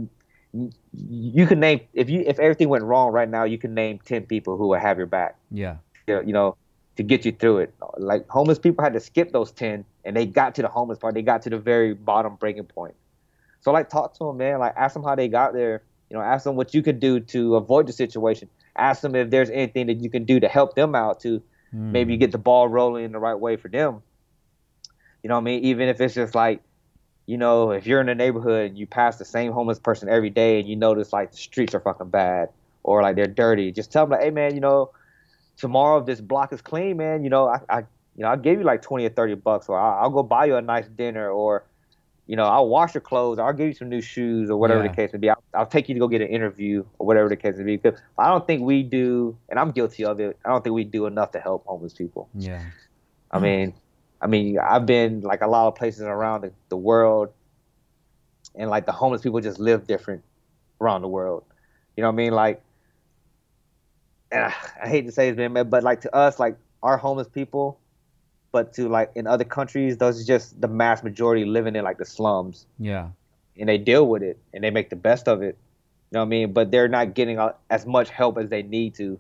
you 0.92 1.46
can 1.46 1.60
name 1.60 1.82
if 1.92 2.10
you 2.10 2.24
if 2.26 2.40
everything 2.40 2.68
went 2.68 2.82
wrong 2.82 3.12
right 3.12 3.28
now, 3.28 3.44
you 3.44 3.58
can 3.58 3.74
name 3.74 4.00
ten 4.04 4.24
people 4.24 4.56
who 4.56 4.68
would 4.68 4.80
have 4.80 4.96
your 4.98 5.06
back. 5.06 5.36
Yeah. 5.50 5.76
You 6.08 6.14
know, 6.14 6.20
you 6.22 6.32
know, 6.32 6.56
to 6.96 7.02
get 7.02 7.24
you 7.24 7.30
through 7.32 7.58
it. 7.58 7.74
Like 7.98 8.26
homeless 8.28 8.58
people 8.58 8.82
had 8.82 8.94
to 8.94 9.00
skip 9.00 9.30
those 9.32 9.52
ten 9.52 9.84
and 10.04 10.16
they 10.16 10.26
got 10.26 10.54
to 10.56 10.62
the 10.62 10.68
homeless 10.68 10.98
part. 10.98 11.14
They 11.14 11.22
got 11.22 11.42
to 11.42 11.50
the 11.50 11.58
very 11.58 11.94
bottom 11.94 12.36
breaking 12.36 12.64
point. 12.64 12.94
So 13.60 13.70
like 13.70 13.90
talk 13.90 14.14
to 14.18 14.24
them, 14.24 14.38
man. 14.38 14.58
Like 14.58 14.72
ask 14.76 14.94
them 14.94 15.04
how 15.04 15.14
they 15.14 15.28
got 15.28 15.52
there. 15.52 15.82
You 16.08 16.16
know, 16.16 16.22
ask 16.22 16.42
them 16.44 16.56
what 16.56 16.74
you 16.74 16.82
could 16.82 16.98
do 16.98 17.20
to 17.20 17.54
avoid 17.56 17.86
the 17.86 17.92
situation. 17.92 18.48
Ask 18.76 19.02
them 19.02 19.14
if 19.14 19.30
there's 19.30 19.50
anything 19.50 19.86
that 19.88 20.00
you 20.02 20.10
can 20.10 20.24
do 20.24 20.40
to 20.40 20.48
help 20.48 20.74
them 20.74 20.94
out 20.94 21.20
to 21.20 21.42
Mm. 21.72 21.92
maybe 21.92 22.16
get 22.16 22.32
the 22.32 22.38
ball 22.38 22.66
rolling 22.66 23.04
in 23.04 23.12
the 23.12 23.20
right 23.20 23.38
way 23.38 23.54
for 23.54 23.68
them. 23.68 24.02
You 25.22 25.28
know 25.28 25.34
what 25.34 25.42
I 25.42 25.44
mean? 25.44 25.64
Even 25.64 25.88
if 25.88 26.00
it's 26.00 26.14
just 26.14 26.34
like, 26.34 26.60
you 27.26 27.36
know, 27.36 27.70
if 27.70 27.86
you're 27.86 28.00
in 28.00 28.08
a 28.08 28.14
neighborhood 28.14 28.70
and 28.70 28.78
you 28.78 28.86
pass 28.86 29.18
the 29.18 29.24
same 29.24 29.52
homeless 29.52 29.78
person 29.78 30.08
every 30.08 30.30
day 30.30 30.58
and 30.58 30.68
you 30.68 30.76
notice 30.76 31.12
like 31.12 31.30
the 31.30 31.36
streets 31.36 31.74
are 31.74 31.80
fucking 31.80 32.08
bad 32.08 32.48
or 32.82 33.02
like 33.02 33.16
they're 33.16 33.26
dirty, 33.26 33.70
just 33.70 33.92
tell 33.92 34.04
them 34.04 34.12
like, 34.12 34.22
hey 34.22 34.30
man, 34.30 34.54
you 34.54 34.60
know, 34.60 34.90
tomorrow 35.56 35.98
if 35.98 36.06
this 36.06 36.20
block 36.20 36.52
is 36.52 36.62
clean, 36.62 36.96
man, 36.96 37.22
you 37.22 37.30
know, 37.30 37.46
I, 37.46 37.60
I 37.68 37.78
you 38.16 38.24
know, 38.24 38.28
I'll 38.28 38.36
give 38.36 38.58
you 38.58 38.64
like 38.64 38.82
twenty 38.82 39.06
or 39.06 39.10
thirty 39.10 39.34
bucks, 39.34 39.68
or 39.68 39.78
I'll, 39.78 40.04
I'll 40.04 40.10
go 40.10 40.22
buy 40.22 40.46
you 40.46 40.56
a 40.56 40.62
nice 40.62 40.88
dinner, 40.88 41.30
or 41.30 41.64
you 42.26 42.36
know, 42.36 42.44
I'll 42.44 42.68
wash 42.68 42.94
your 42.94 43.00
clothes, 43.00 43.38
or 43.38 43.46
I'll 43.46 43.52
give 43.52 43.68
you 43.68 43.74
some 43.74 43.88
new 43.88 44.00
shoes, 44.00 44.50
or 44.50 44.56
whatever 44.56 44.82
Yeah. 44.82 44.88
the 44.88 44.94
case 44.94 45.12
may 45.12 45.18
be. 45.18 45.30
I'll, 45.30 45.42
I'll 45.54 45.66
take 45.66 45.88
you 45.88 45.94
to 45.94 46.00
go 46.00 46.08
get 46.08 46.20
an 46.20 46.28
interview, 46.28 46.84
or 46.98 47.06
whatever 47.06 47.28
the 47.28 47.36
case 47.36 47.56
may 47.56 47.64
be. 47.64 47.76
Because 47.76 47.98
I 48.18 48.28
don't 48.28 48.46
think 48.46 48.62
we 48.62 48.82
do, 48.82 49.36
and 49.48 49.58
I'm 49.58 49.70
guilty 49.70 50.04
of 50.04 50.20
it. 50.20 50.36
I 50.44 50.50
don't 50.50 50.62
think 50.62 50.74
we 50.74 50.84
do 50.84 51.06
enough 51.06 51.30
to 51.32 51.40
help 51.40 51.64
homeless 51.66 51.92
people. 51.94 52.28
Yeah. 52.34 52.62
I 53.30 53.38
mean, 53.38 53.74
I 54.20 54.26
mean, 54.26 54.58
I've 54.58 54.86
been 54.86 55.20
like 55.22 55.40
a 55.40 55.46
lot 55.46 55.68
of 55.68 55.74
places 55.76 56.02
around 56.02 56.42
the, 56.42 56.52
the 56.68 56.76
world, 56.76 57.32
and 58.54 58.68
like 58.68 58.86
the 58.86 58.92
homeless 58.92 59.22
people 59.22 59.40
just 59.40 59.58
live 59.58 59.86
different 59.86 60.22
around 60.80 61.02
the 61.02 61.08
world. 61.08 61.44
You 61.96 62.02
know 62.02 62.08
what 62.08 62.14
I 62.14 62.16
mean? 62.16 62.32
Like, 62.32 62.62
and 64.30 64.44
I, 64.44 64.54
I 64.82 64.88
hate 64.88 65.06
to 65.06 65.12
say 65.12 65.30
this, 65.30 65.50
man, 65.50 65.68
but 65.68 65.82
like 65.82 66.02
to 66.02 66.14
us, 66.14 66.38
like 66.38 66.56
our 66.82 66.96
homeless 66.96 67.28
people, 67.28 67.78
but 68.52 68.72
to 68.74 68.88
like 68.88 69.10
in 69.14 69.26
other 69.26 69.44
countries, 69.44 69.96
those 69.98 70.20
are 70.20 70.24
just 70.24 70.60
the 70.60 70.68
mass 70.68 71.02
majority 71.02 71.44
living 71.44 71.76
in 71.76 71.84
like 71.84 71.98
the 71.98 72.04
slums, 72.04 72.66
Yeah. 72.78 73.08
and 73.58 73.68
they 73.68 73.78
deal 73.78 74.06
with 74.06 74.22
it 74.22 74.38
and 74.52 74.62
they 74.64 74.70
make 74.70 74.90
the 74.90 74.96
best 74.96 75.28
of 75.28 75.42
it. 75.42 75.56
You 76.10 76.16
know 76.16 76.20
what 76.20 76.26
I 76.26 76.28
mean? 76.28 76.52
But 76.52 76.70
they're 76.70 76.88
not 76.88 77.14
getting 77.14 77.38
uh, 77.38 77.52
as 77.70 77.86
much 77.86 78.10
help 78.10 78.36
as 78.38 78.48
they 78.50 78.62
need 78.62 78.94
to. 78.96 79.18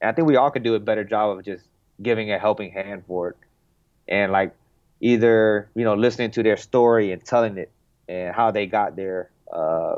And 0.00 0.08
I 0.08 0.12
think 0.12 0.26
we 0.26 0.36
all 0.36 0.50
could 0.50 0.64
do 0.64 0.74
a 0.74 0.80
better 0.80 1.04
job 1.04 1.38
of 1.38 1.44
just 1.44 1.64
giving 2.02 2.32
a 2.32 2.38
helping 2.38 2.72
hand 2.72 3.04
for 3.06 3.28
it, 3.30 3.36
and 4.10 4.32
like 4.32 4.54
either 5.00 5.70
you 5.74 5.84
know 5.84 5.94
listening 5.94 6.30
to 6.32 6.42
their 6.42 6.56
story 6.56 7.12
and 7.12 7.24
telling 7.24 7.56
it 7.56 7.70
and 8.08 8.34
how 8.34 8.50
they 8.50 8.66
got 8.66 8.96
there, 8.96 9.30
uh, 9.52 9.96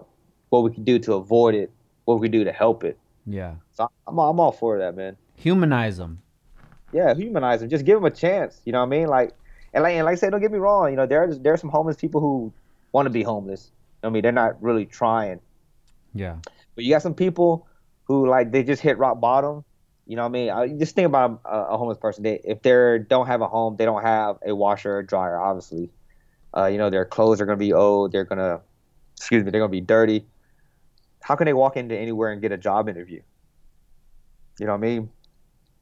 what 0.50 0.62
we 0.62 0.70
can 0.70 0.84
do 0.84 0.98
to 0.98 1.14
avoid 1.14 1.54
it, 1.54 1.70
what 2.04 2.20
we 2.20 2.28
can 2.28 2.32
do 2.32 2.44
to 2.44 2.52
help 2.52 2.84
it. 2.84 2.98
Yeah. 3.26 3.54
So 3.72 3.90
I'm 4.06 4.18
all, 4.18 4.30
I'm 4.30 4.38
all 4.38 4.52
for 4.52 4.78
that, 4.78 4.94
man. 4.94 5.16
Humanize 5.36 5.96
them. 5.96 6.20
Yeah, 6.92 7.14
humanize 7.14 7.60
them. 7.60 7.70
Just 7.70 7.84
give 7.84 7.96
them 7.96 8.04
a 8.04 8.10
chance. 8.10 8.60
You 8.64 8.72
know 8.72 8.80
what 8.80 8.86
I 8.86 8.90
mean? 8.90 9.06
Like, 9.08 9.34
and 9.72 9.82
like, 9.82 9.94
and 9.94 10.04
like 10.04 10.12
I 10.12 10.16
said, 10.16 10.30
don't 10.30 10.40
get 10.40 10.52
me 10.52 10.58
wrong. 10.58 10.90
You 10.90 10.96
know, 10.96 11.06
there 11.06 11.34
there 11.34 11.54
are 11.54 11.56
some 11.56 11.70
homeless 11.70 11.96
people 11.96 12.20
who 12.20 12.52
want 12.92 13.06
to 13.06 13.10
be 13.10 13.22
homeless. 13.22 13.70
You 14.02 14.08
know 14.08 14.10
I 14.10 14.12
mean, 14.12 14.22
they're 14.22 14.32
not 14.32 14.62
really 14.62 14.84
trying. 14.84 15.40
Yeah. 16.14 16.36
But 16.74 16.84
you 16.84 16.92
got 16.92 17.02
some 17.02 17.14
people 17.14 17.66
who 18.04 18.28
like 18.28 18.52
they 18.52 18.62
just 18.62 18.82
hit 18.82 18.98
rock 18.98 19.20
bottom. 19.20 19.64
You 20.06 20.16
know 20.16 20.22
what 20.22 20.28
I 20.28 20.32
mean? 20.32 20.50
I, 20.50 20.68
just 20.68 20.94
think 20.94 21.06
about 21.06 21.40
a, 21.44 21.58
a 21.58 21.78
homeless 21.78 21.98
person. 21.98 22.24
They, 22.24 22.40
if 22.44 22.62
they 22.62 22.98
don't 23.06 23.26
have 23.26 23.40
a 23.40 23.48
home, 23.48 23.76
they 23.76 23.84
don't 23.84 24.02
have 24.02 24.38
a 24.44 24.54
washer 24.54 24.98
or 24.98 25.02
dryer. 25.02 25.38
Obviously, 25.40 25.90
uh, 26.56 26.66
you 26.66 26.78
know 26.78 26.90
their 26.90 27.04
clothes 27.04 27.40
are 27.40 27.46
gonna 27.46 27.56
be 27.56 27.72
old. 27.72 28.12
They're 28.12 28.24
gonna, 28.24 28.60
excuse 29.16 29.44
me, 29.44 29.50
they're 29.50 29.60
gonna 29.60 29.70
be 29.70 29.80
dirty. 29.80 30.26
How 31.20 31.36
can 31.36 31.44
they 31.44 31.52
walk 31.52 31.76
into 31.76 31.96
anywhere 31.96 32.32
and 32.32 32.42
get 32.42 32.50
a 32.50 32.58
job 32.58 32.88
interview? 32.88 33.22
You 34.58 34.66
know 34.66 34.72
what 34.72 34.78
I 34.78 34.80
mean? 34.80 35.10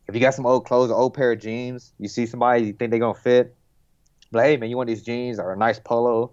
If 0.06 0.14
you 0.14 0.20
got 0.20 0.34
some 0.34 0.46
old 0.46 0.66
clothes, 0.66 0.90
an 0.90 0.96
old 0.96 1.14
pair 1.14 1.32
of 1.32 1.40
jeans, 1.40 1.92
you 1.98 2.08
see 2.08 2.26
somebody 2.26 2.66
you 2.66 2.72
think 2.72 2.90
they're 2.90 3.00
gonna 3.00 3.14
fit. 3.14 3.56
But 4.30 4.44
hey, 4.44 4.56
man, 4.58 4.70
you 4.70 4.76
want 4.76 4.88
these 4.88 5.02
jeans 5.02 5.38
or 5.38 5.52
a 5.52 5.56
nice 5.56 5.80
polo? 5.80 6.32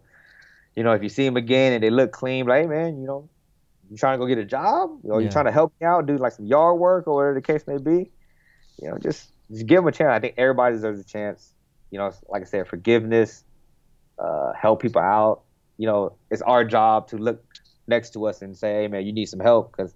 You 0.76 0.84
know, 0.84 0.92
if 0.92 1.02
you 1.02 1.10
see 1.10 1.26
them 1.26 1.38
again 1.38 1.74
and 1.74 1.82
they 1.84 1.90
look 1.90 2.12
clean, 2.12 2.46
like, 2.46 2.64
hey, 2.64 2.68
man, 2.68 3.00
you 3.00 3.08
know, 3.08 3.30
you 3.90 3.98
trying 3.98 4.18
to 4.18 4.20
go 4.20 4.28
get 4.28 4.38
a 4.38 4.46
job? 4.46 4.90
Or 5.04 5.22
you 5.22 5.28
Yeah. 5.28 5.30
trying 5.30 5.46
to 5.46 5.52
help 5.52 5.74
me 5.80 5.88
out 5.88 6.06
do 6.06 6.18
like 6.18 6.34
some 6.34 6.46
yard 6.46 6.80
work 6.80 7.08
or 7.08 7.16
whatever 7.16 7.36
the 7.36 7.42
case 7.42 7.66
may 7.68 7.78
be? 7.78 8.12
You 8.82 8.90
know 8.92 8.98
just 8.98 9.32
just 9.52 9.66
give 9.68 9.78
them 9.78 9.88
a 9.88 9.92
chance. 9.92 10.10
I 10.12 10.20
think 10.20 10.36
everybody 10.38 10.76
deserves 10.76 11.00
a 11.00 11.06
chance. 11.06 11.54
You 11.92 12.00
know 12.00 12.12
like 12.30 12.42
i 12.42 12.46
said 12.46 12.68
forgiveness 12.68 13.44
uh, 14.20 14.54
help 14.54 14.82
people 14.82 15.02
out. 15.02 15.44
You 15.78 15.88
know 15.88 16.18
it's 16.32 16.42
our 16.42 16.64
job 16.64 17.08
to 17.10 17.18
look 17.18 17.44
next 17.88 18.12
to 18.14 18.26
us 18.28 18.42
and 18.42 18.58
say 18.58 18.74
hey 18.82 18.88
man 18.88 19.06
you 19.06 19.14
need 19.14 19.28
some 19.28 19.40
help 19.40 19.72
because 19.72 19.96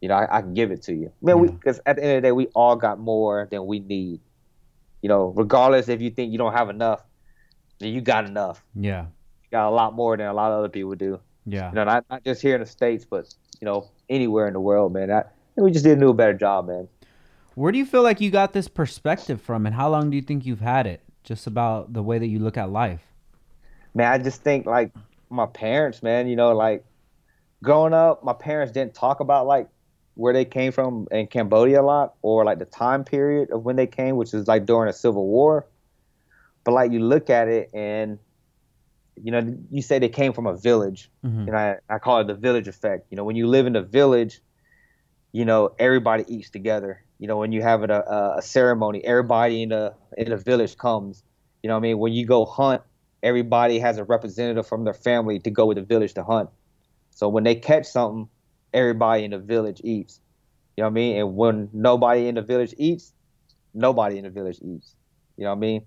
you 0.00 0.08
know 0.08 0.14
I, 0.16 0.38
I 0.38 0.40
can 0.42 0.54
give 0.54 0.70
it 0.70 0.82
to 0.84 0.94
you. 0.94 1.12
Man 1.22 1.38
Yeah. 1.44 1.50
because 1.52 1.80
at 1.86 1.96
the 1.96 2.02
end 2.04 2.16
of 2.16 2.22
the 2.22 2.28
day 2.28 2.32
we 2.32 2.46
all 2.54 2.76
got 2.76 2.98
more 2.98 3.48
than 3.50 3.66
we 3.66 3.80
need. 3.80 4.20
You 5.02 5.08
know 5.08 5.32
regardless 5.36 5.88
if 5.88 6.00
you 6.00 6.10
think 6.10 6.32
you 6.32 6.38
don't 6.38 6.52
have 6.54 6.70
enough 6.70 7.02
then 7.80 7.92
you 7.94 8.00
got 8.02 8.26
enough. 8.26 8.64
Yeah. 8.74 9.06
you 9.42 9.48
got 9.50 9.68
a 9.68 9.70
lot 9.74 9.94
more 9.94 10.16
than 10.16 10.26
a 10.26 10.34
lot 10.34 10.52
of 10.52 10.58
other 10.60 10.68
people 10.68 10.94
do 10.94 11.20
Yeah. 11.50 11.70
you 11.70 11.74
know, 11.74 11.84
not, 11.84 12.04
not 12.10 12.24
just 12.24 12.42
here 12.42 12.54
in 12.54 12.60
the 12.60 12.66
states, 12.66 13.04
but 13.08 13.32
you 13.60 13.64
know, 13.64 13.88
anywhere 14.08 14.46
in 14.46 14.52
the 14.52 14.60
world, 14.60 14.92
man. 14.92 15.10
I, 15.10 15.24
we 15.56 15.70
just 15.70 15.84
didn't 15.84 16.00
do 16.00 16.10
a 16.10 16.14
better 16.14 16.34
job, 16.34 16.68
man. 16.68 16.88
Where 17.54 17.72
do 17.72 17.78
you 17.78 17.84
feel 17.84 18.02
like 18.02 18.20
you 18.20 18.30
got 18.30 18.52
this 18.52 18.68
perspective 18.68 19.40
from, 19.40 19.66
and 19.66 19.74
how 19.74 19.90
long 19.90 20.10
do 20.10 20.16
you 20.16 20.22
think 20.22 20.46
you've 20.46 20.60
had 20.60 20.86
it? 20.86 21.02
Just 21.24 21.46
about 21.46 21.92
the 21.92 22.02
way 22.02 22.18
that 22.18 22.28
you 22.28 22.38
look 22.38 22.56
at 22.56 22.70
life. 22.70 23.02
Man, 23.94 24.10
I 24.10 24.18
just 24.18 24.42
think 24.42 24.66
like 24.66 24.92
my 25.28 25.46
parents, 25.46 26.02
man. 26.02 26.28
You 26.28 26.36
know, 26.36 26.54
like 26.54 26.84
growing 27.62 27.92
up, 27.92 28.24
my 28.24 28.32
parents 28.32 28.72
didn't 28.72 28.94
talk 28.94 29.20
about 29.20 29.46
like 29.46 29.68
where 30.14 30.32
they 30.32 30.44
came 30.44 30.72
from 30.72 31.08
in 31.10 31.26
Cambodia 31.26 31.80
a 31.80 31.82
lot, 31.82 32.14
or 32.22 32.44
like 32.44 32.58
the 32.58 32.64
time 32.64 33.04
period 33.04 33.50
of 33.50 33.64
when 33.64 33.76
they 33.76 33.86
came, 33.86 34.16
which 34.16 34.32
is 34.32 34.46
like 34.46 34.64
during 34.64 34.88
a 34.88 34.92
civil 34.92 35.26
war. 35.26 35.66
But 36.64 36.72
like 36.72 36.92
you 36.92 37.00
look 37.00 37.28
at 37.28 37.48
it, 37.48 37.70
and 37.74 38.18
you 39.22 39.30
know, 39.32 39.56
you 39.70 39.82
say 39.82 39.98
they 39.98 40.08
came 40.08 40.32
from 40.32 40.46
a 40.46 40.56
village. 40.56 41.10
Mhm. 41.24 41.46
and 41.48 41.56
I, 41.56 41.76
I 41.88 41.98
call 41.98 42.20
it 42.20 42.26
the 42.26 42.34
village 42.34 42.68
effect. 42.68 43.06
You 43.10 43.16
know, 43.16 43.24
when 43.24 43.36
you 43.36 43.46
live 43.46 43.66
in 43.66 43.76
a 43.76 43.82
village, 43.82 44.40
you 45.32 45.44
know 45.44 45.72
everybody 45.78 46.24
eats 46.28 46.50
together. 46.50 47.04
You 47.18 47.28
know, 47.28 47.36
when 47.36 47.52
you 47.52 47.62
have 47.62 47.82
a, 47.82 47.92
a, 47.92 48.38
a 48.38 48.42
ceremony, 48.42 49.04
everybody 49.04 49.62
in 49.62 49.68
the 49.70 49.94
in 50.16 50.30
the 50.30 50.36
village 50.36 50.76
comes. 50.76 51.22
You 51.62 51.68
know, 51.68 51.74
what 51.74 51.80
I 51.80 51.82
mean, 51.82 51.98
when 51.98 52.12
you 52.12 52.24
go 52.26 52.44
hunt, 52.46 52.82
everybody 53.22 53.78
has 53.78 53.98
a 53.98 54.04
representative 54.04 54.66
from 54.66 54.84
their 54.84 54.94
family 54.94 55.38
to 55.40 55.50
go 55.50 55.66
with 55.66 55.76
the 55.76 55.82
village 55.82 56.14
to 56.14 56.24
hunt. 56.24 56.48
So 57.10 57.28
when 57.28 57.44
they 57.44 57.54
catch 57.54 57.86
something, 57.86 58.28
everybody 58.72 59.24
in 59.24 59.32
the 59.32 59.38
village 59.38 59.80
eats. 59.84 60.20
You 60.76 60.82
know 60.82 60.88
what 60.88 60.92
I 60.92 60.94
mean? 60.94 61.16
And 61.18 61.36
when 61.36 61.68
nobody 61.72 62.28
in 62.28 62.36
the 62.36 62.42
village 62.42 62.74
eats, 62.78 63.12
nobody 63.74 64.16
in 64.16 64.24
the 64.24 64.30
village 64.30 64.58
eats. 64.62 64.94
You 65.36 65.44
know 65.44 65.50
what 65.50 65.56
I 65.56 65.60
mean? 65.60 65.86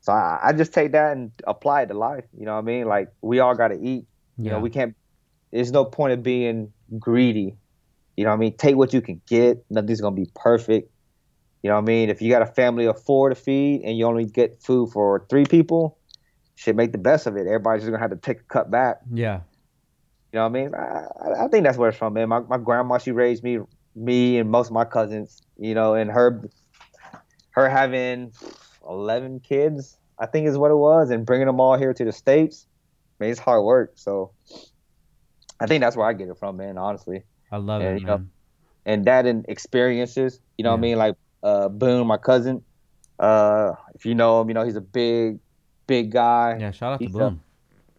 So 0.00 0.12
I, 0.12 0.38
I 0.42 0.52
just 0.52 0.72
take 0.72 0.92
that 0.92 1.12
and 1.16 1.30
apply 1.46 1.82
it 1.82 1.86
to 1.86 1.94
life. 1.94 2.24
You 2.36 2.46
know 2.46 2.52
what 2.54 2.58
I 2.60 2.62
mean? 2.62 2.86
Like 2.86 3.08
we 3.22 3.40
all 3.40 3.54
got 3.54 3.68
to 3.68 3.74
eat. 3.80 4.04
You 4.38 4.50
know, 4.50 4.56
we 4.60 4.70
can't. 4.70 4.94
There's 5.52 5.72
no 5.72 5.84
point 5.84 6.12
of 6.14 6.22
being 6.22 6.72
greedy. 6.98 7.56
You 8.16 8.24
know 8.24 8.30
what 8.30 8.36
I 8.36 8.40
mean? 8.40 8.56
Take 8.56 8.76
what 8.76 8.92
you 8.92 9.00
can 9.00 9.20
get. 9.28 9.64
Nothing's 9.70 10.00
gonna 10.00 10.16
be 10.16 10.28
perfect. 10.34 10.90
You 11.62 11.68
know 11.70 11.76
what 11.76 11.82
I 11.82 11.86
mean? 11.86 12.08
If 12.10 12.22
you 12.22 12.30
got 12.30 12.42
a 12.42 12.46
family 12.46 12.86
of 12.86 13.02
four 13.02 13.28
to 13.28 13.34
feed 13.34 13.82
and 13.84 13.96
you 13.98 14.06
only 14.06 14.24
get 14.24 14.62
food 14.62 14.90
for 14.92 15.26
three 15.28 15.44
people, 15.44 15.98
should 16.54 16.76
make 16.76 16.92
the 16.92 16.98
best 16.98 17.26
of 17.26 17.36
it. 17.36 17.46
Everybody's 17.46 17.82
just 17.82 17.90
gonna 17.90 18.02
have 18.02 18.10
to 18.10 18.16
take 18.16 18.40
a 18.40 18.44
cut 18.44 18.70
back. 18.70 18.98
yeah. 19.12 19.40
You 20.32 20.38
know 20.38 20.48
what 20.48 20.58
I 20.58 20.62
mean? 20.62 20.74
I, 20.74 21.04
I- 21.40 21.44
I 21.44 21.48
think 21.48 21.64
that's 21.64 21.76
where 21.76 21.88
it's 21.88 21.98
from, 21.98 22.14
man. 22.14 22.28
My 22.28 22.40
my 22.40 22.58
grandma, 22.58 22.98
she 22.98 23.10
raised 23.12 23.42
me, 23.42 23.58
me 23.94 24.38
and 24.38 24.50
most 24.50 24.68
of 24.68 24.72
my 24.72 24.84
cousins. 24.84 25.42
You 25.58 25.74
know, 25.74 25.94
and 25.94 26.10
her, 26.10 26.48
her 27.52 27.68
having 27.68 28.32
eleven 28.90 29.40
kids, 29.40 29.96
I 30.18 30.26
think 30.26 30.46
is 30.48 30.58
what 30.58 30.70
it 30.70 30.76
was, 30.76 31.10
and 31.10 31.24
bringing 31.24 31.46
them 31.46 31.60
all 31.60 31.78
here 31.78 31.94
to 31.94 32.04
the 32.04 32.12
states. 32.12 32.66
Man, 33.20 33.30
it's 33.30 33.38
hard 33.40 33.62
work. 33.64 33.92
So, 33.94 34.32
I 35.60 35.66
think 35.66 35.80
that's 35.82 35.96
where 35.96 36.06
I 36.06 36.12
get 36.12 36.28
it 36.28 36.36
from, 36.38 36.56
man. 36.56 36.76
Honestly. 36.78 37.22
I 37.52 37.56
love 37.58 37.82
And, 37.82 37.96
it, 37.96 38.00
you 38.00 38.06
know, 38.06 38.18
man. 38.18 38.30
and 38.86 39.04
that 39.06 39.26
and 39.26 39.44
experiences. 39.48 40.40
You 40.58 40.64
know 40.64 40.70
what 40.70 40.78
I 40.78 40.80
mean? 40.80 40.98
Like 40.98 41.16
uh, 41.42 41.68
Boone, 41.68 42.06
my 42.06 42.16
cousin. 42.16 42.62
Uh, 43.18 43.72
if 43.94 44.06
you 44.06 44.14
know 44.14 44.40
him, 44.40 44.48
you 44.48 44.54
know 44.54 44.64
he's 44.64 44.76
a 44.76 44.80
big, 44.80 45.38
big 45.86 46.10
guy. 46.12 46.56
yeah, 46.60 46.70
shout 46.70 46.94
out 46.94 46.98
to 47.00 47.04
he's 47.06 47.14
a- 47.14 47.18
Boom. 47.18 47.42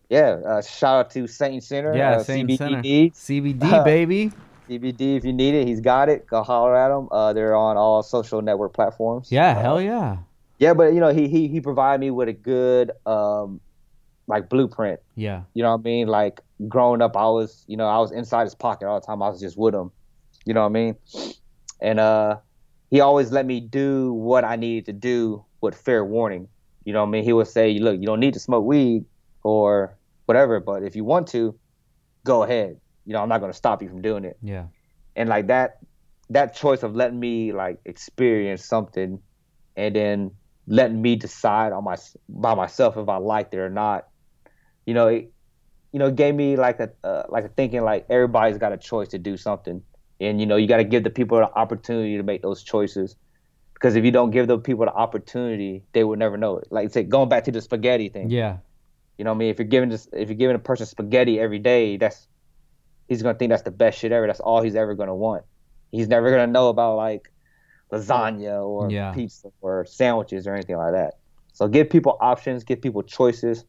Yeah. 0.09 0.39
Uh, 0.45 0.61
shout 0.61 1.05
out 1.05 1.11
to 1.11 1.27
Saint 1.27 1.63
Center. 1.63 1.95
Yeah, 1.95 2.17
uh, 2.17 2.23
Saint 2.23 2.49
CBD. 2.49 3.13
CBD, 3.13 3.83
baby. 3.85 4.31
CBD, 4.69 5.17
if 5.17 5.23
you 5.25 5.33
need 5.33 5.53
it, 5.53 5.67
he's 5.67 5.79
got 5.81 6.09
it. 6.09 6.25
Go 6.27 6.43
holler 6.43 6.75
at 6.75 6.89
him. 6.97 7.07
Uh, 7.11 7.33
they're 7.33 7.55
on 7.55 7.77
all 7.77 8.01
social 8.03 8.41
network 8.41 8.73
platforms. 8.73 9.31
Yeah, 9.31 9.51
Uh, 9.57 9.61
hell 9.61 9.81
yeah. 9.81 10.17
Yeah, 10.61 10.75
but 10.75 10.93
you 10.93 10.99
know 10.99 11.11
he 11.11 11.27
he 11.27 11.47
he 11.47 11.59
provided 11.59 11.99
me 11.99 12.11
with 12.11 12.29
a 12.29 12.33
good 12.33 12.91
um, 13.07 13.59
like 14.27 14.47
blueprint. 14.47 14.99
Yeah. 15.15 15.41
You 15.55 15.63
know 15.63 15.71
what 15.71 15.79
I 15.79 15.83
mean? 15.83 16.07
Like 16.07 16.39
growing 16.67 17.01
up, 17.01 17.17
I 17.17 17.25
was, 17.25 17.65
you 17.67 17.77
know, 17.77 17.87
I 17.87 17.97
was 17.97 18.11
inside 18.11 18.43
his 18.43 18.53
pocket 18.53 18.87
all 18.87 18.99
the 18.99 19.05
time. 19.05 19.23
I 19.23 19.29
was 19.29 19.39
just 19.41 19.57
with 19.57 19.73
him. 19.73 19.91
You 20.45 20.53
know 20.53 20.61
what 20.61 20.67
I 20.67 20.69
mean? 20.69 20.95
And 21.81 21.99
uh, 21.99 22.37
he 22.91 22.99
always 22.99 23.31
let 23.31 23.47
me 23.47 23.59
do 23.59 24.13
what 24.13 24.43
I 24.43 24.55
needed 24.55 24.85
to 24.85 24.93
do 24.93 25.43
with 25.61 25.73
fair 25.73 26.05
warning. 26.05 26.47
You 26.83 26.93
know 26.93 27.01
what 27.01 27.07
I 27.07 27.11
mean? 27.11 27.23
He 27.23 27.33
would 27.33 27.47
say, 27.47 27.79
"Look, 27.79 27.99
you 27.99 28.05
don't 28.05 28.19
need 28.19 28.35
to 28.35 28.39
smoke 28.39 28.63
weed 28.63 29.05
or 29.41 29.97
whatever, 30.27 30.59
but 30.59 30.83
if 30.83 30.95
you 30.95 31.03
want 31.03 31.27
to, 31.29 31.57
go 32.23 32.43
ahead. 32.43 32.79
You 33.05 33.13
know, 33.13 33.23
I'm 33.23 33.29
not 33.29 33.39
going 33.39 33.51
to 33.51 33.57
stop 33.57 33.81
you 33.81 33.89
from 33.89 34.03
doing 34.03 34.25
it." 34.25 34.37
Yeah. 34.43 34.65
And 35.15 35.27
like 35.27 35.47
that, 35.47 35.79
that 36.29 36.53
choice 36.53 36.83
of 36.83 36.95
letting 36.95 37.19
me 37.19 37.51
like 37.51 37.79
experience 37.85 38.63
something, 38.63 39.19
and 39.75 39.95
then 39.95 40.31
letting 40.67 41.01
me 41.01 41.15
decide 41.15 41.73
on 41.73 41.83
my 41.83 41.97
by 42.29 42.55
myself 42.55 42.97
if 42.97 43.09
I 43.09 43.17
liked 43.17 43.53
it 43.53 43.59
or 43.59 43.69
not. 43.69 44.07
You 44.85 44.93
know, 44.93 45.07
it, 45.07 45.31
you 45.91 45.99
know, 45.99 46.11
gave 46.11 46.35
me 46.35 46.55
like 46.55 46.79
a 46.79 46.91
uh, 47.03 47.23
like 47.29 47.45
a 47.45 47.49
thinking 47.49 47.83
like 47.83 48.05
everybody's 48.09 48.57
got 48.57 48.73
a 48.73 48.77
choice 48.77 49.09
to 49.09 49.17
do 49.17 49.37
something, 49.37 49.81
and 50.19 50.39
you 50.39 50.45
know, 50.45 50.55
you 50.55 50.67
got 50.67 50.77
to 50.77 50.83
give 50.83 51.03
the 51.03 51.09
people 51.09 51.37
the 51.37 51.53
opportunity 51.53 52.17
to 52.17 52.23
make 52.23 52.41
those 52.41 52.63
choices. 52.63 53.15
Because 53.73 53.95
if 53.95 54.05
you 54.05 54.11
don't 54.11 54.29
give 54.29 54.47
the 54.47 54.59
people 54.59 54.85
the 54.85 54.93
opportunity, 54.93 55.83
they 55.93 56.03
will 56.03 56.15
never 56.15 56.37
know 56.37 56.57
it. 56.57 56.67
Like 56.69 56.91
say, 56.91 57.03
going 57.03 57.29
back 57.29 57.45
to 57.45 57.51
the 57.51 57.61
spaghetti 57.61 58.09
thing. 58.09 58.29
Yeah. 58.29 58.57
You 59.17 59.25
know 59.25 59.31
what 59.31 59.37
I 59.37 59.39
mean? 59.39 59.49
If 59.49 59.59
you're 59.59 59.67
giving 59.67 59.89
this, 59.89 60.07
if 60.13 60.29
you're 60.29 60.37
giving 60.37 60.55
a 60.55 60.59
person 60.59 60.85
spaghetti 60.85 61.39
every 61.39 61.59
day, 61.59 61.97
that's 61.97 62.27
he's 63.07 63.21
gonna 63.21 63.37
think 63.37 63.49
that's 63.49 63.63
the 63.63 63.71
best 63.71 63.99
shit 63.99 64.11
ever. 64.11 64.27
That's 64.27 64.39
all 64.39 64.61
he's 64.61 64.75
ever 64.75 64.95
gonna 64.95 65.15
want. 65.15 65.43
He's 65.91 66.07
never 66.07 66.31
gonna 66.31 66.47
know 66.47 66.69
about 66.69 66.95
like 66.95 67.31
lasagna 67.91 68.63
or 68.65 68.89
Yeah. 68.89 69.13
pizza 69.13 69.49
or 69.61 69.85
sandwiches 69.85 70.47
or 70.47 70.53
anything 70.53 70.77
like 70.77 70.93
that. 70.93 71.15
So 71.53 71.67
give 71.67 71.89
people 71.89 72.17
options, 72.21 72.63
give 72.63 72.81
people 72.81 73.03
choices, 73.03 73.65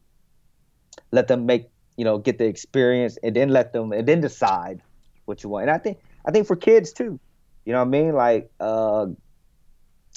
let 1.11 1.27
them 1.27 1.45
make 1.45 1.69
you 1.97 2.05
know 2.05 2.17
get 2.17 2.37
the 2.37 2.45
experience, 2.45 3.17
and 3.23 3.35
then 3.35 3.49
let 3.49 3.73
them 3.73 3.91
and 3.91 4.07
then 4.07 4.21
decide 4.21 4.81
what 5.25 5.43
you 5.43 5.49
want. 5.49 5.63
And 5.63 5.71
I 5.71 5.77
think 5.77 5.97
I 6.25 6.31
think 6.31 6.47
for 6.47 6.55
kids 6.55 6.93
too, 6.93 7.19
you 7.65 7.73
know 7.73 7.79
what 7.79 7.87
I 7.87 7.89
mean? 7.89 8.13
Like 8.13 8.49
uh, 8.59 9.07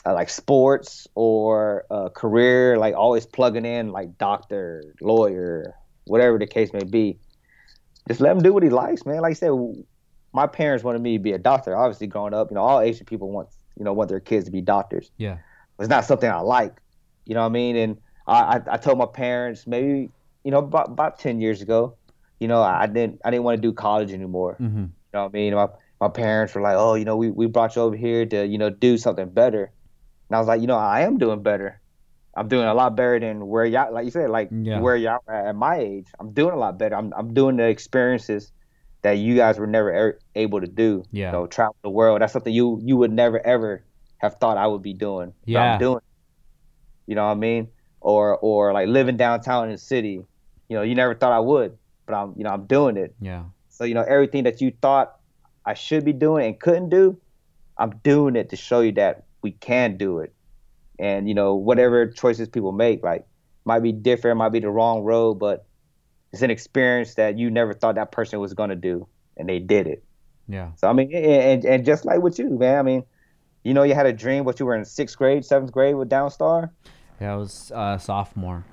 uh, 0.07 0.15
like 0.15 0.31
sports 0.31 1.07
or 1.15 1.85
uh, 1.91 2.09
career, 2.11 2.78
like 2.78 2.95
always 2.95 3.27
plugging 3.27 3.65
in 3.66 3.91
like 3.91 4.16
doctor, 4.19 4.95
lawyer, 5.01 5.74
whatever 6.05 6.39
the 6.39 6.47
case 6.47 6.73
may 6.73 6.85
be. 6.85 7.19
Just 8.09 8.20
let 8.20 8.31
him 8.37 8.43
do 8.43 8.53
what 8.53 8.62
he 8.62 8.70
likes, 8.70 9.05
man. 9.05 9.20
Like 9.20 9.33
I 9.33 9.35
said, 9.35 9.51
my 10.33 10.47
parents 10.47 10.85
wanted 10.85 11.03
me 11.03 11.16
to 11.16 11.23
be 11.23 11.33
a 11.33 11.39
doctor. 11.39 11.77
Obviously, 11.77 12.07
growing 12.07 12.35
up, 12.35 12.51
you 12.51 12.55
know, 12.55 12.61
all 12.61 12.81
Asian 12.81 13.05
people 13.05 13.31
want 13.33 13.49
you 13.78 13.85
know 13.85 13.93
want 13.93 14.09
their 14.09 14.20
kids 14.20 14.44
to 14.47 14.51
be 14.51 14.61
doctors. 14.61 15.11
Yeah. 15.16 15.39
It's 15.78 15.89
not 15.89 16.05
something 16.05 16.31
I 16.31 16.40
like, 16.40 16.74
you 17.27 17.35
know 17.35 17.40
what 17.40 17.47
I 17.47 17.51
mean? 17.51 17.77
And 17.77 17.97
I 18.27 18.57
I, 18.57 18.61
I 18.73 18.77
told 18.77 18.98
my 18.98 19.07
parents 19.07 19.66
maybe 19.66 20.11
you 20.44 20.51
know 20.51 20.59
about 20.59 20.89
about 20.89 21.19
ten 21.19 21.40
years 21.40 21.61
ago, 21.62 21.97
you 22.40 22.48
know, 22.48 22.62
I 22.62 22.86
didn't 22.86 23.20
I 23.24 23.31
didn't 23.31 23.44
want 23.44 23.57
to 23.61 23.62
do 23.62 23.73
college 23.73 24.12
anymore. 24.12 24.57
Mm-hmm. 24.61 24.78
You 24.78 24.90
know 25.12 25.23
what 25.24 25.28
I 25.31 25.32
mean? 25.32 25.55
My 25.55 25.69
my 26.01 26.09
parents 26.09 26.55
were 26.55 26.61
like, 26.61 26.77
"Oh, 26.77 26.94
you 26.94 27.05
know, 27.05 27.16
we, 27.16 27.31
we 27.31 27.47
brought 27.47 27.74
you 27.77 27.82
over 27.82 27.97
here 27.97 28.27
to, 28.27 28.47
you 28.47 28.59
know, 28.59 28.70
do 28.70 28.98
something 28.98 29.28
better." 29.31 29.73
And 30.28 30.36
I 30.36 30.39
was 30.39 30.48
like, 30.48 30.61
"You 30.61 30.66
know, 30.66 30.77
I 30.77 31.03
am 31.03 31.19
doing 31.19 31.43
better. 31.43 31.81
I'm 32.36 32.48
doing 32.48 32.66
a 32.66 32.74
lot 32.74 32.97
better 32.97 33.19
than 33.19 33.47
where 33.47 33.65
y'all, 33.65 33.93
like 33.93 34.05
you 34.05 34.11
said, 34.11 34.28
like 34.28 34.51
Yeah. 34.53 34.81
where 34.81 34.94
y'all 34.97 35.20
are 35.27 35.48
at 35.48 35.57
my 35.57 35.77
age. 35.78 36.07
I'm 36.20 36.32
doing 36.32 36.53
a 36.53 36.59
lot 36.59 36.78
better. 36.78 36.94
I'm 36.94 37.12
I'm 37.16 37.32
doing 37.32 37.57
the 37.57 37.66
experiences 37.69 38.53
that 39.02 39.18
you 39.18 39.36
guys 39.36 39.59
were 39.59 39.66
never 39.66 39.93
ever 39.93 40.18
able 40.35 40.60
to 40.60 40.66
do. 40.66 41.05
Yeah. 41.10 41.27
You 41.27 41.32
know, 41.32 41.47
travel 41.47 41.77
the 41.82 41.90
world. 41.90 42.20
That's 42.20 42.32
something 42.32 42.52
you 42.52 42.81
you 42.82 42.97
would 42.97 43.12
never 43.12 43.44
ever 43.44 43.85
have 44.18 44.36
thought 44.40 44.56
I 44.56 44.66
would 44.66 44.82
be 44.82 44.94
doing. 44.94 45.32
Yeah. 45.44 45.74
I'm 45.74 45.78
doing. 45.78 46.01
You 47.06 47.14
know 47.14 47.27
what 47.27 47.32
I 47.32 47.35
mean? 47.35 47.68
Or 48.01 48.36
or 48.39 48.73
like 48.73 48.89
living 48.89 49.16
downtown 49.16 49.66
in 49.66 49.73
the 49.73 49.78
city. 49.78 50.24
You 50.68 50.77
know, 50.77 50.82
you 50.82 50.94
never 50.94 51.14
thought 51.14 51.32
I 51.32 51.40
would, 51.40 51.77
but 52.06 52.14
I'm 52.14 52.35
you 52.36 52.44
know 52.44 52.51
I'm 52.51 52.66
doing 52.66 52.97
it. 52.97 53.14
Yeah. 53.20 53.44
So 53.68 53.85
you 53.85 53.94
know 53.94 54.02
everything 54.02 54.44
that 54.44 54.60
you 54.60 54.73
thought 54.82 55.16
I 55.64 55.74
should 55.74 56.05
be 56.05 56.12
doing 56.12 56.47
and 56.47 56.59
couldn't 56.59 56.89
do, 56.89 57.18
I'm 57.78 57.98
doing 58.02 58.36
it 58.36 58.51
to 58.51 58.56
show 58.56 58.81
you 58.81 58.93
that 58.93 59.24
we 59.43 59.52
can 59.52 59.97
do 59.97 60.20
it. 60.20 60.32
And 60.98 61.28
you 61.28 61.35
know 61.35 61.55
whatever 61.55 62.06
choices 62.06 62.48
people 62.48 62.73
make, 62.73 63.02
like 63.02 63.27
might 63.64 63.81
be 63.81 63.93
different, 63.93 64.39
might 64.39 64.51
be 64.51 64.60
the 64.60 64.70
wrong 64.70 65.02
road, 65.02 65.35
but 65.35 65.66
it's 66.32 66.43
an 66.43 66.51
experience 66.51 67.15
that 67.15 67.39
you 67.39 67.51
never 67.51 67.73
thought 67.74 67.94
that 67.97 68.12
person 68.12 68.39
was 68.40 68.55
gonna 68.55 68.77
do, 68.77 69.07
and 69.36 69.48
they 69.48 69.59
did 69.59 69.86
it. 69.86 70.03
Yeah. 70.48 70.70
So 70.77 70.89
I 70.89 70.93
mean, 70.93 71.12
and 71.15 71.65
and 71.65 71.85
just 71.85 72.05
like 72.05 72.20
with 72.20 72.39
you, 72.39 72.51
man. 72.51 72.78
I 72.78 72.82
mean, 72.82 73.05
you 73.65 73.74
know, 73.74 73.82
you 73.82 73.94
had 73.94 74.07
a 74.07 74.12
dream, 74.12 74.44
but 74.44 74.61
you 74.61 74.66
were 74.66 74.77
in 74.77 74.85
sixth 74.85 75.16
grade, 75.19 75.44
seventh 75.44 75.73
grade 75.73 75.97
with 75.97 76.09
Downstar, 76.09 76.70
Yeah. 77.20 77.32
I 77.35 77.36
was 77.36 77.73
uh, 77.74 77.98
sophomore. 77.98 78.65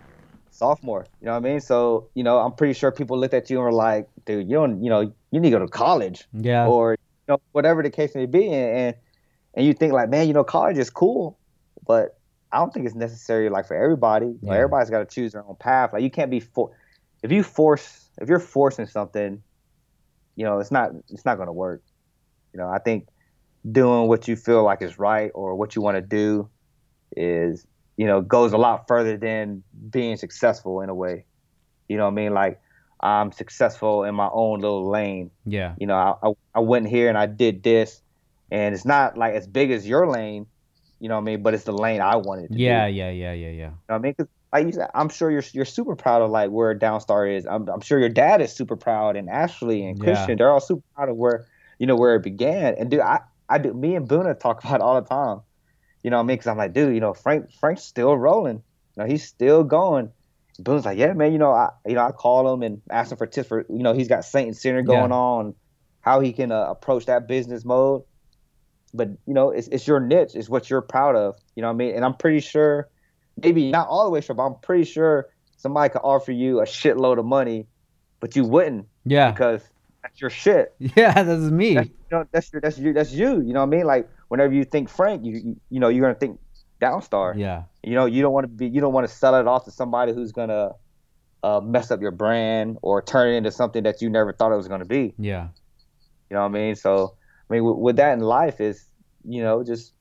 sophomore. 0.51 1.05
You 1.21 1.25
know 1.27 1.31
what 1.33 1.45
I 1.45 1.49
mean? 1.49 1.59
So 1.61 2.09
you 2.13 2.23
know, 2.23 2.39
I'm 2.39 2.51
pretty 2.53 2.73
sure 2.73 2.91
people 2.91 3.17
looked 3.19 3.33
at 3.33 3.49
you 3.49 3.57
and 3.57 3.65
were 3.65 3.71
like, 3.73 4.07
dude, 4.25 4.47
you 4.49 4.55
don't, 4.55 4.83
you 4.83 4.89
know, 4.89 5.01
you 5.31 5.39
need 5.39 5.49
to 5.51 5.57
go 5.57 5.59
to 5.59 5.67
college. 5.67 6.25
Yeah. 6.33 6.67
or 6.67 6.91
you 6.93 6.97
know 7.33 7.41
whatever 7.53 7.81
the 7.81 7.89
case 7.89 8.13
may 8.15 8.25
be 8.25 8.47
and, 8.47 8.77
and 8.77 8.95
and 9.55 9.65
you 9.65 9.73
think 9.73 9.93
like 9.93 10.09
man 10.09 10.27
you 10.27 10.33
know 10.33 10.43
college 10.43 10.77
is 10.77 10.89
cool 10.89 11.39
but 11.87 12.17
i 12.51 12.57
don't 12.57 12.73
think 12.73 12.85
it's 12.85 12.95
necessary 12.95 13.49
like 13.49 13.65
for 13.65 13.77
everybody 13.77 14.35
Yeah. 14.41 14.55
everybody's 14.55 14.89
got 14.89 14.99
to 14.99 15.05
choose 15.05 15.31
their 15.31 15.45
own 15.45 15.55
path 15.55 15.93
like 15.93 16.03
you 16.03 16.09
can't 16.11 16.29
be 16.29 16.41
for 16.41 16.71
if 17.23 17.31
you 17.31 17.41
force 17.43 18.09
if 18.21 18.29
you're 18.29 18.39
forcing 18.39 18.85
something 18.85 19.41
you 20.35 20.45
know 20.45 20.59
it's 20.59 20.71
not 20.71 20.91
it's 21.09 21.25
not 21.25 21.35
going 21.35 21.47
to 21.47 21.53
work 21.53 21.81
you 22.53 22.59
know 22.59 22.67
i 22.67 22.79
think 22.79 23.07
doing 23.71 24.07
what 24.07 24.27
you 24.27 24.35
feel 24.35 24.63
like 24.63 24.81
is 24.81 24.99
right 24.99 25.31
or 25.33 25.55
what 25.55 25.75
you 25.75 25.81
want 25.81 25.95
to 25.95 26.01
do 26.01 26.49
is 27.15 27.65
you 27.97 28.05
know 28.05 28.21
goes 28.21 28.53
a 28.53 28.57
lot 28.57 28.85
further 28.87 29.17
than 29.17 29.63
being 29.89 30.17
successful 30.17 30.81
in 30.81 30.89
a 30.89 30.95
way 30.95 31.25
you 31.87 31.97
know 31.97 32.03
what 32.05 32.11
i 32.11 32.15
mean 32.15 32.33
like 32.33 32.59
i'm 32.99 33.31
successful 33.31 34.03
in 34.03 34.13
my 34.15 34.29
own 34.31 34.59
little 34.59 34.89
lane 34.89 35.31
yeah. 35.45 35.75
you 35.77 35.87
know, 35.87 35.95
I, 35.95 36.27
I, 36.27 36.31
I 36.55 36.59
went 36.61 36.87
here 36.87 37.09
and 37.09 37.17
I 37.17 37.25
did 37.25 37.63
this, 37.63 38.01
and 38.51 38.73
it's 38.73 38.85
not 38.85 39.17
like 39.17 39.33
as 39.33 39.45
big 39.45 39.71
as 39.71 39.85
your 39.85 40.07
lane, 40.07 40.45
you 41.01 41.09
know 41.09 41.15
what 41.15 41.21
I 41.21 41.25
mean? 41.25 41.43
But 41.43 41.53
it's 41.53 41.65
the 41.65 41.73
lane 41.73 41.99
I 41.99 42.15
wanted 42.15 42.51
to 42.53 42.57
Yeah. 42.57 42.87
do. 42.87 42.93
Yeah. 42.93 43.09
Yeah. 43.09 43.33
Yeah. 43.33 43.47
Yeah. 43.47 43.49
You 43.49 43.65
know 43.65 43.73
what 43.87 43.95
I 43.95 43.99
mean? 43.99 44.13
'Cause 44.13 44.27
like 44.53 44.67
you 44.67 44.73
said, 44.73 44.89
I'm 44.95 45.09
sure 45.09 45.31
you're 45.31 45.43
you're 45.53 45.65
super 45.65 45.95
proud 45.97 46.23
of 46.23 46.31
like 46.31 46.51
where 46.51 46.77
Downstar 46.77 47.35
is. 47.37 47.47
I'm 47.47 47.69
I'm 47.69 47.81
sure 47.81 47.99
your 47.99 48.09
dad 48.09 48.41
is 48.41 48.55
super 48.55 48.77
proud, 48.77 49.17
and 49.17 49.29
Ashley 49.29 49.85
and 49.85 49.99
Yeah. 49.99 49.99
Christian, 49.99 50.37
they're 50.39 50.51
all 50.51 50.61
super 50.61 50.83
proud 50.95 51.09
of 51.09 51.17
where 51.17 51.47
you 51.79 51.87
know 51.87 51.97
where 51.97 52.15
it 52.15 52.23
began. 52.23 52.75
And 52.79 52.91
dude, 52.91 53.01
I 53.01 53.21
I 53.49 53.59
do 53.59 53.73
me 53.73 53.95
and 53.97 54.09
Boona 54.09 54.39
talk 54.39 54.63
about 54.65 54.77
it 54.77 54.81
all 54.81 55.01
the 55.01 55.07
time. 55.09 55.41
You 56.03 56.11
know 56.11 56.17
what 56.17 56.23
I 56.23 56.27
mean? 56.27 56.35
Because 56.37 56.47
I'm 56.47 56.57
like, 56.57 56.73
dude, 56.73 56.95
you 56.95 57.01
know, 57.01 57.13
Frank 57.13 57.51
Frank's 57.59 57.83
still 57.83 58.17
rolling. 58.17 58.63
You 58.97 59.03
know, 59.03 59.05
he's 59.09 59.25
still 59.27 59.63
going. 59.63 60.11
Boone's 60.59 60.85
like, 60.85 60.97
yeah, 60.99 61.13
man. 61.13 61.33
You 61.33 61.39
know, 61.39 61.51
I 61.51 61.71
you 61.87 61.95
know 61.95 62.05
I 62.05 62.11
call 62.11 62.53
him 62.53 62.63
and 62.63 62.81
ask 62.91 63.11
him 63.11 63.17
for 63.19 63.27
tips 63.27 63.49
for 63.49 63.65
you 63.69 63.83
know 63.83 63.93
he's 63.93 64.09
got 64.09 64.25
Saint 64.25 64.47
and 64.49 64.57
Sinner 64.57 64.83
going 64.83 65.11
Yeah. 65.11 65.13
on, 65.13 65.55
how 66.01 66.19
he 66.21 66.33
can 66.33 66.51
uh, 66.51 66.67
approach 66.69 67.05
that 67.07 67.27
business 67.27 67.65
mode. 67.65 68.03
But 68.93 69.09
you 69.25 69.33
know, 69.33 69.51
it's 69.51 69.67
it's 69.69 69.87
your 69.87 69.99
niche, 69.99 70.31
it's 70.35 70.49
what 70.49 70.69
you're 70.69 70.81
proud 70.81 71.15
of. 71.15 71.35
You 71.55 71.61
know 71.61 71.67
what 71.69 71.75
I 71.75 71.77
mean? 71.77 71.95
And 71.95 72.05
I'm 72.05 72.15
pretty 72.15 72.39
sure, 72.41 72.89
maybe 73.41 73.71
not 73.71 73.87
all 73.87 74.03
the 74.05 74.09
way 74.09 74.21
sure, 74.21 74.35
but 74.35 74.43
I'm 74.45 74.55
pretty 74.61 74.83
sure 74.85 75.29
somebody 75.57 75.91
could 75.91 76.01
offer 76.03 76.31
you 76.31 76.59
a 76.59 76.65
shitload 76.65 77.19
of 77.19 77.25
money, 77.25 77.67
but 78.19 78.35
you 78.35 78.45
wouldn't 78.45 78.87
Yeah. 79.05 79.31
because 79.31 79.61
that's 80.01 80.19
your 80.19 80.29
shit. 80.29 80.73
Yeah. 80.79 81.23
That's 81.23 81.41
me. 81.51 81.75
That's, 81.75 81.89
you 81.89 81.95
know, 82.11 82.25
that's 82.31 82.51
your 82.51 82.61
that's 82.61 82.77
you 82.77 82.93
that's 82.93 83.11
you. 83.13 83.41
You 83.41 83.53
know 83.53 83.61
what 83.61 83.67
I 83.73 83.77
mean? 83.77 83.85
Like 83.85 84.09
whenever 84.27 84.53
you 84.53 84.65
think 84.65 84.89
Frank, 84.89 85.23
you 85.25 85.33
you, 85.33 85.61
you 85.69 85.79
know 85.79 85.89
you're 85.89 86.01
gonna 86.05 86.19
think 86.19 86.39
Downstar. 86.81 87.37
Yeah. 87.37 87.63
You 87.83 87.95
know, 87.95 88.05
you 88.05 88.21
don't 88.21 88.33
want 88.33 88.43
to 88.43 88.49
be, 88.49 88.67
you 88.67 88.81
don't 88.81 88.93
want 88.93 89.07
to 89.07 89.13
sell 89.13 89.35
it 89.35 89.47
off 89.47 89.65
to 89.65 89.71
somebody 89.71 90.13
who's 90.13 90.31
gonna 90.33 90.71
uh, 91.43 91.61
mess 91.61 91.91
up 91.91 92.01
your 92.01 92.11
brand 92.11 92.77
or 92.81 93.01
turn 93.01 93.33
it 93.33 93.37
into 93.37 93.51
something 93.51 93.83
that 93.83 94.01
you 94.01 94.09
never 94.09 94.33
thought 94.33 94.51
it 94.51 94.57
was 94.57 94.67
gonna 94.67 94.85
be. 94.85 95.13
Yeah. 95.17 95.47
You 96.29 96.35
know 96.35 96.41
what 96.41 96.47
I 96.49 96.51
mean? 96.51 96.75
So, 96.75 97.15
I 97.49 97.53
mean, 97.53 97.63
with, 97.63 97.77
with 97.77 97.95
that 97.97 98.13
in 98.13 98.19
life 98.19 98.59
is, 98.59 98.85
you 99.25 99.41
know, 99.43 99.63
just 99.63 99.92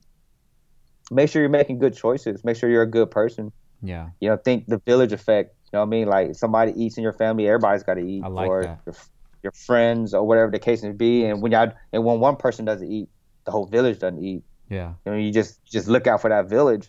make 1.11 1.29
sure 1.29 1.43
you're 1.43 1.51
making 1.51 1.79
good 1.79 1.97
choices. 1.97 2.45
Make 2.45 2.57
sure 2.57 2.71
you're 2.71 2.83
a 2.83 2.91
good 2.91 3.11
person. 3.11 3.53
Yeah. 3.83 4.11
You 4.21 4.31
know, 4.31 4.37
think 4.37 4.67
the 4.67 4.79
village 4.79 5.13
effect. 5.13 5.55
You 5.73 5.79
know 5.79 5.81
what 5.81 5.87
I 5.87 5.91
mean? 5.91 6.07
Like 6.09 6.35
somebody 6.35 6.73
eats 6.77 6.97
in 6.97 7.03
your 7.03 7.15
family, 7.15 7.47
everybody's 7.47 7.83
got 7.83 7.95
to 7.95 8.07
eat, 8.07 8.23
I 8.23 8.29
like 8.29 8.49
or 8.49 8.63
that. 8.63 8.81
your 8.87 8.95
your 9.43 9.53
friends 9.53 10.15
or 10.15 10.25
whatever 10.25 10.51
the 10.51 10.59
case 10.59 10.83
may 10.83 10.93
be. 10.93 11.25
And 11.25 11.43
when 11.43 11.53
y'all 11.53 11.73
and 11.93 12.05
when 12.05 12.21
one 12.21 12.37
person 12.37 12.65
doesn't 12.65 12.91
eat, 12.91 13.09
the 13.45 13.51
whole 13.51 13.67
village 13.67 13.99
doesn't 13.99 14.23
eat. 14.23 14.43
Yeah. 14.69 14.93
You 15.05 15.13
know, 15.13 15.19
you 15.19 15.33
just 15.33 15.65
just 15.65 15.89
look 15.89 16.07
out 16.07 16.21
for 16.21 16.31
that 16.31 16.49
village. 16.49 16.89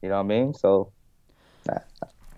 You 0.00 0.08
know 0.08 0.16
what 0.16 0.24
I 0.24 0.28
mean? 0.28 0.54
So 0.54 0.92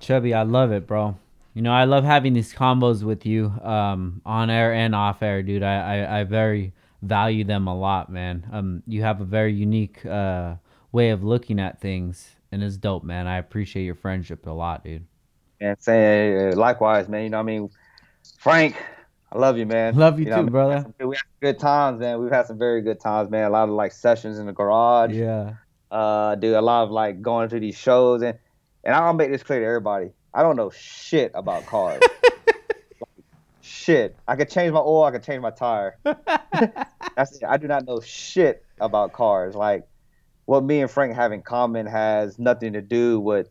Chubby, 0.00 0.34
I 0.34 0.42
love 0.42 0.70
it, 0.70 0.86
bro. 0.86 1.16
You 1.54 1.62
know, 1.62 1.72
I 1.72 1.84
love 1.84 2.04
having 2.04 2.34
these 2.34 2.52
combos 2.52 3.02
with 3.02 3.24
you, 3.24 3.46
um, 3.62 4.20
on 4.26 4.50
air 4.50 4.74
and 4.74 4.94
off 4.94 5.22
air, 5.22 5.42
dude. 5.42 5.62
I, 5.62 5.98
I, 5.98 6.20
I 6.20 6.24
very 6.24 6.72
value 7.00 7.44
them 7.44 7.68
a 7.68 7.74
lot, 7.74 8.10
man. 8.10 8.46
Um, 8.52 8.82
you 8.86 9.02
have 9.02 9.20
a 9.20 9.24
very 9.24 9.54
unique 9.54 10.04
uh, 10.04 10.56
way 10.94 11.10
of 11.10 11.24
looking 11.24 11.58
at 11.58 11.80
things, 11.80 12.36
and 12.52 12.62
it's 12.62 12.76
dope, 12.76 13.02
man. 13.02 13.26
I 13.26 13.38
appreciate 13.38 13.84
your 13.84 13.96
friendship 13.96 14.46
a 14.46 14.50
lot, 14.50 14.84
dude. 14.84 15.04
And 15.60 15.76
saying 15.80 16.56
likewise, 16.56 17.08
man. 17.08 17.24
You 17.24 17.30
know, 17.30 17.38
what 17.38 17.42
I 17.42 17.46
mean, 17.46 17.70
Frank, 18.38 18.76
I 19.32 19.38
love 19.38 19.58
you, 19.58 19.66
man. 19.66 19.96
Love 19.96 20.18
you, 20.18 20.26
you 20.26 20.30
too, 20.30 20.36
know, 20.36 20.42
we 20.44 20.50
brother. 20.50 20.76
had 20.76 21.06
We 21.06 21.16
had 21.16 21.18
some 21.18 21.40
good 21.40 21.58
times, 21.58 22.00
man. 22.00 22.20
We've 22.20 22.30
had 22.30 22.46
some 22.46 22.58
very 22.58 22.80
good 22.80 23.00
times, 23.00 23.30
man. 23.30 23.44
A 23.44 23.50
lot 23.50 23.68
of 23.68 23.74
like 23.74 23.92
sessions 23.92 24.38
in 24.38 24.46
the 24.46 24.52
garage. 24.52 25.12
Yeah. 25.12 25.54
Uh, 25.90 26.36
dude, 26.36 26.54
a 26.54 26.62
lot 26.62 26.84
of 26.84 26.90
like 26.90 27.20
going 27.20 27.48
to 27.48 27.58
these 27.58 27.76
shows 27.76 28.22
and 28.22 28.38
and 28.84 28.94
I'll 28.94 29.14
make 29.14 29.30
this 29.30 29.42
clear 29.42 29.60
to 29.60 29.66
everybody. 29.66 30.10
I 30.32 30.42
don't 30.42 30.56
know 30.56 30.70
shit 30.70 31.32
about 31.34 31.66
cars. 31.66 32.02
shit. 33.62 34.16
I 34.28 34.36
could 34.36 34.50
change 34.50 34.72
my 34.72 34.80
oil. 34.80 35.04
I 35.04 35.10
could 35.12 35.22
change 35.22 35.40
my 35.40 35.50
tire. 35.50 35.96
That's 36.04 37.36
it. 37.36 37.44
I 37.48 37.56
do 37.56 37.66
not 37.66 37.86
know 37.86 38.00
shit 38.00 38.64
about 38.78 39.12
cars. 39.12 39.54
Like 39.54 39.88
what 40.46 40.62
me 40.64 40.80
and 40.80 40.90
Frank 40.90 41.14
have 41.14 41.32
in 41.32 41.42
common 41.42 41.86
has 41.86 42.38
nothing 42.38 42.72
to 42.74 42.80
do 42.80 43.18
with 43.20 43.48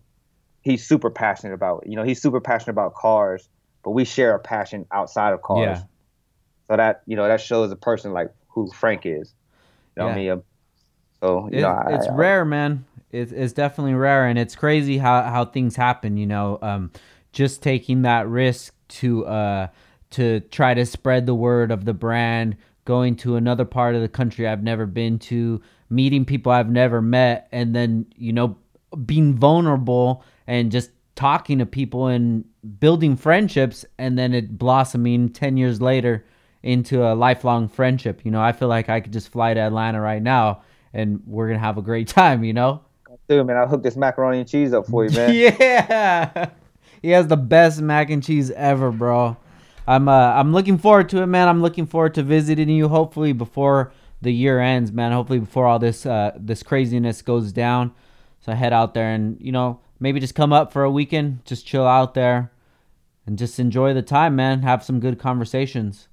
he's 0.62 0.86
super 0.86 1.10
passionate 1.10 1.54
about. 1.54 1.84
You 1.88 1.96
know, 1.96 2.04
he's 2.04 2.22
super 2.22 2.40
passionate 2.40 2.72
about 2.72 2.94
cars, 2.96 3.48
but 3.84 3.92
we 3.92 4.06
share 4.06 4.36
a 4.36 4.40
passion 4.40 4.86
outside 4.92 5.34
of 5.34 5.42
cars. 5.42 5.80
Yeah. 5.80 5.84
So 6.70 6.78
that 6.78 7.02
you 7.06 7.16
know 7.16 7.28
that 7.28 7.42
shows 7.42 7.72
a 7.72 7.76
person 7.76 8.14
like 8.14 8.32
who 8.48 8.70
Frank 8.72 9.06
is. 9.06 9.34
You 9.96 10.04
know 10.04 10.06
what 10.08 10.18
I 10.18 10.20
Yeah. 10.22 10.22
mean? 10.22 10.32
Um, 10.32 10.44
So 11.22 11.50
you 11.52 11.60
It- 11.60 11.62
know, 11.62 11.70
I- 11.70 11.94
it's 11.94 12.08
I- 12.08 12.16
rare, 12.16 12.44
man. 12.46 12.86
It's, 13.12 13.32
it's 13.32 13.54
definitely 13.54 13.94
rare, 13.94 14.26
and 14.26 14.38
it's 14.40 14.56
crazy 14.56 14.98
how, 14.98 15.22
how 15.22 15.46
things 15.46 15.76
happen. 15.76 16.18
You 16.18 16.26
know, 16.26 16.58
um, 16.62 16.92
just 17.32 17.62
taking 17.64 18.02
that 18.02 18.28
risk 18.28 18.74
to 19.00 19.26
uh, 19.26 19.68
to 20.12 20.40
try 20.42 20.74
to 20.74 20.86
spread 20.86 21.26
the 21.26 21.34
word 21.36 21.72
of 21.72 21.86
the 21.86 21.94
brand, 21.94 22.58
going 22.86 23.16
to 23.18 23.36
another 23.36 23.66
part 23.66 23.96
of 23.96 24.02
the 24.02 24.10
country 24.10 24.48
I've 24.48 24.64
never 24.64 24.86
been 24.86 25.18
to, 25.20 25.62
meeting 25.94 26.26
people 26.26 26.52
I've 26.52 26.70
never 26.70 27.02
met, 27.02 27.48
and 27.52 27.76
then 27.76 28.06
you 28.16 28.34
know, 28.34 28.58
being 29.06 29.36
vulnerable 29.36 30.24
and 30.48 30.72
just 30.72 30.92
talking 31.16 31.60
to 31.60 31.66
people 31.66 32.08
and 32.08 32.46
building 32.80 33.16
friendships, 33.16 33.86
and 33.98 34.18
then 34.18 34.34
it 34.34 34.58
blossoming 34.58 35.30
ten 35.30 35.58
years 35.58 35.82
later 35.82 36.26
into 36.62 37.04
a 37.04 37.14
lifelong 37.14 37.68
friendship. 37.68 38.22
You 38.24 38.32
know, 38.32 38.42
I 38.42 38.52
feel 38.52 38.70
like 38.70 38.90
I 38.90 39.02
could 39.02 39.14
just 39.14 39.30
fly 39.30 39.54
to 39.54 39.60
Atlanta 39.60 40.00
right 40.00 40.22
now 40.22 40.62
and 40.94 41.22
we're 41.26 41.48
gonna 41.48 41.60
have 41.60 41.78
a 41.78 41.82
great 41.82 42.08
time, 42.20 42.44
you 42.44 42.54
know? 42.54 42.82
Dude, 43.28 43.46
man, 43.48 43.58
I'll 43.58 43.68
hook 43.68 43.84
this 43.84 43.96
macaroni 43.96 44.40
and 44.40 44.48
cheese 44.48 44.74
up 44.74 44.86
for 44.88 45.06
you, 45.06 45.12
man. 45.12 45.34
yeah. 45.34 46.50
He 47.02 47.10
has 47.12 47.28
the 47.28 47.38
best 47.38 47.82
mac 47.82 48.10
and 48.10 48.24
cheese 48.24 48.52
ever, 48.52 48.92
bro. 48.92 49.38
I'm 49.88 50.08
uh 50.08 50.12
I'm 50.12 50.54
looking 50.54 50.78
forward 50.78 51.10
to 51.10 51.22
it, 51.22 51.28
man. 51.28 51.48
I'm 51.48 51.62
looking 51.62 51.86
forward 51.86 52.14
to 52.16 52.24
visiting 52.24 52.70
you 52.70 52.88
hopefully 52.88 53.34
before 53.34 53.92
the 54.24 54.34
year 54.34 54.60
ends, 54.60 54.92
man. 54.92 55.12
Hopefully 55.12 55.40
before 55.40 55.66
all 55.66 55.80
this 55.80 56.06
uh 56.06 56.32
this 56.38 56.64
craziness 56.64 57.22
goes 57.22 57.52
down. 57.52 57.94
So 58.40 58.52
I 58.52 58.56
head 58.56 58.74
out 58.74 58.94
there 58.94 59.10
and, 59.10 59.38
you 59.40 59.52
know, 59.52 59.80
maybe 60.00 60.20
just 60.20 60.36
come 60.36 60.52
up 60.52 60.74
for 60.74 60.84
a 60.84 60.92
weekend, 60.92 61.46
just 61.46 61.66
chill 61.66 61.88
out 61.88 62.14
there 62.14 62.52
and 63.26 63.38
just 63.38 63.60
enjoy 63.60 63.94
the 63.94 64.02
time, 64.02 64.36
man. 64.36 64.64
Have 64.64 64.84
some 64.84 65.00
good 65.00 65.18
conversations. 65.18 66.10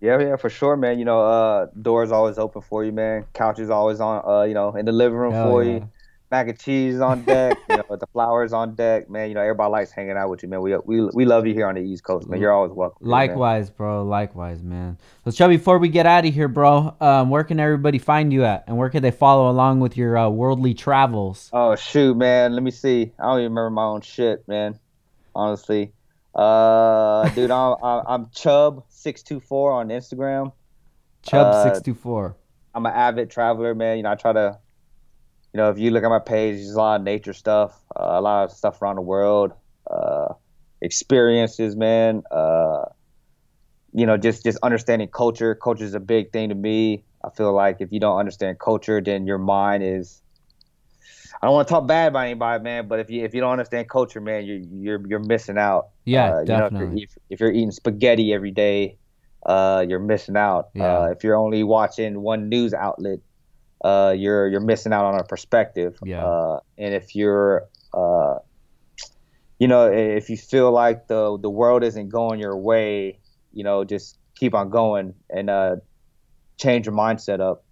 Yeah, 0.00 0.18
yeah, 0.18 0.36
for 0.36 0.50
sure, 0.50 0.76
man. 0.76 0.98
You 0.98 1.04
know, 1.04 1.20
uh, 1.22 1.66
doors 1.80 2.12
always 2.12 2.38
open 2.38 2.62
for 2.62 2.84
you, 2.84 2.92
man. 2.92 3.26
Couch 3.32 3.58
is 3.58 3.70
always 3.70 4.00
on, 4.00 4.22
uh, 4.26 4.42
you 4.42 4.54
know, 4.54 4.74
in 4.76 4.84
the 4.84 4.92
living 4.92 5.16
room 5.16 5.32
Hell 5.32 5.50
for 5.50 5.64
yeah. 5.64 5.72
you. 5.72 5.90
Mac 6.34 6.48
and 6.48 6.58
cheese 6.58 7.00
on 7.00 7.22
deck. 7.22 7.56
you 7.70 7.76
know, 7.76 7.96
the 7.96 8.08
flowers 8.08 8.52
on 8.52 8.74
deck, 8.74 9.08
man. 9.08 9.28
You 9.28 9.36
know, 9.36 9.40
everybody 9.40 9.70
likes 9.70 9.92
hanging 9.92 10.16
out 10.16 10.30
with 10.30 10.42
you, 10.42 10.48
man. 10.48 10.62
We 10.62 10.76
we 10.78 11.08
we 11.14 11.24
love 11.24 11.46
you 11.46 11.54
here 11.54 11.68
on 11.68 11.76
the 11.76 11.80
East 11.80 12.02
Coast, 12.02 12.28
man. 12.28 12.40
You're 12.40 12.50
always 12.50 12.72
welcome. 12.72 12.98
man. 13.06 13.10
Likewise, 13.12 13.70
bro. 13.70 14.04
Likewise, 14.04 14.60
man. 14.60 14.98
So, 15.24 15.30
Chubb, 15.30 15.50
before 15.50 15.78
we 15.78 15.88
get 15.88 16.06
out 16.06 16.26
of 16.26 16.34
here, 16.34 16.48
bro, 16.48 16.96
um, 17.00 17.30
where 17.30 17.44
can 17.44 17.60
everybody 17.60 17.98
find 17.98 18.32
you 18.32 18.44
at, 18.44 18.64
and 18.66 18.76
where 18.76 18.90
can 18.90 19.00
they 19.00 19.12
follow 19.12 19.48
along 19.48 19.78
with 19.78 19.96
your 19.96 20.18
uh, 20.18 20.28
worldly 20.28 20.74
travels? 20.74 21.50
Oh 21.52 21.76
shoot, 21.76 22.16
man. 22.16 22.54
Let 22.54 22.64
me 22.64 22.72
see. 22.72 23.12
I 23.20 23.22
don't 23.22 23.38
even 23.38 23.52
remember 23.52 23.70
my 23.70 23.84
own 23.84 24.00
shit, 24.00 24.48
man. 24.48 24.80
Honestly, 25.36 25.92
uh, 26.34 27.28
dude, 27.28 27.52
I'm 27.52 27.76
I'm, 27.84 28.02
I'm 28.08 28.82
six 28.88 29.22
two 29.22 29.38
four 29.38 29.70
on 29.70 29.88
Instagram. 29.90 30.50
Chub 31.22 31.46
Uh, 31.46 31.62
six 31.62 31.80
two 31.80 31.94
four. 31.94 32.36
I'm 32.74 32.84
an 32.86 32.92
avid 32.92 33.30
traveler, 33.30 33.72
man. 33.72 33.98
You 33.98 34.02
know, 34.02 34.10
I 34.10 34.16
try 34.16 34.32
to, 34.32 34.58
you 35.54 35.58
know, 35.58 35.70
if 35.70 35.78
you 35.78 35.90
look 35.92 36.02
at 36.02 36.08
my 36.10 36.18
page, 36.18 36.56
there's 36.56 36.72
a 36.74 36.78
lot 36.78 36.96
of 37.00 37.04
nature 37.04 37.32
stuff, 37.32 37.80
uh, 37.96 38.18
a 38.18 38.20
lot 38.20 38.44
of 38.44 38.50
stuff 38.50 38.82
around 38.82 38.96
the 38.96 39.02
world, 39.02 39.52
uh, 39.88 40.34
experiences, 40.82 41.76
man. 41.76 42.22
Uh, 42.30 42.86
you 43.92 44.04
know, 44.04 44.16
just 44.16 44.42
just 44.44 44.58
understanding 44.64 45.08
culture. 45.08 45.54
Culture 45.54 45.84
is 45.84 45.94
a 45.94 46.00
big 46.00 46.32
thing 46.32 46.48
to 46.48 46.56
me. 46.56 47.04
I 47.24 47.30
feel 47.30 47.52
like 47.54 47.76
if 47.80 47.92
you 47.92 48.00
don't 48.00 48.18
understand 48.18 48.58
culture, 48.58 49.00
then 49.00 49.26
your 49.26 49.38
mind 49.38 49.84
is. 49.84 50.20
I 51.40 51.46
don't 51.46 51.54
want 51.54 51.68
to 51.68 51.74
talk 51.74 51.86
bad 51.86 52.08
about 52.08 52.20
anybody, 52.26 52.62
man, 52.64 52.88
but 52.88 52.98
if 53.00 53.10
you 53.10 53.24
if 53.24 53.34
you 53.34 53.40
don't 53.40 53.52
understand 53.52 53.88
culture, 53.88 54.20
man, 54.20 54.44
you're 54.44 54.58
you're 54.58 55.08
you're 55.08 55.18
missing 55.24 55.58
out. 55.58 55.90
Yeah, 56.04 56.36
Uh, 56.36 56.40
you 56.40 56.46
know, 56.46 56.66
if 56.66 56.72
you're- 56.72 56.84
definitely. 56.86 57.02
if, 57.04 57.18
if 57.30 57.40
you're 57.40 57.52
eating 57.52 57.70
spaghetti 57.70 58.32
every 58.34 58.50
day, 58.50 58.98
uh, 59.46 59.84
you're 59.88 60.00
missing 60.00 60.36
out. 60.36 60.70
Yeah. 60.74 60.98
Uh, 60.98 61.04
if 61.16 61.22
you're 61.22 61.36
only 61.36 61.62
watching 61.62 62.20
one 62.22 62.48
news 62.48 62.74
outlet, 62.74 63.20
uh, 63.84 64.14
you're 64.16 64.48
you're 64.48 64.60
missing 64.60 64.92
out 64.92 65.04
on 65.04 65.20
a 65.20 65.24
perspective. 65.24 65.98
Yeah. 66.02 66.24
Uh, 66.24 66.60
and 66.78 66.94
if 66.94 67.14
you're, 67.14 67.68
uh, 67.92 68.38
you 69.58 69.68
know, 69.68 69.92
if 69.92 70.30
you 70.30 70.38
feel 70.38 70.72
like 70.72 71.06
the 71.06 71.38
the 71.40 71.50
world 71.50 71.84
isn't 71.84 72.08
going 72.08 72.40
your 72.40 72.56
way, 72.56 73.18
you 73.52 73.62
know, 73.62 73.84
just 73.84 74.18
keep 74.36 74.54
on 74.54 74.70
going 74.70 75.14
and 75.28 75.50
uh, 75.50 75.76
change 76.56 76.86
your 76.86 76.94
mindset 76.94 77.40
up. 77.40 77.62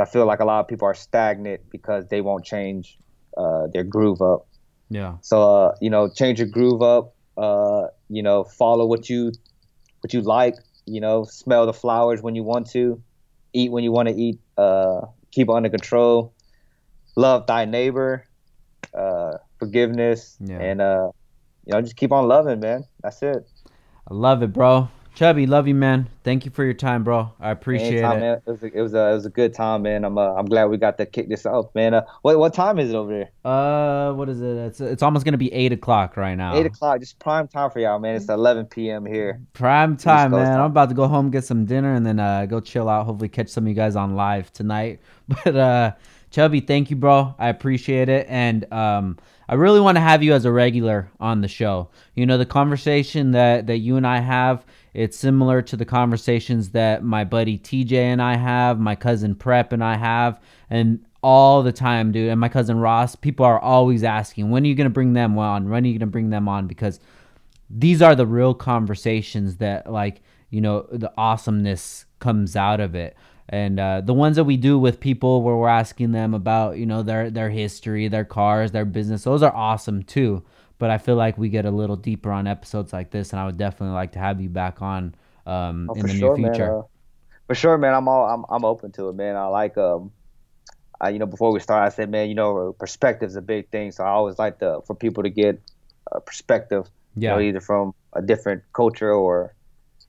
I 0.00 0.06
feel 0.06 0.24
like 0.24 0.40
a 0.40 0.44
lot 0.46 0.60
of 0.60 0.68
people 0.68 0.88
are 0.88 0.94
stagnant 0.94 1.70
because 1.70 2.08
they 2.08 2.22
won't 2.22 2.44
change 2.44 2.98
uh, 3.36 3.66
their 3.72 3.84
groove 3.84 4.22
up. 4.22 4.46
Yeah, 4.88 5.18
So 5.20 5.42
uh, 5.42 5.74
you 5.80 5.90
know, 5.90 6.08
change 6.08 6.38
your 6.38 6.48
groove 6.48 6.82
up. 6.82 7.14
Uh, 7.36 7.88
you 8.08 8.22
know, 8.22 8.44
follow 8.44 8.86
what 8.86 9.08
you 9.10 9.32
what 10.00 10.14
you 10.14 10.22
like. 10.22 10.56
You 10.86 11.02
know, 11.02 11.24
smell 11.24 11.66
the 11.66 11.72
flowers 11.74 12.22
when 12.22 12.34
you 12.34 12.42
want 12.42 12.70
to, 12.70 13.02
eat 13.52 13.70
when 13.70 13.84
you 13.84 13.92
want 13.92 14.08
to 14.08 14.14
eat. 14.14 14.40
Uh, 14.56 15.02
keep 15.32 15.50
under 15.50 15.68
control. 15.68 16.34
Love 17.16 17.46
thy 17.46 17.64
neighbor. 17.64 18.28
Uh, 18.96 19.38
forgiveness 19.58 20.36
Yeah. 20.38 20.60
and 20.60 20.80
uh, 20.80 21.08
you 21.66 21.72
know, 21.72 21.80
just 21.80 21.96
keep 21.96 22.12
on 22.12 22.28
loving, 22.28 22.60
man. 22.60 22.84
That's 23.02 23.22
it. 23.22 23.48
I 24.10 24.14
love 24.14 24.42
it, 24.42 24.52
bro. 24.52 24.88
Chubby, 25.14 25.46
love 25.46 25.68
you, 25.68 25.74
man. 25.74 26.08
Thank 26.24 26.46
you 26.46 26.50
for 26.50 26.64
your 26.64 26.72
time, 26.72 27.04
bro. 27.04 27.30
I 27.38 27.50
appreciate 27.50 27.98
Anytime, 27.98 28.16
it. 28.16 28.20
man. 28.20 28.42
It 28.46 28.50
was 28.50 28.62
a, 28.62 28.78
it 28.78 28.80
was 28.80 28.94
a 28.94 29.10
it 29.10 29.14
was 29.14 29.26
a 29.26 29.30
good 29.30 29.52
time, 29.52 29.82
man. 29.82 30.04
I'm 30.04 30.16
uh, 30.16 30.32
I'm 30.32 30.46
glad 30.46 30.66
we 30.66 30.78
got 30.78 30.96
to 30.98 31.06
kick 31.06 31.28
this 31.28 31.44
off, 31.44 31.66
man. 31.74 31.92
Uh, 31.92 32.02
what 32.22 32.38
what 32.38 32.54
time 32.54 32.78
is 32.78 32.90
it 32.90 32.94
over 32.94 33.12
there? 33.12 33.30
Uh, 33.44 34.14
what 34.14 34.30
is 34.30 34.40
it? 34.40 34.56
It's 34.56 34.80
it's 34.80 35.02
almost 35.02 35.26
gonna 35.26 35.36
be 35.36 35.52
eight 35.52 35.70
o'clock 35.70 36.16
right 36.16 36.34
now. 36.34 36.56
Eight 36.56 36.64
o'clock. 36.64 37.00
Just 37.00 37.18
prime 37.18 37.46
time 37.46 37.70
for 37.70 37.80
y'all, 37.80 37.98
man. 37.98 38.16
It's 38.16 38.28
11 38.28 38.66
p.m. 38.66 39.04
here. 39.04 39.38
Prime 39.52 39.98
time, 39.98 40.30
man. 40.30 40.46
time. 40.46 40.60
I'm 40.60 40.70
about 40.70 40.88
to 40.88 40.94
go 40.94 41.06
home, 41.06 41.30
get 41.30 41.44
some 41.44 41.66
dinner, 41.66 41.92
and 41.92 42.06
then 42.06 42.18
uh, 42.18 42.46
go 42.46 42.60
chill 42.60 42.88
out. 42.88 43.04
Hopefully, 43.04 43.28
catch 43.28 43.48
some 43.48 43.64
of 43.64 43.68
you 43.68 43.74
guys 43.74 43.96
on 43.96 44.14
live 44.16 44.52
tonight. 44.52 45.00
But 45.44 45.56
uh, 45.56 45.92
Chubby, 46.30 46.60
thank 46.60 46.90
you, 46.90 46.96
bro. 46.96 47.34
I 47.38 47.48
appreciate 47.48 48.08
it, 48.08 48.26
and 48.28 48.70
um, 48.72 49.18
I 49.48 49.54
really 49.54 49.80
want 49.80 49.96
to 49.96 50.00
have 50.00 50.22
you 50.22 50.32
as 50.32 50.46
a 50.46 50.52
regular 50.52 51.10
on 51.20 51.42
the 51.42 51.48
show. 51.48 51.90
You 52.14 52.24
know, 52.24 52.38
the 52.38 52.46
conversation 52.46 53.32
that 53.32 53.66
that 53.66 53.78
you 53.78 53.96
and 53.96 54.06
I 54.06 54.18
have, 54.20 54.64
it's 54.94 55.16
similar 55.16 55.62
to 55.62 55.76
the 55.76 55.84
conversations 55.84 56.70
that 56.70 57.02
my 57.02 57.24
buddy 57.24 57.58
TJ 57.58 57.92
and 57.92 58.20
I 58.20 58.36
have, 58.36 58.78
my 58.78 58.94
cousin 58.94 59.34
Prep 59.34 59.72
and 59.72 59.82
I 59.82 59.96
have, 59.96 60.40
and 60.68 61.04
all 61.22 61.62
the 61.62 61.72
time, 61.72 62.12
dude. 62.12 62.30
And 62.30 62.40
my 62.40 62.48
cousin 62.48 62.78
Ross. 62.78 63.14
People 63.14 63.46
are 63.46 63.60
always 63.60 64.02
asking, 64.02 64.50
when 64.50 64.64
are 64.64 64.66
you 64.66 64.74
gonna 64.74 64.90
bring 64.90 65.12
them 65.12 65.38
on? 65.38 65.68
When 65.68 65.84
are 65.84 65.86
you 65.86 65.98
gonna 65.98 66.10
bring 66.10 66.30
them 66.30 66.48
on? 66.48 66.66
Because 66.66 67.00
these 67.72 68.02
are 68.02 68.14
the 68.14 68.26
real 68.26 68.54
conversations 68.54 69.56
that 69.56 69.90
like 69.90 70.20
you 70.50 70.60
know 70.60 70.86
the 70.92 71.12
awesomeness 71.16 72.04
comes 72.18 72.54
out 72.54 72.80
of 72.80 72.94
it 72.94 73.16
and 73.48 73.80
uh, 73.80 74.00
the 74.00 74.14
ones 74.14 74.36
that 74.36 74.44
we 74.44 74.56
do 74.56 74.78
with 74.78 75.00
people 75.00 75.42
where 75.42 75.56
we're 75.56 75.68
asking 75.68 76.12
them 76.12 76.34
about 76.34 76.76
you 76.76 76.86
know 76.86 77.02
their 77.02 77.30
their 77.30 77.50
history 77.50 78.08
their 78.08 78.24
cars 78.24 78.70
their 78.72 78.84
business 78.84 79.24
those 79.24 79.42
are 79.42 79.54
awesome 79.54 80.02
too 80.02 80.42
but 80.82 80.90
i 80.90 80.98
feel 80.98 81.16
like 81.16 81.38
we 81.38 81.48
get 81.48 81.66
a 81.66 81.70
little 81.70 81.96
deeper 81.96 82.32
on 82.32 82.48
episodes 82.48 82.92
like 82.92 83.10
this 83.12 83.32
and 83.32 83.40
i 83.40 83.46
would 83.46 83.58
definitely 83.58 83.94
like 83.94 84.12
to 84.12 84.18
have 84.18 84.40
you 84.40 84.50
back 84.50 84.82
on 84.82 85.14
um, 85.46 85.90
Oh, 85.90 85.94
in 85.94 86.08
the 86.08 86.14
sure, 86.14 86.36
near 86.36 86.36
man. 86.38 86.52
future 86.52 86.68
Uh, 86.68 86.82
for 87.46 87.54
sure, 87.54 87.78
man. 87.78 87.94
I'm 87.94 88.08
all 88.08 88.24
I'm 88.28 88.44
I'm 88.48 88.64
open 88.64 88.92
to 88.92 89.08
it, 89.10 89.14
man. 89.14 89.36
I 89.36 89.46
like 89.46 89.76
um, 89.78 90.12
I, 91.00 91.10
you 91.10 91.18
know, 91.18 91.26
before 91.26 91.52
we 91.52 91.60
start, 91.60 91.84
I 91.84 91.88
said, 91.94 92.10
man, 92.10 92.28
you 92.28 92.34
know, 92.34 92.74
perspective's 92.78 93.36
a 93.36 93.42
big 93.42 93.68
thing. 93.70 93.92
So 93.92 94.04
I 94.04 94.10
always 94.10 94.38
like 94.38 94.58
to 94.60 94.80
for 94.86 94.94
people 94.94 95.24
to 95.24 95.30
get 95.30 95.60
a 96.12 96.20
perspective, 96.20 96.88
yeah 97.16 97.28
you 97.28 97.28
know, 97.34 97.40
either 97.40 97.60
from 97.60 97.94
a 98.14 98.22
different 98.22 98.62
culture 98.72 99.12
or 99.12 99.54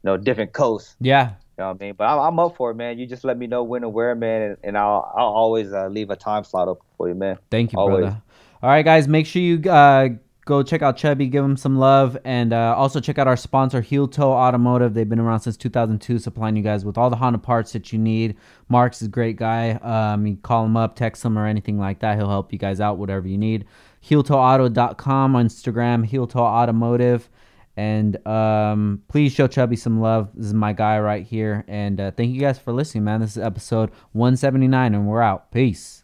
you 0.04 0.10
know, 0.10 0.18
different 0.18 0.54
coast. 0.54 0.96
yeah 1.00 1.34
You 1.58 1.64
know 1.64 1.68
what 1.70 1.82
I 1.82 1.86
mean? 1.86 1.94
But 1.98 2.06
I'm, 2.06 2.20
I'm 2.20 2.40
up 2.40 2.56
for 2.58 2.72
it, 2.72 2.76
man. 2.76 3.00
You 3.00 3.08
just 3.08 3.24
let 3.24 3.38
me 3.38 3.48
know 3.48 3.64
when 3.64 3.84
and 3.84 3.94
where, 3.94 4.16
man, 4.16 4.42
and, 4.42 4.58
and 4.64 4.78
I'll 4.78 5.12
I'll 5.16 5.26
always 5.34 5.74
uh, 5.74 5.88
leave 5.88 6.10
a 6.12 6.16
time 6.16 6.44
slot 6.44 6.68
open 6.68 6.86
for 6.98 7.10
you, 7.10 7.16
man. 7.16 7.38
Thank 7.52 7.74
you, 7.74 7.78
Always. 7.78 8.04
brother. 8.04 8.22
All 8.62 8.70
right, 8.70 8.84
guys, 8.86 9.08
make 9.08 9.26
sure 9.26 9.42
you 9.42 9.70
uh, 9.70 10.10
go 10.46 10.62
check 10.62 10.82
out 10.82 10.98
Chubby, 10.98 11.28
give 11.28 11.44
him 11.44 11.56
some 11.56 11.78
love, 11.78 12.18
and 12.26 12.52
uh, 12.54 12.76
also 12.76 13.00
check 13.00 13.18
out 13.18 13.28
our 13.28 13.38
sponsor, 13.38 13.82
Heel 13.82 14.08
Toe 14.08 14.32
Automotive. 14.32 14.94
They've 14.94 15.08
been 15.08 15.20
around 15.20 15.42
since 15.42 15.56
2002, 15.58 16.20
supplying 16.20 16.56
you 16.56 16.64
guys 16.64 16.84
with 16.84 16.98
all 16.98 17.10
the 17.10 17.16
Honda 17.16 17.40
parts 17.40 17.72
that 17.74 17.94
you 17.94 18.00
need. 18.00 18.36
Mark's 18.68 19.02
is 19.02 19.08
a 19.08 19.12
great 19.12 19.38
guy. 19.38 19.72
Um, 19.72 20.26
you 20.26 20.38
call 20.38 20.66
him 20.66 20.76
up, 20.76 20.96
text 20.96 21.24
him, 21.24 21.38
or 21.38 21.46
anything 21.46 21.80
like 21.80 22.00
that. 22.00 22.18
He'll 22.18 22.30
help 22.30 22.52
you 22.52 22.60
guys 22.60 22.80
out, 22.80 22.98
whatever 22.98 23.28
you 23.28 23.38
need. 23.38 23.66
HeelToeAuto.com 24.06 25.36
on 25.36 25.48
Instagram, 25.48 26.06
Heel 26.06 26.28
Toe 26.28 26.40
Automotive. 26.40 27.30
And 27.76 28.26
um, 28.28 29.02
please 29.08 29.32
show 29.32 29.48
Chubby 29.48 29.76
some 29.76 30.00
love. 30.00 30.30
This 30.36 30.48
is 30.48 30.54
my 30.54 30.74
guy 30.74 31.00
right 31.00 31.26
here. 31.26 31.64
And 31.68 32.00
uh, 32.00 32.12
thank 32.12 32.32
you 32.34 32.40
guys 32.40 32.60
for 32.60 32.72
listening, 32.72 33.06
man. 33.06 33.22
This 33.22 33.38
is 33.38 33.44
episode 33.44 33.90
179, 34.12 34.94
and 34.94 35.08
we're 35.08 35.22
out. 35.22 35.52
Peace. 35.52 36.03